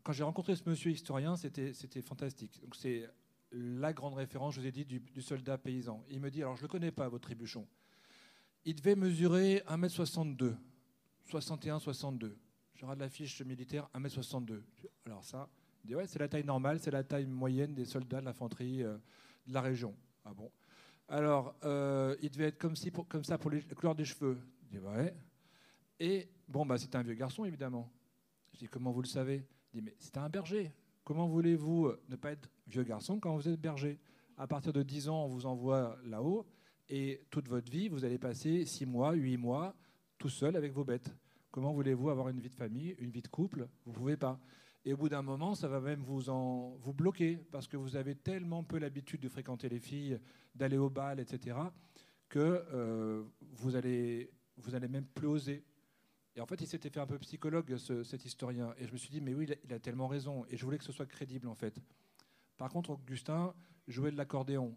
quand 0.02 0.12
j'ai 0.12 0.22
rencontré 0.22 0.54
ce 0.54 0.68
monsieur 0.68 0.90
historien, 0.90 1.36
c'était, 1.36 1.72
c'était 1.72 2.02
fantastique. 2.02 2.61
Donc, 2.62 2.74
c'est 2.76 3.09
la 3.52 3.92
grande 3.92 4.14
référence, 4.14 4.54
je 4.54 4.61
vous 4.61 4.66
ai 4.66 4.72
dit, 4.72 4.84
du, 4.84 5.22
soldat 5.22 5.59
paysan. 5.59 6.04
Il 6.11 6.20
me 6.20 6.30
dit, 6.30 6.42
alors 6.42 6.57
je 6.57 6.62
ne 6.62 6.68
le 6.68 6.70
connais 6.70 6.92
pas, 6.92 7.09
votre 7.09 7.24
trébuchon. 7.24 7.66
Il 8.64 8.74
devait 8.74 8.96
mesurer 8.96 9.62
1m62, 9.68 10.54
61-62. 11.30 12.34
Je 12.74 12.82
regarde 12.82 13.00
la 13.00 13.09
fiche 13.09 13.40
militaire, 13.42 13.88
1m62. 13.94 14.62
Alors 15.07 15.24
ça, 15.24 15.48
il 15.84 15.88
dit, 15.88 15.94
ouais, 15.94 16.07
c'est 16.07 16.18
la 16.18 16.28
taille 16.28 16.44
normale, 16.44 16.80
c'est 16.80 16.90
la 16.90 17.04
taille 17.04 17.26
moyenne 17.26 17.74
des 17.74 17.84
soldats 17.84 18.20
de 18.20 18.26
l'infanterie 18.26 18.82
euh, 18.82 18.98
de 19.46 19.54
la 19.54 19.61
région. 19.61 19.94
Ah 20.24 20.34
bon? 20.34 20.50
Alors, 21.09 21.54
euh, 21.64 22.16
il 22.20 22.30
devait 22.30 22.46
être 22.46 22.59
comme 22.59 23.24
ça 23.24 23.38
pour 23.38 23.50
les, 23.50 23.61
la 23.61 23.74
couleur 23.74 23.94
des 23.94 24.04
cheveux. 24.04 24.38
Je 24.64 24.78
dis, 24.78 24.84
ouais. 24.84 25.14
Et 26.00 26.28
bon, 26.49 26.66
bah, 26.66 26.78
c'était 26.78 26.97
un 26.97 27.03
vieux 27.03 27.14
garçon, 27.14 27.44
évidemment. 27.44 27.90
Je 28.53 28.61
dis, 28.61 28.68
comment 28.68 28.92
vous 28.92 29.03
le 29.03 29.09
savez? 29.09 29.47
Il 29.72 29.80
dit, 29.80 29.82
mais 29.82 29.94
c'était 29.99 30.18
un 30.18 30.28
berger. 30.28 30.72
Comment 31.05 31.28
voulez-vous 31.28 31.92
ne 32.09 32.16
pas 32.16 32.32
être 32.32 32.51
vieux 32.66 32.82
garçon 32.82 33.20
quand 33.20 33.36
vous 33.36 33.49
êtes 33.49 33.61
berger? 33.61 34.01
À 34.36 34.47
partir 34.47 34.72
de 34.72 34.82
10 34.82 35.09
ans, 35.09 35.24
on 35.24 35.28
vous 35.28 35.47
envoie 35.47 35.99
là-haut 36.05 36.47
et 36.88 37.22
toute 37.30 37.49
votre 37.49 37.70
vie, 37.70 37.88
vous 37.88 38.05
allez 38.05 38.18
passer 38.18 38.64
6 38.64 38.86
mois, 38.86 39.12
8 39.12 39.36
mois 39.36 39.74
tout 40.18 40.28
seul 40.28 40.57
avec 40.57 40.72
vos 40.72 40.84
bêtes. 40.84 41.14
Comment 41.51 41.72
voulez-vous 41.72 42.11
avoir 42.11 42.28
une 42.28 42.40
vie 42.40 42.49
de 42.49 42.55
famille, 42.55 42.94
une 42.99 43.11
vie 43.11 43.22
de 43.22 43.28
couple? 43.28 43.68
Vous 43.84 43.92
ne 43.92 43.97
pouvez 43.97 44.16
pas. 44.16 44.38
Et 44.84 44.92
au 44.92 44.97
bout 44.97 45.09
d'un 45.09 45.22
moment, 45.22 45.55
ça 45.55 45.68
va 45.68 45.80
même 45.80 46.03
vous, 46.03 46.30
en, 46.30 46.76
vous 46.78 46.92
bloquer 46.92 47.38
parce 47.51 47.66
que 47.66 47.76
vous 47.76 47.97
avez 47.97 48.14
tellement 48.14 48.62
peu 48.62 48.78
l'habitude 48.78 49.20
de 49.20 49.28
fréquenter 49.28 49.68
les 49.68 49.80
filles, 49.80 50.20
d'aller 50.55 50.76
au 50.76 50.90
bal, 50.90 51.18
etc., 51.18 51.57
que 52.28 52.38
euh, 52.72 53.24
vous, 53.40 53.74
allez, 53.74 54.30
vous 54.57 54.74
allez 54.74 54.88
même 54.88 55.07
plus 55.07 55.26
oser. 55.26 55.64
Et 56.37 56.41
en 56.41 56.47
fait, 56.47 56.61
il 56.61 56.66
s'était 56.66 56.91
fait 56.91 57.01
un 57.01 57.07
peu 57.07 57.18
psychologue, 57.18 57.76
cet 57.78 58.24
historien. 58.26 58.74
Et 58.78 58.87
je 58.87 58.93
me 58.93 58.99
suis 58.99 59.09
dit, 59.09 59.22
mais 59.22 59.34
oui, 59.34 59.49
il 59.64 59.72
a, 59.72 59.78
tellement 59.78 60.07
raison. 60.07 60.45
Et 60.51 60.57
je 60.59 60.64
voulais 60.64 60.76
que 60.76 60.84
ce 60.84 60.93
soit 60.93 61.07
crédible, 61.07 61.49
en 61.49 61.55
fait. 61.55 61.80
Par 62.59 62.68
contre, 62.68 62.91
Augustin 62.91 63.55
jouait 63.89 64.11
de 64.11 64.18
l'accordéon. 64.18 64.76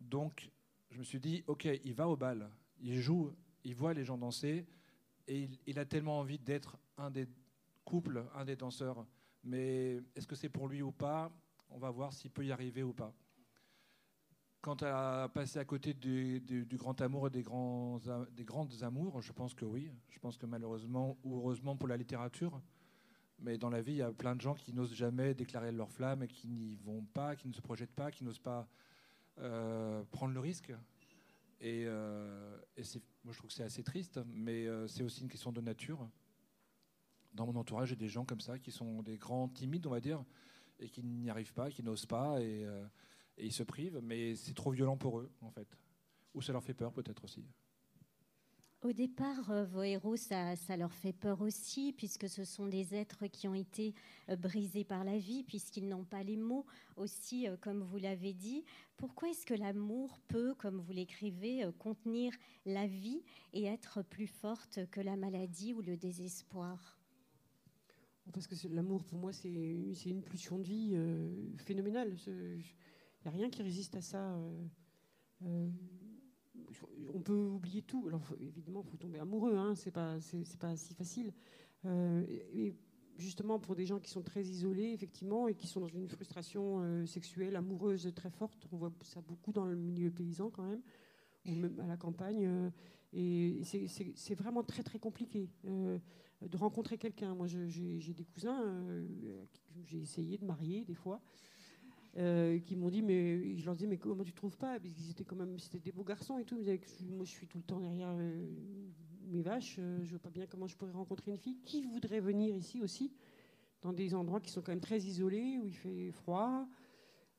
Donc, 0.00 0.50
je 0.90 0.98
me 0.98 1.04
suis 1.04 1.18
dit, 1.18 1.44
OK, 1.46 1.64
il 1.64 1.94
va 1.94 2.08
au 2.08 2.16
bal, 2.16 2.50
il 2.80 3.00
joue, 3.00 3.32
il 3.64 3.74
voit 3.74 3.94
les 3.94 4.04
gens 4.04 4.18
danser, 4.18 4.66
et 5.26 5.48
il, 5.66 5.78
a 5.78 5.84
tellement 5.84 6.18
envie 6.18 6.38
d'être 6.38 6.78
un 6.96 7.10
des 7.10 7.26
couples, 7.84 8.24
un 8.34 8.44
des 8.44 8.56
danseurs. 8.56 9.06
Mais 9.44 10.00
est-ce 10.14 10.26
que 10.26 10.34
c'est 10.34 10.48
pour 10.48 10.68
lui 10.68 10.82
ou 10.82 10.92
pas? 10.92 11.30
On 11.70 11.78
va 11.78 11.90
voir 11.90 12.12
s'il 12.12 12.30
peut 12.30 12.44
y 12.44 12.52
arriver 12.52 12.82
ou 12.82 12.92
pas. 12.92 13.14
Quant 14.60 14.76
à 14.82 15.30
passer 15.32 15.60
à 15.60 15.64
côté 15.64 15.94
du, 15.94 16.66
grand 16.72 17.00
amour 17.00 17.28
et 17.28 17.30
des, 17.30 17.42
grands, 17.42 18.00
des 18.32 18.44
grandes 18.44 18.82
amours, 18.82 19.22
je 19.22 19.32
pense 19.32 19.54
que 19.54 19.64
oui. 19.64 19.92
Je 20.10 20.18
pense 20.18 20.36
que 20.36 20.46
malheureusement 20.46 21.16
ou 21.22 21.36
heureusement 21.36 21.76
pour 21.76 21.88
la 21.88 21.96
littérature, 21.96 22.60
mais 23.38 23.56
dans 23.56 23.70
la 23.70 23.80
vie, 23.80 23.92
il 23.92 23.98
y 23.98 24.02
a 24.02 24.12
plein 24.12 24.34
de 24.34 24.40
gens 24.40 24.54
qui 24.54 24.72
n'osent 24.72 24.94
jamais 24.94 25.32
déclarer 25.32 25.70
leur 25.70 25.92
flamme 25.92 26.24
et 26.24 26.28
qui 26.28 26.48
n'y 26.48 26.74
vont 26.76 27.04
pas, 27.14 27.36
qui 27.36 27.46
ne 27.46 27.52
se 27.52 27.60
projettent 27.60 27.94
pas, 27.94 28.10
qui 28.10 28.24
n'osent 28.24 28.40
pas 28.40 28.68
euh, 29.38 30.02
prendre 30.10 30.34
le 30.34 30.40
risque. 30.40 30.72
Et, 31.60 31.84
euh, 31.86 32.56
moi, 33.24 33.32
je 33.32 33.38
trouve 33.38 33.48
que 33.48 33.54
c'est 33.54 33.62
assez 33.62 33.84
triste, 33.84 34.20
mais 34.26 34.66
euh, 34.66 34.88
c'est 34.88 35.04
aussi 35.04 35.22
une 35.22 35.28
question 35.28 35.52
de 35.52 35.60
nature. 35.60 36.08
Dans 37.32 37.46
mon 37.46 37.54
entourage, 37.54 37.90
j'ai 37.90 37.96
des 37.96 38.08
gens 38.08 38.24
comme 38.24 38.40
ça 38.40 38.58
qui 38.58 38.72
sont 38.72 39.02
des 39.02 39.18
grands 39.18 39.48
timides, 39.48 39.86
on 39.86 39.90
va 39.90 40.00
dire, 40.00 40.24
et 40.80 40.88
qui 40.88 41.04
n'y 41.04 41.30
arrivent 41.30 41.54
pas, 41.54 41.70
qui 41.70 41.84
n'osent 41.84 42.06
pas. 42.06 42.40
Et, 42.40 42.66
et 43.38 43.46
ils 43.46 43.52
se 43.52 43.62
privent, 43.62 44.00
mais 44.02 44.34
c'est 44.34 44.54
trop 44.54 44.70
violent 44.70 44.96
pour 44.96 45.20
eux, 45.20 45.30
en 45.40 45.50
fait. 45.50 45.78
Ou 46.34 46.42
ça 46.42 46.52
leur 46.52 46.62
fait 46.62 46.74
peur, 46.74 46.92
peut-être 46.92 47.24
aussi. 47.24 47.44
Au 48.82 48.92
départ, 48.92 49.50
euh, 49.50 49.64
vos 49.64 49.82
héros, 49.82 50.14
ça, 50.14 50.54
leur 50.76 50.92
fait 50.92 51.12
peur 51.12 51.40
aussi, 51.40 51.92
puisque 51.92 52.28
ce 52.28 52.44
sont 52.44 52.68
des 52.68 52.94
êtres 52.94 53.26
qui 53.26 53.48
ont 53.48 53.54
été 53.54 53.92
euh, 54.28 54.36
brisés 54.36 54.84
par 54.84 55.02
la 55.02 55.18
vie, 55.18 55.42
puisqu'ils 55.42 55.88
n'ont 55.88 56.04
pas 56.04 56.22
les 56.22 56.36
mots 56.36 56.64
aussi, 56.96 57.48
euh, 57.48 57.56
comme 57.60 57.82
vous 57.82 57.96
l'avez 57.96 58.32
dit. 58.32 58.64
Pourquoi 58.96 59.30
est-ce 59.30 59.44
que 59.44 59.54
l'amour 59.54 60.20
peut, 60.28 60.54
comme 60.54 60.78
vous 60.78 60.92
l'écrivez, 60.92 61.68
contenir 61.80 62.32
la 62.66 62.86
vie 62.86 63.24
et 63.52 63.64
être 63.64 64.02
plus 64.02 64.28
forte 64.28 64.78
que 64.92 65.00
la 65.00 65.16
maladie 65.16 65.74
ou 65.74 65.82
le 65.82 65.96
désespoir? 65.96 67.00
Parce 68.32 68.46
que 68.46 68.68
l'amour, 68.68 69.02
pour 69.02 69.18
moi, 69.18 69.32
c'est 69.32 69.48
une 69.48 70.22
pulsion 70.22 70.58
de 70.58 70.62
vie 70.62 70.96
phénoménale 71.64 72.14
rien 73.30 73.50
qui 73.50 73.62
résiste 73.62 73.94
à 73.96 74.00
ça. 74.00 74.32
Euh, 74.34 74.64
euh, 75.44 75.68
on 77.14 77.20
peut 77.20 77.32
oublier 77.32 77.82
tout. 77.82 78.04
Alors, 78.08 78.22
évidemment, 78.40 78.82
il 78.84 78.90
faut 78.90 78.96
tomber 78.96 79.18
amoureux, 79.18 79.56
hein, 79.56 79.74
c'est 79.74 79.90
pas, 79.90 80.18
pas 80.60 80.76
si 80.76 80.94
facile. 80.94 81.32
Euh, 81.84 82.24
et 82.28 82.74
justement, 83.16 83.58
pour 83.58 83.74
des 83.74 83.86
gens 83.86 83.98
qui 83.98 84.10
sont 84.10 84.22
très 84.22 84.42
isolés, 84.42 84.92
effectivement, 84.92 85.48
et 85.48 85.54
qui 85.54 85.66
sont 85.66 85.80
dans 85.80 85.88
une 85.88 86.08
frustration 86.08 87.06
sexuelle, 87.06 87.56
amoureuse 87.56 88.12
très 88.14 88.30
forte, 88.30 88.66
on 88.72 88.76
voit 88.76 88.92
ça 89.02 89.20
beaucoup 89.20 89.52
dans 89.52 89.64
le 89.64 89.76
milieu 89.76 90.10
paysan 90.10 90.50
quand 90.50 90.64
même, 90.64 90.82
ou 91.46 91.54
même 91.54 91.80
à 91.80 91.86
la 91.86 91.96
campagne. 91.96 92.70
et 93.12 93.62
c'est, 93.64 94.34
vraiment 94.34 94.62
très, 94.62 94.82
très 94.82 94.98
compliqué 94.98 95.48
de 95.64 96.56
rencontrer 96.56 96.98
quelqu'un. 96.98 97.34
Moi, 97.34 97.46
j'ai 97.46 98.14
des 98.14 98.24
cousins, 98.24 98.84
j'ai 99.84 99.98
essayé 99.98 100.38
de 100.38 100.44
marier 100.44 100.84
des 100.84 100.94
fois. 100.94 101.20
Euh, 102.18 102.58
qui 102.58 102.74
m'ont 102.74 102.88
dit, 102.88 103.00
mais 103.00 103.56
je 103.56 103.64
leur 103.64 103.76
disais, 103.76 103.86
mais 103.86 103.96
comment 103.96 104.24
tu 104.24 104.32
trouves 104.32 104.56
pas? 104.56 104.80
Parce 104.80 104.92
qu'ils 104.92 105.10
étaient 105.10 105.24
quand 105.24 105.36
même, 105.36 105.56
c'était 105.60 105.78
des 105.78 105.92
beaux 105.92 106.02
garçons 106.02 106.36
et 106.38 106.44
tout. 106.44 106.58
Ils 106.60 107.14
moi, 107.14 107.24
je 107.24 107.30
suis 107.30 107.46
tout 107.46 107.58
le 107.58 107.64
temps 107.64 107.78
derrière 107.78 108.12
euh, 108.18 108.44
mes 109.28 109.42
vaches. 109.42 109.76
Euh, 109.78 110.00
je 110.02 110.10
vois 110.10 110.18
pas 110.18 110.30
bien 110.30 110.46
comment 110.46 110.66
je 110.66 110.76
pourrais 110.76 110.90
rencontrer 110.90 111.30
une 111.30 111.38
fille 111.38 111.60
qui 111.62 111.82
voudrait 111.82 112.18
venir 112.18 112.56
ici 112.56 112.82
aussi, 112.82 113.12
dans 113.82 113.92
des 113.92 114.16
endroits 114.16 114.40
qui 114.40 114.50
sont 114.50 114.62
quand 114.62 114.72
même 114.72 114.80
très 114.80 114.98
isolés, 114.98 115.58
où 115.62 115.66
il 115.66 115.76
fait 115.76 116.10
froid, 116.10 116.66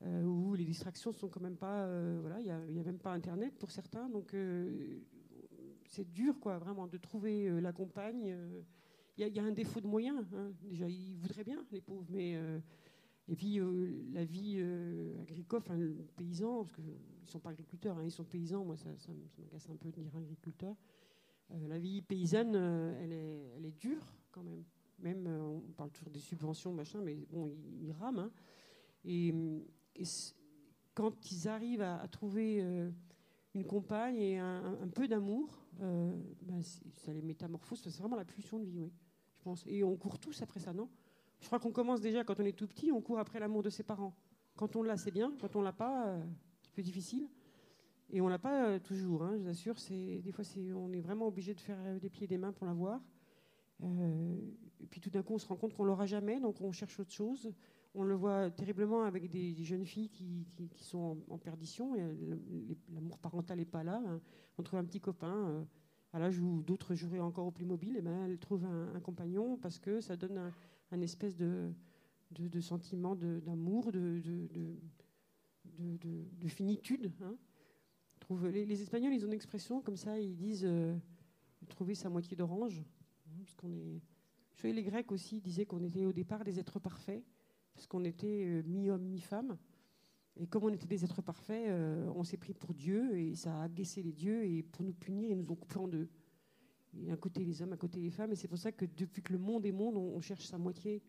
où 0.02 0.54
les 0.54 0.64
distractions 0.64 1.12
sont 1.12 1.28
quand 1.28 1.42
même 1.42 1.58
pas, 1.58 1.86
voilà, 2.20 2.40
il 2.40 2.44
n'y 2.44 2.50
a, 2.50 2.56
a, 2.56 2.84
même 2.84 2.98
pas 2.98 3.12
Internet 3.12 3.58
pour 3.58 3.70
certains. 3.70 4.08
Donc 4.08 4.34
c'est 5.84 6.10
dur, 6.10 6.40
quoi, 6.40 6.56
vraiment, 6.56 6.86
de 6.86 6.96
trouver 6.96 7.60
la 7.60 7.72
compagne. 7.74 8.34
Il 9.18 9.28
y, 9.28 9.38
a 9.38 9.42
un 9.42 9.52
défaut 9.52 9.82
de 9.82 9.86
moyens. 9.86 10.24
Hein. 10.34 10.52
Déjà, 10.62 10.88
ils 10.88 11.18
voudraient 11.18 11.44
bien, 11.44 11.62
les 11.70 11.82
pauvres, 11.82 12.06
mais 12.08 12.34
et 13.30 13.36
puis 13.36 13.60
euh, 13.60 14.02
la 14.12 14.24
vie 14.24 14.56
euh, 14.58 15.22
agricole, 15.22 15.60
enfin 15.60 15.78
paysan, 16.16 16.64
parce 16.64 16.74
qu'ils 16.74 16.84
ne 16.84 17.28
sont 17.28 17.38
pas 17.38 17.50
agriculteurs, 17.50 17.96
hein, 17.96 18.02
ils 18.04 18.10
sont 18.10 18.24
paysans, 18.24 18.64
moi 18.64 18.76
ça, 18.76 18.90
ça, 18.98 19.12
m'agace 19.38 19.70
un 19.70 19.76
peu 19.76 19.92
de 19.92 20.02
dire 20.02 20.16
agriculteur. 20.16 20.74
Euh, 21.52 21.68
la 21.68 21.78
vie 21.78 22.02
paysanne, 22.02 22.56
elle, 22.56 23.12
est, 23.12 23.78
dure 23.78 24.04
quand 24.32 24.42
même. 24.42 24.64
Même, 24.98 25.28
on 25.28 25.72
parle 25.76 25.90
toujours 25.92 26.10
des 26.10 26.18
subventions, 26.18 26.74
machin, 26.74 27.00
mais 27.02 27.14
bon, 27.30 27.48
ils, 27.80 27.92
rament. 27.92 28.18
Hein. 28.18 28.32
Et, 29.04 29.32
quand 30.92 31.30
ils 31.30 31.48
arrivent 31.48 31.82
à, 31.82 32.06
trouver 32.08 32.60
une 33.54 33.64
compagne 33.64 34.18
et 34.18 34.38
un, 34.38 34.88
peu 34.92 35.08
d'amour, 35.08 35.64
ben, 35.78 36.60
ça 36.96 37.12
les 37.12 37.22
métamorphose. 37.22 37.80
C'est 37.80 37.96
vraiment 37.96 38.16
la 38.16 38.24
pulsion 38.24 38.58
de 38.58 38.64
vie, 38.64 38.80
oui, 38.80 38.92
je 39.32 39.42
pense. 39.42 39.64
Et 39.66 39.82
on 39.82 39.96
court 39.96 40.18
tous 40.18 40.42
après 40.42 40.60
ça, 40.60 40.72
non? 40.72 40.90
Je 41.40 41.46
crois 41.46 41.58
qu'on 41.58 41.72
commence 41.72 42.00
déjà 42.00 42.24
quand 42.24 42.38
on 42.40 42.44
est 42.44 42.56
tout 42.56 42.66
petit, 42.66 42.92
on 42.92 43.00
court 43.00 43.18
après 43.18 43.40
l'amour 43.40 43.62
de 43.62 43.70
ses 43.70 43.82
parents. 43.82 44.14
Quand 44.56 44.76
on 44.76 44.82
l'a, 44.82 44.96
c'est 44.96 45.10
bien. 45.10 45.32
Quand 45.40 45.56
on 45.56 45.62
l'a 45.62 45.72
pas, 45.72 46.08
euh, 46.08 46.22
c'est 46.62 46.72
plus 46.72 46.82
difficile. 46.82 47.28
Et 48.10 48.20
on 48.20 48.28
l'a 48.28 48.38
pas 48.38 48.80
toujours, 48.80 49.22
hein, 49.22 49.32
je 49.36 49.42
vous 49.42 49.48
assure. 49.48 49.76
Des 49.88 50.32
fois, 50.32 50.44
on 50.74 50.92
est 50.92 51.00
vraiment 51.00 51.28
obligé 51.28 51.54
de 51.54 51.60
faire 51.60 51.78
des 52.00 52.10
pieds 52.10 52.24
et 52.24 52.28
des 52.28 52.38
mains 52.38 52.52
pour 52.52 52.66
l'avoir. 52.66 53.00
et 53.82 54.86
puis 54.90 55.00
tout 55.00 55.10
d'un 55.10 55.22
coup, 55.22 55.34
on 55.34 55.38
se 55.38 55.46
rend 55.46 55.56
compte 55.56 55.74
qu'on 55.74 55.84
l'aura 55.84 56.06
jamais, 56.06 56.40
donc 56.40 56.60
on 56.60 56.72
cherche 56.72 56.98
autre 56.98 57.12
chose. 57.12 57.52
On 57.94 58.04
le 58.04 58.14
voit 58.14 58.50
terriblement 58.50 59.02
avec 59.02 59.28
des, 59.28 59.54
jeunes 59.64 59.84
filles 59.84 60.10
qui, 60.10 60.46
sont 60.76 61.18
en, 61.28 61.38
perdition. 61.38 61.94
L'amour 62.92 63.18
parental 63.18 63.58
n'est 63.58 63.64
pas 63.64 63.82
là. 63.82 64.00
Hein. 64.06 64.20
On 64.58 64.62
trouve 64.62 64.78
un 64.78 64.84
petit 64.84 65.00
copain 65.00 65.48
euh, 65.48 65.64
à 66.12 66.20
l'âge 66.20 66.38
où 66.38 66.62
d'autres 66.62 66.94
joueraient 66.94 67.18
encore 67.18 67.46
au 67.46 67.50
plus 67.50 67.64
mobile. 67.64 67.96
Et 67.96 68.02
ben, 68.02 68.26
elle 68.26 68.38
trouve 68.38 68.64
un, 68.64 69.00
compagnon 69.00 69.56
parce 69.56 69.80
que 69.80 70.00
ça 70.00 70.16
donne 70.16 70.38
un, 70.38 70.52
espèce 71.02 71.36
de, 71.36 71.72
sentiment 72.60 73.14
d'amour, 73.16 73.92
de, 73.92 74.20
de, 75.78 76.48
finitude. 76.48 77.12
Hein. 77.22 77.36
Les, 78.52 78.82
Espagnols, 78.82 79.12
ils 79.14 79.24
ont 79.24 79.28
une 79.28 79.34
expression 79.34 79.80
comme 79.80 79.96
ça. 79.96 80.20
Ils 80.20 80.36
disent 80.36 80.64
euh, 80.64 80.96
trouver 81.68 81.94
sa 81.94 82.08
moitié 82.08 82.36
d'orange. 82.36 82.82
Hein, 83.28 84.00
les 84.62 84.82
Grecs 84.82 85.10
aussi 85.10 85.40
disaient 85.40 85.66
qu'on 85.66 85.82
était 85.82 86.04
au 86.04 86.12
départ 86.12 86.44
des 86.44 86.58
êtres 86.58 86.78
parfaits 86.78 87.24
parce 87.74 87.86
qu'on 87.86 88.04
était 88.04 88.44
euh, 88.46 88.62
mi-homme, 88.66 89.02
mi-femme. 89.02 89.56
Et 90.36 90.46
comme 90.46 90.64
on 90.64 90.72
était 90.72 90.86
des 90.86 91.04
êtres 91.04 91.22
parfaits, 91.22 91.68
euh, 91.68 92.10
on 92.14 92.24
s'est 92.24 92.36
pris 92.36 92.54
pour 92.54 92.74
Dieu 92.74 93.18
et 93.18 93.34
ça 93.34 93.58
a 93.58 93.64
agacé 93.64 94.02
les 94.02 94.12
dieux 94.12 94.44
et 94.44 94.62
pour 94.62 94.84
nous 94.84 94.92
punir, 94.92 95.30
ils 95.30 95.36
nous 95.36 95.50
ont 95.50 95.56
coupé 95.56 95.78
en 95.78 95.88
deux. 95.88 96.08
Et 96.98 97.10
un 97.10 97.16
côté 97.16 97.44
les 97.44 97.62
hommes, 97.62 97.72
un 97.72 97.76
côté 97.76 98.00
les 98.00 98.10
femmes. 98.10 98.32
Et 98.32 98.36
c'est 98.36 98.48
pour 98.48 98.58
ça 98.58 98.72
que 98.72 98.84
depuis 98.84 99.22
que 99.22 99.32
le 99.32 99.38
monde 99.38 99.64
est 99.66 99.72
monde, 99.72 99.96
on, 99.96 100.20
cherche 100.20 100.46
sa 100.46 100.58
moitié. 100.58 101.02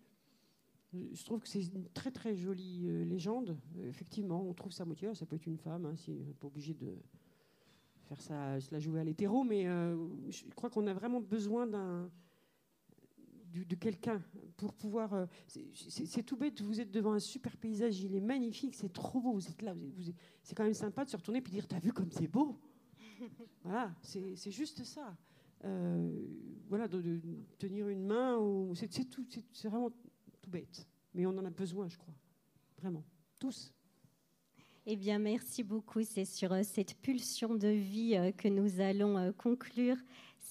Je 0.93 1.23
trouve 1.23 1.41
que 1.41 1.47
c'est 1.47 1.63
une 1.63 1.87
très 1.89 2.11
très 2.11 2.35
jolie 2.35 2.85
euh, 2.87 3.05
légende. 3.05 3.57
effectivement, 3.83 4.47
on 4.47 4.53
trouve 4.53 4.71
sa 4.71 4.85
moitié. 4.85 5.13
Ça 5.15 5.25
peut 5.25 5.35
être 5.35 5.47
une 5.47 5.57
femme, 5.57 5.85
hein, 5.85 5.95
si, 5.95 6.11
on 6.11 6.25
n'est 6.25 6.33
pas 6.33 6.47
obligé 6.47 6.73
de 6.73 6.97
faire 8.03 8.21
ça, 8.21 8.59
se 8.59 8.71
la 8.71 8.79
jouer 8.79 8.99
à 8.99 9.03
l'hétéro. 9.03 9.43
Mais 9.43 9.63
je 9.63 10.43
crois 10.55 10.69
qu'on 10.69 10.85
a 10.87 10.93
vraiment 10.93 11.21
besoin 11.21 11.65
de 13.53 13.75
quelqu'un 13.75 14.21
pour 14.57 14.73
pouvoir. 14.73 15.13
Euh, 15.13 15.25
c'est 15.47 16.23
tout 16.23 16.37
bête, 16.37 16.61
vous 16.61 16.79
êtes 16.79 16.91
devant 16.91 17.13
un 17.13 17.19
super 17.19 17.57
paysage, 17.57 18.01
il 18.01 18.15
est 18.15 18.21
magnifique, 18.21 18.75
c'est 18.75 18.91
trop 18.93 19.19
beau, 19.19 19.33
vous 19.33 19.47
êtes 19.47 19.61
là, 19.61 19.75
c'est 20.43 20.55
quand 20.55 20.63
même 20.63 20.73
sympa 20.73 21.05
de 21.05 21.09
se 21.09 21.17
retourner 21.17 21.39
et 21.39 21.49
dire 21.49 21.67
T'as 21.67 21.79
vu 21.79 21.91
comme 21.91 22.11
c'est 22.11 22.27
beau? 22.27 22.59
Voilà, 23.63 23.93
c'est 24.01 24.51
juste 24.51 24.83
ça. 24.83 25.15
Euh, 25.63 26.11
voilà, 26.67 26.87
de, 26.87 27.21
tenir 27.57 27.87
une 27.87 28.05
main, 28.05 28.37
c'est 28.75 29.09
tout, 29.09 29.25
c'est 29.53 29.67
vraiment 29.67 29.91
tout 30.41 30.49
bête. 30.49 30.87
Mais 31.13 31.25
on 31.25 31.37
en 31.37 31.45
a 31.45 31.49
besoin, 31.49 31.87
je 31.89 31.97
crois. 31.97 32.13
Vraiment, 32.79 33.03
tous. 33.39 33.73
Eh 34.85 34.95
bien, 34.95 35.19
merci 35.19 35.63
beaucoup. 35.63 36.01
C'est 36.03 36.25
sur 36.25 36.53
euh, 36.53 36.63
cette 36.63 36.95
pulsion 36.95 37.53
de 37.53 37.67
vie 37.67 38.33
que 38.37 38.47
nous 38.47 38.81
allons 38.81 39.31
conclure 39.33 39.97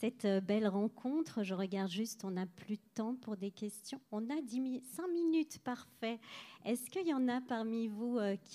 cette 0.00 0.24
euh, 0.24 0.40
belle 0.40 0.66
rencontre. 0.66 1.42
Je 1.42 1.52
regarde 1.52 1.90
juste, 1.90 2.24
on 2.24 2.30
n'a 2.30 2.46
plus 2.46 2.76
de 2.76 2.88
temps 2.94 3.14
pour 3.16 3.36
des 3.36 3.50
questions. 3.50 4.00
On 4.10 4.30
a 4.30 4.40
10 4.40 4.80
5 4.96 5.08
minutes, 5.08 5.58
parfait. 5.58 6.18
Est-ce 6.64 6.88
qu'il 6.88 7.06
y 7.06 7.12
en 7.12 7.28
a 7.28 7.42
parmi 7.42 7.86
vous 7.86 8.16
euh, 8.16 8.36
qui 8.36 8.48